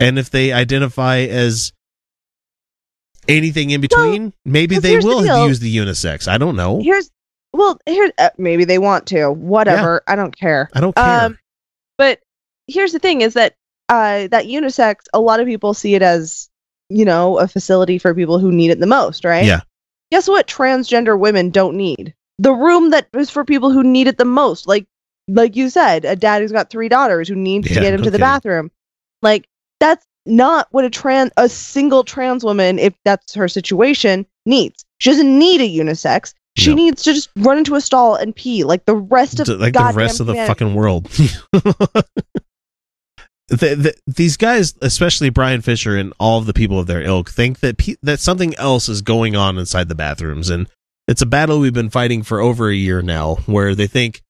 and 0.00 0.18
if 0.18 0.30
they 0.30 0.52
identify 0.52 1.18
as 1.18 1.73
anything 3.28 3.70
in 3.70 3.80
between, 3.80 4.32
Maybe 4.44 4.78
they 4.78 4.96
the 4.96 5.06
will 5.06 5.22
deal. 5.22 5.46
use 5.48 5.60
the 5.60 5.74
unisex. 5.74 6.28
I 6.28 6.38
don't 6.38 6.56
know. 6.56 6.80
Here's 6.80 7.10
well, 7.52 7.78
here 7.86 8.10
uh, 8.18 8.30
maybe 8.36 8.64
they 8.64 8.78
want 8.78 9.06
to. 9.08 9.30
Whatever. 9.30 10.02
I 10.06 10.16
don't 10.16 10.36
care. 10.36 10.68
I 10.74 10.80
don't 10.80 10.94
care. 10.94 11.20
Um, 11.24 11.38
but 11.96 12.20
here's 12.66 12.92
the 12.92 12.98
thing: 12.98 13.20
is 13.20 13.34
that 13.34 13.54
uh, 13.88 14.28
that 14.28 14.46
unisex. 14.46 14.96
A 15.12 15.20
lot 15.20 15.40
of 15.40 15.46
people 15.46 15.74
see 15.74 15.94
it 15.94 16.02
as 16.02 16.48
you 16.88 17.04
know 17.04 17.38
a 17.38 17.46
facility 17.46 17.98
for 17.98 18.14
people 18.14 18.38
who 18.38 18.50
need 18.50 18.70
it 18.70 18.80
the 18.80 18.86
most, 18.86 19.24
right? 19.24 19.44
Yeah. 19.44 19.60
Guess 20.10 20.28
what? 20.28 20.46
Transgender 20.46 21.18
women 21.18 21.50
don't 21.50 21.76
need 21.76 22.14
the 22.38 22.52
room 22.52 22.90
that 22.90 23.08
is 23.14 23.30
for 23.30 23.44
people 23.44 23.70
who 23.70 23.82
need 23.82 24.06
it 24.06 24.18
the 24.18 24.24
most. 24.24 24.66
Like 24.66 24.86
like 25.28 25.56
you 25.56 25.70
said, 25.70 26.04
a 26.04 26.16
dad 26.16 26.42
who's 26.42 26.52
got 26.52 26.70
three 26.70 26.88
daughters 26.88 27.28
who 27.28 27.34
needs 27.34 27.68
to 27.68 27.74
get 27.74 27.94
him 27.94 28.00
no 28.00 28.04
to 28.04 28.10
the 28.10 28.18
bathroom. 28.18 28.70
Like 29.22 29.48
that's 29.80 30.04
not 30.26 30.68
what 30.70 30.84
a 30.84 30.90
trans 30.90 31.30
a 31.36 31.48
single 31.48 32.04
trans 32.04 32.44
woman, 32.44 32.78
if 32.78 32.94
that's 33.04 33.34
her 33.34 33.48
situation, 33.48 34.26
needs. 34.46 34.84
She 34.98 35.10
doesn't 35.10 35.38
need 35.38 35.60
a 35.60 35.68
unisex. 35.68 36.34
She 36.56 36.70
No. 36.70 36.76
needs 36.76 37.02
to 37.02 37.12
just 37.12 37.30
run 37.36 37.58
into 37.58 37.74
a 37.74 37.80
stall 37.80 38.14
and 38.14 38.34
pee 38.34 38.64
like 38.64 38.84
the 38.84 38.94
rest 38.94 39.40
of 39.40 39.48
like 39.48 39.74
the 39.74 39.92
rest 39.94 40.20
of 40.20 40.26
the 40.26 40.34
fucking 40.34 40.74
world. 40.74 41.04
the, 43.48 43.74
the, 43.74 43.94
these 44.06 44.36
guys, 44.36 44.74
especially 44.80 45.30
Bryan 45.30 45.60
Fischer 45.62 45.96
and 45.96 46.12
all 46.18 46.38
of 46.38 46.46
the 46.46 46.54
people 46.54 46.78
of 46.78 46.86
their 46.86 47.02
ilk, 47.02 47.28
think 47.30 47.60
that 47.60 47.78
pe- 47.78 47.96
that 48.02 48.20
something 48.20 48.54
else 48.56 48.88
is 48.88 49.02
going 49.02 49.36
on 49.36 49.58
inside 49.58 49.88
the 49.88 49.94
bathrooms, 49.94 50.48
and 50.48 50.68
it's 51.06 51.22
a 51.22 51.26
battle 51.26 51.58
we've 51.60 51.74
been 51.74 51.90
fighting 51.90 52.22
for 52.22 52.40
over 52.40 52.68
a 52.70 52.74
year 52.74 53.02
now, 53.02 53.36
where 53.46 53.74
they 53.74 53.86
think 53.86 54.22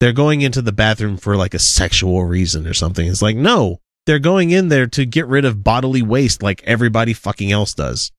they're 0.00 0.12
going 0.12 0.40
into 0.40 0.62
the 0.62 0.72
bathroom 0.72 1.16
for 1.16 1.36
like 1.36 1.54
a 1.54 1.58
sexual 1.58 2.24
reason 2.24 2.66
or 2.66 2.74
something. 2.74 3.06
It's 3.06 3.22
like 3.22 3.36
no, 3.36 3.80
they're 4.10 4.18
going 4.18 4.50
in 4.50 4.70
there 4.70 4.88
to 4.88 5.06
get 5.06 5.28
rid 5.28 5.44
of 5.44 5.62
bodily 5.62 6.02
waste, 6.02 6.42
like 6.42 6.64
everybody 6.64 7.12
fucking 7.12 7.52
else 7.52 7.74
does. 7.74 8.10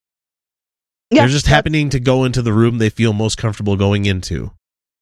Yeah, 1.09 1.23
they're 1.23 1.27
just 1.33 1.47
happening 1.47 1.89
to 1.89 1.99
go 1.99 2.23
into 2.23 2.41
the 2.41 2.53
room 2.53 2.77
they 2.77 2.89
feel 2.89 3.11
most 3.11 3.37
comfortable 3.37 3.75
going 3.75 4.05
into. 4.05 4.51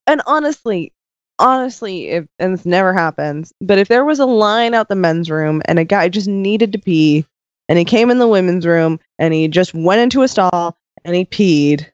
And 0.07 0.19
honestly, 0.25 0.91
honestly, 1.37 2.07
if 2.07 2.25
and 2.39 2.55
this 2.55 2.65
never 2.65 2.91
happens, 2.91 3.53
but 3.61 3.77
if 3.77 3.87
there 3.87 4.03
was 4.03 4.17
a 4.17 4.25
line 4.25 4.73
out 4.73 4.89
the 4.89 4.95
men's 4.95 5.29
room 5.29 5.61
and 5.65 5.77
a 5.77 5.83
guy 5.85 6.09
just 6.09 6.27
needed 6.27 6.71
to 6.71 6.79
pee, 6.79 7.23
and 7.67 7.77
he 7.77 7.85
came 7.85 8.09
in 8.09 8.17
the 8.17 8.27
women's 8.27 8.65
room 8.65 8.99
and 9.19 9.31
he 9.31 9.47
just 9.47 9.75
went 9.75 10.01
into 10.01 10.23
a 10.23 10.27
stall 10.27 10.75
and 11.05 11.15
he 11.15 11.23
peed, 11.23 11.85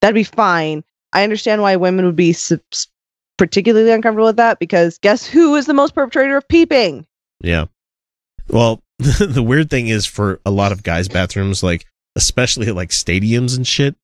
that'd 0.00 0.12
be 0.12 0.24
fine. 0.24 0.82
I 1.12 1.22
understand 1.22 1.62
why 1.62 1.76
women 1.76 2.04
would 2.04 2.16
be 2.16 2.30
s- 2.30 2.50
s- 2.72 2.88
particularly 3.38 3.92
uncomfortable 3.92 4.26
with 4.26 4.38
that 4.38 4.58
because 4.58 4.98
guess 4.98 5.24
who 5.24 5.54
is 5.54 5.66
the 5.66 5.74
most 5.74 5.94
perpetrator 5.94 6.36
of 6.36 6.48
peeping? 6.48 7.06
Yeah. 7.40 7.66
Well, 8.48 8.82
the 8.98 9.42
weird 9.42 9.70
thing 9.70 9.88
is 9.88 10.06
for 10.06 10.40
a 10.44 10.50
lot 10.50 10.72
of 10.72 10.82
guys' 10.82 11.08
bathrooms, 11.08 11.62
like 11.62 11.86
especially 12.16 12.66
at 12.68 12.74
like 12.74 12.90
stadiums 12.90 13.56
and 13.56 13.66
shit, 13.66 13.96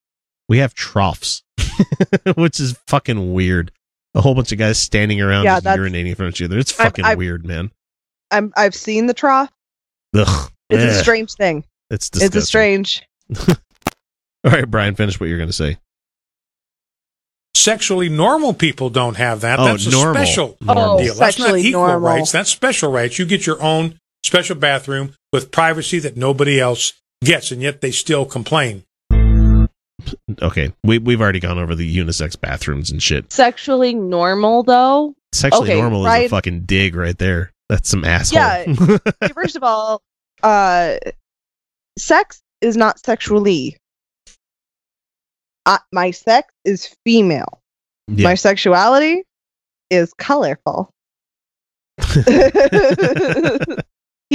we 0.48 0.58
have 0.58 0.74
troughs, 0.74 1.42
which 2.36 2.60
is 2.60 2.78
fucking 2.86 3.32
weird. 3.32 3.72
A 4.14 4.20
whole 4.22 4.34
bunch 4.34 4.50
of 4.52 4.58
guys 4.58 4.78
standing 4.78 5.20
around 5.20 5.44
Yeah, 5.44 5.60
just 5.60 5.78
urinating 5.78 6.16
from 6.16 6.28
each 6.28 6.40
other. 6.40 6.58
It's 6.58 6.72
I've- 6.78 6.84
fucking 6.88 7.04
I've- 7.04 7.18
weird, 7.18 7.44
man. 7.46 7.70
I'm 8.30 8.52
I've 8.56 8.74
seen 8.74 9.06
the 9.06 9.14
trough. 9.14 9.52
Ugh. 10.14 10.50
It's 10.70 10.82
a 10.98 11.00
strange 11.02 11.32
thing. 11.34 11.64
It's 11.90 12.10
It's 12.14 12.34
a 12.34 12.42
strange. 12.42 13.02
All 13.48 13.54
right, 14.52 14.68
Bryan, 14.68 14.94
finish 14.96 15.20
what 15.20 15.28
you're 15.28 15.38
going 15.38 15.48
to 15.48 15.52
say. 15.52 15.76
Sexually 17.56 18.10
normal 18.10 18.52
people 18.52 18.90
don't 18.90 19.16
have 19.16 19.40
that. 19.40 19.58
Oh, 19.58 19.64
That's 19.64 19.86
a 19.86 19.90
normal. 19.90 20.14
special 20.14 20.58
Normal. 20.60 20.98
deal. 20.98 21.14
That's 21.14 21.38
not 21.38 21.56
equal 21.56 21.86
normal. 21.86 22.00
rights. 22.00 22.30
That's 22.30 22.50
special 22.50 22.92
rights. 22.92 23.18
You 23.18 23.24
get 23.24 23.46
your 23.46 23.60
own 23.62 23.98
special 24.22 24.56
bathroom 24.56 25.14
with 25.32 25.50
privacy 25.50 25.98
that 26.00 26.18
nobody 26.18 26.60
else 26.60 26.92
gets, 27.24 27.50
and 27.50 27.62
yet 27.62 27.80
they 27.80 27.90
still 27.92 28.26
complain. 28.26 28.84
Okay, 30.42 30.70
we 30.84 30.98
we've 30.98 31.22
already 31.22 31.40
gone 31.40 31.58
over 31.58 31.74
the 31.74 31.96
unisex 31.96 32.38
bathrooms 32.38 32.90
and 32.90 33.02
shit. 33.02 33.32
Sexually 33.32 33.94
normal 33.94 34.62
though. 34.62 35.14
Sexually 35.32 35.70
Okay, 35.70 35.80
normal 35.80 36.06
is 36.06 36.12
a 36.12 36.28
fucking 36.28 36.66
dig 36.66 36.94
right 36.94 37.16
there. 37.16 37.52
That's 37.70 37.88
some 37.88 38.04
asshole. 38.04 38.38
Yeah. 38.38 38.98
First 39.34 39.56
of 39.56 39.62
all, 39.62 40.02
uh, 40.42 40.96
sex 41.98 42.42
is 42.60 42.76
not 42.76 42.98
sexually. 42.98 43.78
Uh, 45.66 45.78
my 45.92 46.10
sex 46.12 46.48
is 46.64 46.94
female. 47.04 47.60
Yeah. 48.08 48.28
My 48.28 48.34
sexuality 48.34 49.24
is 49.90 50.14
colorful. 50.14 50.90
he 51.98 52.22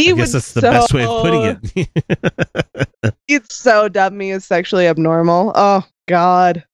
I 0.10 0.14
guess 0.14 0.34
that's 0.34 0.54
the 0.54 0.62
so, 0.62 0.72
best 0.72 0.94
way 0.94 1.06
of 1.06 1.22
putting 1.22 1.60
it. 3.04 3.14
He'd 3.28 3.52
so 3.52 3.88
dub 3.88 4.14
me 4.14 4.32
as 4.32 4.46
sexually 4.46 4.88
abnormal. 4.88 5.54
Oh 5.56 5.86
God. 6.08 6.66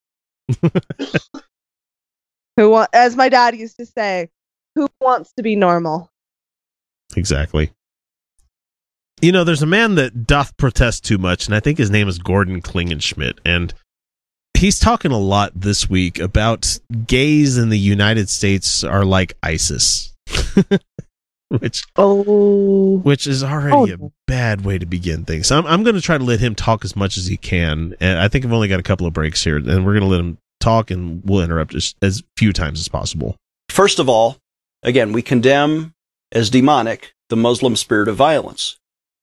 who 2.57 2.69
want, 2.71 2.89
as 2.93 3.15
my 3.15 3.29
dad 3.29 3.55
used 3.55 3.77
to 3.77 3.85
say, 3.85 4.29
who 4.75 4.88
wants 4.99 5.34
to 5.38 5.43
be 5.43 5.55
normal? 5.55 6.09
Exactly. 7.15 7.71
You 9.21 9.31
know, 9.31 9.43
there's 9.43 9.63
a 9.63 9.67
man 9.67 9.95
that 9.95 10.25
doth 10.25 10.55
protest 10.57 11.03
too 11.03 11.17
much, 11.17 11.47
and 11.47 11.55
I 11.55 11.59
think 11.59 11.77
his 11.77 11.89
name 11.89 12.07
is 12.07 12.19
Gordon 12.19 12.61
Klingenschmitt, 12.61 13.39
and 13.43 13.73
he's 14.57 14.79
talking 14.79 15.11
a 15.11 15.17
lot 15.17 15.51
this 15.55 15.89
week 15.89 16.19
about 16.19 16.79
gays 17.05 17.57
in 17.57 17.69
the 17.69 17.79
United 17.79 18.29
States 18.29 18.84
are 18.84 19.05
like 19.05 19.38
ISIS, 19.43 20.13
which 21.49 21.84
oh, 21.95 22.97
which 23.03 23.27
is 23.27 23.43
already 23.43 23.93
oh, 23.93 24.07
a 24.07 24.11
bad 24.25 24.65
way 24.65 24.77
to 24.77 24.85
begin 24.85 25.25
things. 25.25 25.47
So 25.47 25.57
I'm 25.57 25.65
I'm 25.65 25.84
going 25.84 25.95
to 25.95 26.01
try 26.01 26.17
to 26.17 26.23
let 26.23 26.39
him 26.39 26.55
talk 26.55 26.84
as 26.84 26.95
much 26.95 27.17
as 27.17 27.27
he 27.27 27.38
can, 27.38 27.95
and 27.99 28.19
I 28.19 28.27
think 28.27 28.45
I've 28.45 28.53
only 28.53 28.67
got 28.67 28.79
a 28.79 28.84
couple 28.84 29.07
of 29.07 29.13
breaks 29.13 29.43
here, 29.43 29.57
and 29.57 29.85
we're 29.85 29.93
going 29.93 30.01
to 30.01 30.07
let 30.07 30.19
him 30.19 30.38
talk, 30.59 30.91
and 30.91 31.21
we'll 31.23 31.43
interrupt 31.43 31.75
as 31.75 31.95
as 32.01 32.23
few 32.35 32.51
times 32.51 32.79
as 32.79 32.88
possible. 32.88 33.35
First 33.69 33.99
of 33.99 34.09
all, 34.09 34.38
again, 34.84 35.13
we 35.13 35.21
condemn 35.21 35.93
as 36.31 36.49
demonic 36.49 37.13
the 37.29 37.38
Muslim 37.38 37.75
spirit 37.75 38.07
of 38.07 38.15
violence. 38.15 38.77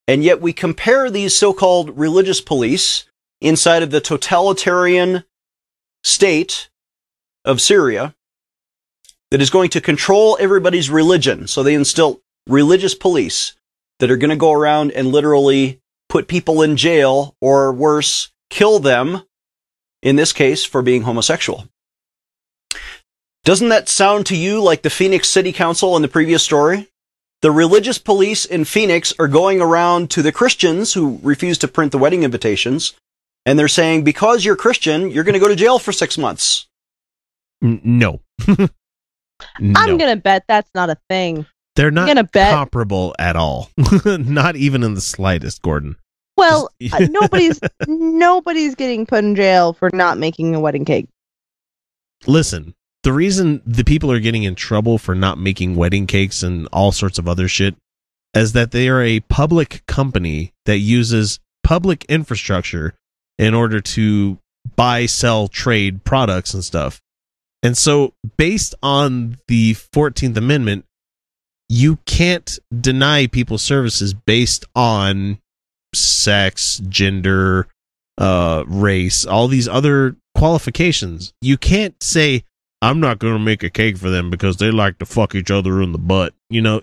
And 0.06 0.22
yet 0.22 0.42
we 0.42 0.52
compare 0.52 1.08
these 1.08 1.34
so-called 1.34 1.98
religious 1.98 2.42
police 2.42 3.06
inside 3.44 3.82
of 3.82 3.90
the 3.90 4.00
totalitarian 4.00 5.24
state 6.02 6.70
of 7.44 7.60
Syria 7.60 8.14
that 9.30 9.42
is 9.42 9.50
going 9.50 9.70
to 9.70 9.80
control 9.80 10.36
everybody's 10.40 10.90
religion. 10.90 11.46
So 11.46 11.62
they 11.62 11.74
instill 11.74 12.22
religious 12.46 12.94
police 12.94 13.54
that 13.98 14.10
are 14.10 14.16
going 14.16 14.30
to 14.30 14.36
go 14.36 14.52
around 14.52 14.92
and 14.92 15.08
literally 15.08 15.80
put 16.08 16.28
people 16.28 16.62
in 16.62 16.76
jail 16.76 17.36
or 17.40 17.72
worse, 17.72 18.30
kill 18.50 18.78
them, 18.78 19.22
in 20.02 20.16
this 20.16 20.32
case, 20.32 20.64
for 20.64 20.82
being 20.82 21.02
homosexual. 21.02 21.68
Doesn't 23.44 23.68
that 23.68 23.88
sound 23.88 24.26
to 24.26 24.36
you 24.36 24.62
like 24.62 24.82
the 24.82 24.90
Phoenix 24.90 25.28
City 25.28 25.52
Council 25.52 25.96
in 25.96 26.02
the 26.02 26.08
previous 26.08 26.42
story? 26.42 26.88
The 27.42 27.50
religious 27.50 27.98
police 27.98 28.46
in 28.46 28.64
Phoenix 28.64 29.12
are 29.18 29.28
going 29.28 29.60
around 29.60 30.10
to 30.12 30.22
the 30.22 30.32
Christians 30.32 30.94
who 30.94 31.20
refuse 31.22 31.58
to 31.58 31.68
print 31.68 31.92
the 31.92 31.98
wedding 31.98 32.22
invitations, 32.22 32.94
and 33.46 33.58
they're 33.58 33.68
saying, 33.68 34.04
because 34.04 34.44
you're 34.44 34.56
Christian, 34.56 35.10
you're 35.10 35.24
going 35.24 35.34
to 35.34 35.40
go 35.40 35.48
to 35.48 35.56
jail 35.56 35.78
for 35.78 35.92
six 35.92 36.16
months. 36.18 36.66
N- 37.62 37.80
no. 37.84 38.20
I'm 39.58 39.98
gonna 39.98 40.16
bet 40.16 40.44
that's 40.48 40.70
not 40.74 40.90
a 40.90 40.96
thing. 41.08 41.46
They're 41.76 41.88
I'm 41.88 41.94
not 41.94 42.06
gonna 42.06 42.24
bet. 42.24 42.52
comparable 42.52 43.14
at 43.18 43.36
all. 43.36 43.70
not 44.06 44.56
even 44.56 44.82
in 44.82 44.94
the 44.94 45.00
slightest, 45.00 45.62
Gordon. 45.62 45.96
Well, 46.36 46.70
uh, 46.92 47.06
nobody's 47.10 47.60
nobody's 47.86 48.74
getting 48.74 49.06
put 49.06 49.24
in 49.24 49.34
jail 49.34 49.72
for 49.72 49.90
not 49.92 50.18
making 50.18 50.54
a 50.54 50.60
wedding 50.60 50.84
cake. 50.84 51.08
Listen, 52.26 52.74
the 53.02 53.12
reason 53.12 53.62
the 53.66 53.84
people 53.84 54.10
are 54.10 54.20
getting 54.20 54.44
in 54.44 54.54
trouble 54.54 54.98
for 54.98 55.14
not 55.14 55.38
making 55.38 55.76
wedding 55.76 56.06
cakes 56.06 56.42
and 56.42 56.68
all 56.72 56.92
sorts 56.92 57.18
of 57.18 57.28
other 57.28 57.48
shit 57.48 57.76
is 58.34 58.52
that 58.52 58.72
they 58.72 58.88
are 58.88 59.02
a 59.02 59.20
public 59.20 59.84
company 59.86 60.52
that 60.64 60.78
uses 60.78 61.38
public 61.62 62.04
infrastructure 62.06 62.94
in 63.38 63.54
order 63.54 63.80
to 63.80 64.38
buy, 64.76 65.06
sell, 65.06 65.48
trade 65.48 66.04
products 66.04 66.54
and 66.54 66.64
stuff. 66.64 67.00
And 67.62 67.76
so, 67.76 68.12
based 68.36 68.74
on 68.82 69.38
the 69.48 69.74
14th 69.74 70.36
Amendment, 70.36 70.84
you 71.68 71.96
can't 72.04 72.58
deny 72.78 73.26
people 73.26 73.56
services 73.56 74.12
based 74.12 74.66
on 74.74 75.38
sex, 75.94 76.80
gender, 76.88 77.68
uh, 78.18 78.64
race, 78.66 79.24
all 79.24 79.48
these 79.48 79.66
other 79.66 80.16
qualifications. 80.36 81.32
You 81.40 81.56
can't 81.56 82.00
say, 82.02 82.44
I'm 82.82 83.00
not 83.00 83.18
going 83.18 83.32
to 83.32 83.38
make 83.38 83.62
a 83.62 83.70
cake 83.70 83.96
for 83.96 84.10
them 84.10 84.30
because 84.30 84.58
they 84.58 84.70
like 84.70 84.98
to 84.98 85.06
fuck 85.06 85.34
each 85.34 85.50
other 85.50 85.80
in 85.80 85.92
the 85.92 85.98
butt. 85.98 86.34
You 86.50 86.60
know, 86.60 86.82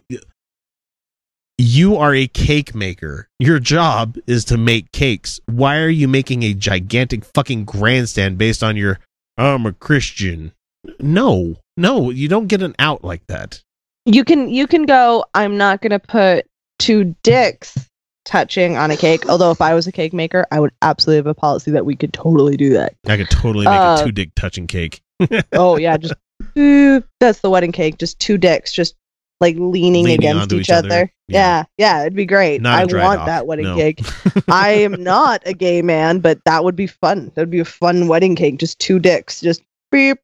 you 1.57 1.95
are 1.97 2.13
a 2.13 2.27
cake 2.27 2.73
maker. 2.73 3.27
Your 3.39 3.59
job 3.59 4.17
is 4.27 4.45
to 4.45 4.57
make 4.57 4.91
cakes. 4.91 5.39
Why 5.45 5.79
are 5.79 5.89
you 5.89 6.07
making 6.07 6.43
a 6.43 6.53
gigantic 6.53 7.23
fucking 7.25 7.65
grandstand 7.65 8.37
based 8.37 8.63
on 8.63 8.75
your, 8.77 8.99
I'm 9.37 9.65
a 9.65 9.73
Christian? 9.73 10.53
No, 10.99 11.57
no, 11.77 12.09
you 12.09 12.27
don't 12.27 12.47
get 12.47 12.61
an 12.63 12.75
out 12.79 13.03
like 13.03 13.25
that. 13.27 13.61
You 14.05 14.23
can 14.23 14.49
you 14.49 14.65
can 14.65 14.83
go. 14.87 15.23
I'm 15.35 15.57
not 15.57 15.81
gonna 15.81 15.99
put 15.99 16.47
two 16.79 17.15
dicks 17.21 17.77
touching 18.25 18.75
on 18.77 18.89
a 18.89 18.97
cake. 18.97 19.29
Although 19.29 19.51
if 19.51 19.61
I 19.61 19.75
was 19.75 19.85
a 19.85 19.91
cake 19.91 20.11
maker, 20.13 20.47
I 20.51 20.59
would 20.59 20.71
absolutely 20.81 21.17
have 21.17 21.27
a 21.27 21.35
policy 21.35 21.69
that 21.71 21.85
we 21.85 21.95
could 21.95 22.11
totally 22.13 22.57
do 22.57 22.71
that. 22.73 22.95
I 23.07 23.17
could 23.17 23.29
totally 23.29 23.65
make 23.65 23.75
Uh, 23.79 23.97
a 23.99 24.03
two 24.03 24.11
dick 24.11 24.31
touching 24.35 24.65
cake. 24.65 25.01
oh 25.53 25.77
yeah, 25.77 25.97
just 25.97 26.15
ooh, 26.57 27.03
that's 27.19 27.41
the 27.41 27.49
wedding 27.51 27.71
cake. 27.71 27.99
Just 27.99 28.19
two 28.19 28.39
dicks, 28.39 28.73
just 28.73 28.95
like 29.41 29.55
leaning, 29.57 30.05
Leaning 30.05 30.13
against 30.13 30.53
each, 30.53 30.61
each 30.61 30.69
other. 30.69 30.87
other. 30.87 31.13
Yeah. 31.27 31.63
yeah, 31.77 32.01
it'd 32.01 32.15
be 32.15 32.25
great. 32.25 32.65
I 32.65 32.85
want 32.85 33.25
that 33.25 33.47
wedding 33.47 33.65
no. 33.65 33.75
cake. 33.75 33.99
I 34.47 34.69
am 34.69 35.03
not 35.03 35.41
a 35.45 35.53
gay 35.53 35.81
man, 35.81 36.19
but 36.19 36.39
that 36.45 36.63
would 36.63 36.75
be 36.75 36.87
fun. 36.87 37.31
That 37.35 37.41
would 37.41 37.49
be 37.49 37.59
a 37.59 37.65
fun 37.65 38.07
wedding 38.07 38.35
cake. 38.35 38.59
Just 38.59 38.79
two 38.79 38.99
dicks, 38.99 39.41
just 39.41 39.63
beep. 39.91 40.19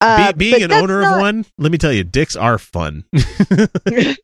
Uh, 0.00 0.32
Be- 0.32 0.50
being 0.50 0.62
an 0.62 0.72
owner 0.72 1.00
not- 1.00 1.14
of 1.14 1.20
one, 1.20 1.46
let 1.56 1.72
me 1.72 1.78
tell 1.78 1.92
you, 1.92 2.04
dicks 2.04 2.36
are 2.36 2.58
fun. 2.58 3.04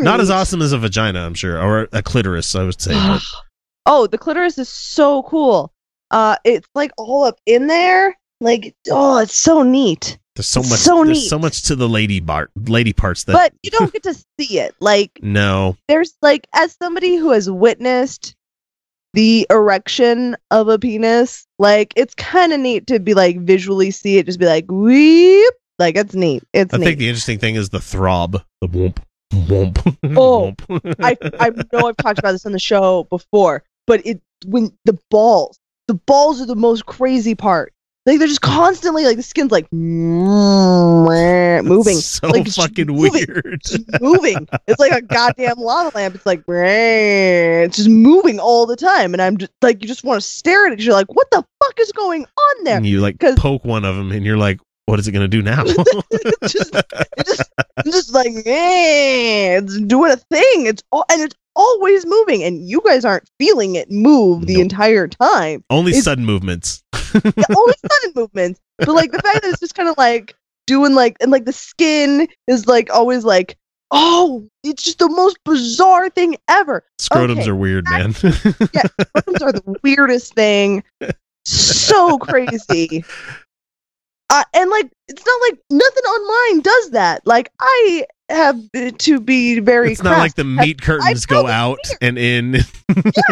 Not 0.00 0.20
as 0.20 0.30
awesome 0.30 0.62
as 0.62 0.72
a 0.72 0.78
vagina, 0.78 1.20
I'm 1.20 1.34
sure, 1.34 1.60
or 1.60 1.88
a 1.92 2.02
clitoris, 2.02 2.54
I 2.54 2.64
would 2.64 2.80
say. 2.80 2.94
but 2.94 3.22
Oh, 3.86 4.06
the 4.06 4.16
clitoris 4.16 4.58
is 4.58 4.68
so 4.68 5.24
cool. 5.24 5.72
Uh, 6.10 6.36
it's 6.44 6.68
like 6.74 6.92
all 6.98 7.24
up 7.24 7.38
in 7.46 7.66
there. 7.66 8.16
Like, 8.40 8.74
oh, 8.90 9.18
it's 9.18 9.34
so 9.34 9.62
neat. 9.62 10.18
There's 10.34 10.48
so 10.48 10.60
much. 10.60 10.78
so 10.78 11.04
there's 11.04 11.18
neat. 11.22 11.28
so 11.28 11.38
much 11.38 11.62
to 11.64 11.76
the 11.76 11.88
lady 11.88 12.20
bar, 12.20 12.48
lady 12.66 12.92
parts 12.92 13.24
that. 13.24 13.32
but 13.32 13.52
you 13.62 13.70
don't 13.70 13.92
get 13.92 14.02
to 14.04 14.14
see 14.14 14.58
it. 14.58 14.74
Like, 14.80 15.18
no, 15.22 15.76
there's 15.88 16.14
like, 16.22 16.46
as 16.54 16.74
somebody 16.80 17.16
who 17.16 17.30
has 17.30 17.50
witnessed 17.50 18.34
the 19.14 19.46
erection 19.50 20.36
of 20.50 20.68
a 20.68 20.78
penis, 20.78 21.46
like, 21.58 21.92
it's 21.96 22.14
kind 22.14 22.52
of 22.52 22.60
neat 22.60 22.86
to 22.86 22.98
be 22.98 23.12
like 23.14 23.40
visually 23.40 23.90
see 23.90 24.18
it. 24.18 24.26
Just 24.26 24.40
be 24.40 24.46
like, 24.46 24.70
weep. 24.70 25.52
Like, 25.78 25.96
it's 25.96 26.14
neat. 26.14 26.42
It's 26.52 26.72
I 26.72 26.78
neat. 26.78 26.84
think 26.84 26.98
the 26.98 27.08
interesting 27.08 27.38
thing 27.38 27.54
is 27.56 27.68
the 27.68 27.80
throb, 27.80 28.40
the 28.60 28.68
whoomp, 28.68 28.98
whoomp. 29.32 29.96
Oh, 30.16 30.52
whoomp. 30.68 30.94
I 31.02 31.16
I 31.40 31.50
know 31.72 31.88
I've 31.88 31.96
talked 31.96 32.18
about 32.18 32.32
this 32.32 32.46
on 32.46 32.52
the 32.52 32.58
show 32.58 33.04
before, 33.04 33.64
but 33.86 34.04
it 34.06 34.20
when 34.46 34.72
the 34.84 34.98
balls, 35.10 35.58
the 35.88 35.94
balls 35.94 36.40
are 36.40 36.46
the 36.46 36.56
most 36.56 36.86
crazy 36.86 37.34
part. 37.34 37.72
Like 38.04 38.18
they're 38.18 38.26
just 38.26 38.40
constantly 38.40 39.04
like 39.04 39.16
the 39.16 39.22
skin's 39.22 39.52
like 39.52 39.72
moving, 39.72 41.08
so 41.98 42.26
like 42.26 42.48
fucking 42.48 42.88
moving, 42.88 43.26
weird. 43.28 43.60
just 43.64 43.84
moving. 44.00 44.48
It's 44.66 44.80
like 44.80 44.90
a 44.90 45.02
goddamn 45.02 45.58
lava 45.58 45.96
lamp. 45.96 46.16
It's 46.16 46.26
like 46.26 46.42
it's 46.48 47.76
just 47.76 47.88
moving 47.88 48.40
all 48.40 48.66
the 48.66 48.74
time, 48.74 49.14
and 49.14 49.22
I'm 49.22 49.36
just 49.36 49.52
like 49.62 49.82
you 49.82 49.88
just 49.88 50.02
want 50.02 50.20
to 50.20 50.26
stare 50.26 50.66
at 50.66 50.68
it 50.68 50.72
because 50.72 50.86
you're 50.86 50.96
like, 50.96 51.14
what 51.14 51.30
the 51.30 51.44
fuck 51.62 51.78
is 51.78 51.92
going 51.92 52.24
on 52.24 52.64
there? 52.64 52.76
and 52.76 52.86
you 52.86 53.00
like 53.00 53.20
poke 53.36 53.64
one 53.64 53.84
of 53.84 53.94
them, 53.94 54.10
and 54.10 54.26
you're 54.26 54.36
like, 54.36 54.58
"What 54.86 54.98
is 54.98 55.06
it 55.06 55.12
going 55.12 55.22
to 55.22 55.28
do 55.28 55.40
now?" 55.40 55.60
I'm 55.62 55.66
just 57.90 58.12
like, 58.12 58.32
eh, 58.46 59.58
it's 59.58 59.80
doing 59.80 60.10
a 60.10 60.16
thing. 60.16 60.66
It's 60.66 60.82
all, 60.90 61.04
and 61.08 61.22
it's 61.22 61.36
always 61.56 62.06
moving, 62.06 62.42
and 62.42 62.68
you 62.68 62.80
guys 62.84 63.04
aren't 63.04 63.28
feeling 63.38 63.74
it 63.74 63.90
move 63.90 64.46
the 64.46 64.60
entire 64.60 65.08
time. 65.08 65.64
Only 65.70 65.90
It's- 65.90 66.04
sudden 66.04 66.24
movements. 66.24 66.82
yeah, 67.14 67.44
only 67.56 67.74
sudden 67.90 68.12
movements. 68.16 68.60
But 68.78 68.88
like 68.88 69.12
the 69.12 69.20
fact 69.20 69.42
that 69.42 69.50
it's 69.50 69.60
just 69.60 69.74
kind 69.74 69.88
of 69.88 69.96
like 69.98 70.34
doing 70.66 70.94
like 70.94 71.16
and 71.20 71.30
like 71.30 71.44
the 71.44 71.52
skin 71.52 72.26
is 72.46 72.66
like 72.66 72.88
always 72.92 73.24
like 73.24 73.56
oh 73.90 74.46
it's 74.64 74.82
just 74.82 74.98
the 74.98 75.08
most 75.08 75.36
bizarre 75.44 76.08
thing 76.08 76.36
ever. 76.48 76.82
Scrotums 76.98 77.40
Okay, 77.40 77.50
are 77.50 77.54
weird, 77.54 77.84
man. 77.84 78.14
yeah, 78.22 78.82
scrotums 79.00 79.42
are 79.42 79.52
the 79.52 79.76
weirdest 79.82 80.34
thing. 80.34 80.82
So 81.44 82.18
crazy. 82.18 83.04
Uh, 84.30 84.44
and 84.54 84.70
like 84.70 84.90
it's 85.08 85.26
not 85.26 85.40
like 85.42 85.60
nothing 85.68 86.04
online 86.04 86.62
does 86.62 86.90
that. 86.92 87.20
Like 87.26 87.52
I 87.60 88.06
have 88.32 88.98
to 88.98 89.20
be 89.20 89.60
very. 89.60 89.92
it's 89.92 90.02
not 90.02 90.18
like 90.18 90.34
the 90.34 90.44
crass. 90.44 90.66
meat 90.66 90.82
curtains 90.82 91.26
go 91.26 91.46
out 91.46 91.78
and 92.00 92.18
in. 92.18 92.54
yeah, 92.54 92.60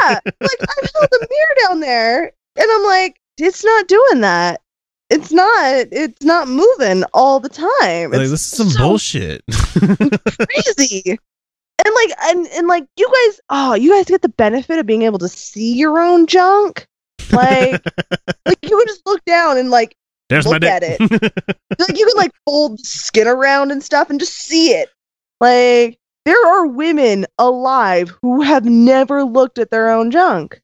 like 0.07 0.61
I've 0.61 0.91
held 0.95 1.09
the 1.11 1.29
mirror 1.31 1.69
down 1.69 1.81
there, 1.81 2.25
and 2.25 2.71
I'm 2.71 2.85
like, 2.85 3.21
it's 3.39 3.65
not 3.65 3.89
doing 3.89 4.21
that. 4.21 4.61
It's 5.11 5.33
not. 5.33 5.89
It's 5.91 6.23
not 6.25 6.49
moving 6.49 7.05
all 7.13 7.41
the 7.41 7.49
time. 7.49 8.11
like 8.11 8.21
this 8.21 8.33
is 8.33 8.47
some 8.47 8.71
so 8.71 8.79
bullshit. 8.79 9.43
crazy. 9.51 11.19
And 11.83 11.95
like, 11.95 12.11
and 12.25 12.47
and 12.49 12.69
like, 12.69 12.87
you 12.97 13.07
guys, 13.07 13.41
oh, 13.51 13.75
you 13.75 13.91
guys 13.91 14.05
get 14.05 14.23
the 14.23 14.29
benefit 14.29 14.79
of 14.79 14.87
being 14.87 15.03
able 15.03 15.19
to 15.19 15.29
see 15.29 15.75
your 15.75 15.99
own 15.99 16.27
junk. 16.27 16.87
Like, 17.33 17.83
like 18.47 18.59
you 18.63 18.77
would 18.77 18.89
just 18.89 19.07
look 19.07 19.25
down 19.25 19.57
and 19.59 19.71
like 19.71 19.97
There's 20.31 20.47
my 20.47 20.53
look 20.53 20.61
dick. 20.63 20.71
at 20.71 20.83
it. 20.83 21.01
like 21.79 21.99
you 21.99 22.07
can 22.07 22.17
like 22.17 22.33
fold 22.47 22.79
the 22.79 22.85
skin 22.85 23.27
around 23.27 23.71
and 23.73 23.83
stuff 23.83 24.09
and 24.09 24.19
just 24.19 24.33
see 24.35 24.71
it. 24.71 24.89
Like 25.41 25.99
there 26.25 26.47
are 26.47 26.67
women 26.67 27.27
alive 27.39 28.17
who 28.23 28.41
have 28.43 28.65
never 28.65 29.25
looked 29.25 29.59
at 29.59 29.71
their 29.71 29.91
own 29.91 30.11
junk. 30.11 30.63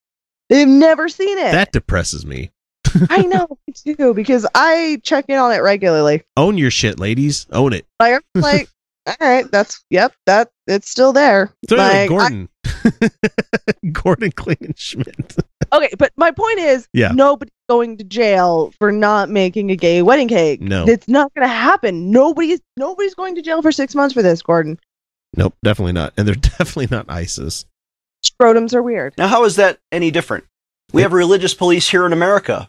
They've 0.49 0.69
never 0.69 1.09
seen 1.09 1.37
it. 1.39 1.53
that 1.53 1.73
depresses 1.73 2.25
me. 2.25 2.53
I 3.11 3.23
know 3.23 3.47
too 3.75 4.15
because 4.15 4.47
I 4.55 5.01
check 5.03 5.27
in 5.29 5.37
on 5.39 5.53
it 5.53 5.59
regularly. 5.59 6.23
Own 6.37 6.57
your 6.57 6.71
shit, 6.71 6.99
ladies. 7.01 7.47
Own 7.53 7.73
it. 7.73 7.85
Like 8.01 8.23
I'm 8.35 8.41
like, 8.43 8.69
all 9.07 9.15
right, 9.21 9.51
that's 9.51 9.85
yep, 9.91 10.13
that 10.27 10.51
it's 10.67 10.89
still 10.89 11.13
there. 11.13 11.53
So 11.69 11.77
anyway, 11.77 11.89
Like, 11.93 12.05
I- 12.05 12.07
Gordon. 12.09 12.49
Gordon 13.93 14.33
Klingenschmitt. 14.33 15.39
okay, 15.73 15.91
but 15.99 16.13
my 16.17 16.31
point 16.31 16.59
is, 16.59 16.89
Yeah. 16.93 17.13
nobody's 17.13 17.53
going 17.69 17.97
to 17.99 18.05
jail 18.05 18.73
for 18.79 18.93
not 18.93 19.29
making 19.31 19.71
a 19.71 19.77
gay 19.77 20.03
wedding 20.03 20.29
cake. 20.29 20.61
No. 20.61 20.85
it's 20.87 21.09
not 21.09 21.33
going 21.35 21.47
to 21.47 21.53
happen. 21.53 22.11
Nobody's 22.11 22.61
nobody's 22.77 23.15
going 23.15 23.35
to 23.37 23.43
jail 23.43 23.63
for 23.63 23.73
six 23.73 23.95
months 23.95 24.15
for 24.15 24.23
this, 24.23 24.43
Gordon. 24.43 24.79
Nope, 25.37 25.55
definitely 25.63 25.93
not. 25.93 26.13
And 26.17 26.27
they're 26.27 26.35
definitely 26.59 26.89
not 26.91 27.07
ISIS. 27.09 27.65
Scrotums 28.25 28.75
are 28.75 28.83
weird. 28.83 29.15
Now, 29.19 29.29
how 29.29 29.45
is 29.45 29.57
that 29.57 29.79
any 29.93 30.11
different? 30.11 30.45
We 30.93 31.03
have 31.03 31.13
religious 31.13 31.55
police 31.55 31.89
here 31.89 32.07
in 32.07 32.13
America 32.13 32.69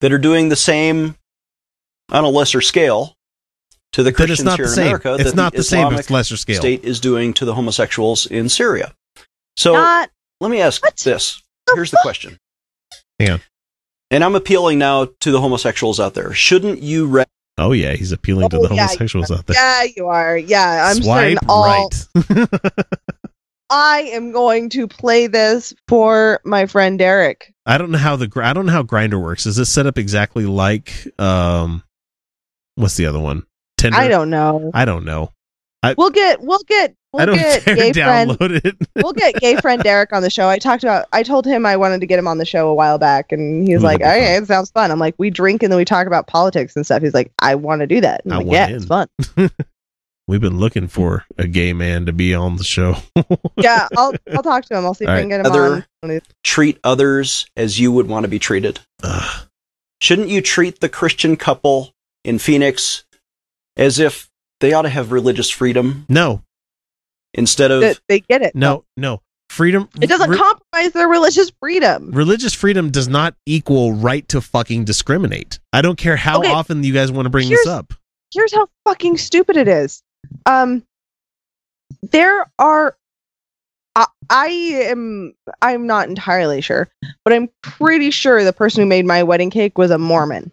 that 0.00 0.12
are 0.12 0.18
doing 0.18 0.48
the 0.48 0.56
same 0.56 1.16
on 2.10 2.24
a 2.24 2.28
lesser 2.28 2.60
scale 2.60 3.14
to 3.92 4.02
the 4.02 4.10
Then 4.10 4.30
it's 4.30 4.42
Christians 4.42 4.44
not 4.44 4.56
here 4.58 4.66
the 4.66 4.70
in 4.70 4.74
same. 4.74 4.86
America 4.86 5.14
It's 5.14 5.30
that 5.30 5.36
not 5.36 5.52
the 5.54 5.62
same, 5.62 5.92
it's 5.94 6.10
lesser 6.10 6.36
scale. 6.36 6.60
state 6.60 6.84
is 6.84 7.00
doing 7.00 7.32
to 7.34 7.44
the 7.44 7.54
homosexuals 7.54 8.26
in 8.26 8.48
Syria. 8.48 8.92
So 9.58 9.72
Not- 9.72 10.10
let 10.40 10.50
me 10.52 10.60
ask 10.60 10.80
this. 11.02 11.42
Here's 11.74 11.90
the 11.90 11.98
question. 12.02 12.38
Hang 13.18 13.30
on. 13.32 13.40
And 14.10 14.22
I'm 14.22 14.36
appealing 14.36 14.78
now 14.78 15.08
to 15.20 15.32
the 15.32 15.40
homosexuals 15.40 15.98
out 15.98 16.14
there. 16.14 16.32
Shouldn't 16.32 16.80
you 16.80 17.06
re- 17.06 17.24
Oh 17.58 17.72
yeah, 17.72 17.94
he's 17.94 18.12
appealing 18.12 18.48
to 18.50 18.56
Oh, 18.58 18.62
the 18.68 18.74
yeah, 18.74 18.82
homosexuals 18.86 19.32
out 19.32 19.46
there. 19.46 19.56
Yeah, 19.56 19.90
you 19.96 20.06
are. 20.06 20.38
Yeah, 20.38 20.86
I'm 20.88 21.02
Swipe 21.02 21.38
certain 21.38 21.48
all. 21.48 21.64
right. 21.64 22.48
I 23.70 24.02
am 24.12 24.30
going 24.32 24.70
to 24.70 24.86
play 24.86 25.26
this 25.26 25.74
for 25.88 26.40
my 26.44 26.66
friend 26.66 26.98
Derek. 26.98 27.52
I 27.66 27.76
don't 27.76 27.90
know 27.90 27.98
how 27.98 28.14
the 28.16 28.30
I 28.36 28.52
don't 28.52 28.64
know 28.64 28.72
how 28.72 28.82
Grindr 28.84 29.20
works. 29.20 29.44
Is 29.44 29.56
this 29.56 29.68
set 29.68 29.86
up 29.86 29.98
exactly 29.98 30.46
like 30.46 30.92
um, 31.20 31.82
what's 32.76 32.96
the 32.96 33.06
other 33.06 33.18
one? 33.20 33.42
Tinder. 33.76 33.98
I 33.98 34.08
don't 34.08 34.30
know. 34.30 34.70
I 34.72 34.84
don't 34.84 35.04
know. 35.04 35.32
I 35.82 35.94
We'll 35.98 36.10
get 36.10 36.40
we'll 36.40 36.62
get 36.66 36.94
we'll 37.12 37.22
I 37.22 37.26
don't 37.26 37.36
get 37.36 37.64
dare 37.64 37.76
gay 37.76 37.92
friend 37.92 38.30
download 38.30 38.64
it. 38.64 38.76
we'll 38.96 39.12
get 39.12 39.34
gay 39.36 39.56
friend 39.56 39.82
Derek 39.82 40.12
on 40.12 40.22
the 40.22 40.30
show. 40.30 40.48
I 40.48 40.58
talked 40.58 40.82
about 40.84 41.06
I 41.12 41.22
told 41.22 41.46
him 41.46 41.64
I 41.66 41.76
wanted 41.76 42.00
to 42.00 42.06
get 42.06 42.18
him 42.18 42.28
on 42.28 42.38
the 42.38 42.44
show 42.44 42.68
a 42.68 42.74
while 42.74 42.98
back 42.98 43.32
and 43.32 43.66
he's 43.66 43.80
Ooh, 43.80 43.84
like, 43.86 44.00
that'd 44.00 44.22
Okay, 44.22 44.36
it 44.36 44.46
sounds 44.46 44.70
fun. 44.70 44.90
I'm 44.90 44.98
like, 44.98 45.14
we 45.18 45.30
drink 45.30 45.62
and 45.62 45.72
then 45.72 45.78
we 45.78 45.84
talk 45.84 46.06
about 46.06 46.26
politics 46.26 46.76
and 46.76 46.84
stuff. 46.84 47.02
He's 47.02 47.14
like, 47.14 47.32
I 47.38 47.54
want 47.54 47.80
to 47.80 47.86
do 47.86 48.00
that. 48.00 48.22
I'm 48.26 48.32
I 48.32 48.36
like, 48.38 48.46
want 48.46 48.54
yeah, 48.54 48.68
in. 48.68 48.74
it's 48.76 48.84
fun. 48.86 49.08
We've 50.28 50.42
been 50.42 50.58
looking 50.58 50.88
for 50.88 51.24
a 51.38 51.46
gay 51.46 51.72
man 51.72 52.04
to 52.04 52.12
be 52.12 52.34
on 52.34 52.56
the 52.56 52.64
show. 52.64 52.96
yeah, 53.56 53.88
I'll 53.96 54.12
I'll 54.34 54.42
talk 54.42 54.66
to 54.66 54.76
him. 54.76 54.84
I'll 54.84 54.92
see 54.92 55.04
if 55.04 55.08
All 55.08 55.14
I 55.14 55.18
right. 55.18 55.22
can 55.22 55.28
get 55.30 55.40
him 55.40 55.46
Other- 55.46 55.86
on. 56.02 56.20
treat 56.44 56.78
others 56.84 57.46
as 57.56 57.80
you 57.80 57.90
would 57.92 58.08
want 58.08 58.24
to 58.24 58.28
be 58.28 58.38
treated? 58.38 58.80
Shouldn't 60.00 60.28
you 60.28 60.40
treat 60.42 60.80
the 60.80 60.88
Christian 60.88 61.36
couple 61.36 61.92
in 62.24 62.38
Phoenix 62.38 63.04
as 63.76 63.98
if 63.98 64.28
they 64.60 64.72
ought 64.72 64.82
to 64.82 64.88
have 64.88 65.12
religious 65.12 65.50
freedom 65.50 66.04
No, 66.08 66.42
instead 67.34 67.70
of 67.70 67.80
That 67.80 68.00
they 68.08 68.20
get 68.20 68.42
it. 68.42 68.54
no, 68.54 68.84
no. 68.96 69.20
Freedom. 69.50 69.88
It 70.00 70.08
doesn't 70.08 70.28
re- 70.28 70.36
compromise 70.36 70.92
their 70.92 71.08
religious 71.08 71.50
freedom. 71.58 72.10
religious 72.12 72.52
freedom 72.52 72.90
does 72.90 73.08
not 73.08 73.34
equal 73.46 73.94
right 73.94 74.28
to 74.28 74.42
fucking 74.42 74.84
discriminate. 74.84 75.58
I 75.72 75.80
don't 75.80 75.96
care 75.96 76.16
how 76.16 76.40
Okay, 76.40 76.52
often 76.52 76.84
you 76.84 76.92
guys 76.92 77.10
want 77.10 77.24
to 77.26 77.30
bring 77.30 77.48
here's- 77.48 77.64
this 77.64 77.72
up. 77.72 77.94
Here's 78.34 78.52
how 78.54 78.68
fucking 78.86 79.16
stupid 79.16 79.56
it 79.56 79.66
is. 79.66 80.02
Um, 80.44 80.84
there 82.12 82.44
are. 82.58 82.94
I, 83.96 84.06
I 84.28 84.46
am. 84.48 85.32
I'm 85.62 85.86
not 85.86 86.10
entirely 86.10 86.60
sure, 86.60 86.90
but 87.24 87.32
I'm 87.32 87.48
pretty 87.62 88.10
sure 88.10 88.44
the 88.44 88.52
person 88.52 88.82
who 88.82 88.86
made 88.86 89.06
my 89.06 89.22
wedding 89.22 89.48
cake 89.48 89.78
was 89.78 89.90
a 89.90 89.96
Mormon. 89.96 90.52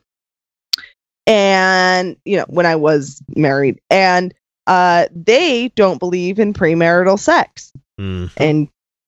And 1.28 2.16
you 2.26 2.38
know, 2.38 2.46
when 2.48 2.66
I 2.66 2.76
was 2.76 3.22
married, 3.36 3.80
and 3.90 4.34
uh, 4.68 5.08
they 5.14 5.70
don't 5.76 6.00
believe 6.00 6.40
in 6.40 6.54
premarital 6.54 7.20
sex. 7.20 7.72
Mm. 8.00 8.32
And 8.38 8.68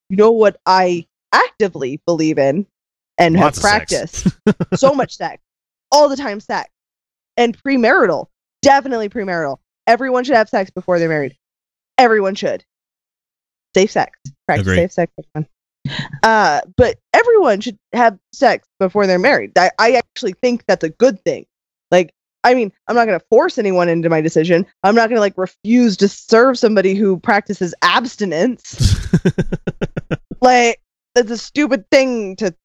you 0.10 0.18
know 0.18 0.32
what 0.32 0.60
I 0.66 1.06
actively 1.32 2.02
believe 2.06 2.38
in 2.38 2.66
and 3.18 3.36
Lots 3.36 3.58
have 3.58 3.64
practiced 3.64 4.28
so 4.76 4.94
much 4.94 5.16
sex, 5.16 5.42
all 5.92 6.10
the 6.10 6.16
time 6.16 6.40
sex, 6.40 6.70
and 7.36 7.58
premarital, 7.62 8.28
definitely 8.62 9.10
premarital. 9.10 9.58
Everyone 9.88 10.24
should 10.24 10.36
have 10.36 10.50
sex 10.50 10.70
before 10.70 11.00
they're 11.00 11.10
married. 11.10 11.36
Everyone 11.98 12.36
should. 12.36 12.64
Safe 13.76 13.92
sex. 13.92 14.20
Practice 14.46 14.68
Agreed. 14.68 14.76
safe 14.78 14.92
sex. 14.92 15.14
everyone. 15.18 15.50
Uh, 16.22 16.62
but 16.76 16.98
everyone 17.14 17.62
should 17.62 17.78
have 17.94 18.20
sex 18.34 18.68
before 18.80 19.08
they're 19.08 19.18
married. 19.18 19.58
I, 19.58 19.72
I 19.80 19.92
actually 19.94 20.34
think 20.34 20.66
that's 20.68 20.84
a 20.84 20.90
good 20.90 21.24
thing. 21.24 21.46
Like, 21.92 22.14
I 22.48 22.54
mean, 22.54 22.72
I'm 22.88 22.96
not 22.96 23.08
going 23.08 23.20
to 23.20 23.26
force 23.30 23.58
anyone 23.58 23.90
into 23.90 24.10
my 24.10 24.22
decision. 24.22 24.66
I'm 24.84 24.96
not 24.96 25.10
going 25.10 25.18
to 25.18 25.20
like 25.20 25.38
refuse 25.38 25.98
to 25.98 26.08
serve 26.08 26.58
somebody 26.58 26.96
who 26.96 27.20
practices 27.20 27.76
abstinence. 27.82 28.96
like, 30.42 30.80
that's 31.14 31.30
a 31.30 31.38
stupid 31.38 31.92
thing 31.92 32.38
to 32.38 32.56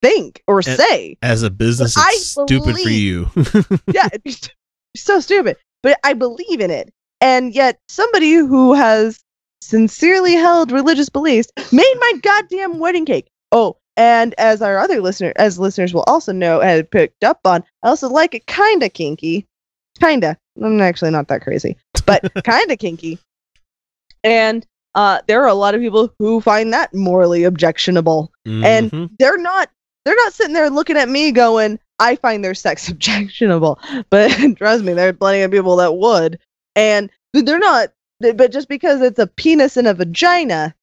think 0.00 0.42
or 0.46 0.60
A- 0.60 0.62
say. 0.62 1.18
As 1.20 1.42
a 1.42 1.50
business, 1.50 1.94
I 1.98 2.08
it's 2.14 2.28
stupid 2.28 2.78
for 2.78 2.88
you. 2.88 3.30
yeah, 3.92 4.06
it'd 4.06 4.22
be 4.22 4.32
st- 4.32 4.54
so 4.96 5.20
stupid. 5.20 5.58
But 5.82 5.98
I 6.04 6.14
believe 6.14 6.60
in 6.62 6.70
it. 6.70 6.90
And 7.20 7.54
yet, 7.54 7.80
somebody 7.90 8.32
who 8.32 8.72
has 8.72 9.20
sincerely 9.60 10.36
held 10.36 10.72
religious 10.72 11.10
beliefs 11.10 11.48
made 11.70 11.94
my 12.00 12.12
goddamn 12.22 12.78
wedding 12.78 13.04
cake. 13.04 13.30
Oh, 13.52 13.76
and 13.96 14.34
as 14.38 14.62
our 14.62 14.78
other 14.78 15.00
listener, 15.00 15.32
as 15.36 15.58
listeners 15.58 15.92
will 15.92 16.04
also 16.06 16.32
know, 16.32 16.60
had 16.60 16.90
picked 16.90 17.24
up 17.24 17.40
on, 17.44 17.62
I 17.82 17.88
also 17.88 18.08
like 18.08 18.34
it 18.34 18.46
kinda 18.46 18.88
kinky. 18.88 19.46
Kinda. 20.00 20.36
I'm 20.62 20.80
actually 20.80 21.10
not 21.10 21.28
that 21.28 21.42
crazy, 21.42 21.76
but 22.06 22.22
kinda 22.44 22.76
kinky. 22.76 23.18
And 24.24 24.66
uh, 24.94 25.20
there 25.26 25.42
are 25.42 25.48
a 25.48 25.54
lot 25.54 25.74
of 25.74 25.80
people 25.80 26.12
who 26.18 26.40
find 26.40 26.72
that 26.72 26.94
morally 26.94 27.44
objectionable 27.44 28.30
Mhm. 28.46 28.64
and 28.64 29.10
they're 29.18 29.38
not 29.38 29.70
they're 30.04 30.16
not 30.16 30.32
sitting 30.34 30.52
there 30.52 30.68
looking 30.68 30.96
at 30.96 31.08
me 31.08 31.30
going 31.30 31.78
i 32.00 32.16
find 32.16 32.44
their 32.44 32.54
sex 32.54 32.88
objectionable 32.90 33.78
but 34.10 34.28
trust 34.58 34.82
me 34.84 34.92
there 34.92 35.08
are 35.08 35.12
plenty 35.12 35.42
of 35.42 35.50
people 35.52 35.76
that 35.76 35.94
would 35.94 36.38
and 36.74 37.08
they're 37.32 37.60
not 37.60 37.92
but 38.18 38.50
just 38.50 38.68
because 38.68 39.00
it's 39.00 39.20
a 39.20 39.28
penis 39.28 39.76
and 39.76 39.86
a 39.86 39.94
vagina 39.94 40.74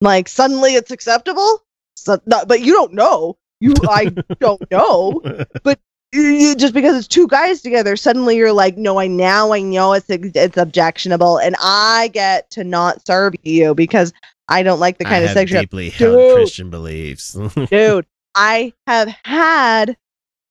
like 0.00 0.26
suddenly 0.28 0.74
it's 0.74 0.90
acceptable 0.90 1.62
so, 1.96 2.20
no, 2.26 2.44
but 2.46 2.60
you 2.60 2.72
don't 2.72 2.92
know 2.92 3.36
you 3.60 3.74
i 3.88 4.04
don't 4.40 4.70
know 4.70 5.20
but 5.62 5.78
you, 6.12 6.54
just 6.54 6.72
because 6.72 6.96
it's 6.96 7.08
two 7.08 7.26
guys 7.26 7.60
together 7.62 7.96
suddenly 7.96 8.36
you're 8.36 8.52
like 8.52 8.76
no 8.76 8.98
i 8.98 9.06
now 9.06 9.52
i 9.52 9.60
know 9.60 9.92
it's 9.92 10.06
it's 10.08 10.56
objectionable 10.56 11.38
and 11.38 11.56
i 11.60 12.10
get 12.12 12.48
to 12.50 12.64
not 12.64 13.04
serve 13.06 13.34
you 13.42 13.74
because 13.74 14.12
i 14.48 14.62
don't 14.62 14.80
like 14.80 14.98
the 14.98 15.04
kind 15.04 15.16
I 15.16 15.18
of 15.18 15.28
have 15.28 15.34
sex 15.34 15.50
deeply 15.50 15.90
held 15.90 16.16
Dude, 16.16 16.34
Christian 16.36 16.70
beliefs. 16.70 17.32
dude, 17.70 18.06
I 18.34 18.72
have 18.86 19.08
had 19.24 19.96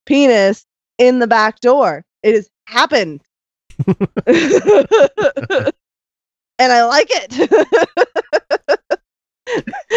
penis 0.05 0.65
in 0.97 1.19
the 1.19 1.27
back 1.27 1.59
door. 1.59 2.03
It 2.23 2.35
has 2.35 2.49
happened. 2.65 3.21
and 3.87 3.93
I 6.59 6.85
like 6.85 7.07
it. 7.11 8.43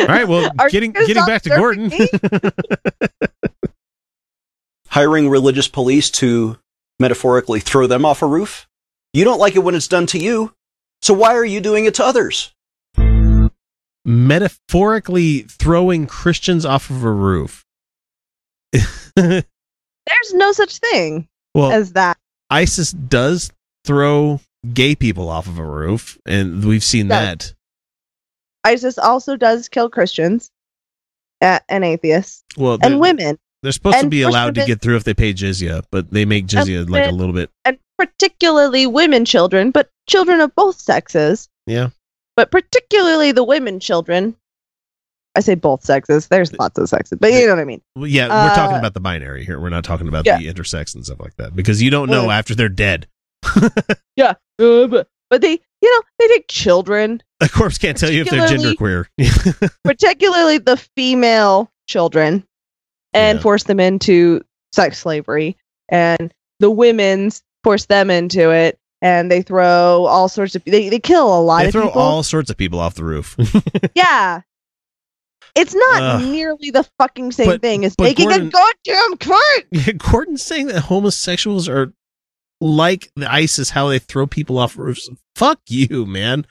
All 0.00 0.06
right, 0.06 0.26
well, 0.28 0.50
Are 0.58 0.70
getting 0.70 0.92
getting 0.92 1.24
back 1.26 1.42
to 1.42 1.50
serving 1.50 1.88
Gordon. 1.90 2.08
hiring 4.88 5.28
religious 5.28 5.68
police 5.68 6.10
to 6.10 6.58
metaphorically 6.98 7.60
throw 7.60 7.86
them 7.86 8.04
off 8.04 8.22
a 8.22 8.26
roof? 8.26 8.66
You 9.12 9.24
don't 9.24 9.38
like 9.38 9.56
it 9.56 9.60
when 9.60 9.74
it's 9.74 9.88
done 9.88 10.06
to 10.06 10.18
you, 10.18 10.52
so 11.02 11.14
why 11.14 11.34
are 11.34 11.44
you 11.44 11.60
doing 11.60 11.84
it 11.84 11.94
to 11.94 12.04
others? 12.04 12.52
Metaphorically 14.04 15.40
throwing 15.42 16.06
Christians 16.06 16.64
off 16.64 16.88
of 16.90 17.04
a 17.04 17.10
roof. 17.12 17.64
There's 19.16 19.44
no 20.34 20.52
such 20.52 20.78
thing 20.78 21.28
Well, 21.54 21.72
as 21.72 21.92
that. 21.92 22.16
ISIS 22.50 22.92
does 22.92 23.52
throw 23.84 24.40
gay 24.72 24.94
people 24.94 25.28
off 25.28 25.46
of 25.46 25.58
a 25.58 25.64
roof, 25.64 26.18
and 26.26 26.64
we've 26.64 26.84
seen 26.84 27.08
Does. 27.08 27.18
that. 27.18 27.54
ISIS 28.68 28.98
also 28.98 29.36
does 29.36 29.68
kill 29.68 29.88
Christians 29.90 30.50
uh, 31.40 31.58
and 31.68 31.84
atheists 31.84 32.44
Well, 32.56 32.78
and 32.82 33.00
women. 33.00 33.38
they're 33.62 33.72
supposed 33.72 34.00
to 34.00 34.08
be 34.08 34.22
allowed 34.22 34.54
to 34.56 34.64
get 34.64 34.80
through 34.80 34.96
if 34.96 35.04
they 35.04 35.14
pay 35.14 35.32
jizya, 35.34 35.84
but 35.90 36.10
they 36.10 36.24
make 36.24 36.46
jizya 36.46 36.88
like 36.88 37.08
a 37.08 37.12
little 37.12 37.34
bit. 37.34 37.50
and 37.64 37.78
particularly 37.98 38.86
women 38.86 39.24
children, 39.24 39.70
but 39.70 39.90
children 40.08 40.40
of 40.40 40.54
both 40.54 40.78
sexes, 40.80 41.48
Yeah. 41.66 41.90
but 42.36 42.50
particularly 42.50 43.32
the 43.32 43.44
women 43.44 43.80
children. 43.80 44.36
I 45.34 45.40
say 45.40 45.54
both 45.54 45.84
sexes. 45.84 46.26
There's 46.26 46.52
lots 46.58 46.78
of 46.78 46.88
sexes, 46.88 47.18
but 47.20 47.32
you 47.32 47.46
know 47.46 47.54
what 47.54 47.60
I 47.60 47.64
mean. 47.64 47.80
Well, 47.94 48.06
yeah, 48.08 48.26
we're 48.28 48.54
talking 48.56 48.76
Uh, 48.76 48.78
about 48.80 48.94
the 48.94 49.00
binary 49.00 49.44
here. 49.44 49.60
We're 49.60 49.68
not 49.68 49.84
talking 49.84 50.08
about 50.08 50.26
yeah. 50.26 50.38
the 50.38 50.52
intersex 50.52 50.94
and 50.96 51.04
stuff 51.04 51.20
like 51.20 51.36
that 51.36 51.54
because 51.54 51.80
you 51.80 51.90
don't 51.90 52.08
know 52.10 52.22
Well- 52.26 52.32
after 52.32 52.54
they're 52.54 52.68
dead. 52.68 53.06
Yeah, 54.16 54.34
uh, 54.58 54.86
but, 54.88 55.08
but 55.30 55.40
they, 55.42 55.60
you 55.80 55.94
know, 55.96 56.02
they 56.18 56.28
take 56.28 56.48
children, 56.48 57.22
A 57.40 57.48
corpse 57.48 57.78
can't 57.78 57.96
tell 57.96 58.10
you 58.10 58.22
if 58.22 58.30
they're 58.30 58.48
genderqueer. 58.48 59.06
particularly 59.84 60.58
the 60.58 60.76
female 60.96 61.70
children, 61.86 62.44
and 63.14 63.38
Yeah. 63.38 63.42
force 63.42 63.64
them 63.64 63.80
into 63.80 64.42
sex 64.72 64.98
slavery, 64.98 65.56
and 65.88 66.32
the 66.60 66.70
women's 66.70 67.42
force 67.64 67.86
them 67.86 68.10
into 68.10 68.50
it, 68.50 68.78
and 69.02 69.30
they 69.30 69.42
throw 69.42 70.04
all 70.06 70.28
sorts 70.28 70.54
of 70.56 70.64
they 70.64 70.88
they 70.88 70.98
kill 71.00 71.38
a 71.38 71.40
lot 71.40 71.60
they 71.60 71.66
of 71.68 71.72
throw 71.72 71.86
people. 71.86 72.02
all 72.02 72.22
sorts 72.22 72.50
of 72.50 72.56
people 72.56 72.80
off 72.80 72.94
the 72.94 73.04
roof. 73.04 73.36
yeah. 73.94 74.40
It's 75.54 75.74
not 75.74 76.02
Ugh. 76.02 76.22
nearly 76.22 76.70
the 76.70 76.88
fucking 76.98 77.32
same 77.32 77.46
But- 77.46 77.62
thing 77.62 77.84
as 77.84 77.94
making 78.00 78.28
Gordon- 78.28 78.48
a 78.48 78.50
goddamn 78.50 79.16
cake. 79.16 79.66
Yeah, 79.72 79.92
Gordon's 79.98 80.42
saying 80.42 80.66
that 80.68 80.80
homosexuals 80.82 81.68
are 81.68 81.92
like 82.60 83.10
the 83.16 83.30
ISIS, 83.30 83.70
how 83.70 83.88
they 83.88 83.98
throw 83.98 84.26
people 84.26 84.58
off 84.58 84.76
roofs. 84.76 85.08
Fuck 85.36 85.60
you, 85.68 86.06
man. 86.06 86.46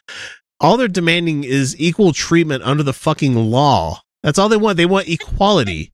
All 0.60 0.78
they're 0.78 0.88
demanding 0.88 1.44
is 1.44 1.80
equal 1.80 2.14
treatment 2.14 2.64
under 2.64 2.84
the 2.84 2.94
fucking 2.94 3.36
law. 3.36 4.02
That's 4.24 4.40
all 4.40 4.50
they 4.50 4.58
want. 4.58 4.78
They 4.78 4.86
want 4.86 5.08
equality. 5.08 5.92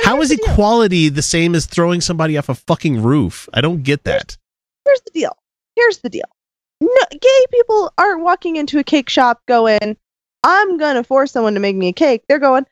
How 0.00 0.20
is 0.20 0.30
equality 0.30 1.08
the 1.08 1.22
same 1.22 1.54
as 1.54 1.66
throwing 1.66 2.00
somebody 2.00 2.36
off 2.36 2.48
a 2.48 2.54
fucking 2.54 3.02
roof? 3.02 3.48
I 3.54 3.60
don't 3.60 3.82
get 3.82 4.04
that. 4.04 4.36
Here's 4.84 5.00
the 5.00 5.10
deal. 5.12 5.36
Here's 5.74 5.98
the 5.98 6.10
deal. 6.10 6.28
No, 6.80 6.90
gay 7.10 7.44
people 7.50 7.92
aren't 7.96 8.22
walking 8.22 8.56
into 8.56 8.78
a 8.78 8.84
cake 8.84 9.08
shop 9.08 9.40
going, 9.48 9.96
"I'm 10.42 10.76
gonna 10.76 11.02
force 11.02 11.32
someone 11.32 11.54
to 11.54 11.60
make 11.60 11.76
me 11.76 11.88
a 11.88 11.92
cake." 11.92 12.22
They're 12.28 12.38
going, 12.38 12.66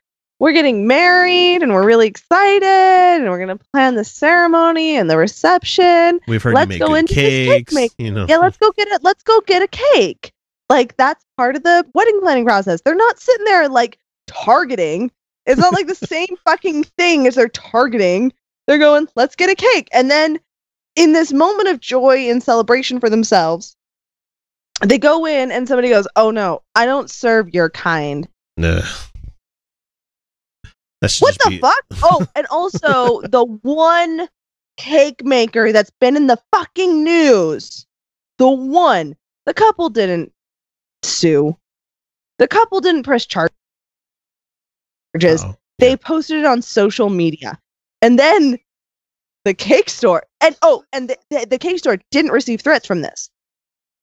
"We're 0.44 0.52
getting 0.52 0.86
married 0.86 1.62
and 1.62 1.72
we're 1.72 1.86
really 1.86 2.06
excited 2.06 2.66
and 2.66 3.30
we're 3.30 3.38
gonna 3.38 3.58
plan 3.72 3.94
the 3.94 4.04
ceremony 4.04 4.94
and 4.94 5.08
the 5.08 5.16
reception." 5.16 6.20
We've 6.28 6.42
heard 6.42 6.52
let's 6.52 6.66
you 6.70 6.80
make 6.80 6.86
go 6.86 6.94
into 6.94 7.14
this 7.14 7.48
cake 7.48 7.68
cakes. 7.68 7.94
you 7.96 8.10
know, 8.10 8.26
Yeah, 8.28 8.36
let's 8.36 8.58
go 8.58 8.70
get 8.72 8.88
it. 8.88 9.02
Let's 9.02 9.22
go 9.22 9.40
get 9.46 9.62
a 9.62 9.68
cake. 9.68 10.34
Like 10.68 10.98
that's 10.98 11.24
part 11.38 11.56
of 11.56 11.62
the 11.62 11.86
wedding 11.94 12.20
planning 12.20 12.44
process. 12.44 12.82
They're 12.82 12.94
not 12.94 13.18
sitting 13.18 13.46
there 13.46 13.70
like 13.70 13.98
targeting. 14.26 15.10
It's 15.46 15.58
not 15.58 15.72
like 15.72 15.86
the 15.86 15.94
same 16.06 16.36
fucking 16.44 16.84
thing 16.98 17.26
as 17.26 17.36
they're 17.36 17.48
targeting. 17.48 18.30
They're 18.66 18.76
going, 18.76 19.08
let's 19.16 19.36
get 19.36 19.48
a 19.48 19.54
cake. 19.54 19.88
And 19.94 20.10
then 20.10 20.40
in 20.94 21.14
this 21.14 21.32
moment 21.32 21.70
of 21.70 21.80
joy 21.80 22.28
and 22.30 22.42
celebration 22.42 23.00
for 23.00 23.08
themselves, 23.08 23.76
they 24.82 24.98
go 24.98 25.24
in 25.26 25.50
and 25.50 25.66
somebody 25.66 25.88
goes, 25.88 26.06
Oh 26.16 26.30
no, 26.30 26.60
I 26.74 26.84
don't 26.84 27.08
serve 27.08 27.54
your 27.54 27.70
kind. 27.70 28.28
Nah. 28.58 28.82
What 31.00 31.36
the 31.44 31.58
fuck? 31.60 31.84
Oh, 32.02 32.26
and 32.34 32.46
also 32.48 33.20
the 33.22 33.44
one 33.62 34.28
cake 34.76 35.24
maker 35.24 35.72
that's 35.72 35.90
been 36.00 36.16
in 36.16 36.26
the 36.26 36.38
fucking 36.52 37.04
news. 37.04 37.86
The 38.38 38.48
one. 38.48 39.14
The 39.46 39.54
couple 39.54 39.88
didn't 39.90 40.32
sue. 41.02 41.56
The 42.38 42.48
couple 42.48 42.80
didn't 42.80 43.02
press 43.04 43.26
charges. 43.26 43.52
Oh, 45.16 45.54
They 45.78 45.96
posted 45.96 46.38
it 46.38 46.44
on 46.46 46.62
social 46.62 47.10
media. 47.10 47.58
And 48.02 48.18
then 48.18 48.58
the 49.44 49.54
cake 49.54 49.88
store, 49.88 50.24
and 50.40 50.56
oh, 50.62 50.84
and 50.92 51.08
the, 51.10 51.16
the, 51.30 51.46
the 51.50 51.58
cake 51.58 51.78
store 51.78 51.98
didn't 52.10 52.32
receive 52.32 52.60
threats 52.60 52.86
from 52.86 53.02
this. 53.02 53.30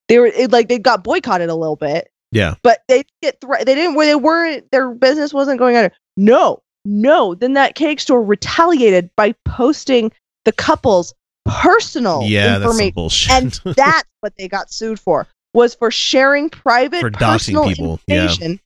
They 0.08 0.20
were 0.20 0.28
it, 0.28 0.52
like 0.52 0.70
they 0.70 0.80
got 0.80 1.04
boycotted 1.04 1.50
a 1.50 1.56
little 1.56 1.76
bit, 1.76 2.10
Yeah. 2.32 2.56
but 2.64 2.80
they 2.88 3.04
get 3.22 3.42
thre- 3.42 3.64
they 3.66 3.76
didn't 3.76 3.96
where 3.96 4.06
they 4.08 4.16
weren't 4.16 4.70
their 4.72 4.92
business 4.94 5.34
wasn't 5.34 5.60
going 5.60 5.76
under. 5.76 5.92
No, 6.18 6.62
no. 6.86 7.36
Then 7.36 7.54
that 7.54 7.76
cake 7.76 8.00
store 8.00 8.24
retaliated 8.24 9.10
by 9.16 9.34
posting 9.46 10.12
the 10.46 10.52
couple's 10.52 11.14
personal 11.46 12.24
Yeah, 12.24 12.60
that's 12.60 12.64
information, 12.64 12.94
bullshit. 12.94 13.32
and 13.32 13.52
that's 13.76 14.10
what 14.22 14.34
they 14.38 14.48
got 14.48 14.72
sued 14.72 15.00
for 15.00 15.28
was 15.54 15.76
for 15.76 15.92
sharing 15.92 16.50
private 16.50 17.02
For 17.02 17.12
personal 17.12 17.66
people, 17.68 18.00
yeah. 18.08 18.24
information 18.24 18.60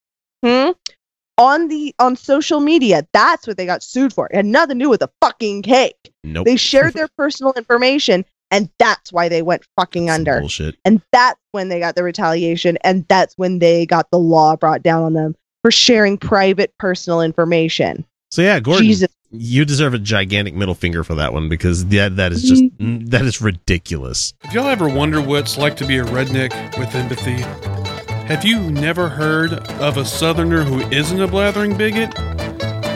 hmm, 0.43 0.71
on 1.37 1.67
the 1.67 1.93
on 1.99 2.15
social 2.15 2.59
media. 2.59 3.07
That's 3.13 3.47
what 3.47 3.57
they 3.57 3.65
got 3.65 3.83
sued 3.83 4.13
for. 4.13 4.27
It 4.27 4.35
had 4.35 4.45
nothing 4.45 4.79
to 4.79 4.85
do 4.85 4.89
with 4.89 4.99
the 4.99 5.09
fucking 5.21 5.63
cake. 5.63 6.11
Nope. 6.23 6.45
They 6.45 6.55
shared 6.55 6.93
their 6.95 7.09
personal 7.17 7.53
information, 7.53 8.25
and 8.51 8.69
that's 8.77 9.11
why 9.11 9.29
they 9.29 9.41
went 9.41 9.63
fucking 9.77 10.09
under. 10.09 10.39
bullshit. 10.39 10.75
And 10.85 11.01
that's 11.11 11.39
when 11.51 11.69
they 11.69 11.79
got 11.79 11.95
the 11.95 12.03
retaliation, 12.03 12.77
and 12.83 13.05
that's 13.07 13.33
when 13.37 13.59
they 13.59 13.85
got 13.85 14.11
the 14.11 14.19
law 14.19 14.55
brought 14.55 14.83
down 14.83 15.03
on 15.03 15.13
them 15.13 15.35
for 15.65 15.71
sharing 15.71 16.15
private 16.15 16.71
personal 16.77 17.21
information. 17.21 18.05
So 18.29 18.43
yeah, 18.43 18.59
Gordon, 18.59 18.85
Jesus. 18.85 19.09
you 19.31 19.65
deserve 19.65 19.95
a 19.95 19.97
gigantic 19.97 20.53
middle 20.53 20.75
finger 20.75 21.03
for 21.03 21.15
that 21.15 21.33
one 21.33 21.49
because 21.49 21.87
that 21.87 22.17
that 22.17 22.31
is 22.31 22.43
just 22.43 22.61
Mm-hmm. 22.63 23.05
that 23.07 23.23
is 23.23 23.41
ridiculous. 23.41 24.35
If 24.43 24.53
y'all 24.53 24.67
ever 24.67 24.87
wonder 24.87 25.19
what 25.19 25.39
it's 25.39 25.57
like 25.57 25.75
to 25.77 25.87
be 25.87 25.97
a 25.97 26.03
redneck 26.03 26.77
with 26.77 26.93
empathy, 26.93 27.37
have 28.27 28.45
you 28.45 28.59
never 28.59 29.09
heard 29.09 29.53
of 29.81 29.97
a 29.97 30.05
southerner 30.05 30.61
who 30.61 30.81
isn't 30.95 31.19
a 31.19 31.25
blathering 31.25 31.75
bigot? 31.75 32.13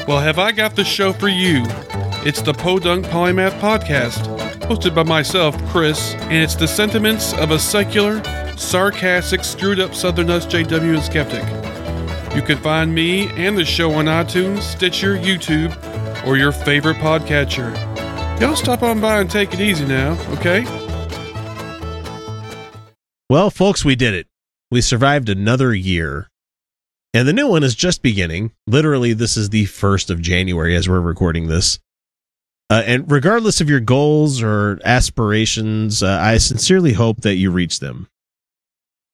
Well, 0.07 0.19
have 0.19 0.37
I 0.37 0.51
got 0.51 0.75
the 0.75 0.83
show 0.85 1.11
for 1.11 1.27
you? 1.27 1.63
It's 2.23 2.43
the 2.43 2.53
Podunk 2.53 3.07
Polymath 3.07 3.59
Podcast, 3.59 4.27
hosted 4.67 4.93
by 4.93 5.01
myself, 5.01 5.57
Chris, 5.69 6.13
and 6.13 6.33
it's 6.43 6.53
the 6.53 6.67
sentiments 6.67 7.33
of 7.33 7.49
a 7.49 7.57
secular, 7.57 8.21
sarcastic, 8.57 9.43
screwed 9.43 9.79
up 9.79 9.95
Southern 9.95 10.27
SJW 10.27 10.93
and 10.93 11.01
skeptic. 11.03 11.58
You 12.35 12.43
can 12.43 12.57
find 12.59 12.93
me 12.93 13.27
and 13.29 13.57
the 13.57 13.65
show 13.65 13.91
on 13.93 14.05
iTunes, 14.05 14.61
Stitcher, 14.61 15.17
YouTube, 15.17 15.75
or 16.25 16.37
your 16.37 16.51
favorite 16.51 16.97
podcatcher. 16.97 17.75
Y'all 18.39 18.55
stop 18.55 18.83
on 18.83 19.01
by 19.01 19.19
and 19.19 19.29
take 19.29 19.53
it 19.53 19.59
easy 19.59 19.85
now, 19.85 20.11
okay? 20.33 20.63
Well, 23.29 23.49
folks, 23.49 23.83
we 23.83 23.95
did 23.95 24.13
it. 24.13 24.27
We 24.71 24.81
survived 24.81 25.27
another 25.27 25.73
year. 25.73 26.29
And 27.13 27.27
the 27.27 27.33
new 27.33 27.47
one 27.47 27.63
is 27.63 27.73
just 27.75 28.03
beginning. 28.03 28.51
Literally, 28.67 29.13
this 29.13 29.35
is 29.35 29.49
the 29.49 29.65
1st 29.65 30.11
of 30.11 30.21
January 30.21 30.75
as 30.75 30.87
we're 30.87 31.01
recording 31.01 31.47
this. 31.47 31.79
Uh, 32.69 32.83
and 32.85 33.11
regardless 33.11 33.59
of 33.59 33.69
your 33.69 33.79
goals 33.79 34.43
or 34.43 34.79
aspirations, 34.85 36.03
uh, 36.03 36.19
I 36.21 36.37
sincerely 36.37 36.93
hope 36.93 37.21
that 37.21 37.35
you 37.35 37.49
reach 37.49 37.79
them. 37.79 38.07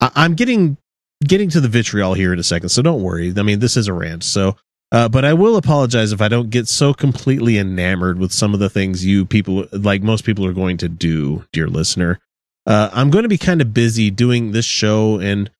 I- 0.00 0.12
I'm 0.14 0.34
getting 0.34 0.76
getting 1.24 1.50
to 1.50 1.60
the 1.60 1.68
vitriol 1.68 2.14
here 2.14 2.32
in 2.32 2.38
a 2.38 2.44
second, 2.44 2.68
so 2.68 2.82
don't 2.82 3.02
worry. 3.02 3.32
I 3.36 3.42
mean, 3.42 3.60
this 3.60 3.76
is 3.76 3.88
a 3.88 3.92
rant, 3.92 4.24
so 4.24 4.56
uh, 4.92 5.08
but 5.08 5.24
I 5.24 5.34
will 5.34 5.56
apologize 5.56 6.12
if 6.12 6.20
I 6.20 6.28
don't 6.28 6.50
get 6.50 6.68
so 6.68 6.94
completely 6.94 7.58
enamored 7.58 8.18
with 8.18 8.32
some 8.32 8.54
of 8.54 8.60
the 8.60 8.70
things 8.70 9.04
you 9.04 9.24
people, 9.24 9.66
like 9.72 10.02
most 10.02 10.24
people, 10.24 10.46
are 10.46 10.52
going 10.52 10.76
to 10.78 10.88
do, 10.88 11.44
dear 11.52 11.66
listener. 11.66 12.20
Uh, 12.66 12.90
I'm 12.92 13.10
going 13.10 13.24
to 13.24 13.28
be 13.28 13.38
kind 13.38 13.60
of 13.60 13.74
busy 13.74 14.10
doing 14.10 14.52
this 14.52 14.64
show 14.64 15.18
and 15.18 15.50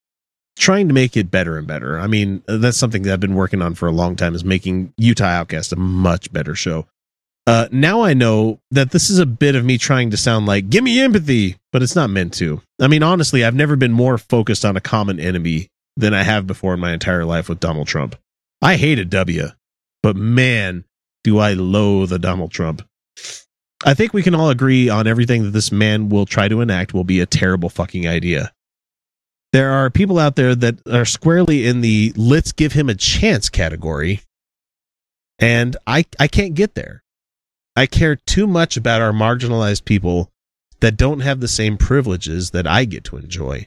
trying 0.57 0.89
to 0.89 0.95
make 0.95 1.17
it 1.17 1.31
better 1.31 1.59
and 1.59 1.67
better. 1.67 1.99
I 1.99 2.07
mean, 2.07 2.43
that's 2.47 2.79
something 2.79 3.03
that 3.03 3.13
I've 3.13 3.21
been 3.21 3.35
working 3.35 3.63
on 3.63 3.75
for 3.75 3.89
a 3.89 3.93
long 3.93 4.17
time 4.17 4.35
is 4.35 4.45
making 4.45 4.93
Utah 4.97 5.25
Outcast 5.25 5.73
a 5.73 5.77
much 5.77 6.33
better 6.33 6.55
show. 6.55 6.87
Uh, 7.47 7.69
now 7.71 8.01
I 8.03 8.13
know 8.13 8.59
that 8.73 8.91
this 8.91 9.09
is 9.09 9.21
a 9.21 9.27
bit 9.27 9.55
of 9.55 9.65
me 9.65 9.79
trying 9.79 10.11
to 10.11 10.17
sound 10.17 10.47
like, 10.47 10.69
give 10.69 10.83
me 10.83 11.01
empathy, 11.01 11.57
but 11.73 11.83
it's 11.83 11.95
not 11.95 12.11
meant 12.11 12.35
to. 12.35 12.61
I 12.81 12.89
mean, 12.89 13.05
honestly, 13.05 13.45
I've 13.45 13.55
never 13.55 13.77
been 13.77 13.93
more 13.93 14.19
focused 14.19 14.65
on 14.65 14.77
a 14.77 14.81
common 14.81 15.21
enemy 15.21 15.69
than 15.97 16.13
I 16.13 16.25
have 16.25 16.47
before 16.47 16.75
in 16.75 16.81
my 16.81 16.93
entire 16.93 17.25
life 17.25 17.49
with 17.49 17.61
Donald 17.61 17.87
Trump. 17.87 18.17
I 18.61 18.77
hated 18.77 19.11
W, 19.11 19.49
but 20.03 20.17
man, 20.17 20.85
do 21.23 21.39
I 21.39 21.53
loathe 21.53 22.13
a 22.13 22.19
Donald 22.19 22.51
Trump. 22.51 22.83
I 23.85 23.95
think 23.95 24.13
we 24.13 24.23
can 24.23 24.35
all 24.35 24.51
agree 24.51 24.89
on 24.89 25.07
everything 25.07 25.45
that 25.45 25.51
this 25.51 25.71
man 25.71 26.09
will 26.09 26.27
try 26.27 26.49
to 26.49 26.61
enact 26.61 26.95
will 26.95 27.05
be 27.05 27.21
a 27.21 27.27
terrible 27.27 27.69
fucking 27.69 28.09
idea. 28.09 28.53
There 29.53 29.71
are 29.71 29.91
people 29.91 30.19
out 30.19 30.37
there 30.37 30.55
that 30.55 30.87
are 30.89 31.05
squarely 31.05 31.67
in 31.67 31.81
the 31.81 32.13
let's 32.17 32.53
give 32.53 32.73
him 32.73 32.89
a 32.89 32.95
chance 32.95 33.49
category, 33.49 34.21
and 35.39 35.77
I 35.87 36.07
I 36.19 36.27
can't 36.27 36.55
get 36.55 36.75
there. 36.75 37.03
I 37.77 37.87
care 37.87 38.17
too 38.17 38.47
much 38.47 38.77
about 38.77 39.03
our 39.03 39.13
marginalized 39.13 39.85
people 39.85 40.31
that 40.81 40.97
don't 40.97 41.21
have 41.21 41.41
the 41.41 41.49
same 41.49 41.77
privileges 41.77 42.51
that 42.51 42.67
I 42.67 42.85
get 42.87 43.05
to 43.05 43.19
enjoy. 43.19 43.67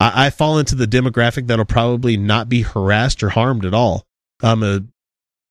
I, 0.00 0.26
I 0.26 0.30
fall 0.30 0.58
into 0.58 0.74
the 0.74 0.86
demographic 0.86 1.48
that'll 1.48 1.64
probably 1.64 2.16
not 2.16 2.48
be 2.48 2.62
harassed 2.62 3.22
or 3.22 3.30
harmed 3.30 3.64
at 3.64 3.74
all. 3.74 4.04
I'm 4.42 4.62
a 4.62 4.84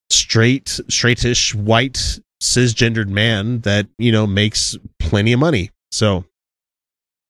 straight, 0.09 0.79
straightish, 0.89 1.53
white, 1.53 2.19
cisgendered 2.41 3.07
man 3.07 3.61
that, 3.61 3.87
you 3.97 4.11
know, 4.11 4.25
makes 4.25 4.77
plenty 4.99 5.33
of 5.33 5.39
money. 5.39 5.71
So 5.91 6.25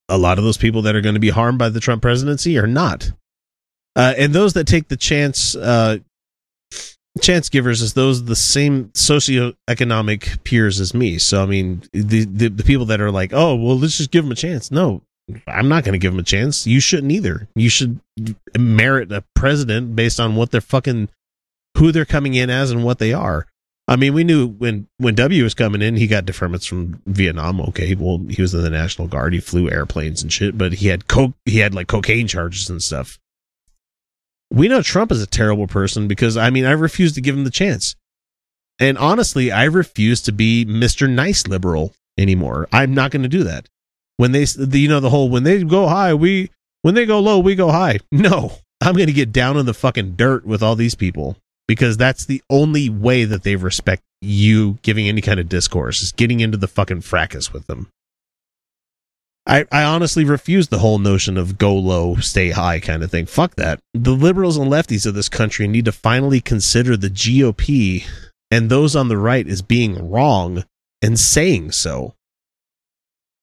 a 0.09 0.17
lot 0.17 0.37
of 0.37 0.43
those 0.43 0.57
people 0.57 0.83
that 0.83 0.95
are 0.95 1.01
going 1.01 1.15
to 1.15 1.19
be 1.19 1.29
harmed 1.29 1.57
by 1.57 1.69
the 1.69 1.79
Trump 1.79 2.01
presidency 2.01 2.57
are 2.57 2.67
not. 2.67 3.11
Uh, 3.95 4.13
and 4.17 4.33
those 4.33 4.53
that 4.53 4.67
take 4.67 4.87
the 4.87 4.97
chance, 4.97 5.55
uh, 5.55 5.97
chance 7.19 7.49
givers 7.49 7.81
is 7.81 7.93
those 7.93 8.25
the 8.25 8.35
same 8.35 8.85
socioeconomic 8.89 10.43
peers 10.43 10.79
as 10.79 10.93
me. 10.93 11.17
So 11.17 11.43
I 11.43 11.45
mean, 11.45 11.83
the, 11.93 12.25
the 12.25 12.47
the 12.47 12.63
people 12.63 12.85
that 12.87 13.01
are 13.01 13.11
like, 13.11 13.31
oh 13.33 13.55
well, 13.55 13.77
let's 13.77 13.97
just 13.97 14.11
give 14.11 14.23
them 14.23 14.31
a 14.31 14.35
chance. 14.35 14.71
No, 14.71 15.01
I'm 15.47 15.67
not 15.67 15.83
going 15.83 15.93
to 15.93 15.99
give 15.99 16.13
them 16.13 16.19
a 16.19 16.23
chance. 16.23 16.65
You 16.65 16.79
shouldn't 16.79 17.11
either. 17.11 17.47
You 17.55 17.69
should 17.69 17.99
merit 18.57 19.11
a 19.11 19.23
president 19.35 19.95
based 19.95 20.19
on 20.19 20.35
what 20.35 20.51
they're 20.51 20.61
fucking 20.61 21.09
who 21.77 21.91
they're 21.91 22.05
coming 22.05 22.33
in 22.33 22.49
as 22.49 22.71
and 22.71 22.83
what 22.83 22.99
they 22.99 23.13
are. 23.13 23.47
I 23.87 23.95
mean, 23.95 24.13
we 24.13 24.23
knew 24.23 24.47
when 24.47 24.87
when 24.97 25.15
W 25.15 25.43
was 25.43 25.53
coming 25.53 25.81
in, 25.81 25.97
he 25.97 26.07
got 26.07 26.25
deferments 26.25 26.67
from 26.67 27.01
Vietnam. 27.07 27.59
Okay, 27.61 27.95
well, 27.95 28.19
he 28.29 28.41
was 28.41 28.53
in 28.53 28.61
the 28.61 28.69
National 28.69 29.07
Guard. 29.07 29.33
He 29.33 29.39
flew 29.39 29.69
airplanes 29.69 30.21
and 30.21 30.31
shit, 30.31 30.57
but 30.57 30.73
he 30.73 30.87
had 30.87 31.07
coke. 31.07 31.33
He 31.45 31.59
had 31.59 31.73
like 31.73 31.87
cocaine 31.87 32.27
charges 32.27 32.69
and 32.69 32.81
stuff. 32.81 33.19
We 34.51 34.67
know 34.67 34.81
Trump 34.81 35.11
is 35.11 35.21
a 35.21 35.27
terrible 35.27 35.67
person 35.67 36.07
because 36.07 36.37
I 36.37 36.49
mean, 36.49 36.65
I 36.65 36.71
refuse 36.71 37.13
to 37.13 37.21
give 37.21 37.35
him 37.35 37.45
the 37.45 37.49
chance. 37.49 37.95
And 38.79 38.97
honestly, 38.97 39.51
I 39.51 39.65
refuse 39.65 40.21
to 40.23 40.31
be 40.31 40.65
Mr. 40.65 41.09
Nice 41.09 41.47
Liberal 41.47 41.93
anymore. 42.17 42.67
I'm 42.71 42.93
not 42.93 43.11
going 43.11 43.23
to 43.23 43.29
do 43.29 43.43
that. 43.43 43.67
When 44.17 44.31
they, 44.31 44.43
the, 44.43 44.79
you 44.79 44.87
know, 44.87 44.99
the 44.99 45.09
whole 45.09 45.29
when 45.29 45.43
they 45.43 45.63
go 45.63 45.87
high, 45.87 46.13
we 46.13 46.51
when 46.81 46.95
they 46.95 47.05
go 47.05 47.19
low, 47.19 47.39
we 47.39 47.55
go 47.55 47.71
high. 47.71 47.99
No, 48.11 48.53
I'm 48.81 48.95
going 48.95 49.07
to 49.07 49.13
get 49.13 49.31
down 49.31 49.57
in 49.57 49.65
the 49.65 49.73
fucking 49.73 50.15
dirt 50.15 50.45
with 50.45 50.63
all 50.63 50.75
these 50.75 50.95
people 50.95 51.37
because 51.67 51.95
that's 51.95 52.25
the 52.25 52.41
only 52.49 52.89
way 52.89 53.23
that 53.23 53.43
they 53.43 53.55
respect 53.55 54.03
you 54.19 54.77
giving 54.81 55.07
any 55.07 55.21
kind 55.21 55.39
of 55.39 55.47
discourse 55.49 56.01
is 56.01 56.11
getting 56.11 56.39
into 56.39 56.57
the 56.57 56.67
fucking 56.67 57.01
fracas 57.01 57.53
with 57.53 57.67
them. 57.67 57.89
I, 59.47 59.65
I 59.71 59.83
honestly 59.83 60.23
refuse 60.23 60.67
the 60.67 60.79
whole 60.79 60.99
notion 60.99 61.37
of 61.37 61.57
go 61.57 61.73
low, 61.75 62.15
stay 62.17 62.51
high 62.51 62.79
kind 62.79 63.03
of 63.03 63.09
thing. 63.09 63.25
Fuck 63.25 63.55
that. 63.55 63.79
The 63.93 64.11
liberals 64.11 64.57
and 64.57 64.71
lefties 64.71 65.05
of 65.05 65.15
this 65.15 65.29
country 65.29 65.67
need 65.67 65.85
to 65.85 65.91
finally 65.91 66.41
consider 66.41 66.95
the 66.95 67.09
GOP 67.09 68.05
and 68.51 68.69
those 68.69 68.95
on 68.95 69.07
the 69.07 69.17
right 69.17 69.47
as 69.47 69.61
being 69.61 70.09
wrong 70.09 70.63
and 71.01 71.19
saying 71.19 71.71
so. 71.71 72.13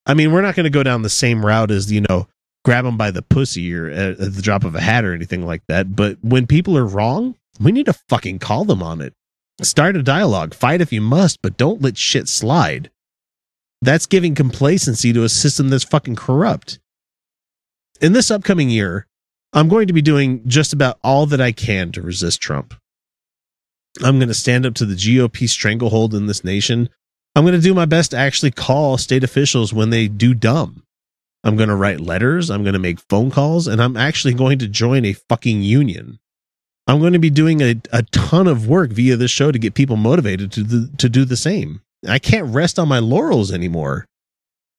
I 0.07 0.15
mean, 0.15 0.33
we're 0.33 0.43
not 0.43 0.55
going 0.55 0.65
to 0.65 0.71
go 0.71 0.83
down 0.83 1.03
the 1.03 1.11
same 1.11 1.45
route 1.45 1.71
as, 1.71 1.91
you 1.91 2.03
know, 2.09 2.29
grab 2.65 2.85
them 2.85 2.97
by 2.97 3.11
the 3.11 3.23
pussy 3.23 3.75
or 3.75 3.89
at, 3.89 4.21
at 4.21 4.35
the 4.35 4.43
drop 4.43 4.65
of 4.65 4.75
a 4.75 4.81
hat 4.81 5.05
or 5.05 5.15
anything 5.15 5.45
like 5.45 5.63
that. 5.69 5.97
But 5.97 6.19
when 6.23 6.47
people 6.47 6.79
are 6.79 6.87
wrong, 6.87 7.35
we 7.61 7.73
need 7.73 7.87
to 7.87 7.99
fucking 8.09 8.39
call 8.39 8.65
them 8.65 8.83
on 8.83 9.01
it. 9.01 9.15
Start 9.61 9.97
a 9.97 10.03
dialogue, 10.03 10.55
fight 10.55 10.81
if 10.81 10.93
you 10.93 11.01
must, 11.01 11.43
but 11.43 11.57
don't 11.57 11.83
let 11.83 11.99
shit 11.99 12.29
slide. 12.29 12.91
That's 13.81 14.07
giving 14.07 14.35
complacency 14.35 15.13
to 15.13 15.25
a 15.25 15.29
system 15.29 15.69
that's 15.69 15.85
fucking 15.85 16.17
corrupt. 16.17 16.79
In 18.01 18.13
this 18.13 18.31
upcoming 18.31 18.71
year, 18.71 19.07
I'm 19.53 19.69
going 19.69 19.87
to 19.87 19.93
be 19.93 20.03
doing 20.03 20.47
just 20.47 20.73
about 20.73 20.99
all 21.03 21.27
that 21.27 21.41
I 21.41 21.53
can 21.53 21.93
to 21.93 22.03
resist 22.03 22.41
Trump. 22.41 22.75
I'm 24.03 24.19
going 24.19 24.29
to 24.29 24.35
stand 24.35 24.67
up 24.67 24.75
to 24.75 24.87
the 24.87 24.95
GOP 24.95 25.49
stranglehold 25.49 26.15
in 26.15 26.27
this 26.27 26.45
nation. 26.45 26.89
I'm 27.35 27.45
going 27.45 27.55
to 27.55 27.61
do 27.61 27.75
my 27.75 27.85
best 27.85 28.11
to 28.11 28.17
actually 28.17 28.51
call 28.51 28.99
state 28.99 29.25
officials 29.25 29.73
when 29.73 29.91
they 29.91 30.09
do 30.09 30.35
dumb. 30.35 30.83
I'm 31.45 31.57
going 31.57 31.69
to 31.69 31.77
write 31.77 32.01
letters. 32.01 32.51
I'm 32.51 32.63
going 32.63 32.75
to 32.75 32.79
make 32.79 33.01
phone 33.09 33.31
calls, 33.31 33.67
and 33.67 33.81
I'm 33.81 33.97
actually 33.97 34.35
going 34.35 34.59
to 34.59 34.69
join 34.69 35.05
a 35.05 35.13
fucking 35.13 35.63
union. 35.63 36.19
I'm 36.87 37.01
going 37.01 37.13
to 37.13 37.19
be 37.19 37.31
doing 37.31 37.61
a, 37.61 37.77
a 37.93 38.03
ton 38.05 38.47
of 38.47 38.67
work 38.67 38.91
via 38.91 39.17
this 39.17 39.31
show 39.31 39.53
to 39.53 39.59
get 39.59 39.75
people 39.75 39.97
motivated 39.97 40.51
to 40.53 40.63
the, 40.63 40.97
to 40.99 41.09
do 41.09 41.25
the 41.25 41.37
same. 41.37 41.83
I 42.07 42.19
can't 42.19 42.55
rest 42.55 42.79
on 42.79 42.89
my 42.89 42.99
laurels 42.99 43.53
anymore. 43.53 44.07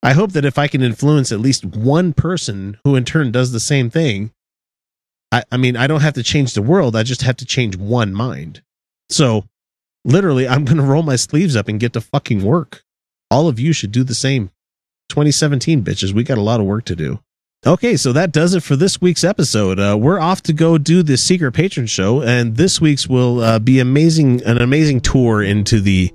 I 0.02 0.14
hope 0.14 0.32
that 0.32 0.46
if 0.46 0.58
I 0.58 0.68
can 0.68 0.82
influence 0.82 1.32
at 1.32 1.42
least 1.42 1.66
one 1.66 2.14
person 2.14 2.78
who 2.84 2.96
in 2.96 3.04
turn 3.04 3.32
does 3.32 3.52
the 3.52 3.60
same 3.60 3.90
thing, 3.90 4.32
I, 5.32 5.44
I 5.52 5.58
mean, 5.58 5.76
I 5.76 5.88
don't 5.88 6.02
have 6.02 6.14
to 6.14 6.24
change 6.24 6.54
the 6.54 6.62
world. 6.62 6.96
I 6.96 7.04
just 7.04 7.22
have 7.24 7.36
to 7.38 7.46
change 7.46 7.76
one 7.76 8.14
mind. 8.14 8.62
So, 9.10 9.46
literally, 10.06 10.48
I'm 10.48 10.66
going 10.66 10.78
to 10.78 10.84
roll 10.84 11.04
my 11.04 11.18
sleeves 11.18 11.56
up 11.56 11.68
and 11.68 11.80
get 11.80 11.94
to 11.94 12.02
fucking 12.02 12.44
work. 12.44 12.84
All 13.30 13.48
of 13.48 13.60
you 13.60 13.74
should 13.74 13.92
do 13.92 14.04
the 14.04 14.16
same. 14.16 14.52
2017, 15.10 15.84
bitches. 15.84 16.14
We 16.14 16.24
got 16.24 16.38
a 16.38 16.42
lot 16.42 16.60
of 16.60 16.66
work 16.66 16.86
to 16.86 16.96
do. 16.96 17.20
Okay, 17.66 17.98
so 17.98 18.14
that 18.14 18.32
does 18.32 18.54
it 18.54 18.64
for 18.64 18.78
this 18.78 19.02
week's 19.02 19.26
episode. 19.26 19.80
Uh, 19.80 19.98
we're 20.00 20.20
off 20.20 20.42
to 20.44 20.54
go 20.54 20.78
do 20.78 21.04
the 21.04 21.18
secret 21.18 21.52
patron 21.52 21.88
show, 21.88 22.22
and 22.22 22.56
this 22.56 22.80
week's 22.80 23.08
will 23.08 23.42
uh, 23.42 23.60
be 23.60 23.80
amazing, 23.80 24.42
an 24.44 24.62
amazing 24.62 25.02
tour 25.02 25.44
into 25.44 25.82
the 25.82 26.10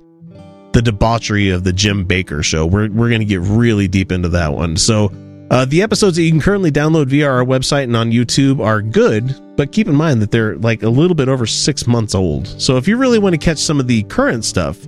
the 0.75 0.81
debauchery 0.81 1.49
of 1.51 1.63
the 1.63 1.71
Jim 1.71 2.05
Bakker 2.05 2.43
show. 2.43 2.65
We're 2.65 2.89
we're 2.89 3.07
going 3.07 3.21
to 3.21 3.25
get 3.25 3.39
really 3.39 3.87
deep 3.87 4.11
into 4.11 4.27
that 4.29 4.51
one. 4.51 4.75
So 4.75 5.09
uh, 5.49 5.63
the 5.63 5.81
episodes 5.81 6.17
that 6.17 6.23
you 6.23 6.31
can 6.31 6.41
currently 6.41 6.69
download 6.69 7.07
via 7.07 7.29
our 7.29 7.45
website 7.45 7.83
and 7.83 7.95
on 7.95 8.11
YouTube 8.11 8.59
are 8.59 8.81
good, 8.81 9.33
but 9.55 9.71
keep 9.71 9.87
in 9.87 9.95
mind 9.95 10.21
that 10.21 10.31
they're 10.31 10.57
like 10.57 10.83
a 10.83 10.89
little 10.89 11.15
bit 11.15 11.29
over 11.29 11.45
six 11.45 11.87
months 11.87 12.13
old. 12.13 12.47
So 12.61 12.75
if 12.75 12.89
you 12.89 12.97
really 12.97 13.19
want 13.19 13.33
to 13.33 13.37
catch 13.37 13.59
some 13.59 13.79
of 13.79 13.87
the 13.87 14.03
current 14.03 14.43
stuff, 14.43 14.85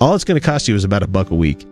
all 0.00 0.16
it's 0.16 0.24
going 0.24 0.40
to 0.40 0.44
cost 0.44 0.66
you 0.66 0.74
is 0.74 0.82
about 0.82 1.04
a 1.04 1.06
buck 1.06 1.30
a 1.30 1.36
week, 1.36 1.64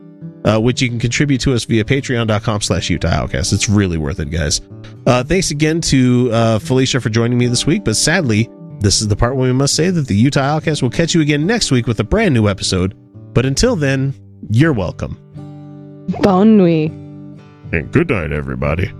uh, 0.44 0.60
which 0.60 0.80
you 0.80 0.88
can 0.88 1.00
contribute 1.00 1.40
to 1.40 1.54
us 1.54 1.64
via 1.64 1.82
patreon.com 1.82 2.60
slash 2.60 2.88
Outcast. 3.04 3.52
It's 3.52 3.68
really 3.68 3.98
worth 3.98 4.20
it, 4.20 4.30
guys. 4.30 4.60
Uh, 5.06 5.24
thanks 5.24 5.50
again 5.50 5.80
to 5.80 6.30
uh, 6.30 6.58
Felicia 6.60 7.00
for 7.00 7.08
joining 7.08 7.36
me 7.36 7.48
this 7.48 7.66
week, 7.66 7.84
but 7.84 7.96
sadly, 7.96 8.48
this 8.78 9.00
is 9.00 9.08
the 9.08 9.16
part 9.16 9.34
where 9.34 9.48
we 9.48 9.52
must 9.52 9.74
say 9.74 9.90
that 9.90 10.06
the 10.06 10.14
Utah 10.14 10.40
Outcast 10.40 10.82
will 10.82 10.90
catch 10.90 11.14
you 11.14 11.20
again 11.20 11.48
next 11.48 11.72
week 11.72 11.88
with 11.88 11.98
a 11.98 12.04
brand 12.04 12.32
new 12.32 12.48
episode. 12.48 12.94
But 13.34 13.46
until 13.46 13.76
then, 13.76 14.14
you're 14.50 14.72
welcome. 14.72 15.16
Bonne 16.22 16.56
nuit. 16.56 16.90
And 17.72 17.92
good 17.92 18.08
night, 18.08 18.32
everybody. 18.32 18.90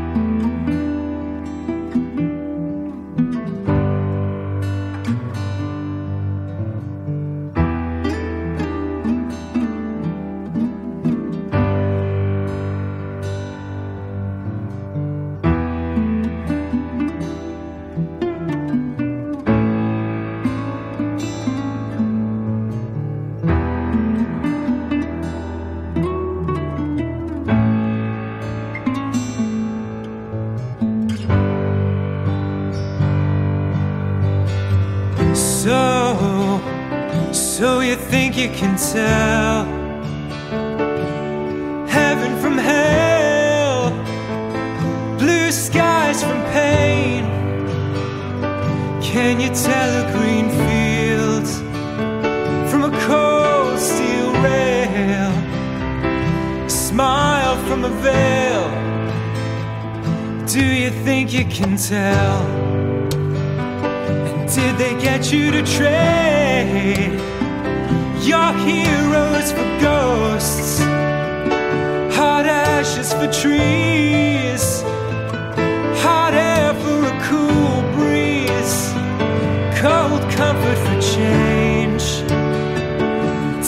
so 37.58 37.80
you 37.80 37.96
think 37.96 38.36
you 38.36 38.50
can 38.50 38.76
tell 38.76 39.64
heaven 41.88 42.38
from 42.38 42.58
hell, 42.58 43.90
blue 45.18 45.50
skies 45.50 46.22
from 46.22 46.42
pain? 46.52 47.24
Can 49.00 49.40
you 49.40 49.48
tell 49.48 49.90
a 50.02 50.12
green 50.12 50.50
field 50.50 51.48
from 52.68 52.84
a 52.84 52.92
cold 53.06 53.78
steel 53.78 54.32
rail? 54.44 55.32
A 56.66 56.68
smile 56.68 57.56
from 57.66 57.86
a 57.86 57.92
veil. 58.04 58.68
Do 60.46 60.62
you 60.62 60.90
think 60.90 61.32
you 61.32 61.46
can 61.46 61.78
tell? 61.78 62.42
And 64.36 64.46
did 64.54 64.76
they 64.76 64.92
get 65.00 65.32
you 65.32 65.50
to 65.52 65.62
trade 65.64 67.35
your 68.26 68.52
heroes 68.54 69.52
for 69.52 69.78
ghosts? 69.80 70.80
Hot 72.18 72.44
ashes 72.46 73.12
for 73.12 73.30
trees, 73.32 74.82
hot 76.02 76.34
air 76.34 76.74
for 76.82 77.04
a 77.04 77.20
cool 77.28 77.82
breeze, 77.94 78.76
cold 79.80 80.22
comfort 80.32 80.78
for 80.86 81.00
change. 81.14 82.06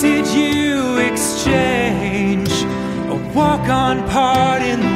Did 0.01 0.27
you 0.29 0.99
exchange 0.99 2.51
a 3.15 3.33
walk 3.35 3.69
on 3.69 4.09
part 4.09 4.63
in 4.63 4.88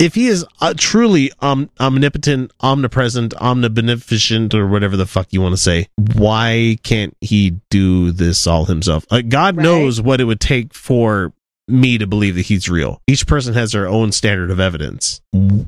if 0.00 0.14
he 0.14 0.26
is 0.26 0.44
uh, 0.60 0.74
truly 0.76 1.30
um, 1.40 1.70
omnipotent, 1.78 2.52
omnipresent, 2.60 3.34
omnibeneficent, 3.34 4.54
or 4.54 4.66
whatever 4.66 4.96
the 4.96 5.06
fuck 5.06 5.28
you 5.30 5.40
want 5.42 5.52
to 5.52 5.60
say, 5.60 5.86
why 6.14 6.78
can't 6.82 7.16
he 7.20 7.60
do 7.70 8.10
this 8.10 8.46
all 8.46 8.64
himself? 8.64 9.04
Like 9.10 9.28
God 9.28 9.56
knows 9.56 10.00
what 10.00 10.20
it 10.20 10.24
would 10.24 10.40
take 10.40 10.74
for 10.74 11.32
me 11.68 11.98
to 11.98 12.06
believe 12.06 12.34
that 12.34 12.46
he's 12.46 12.68
real. 12.68 13.00
Each 13.06 13.26
person 13.26 13.54
has 13.54 13.72
their 13.72 13.86
own 13.86 14.10
standard 14.10 14.50
of 14.50 14.58
evidence. 14.58 15.20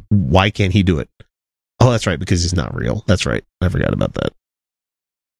Why 0.08 0.50
can't 0.50 0.72
he 0.72 0.82
do 0.82 0.98
it? 0.98 1.08
Oh, 1.78 1.90
that's 1.90 2.06
right, 2.06 2.18
because 2.18 2.42
he's 2.42 2.54
not 2.54 2.74
real. 2.74 3.04
That's 3.06 3.26
right. 3.26 3.44
I 3.60 3.68
forgot 3.68 3.92
about 3.92 4.14
that. 4.14 4.32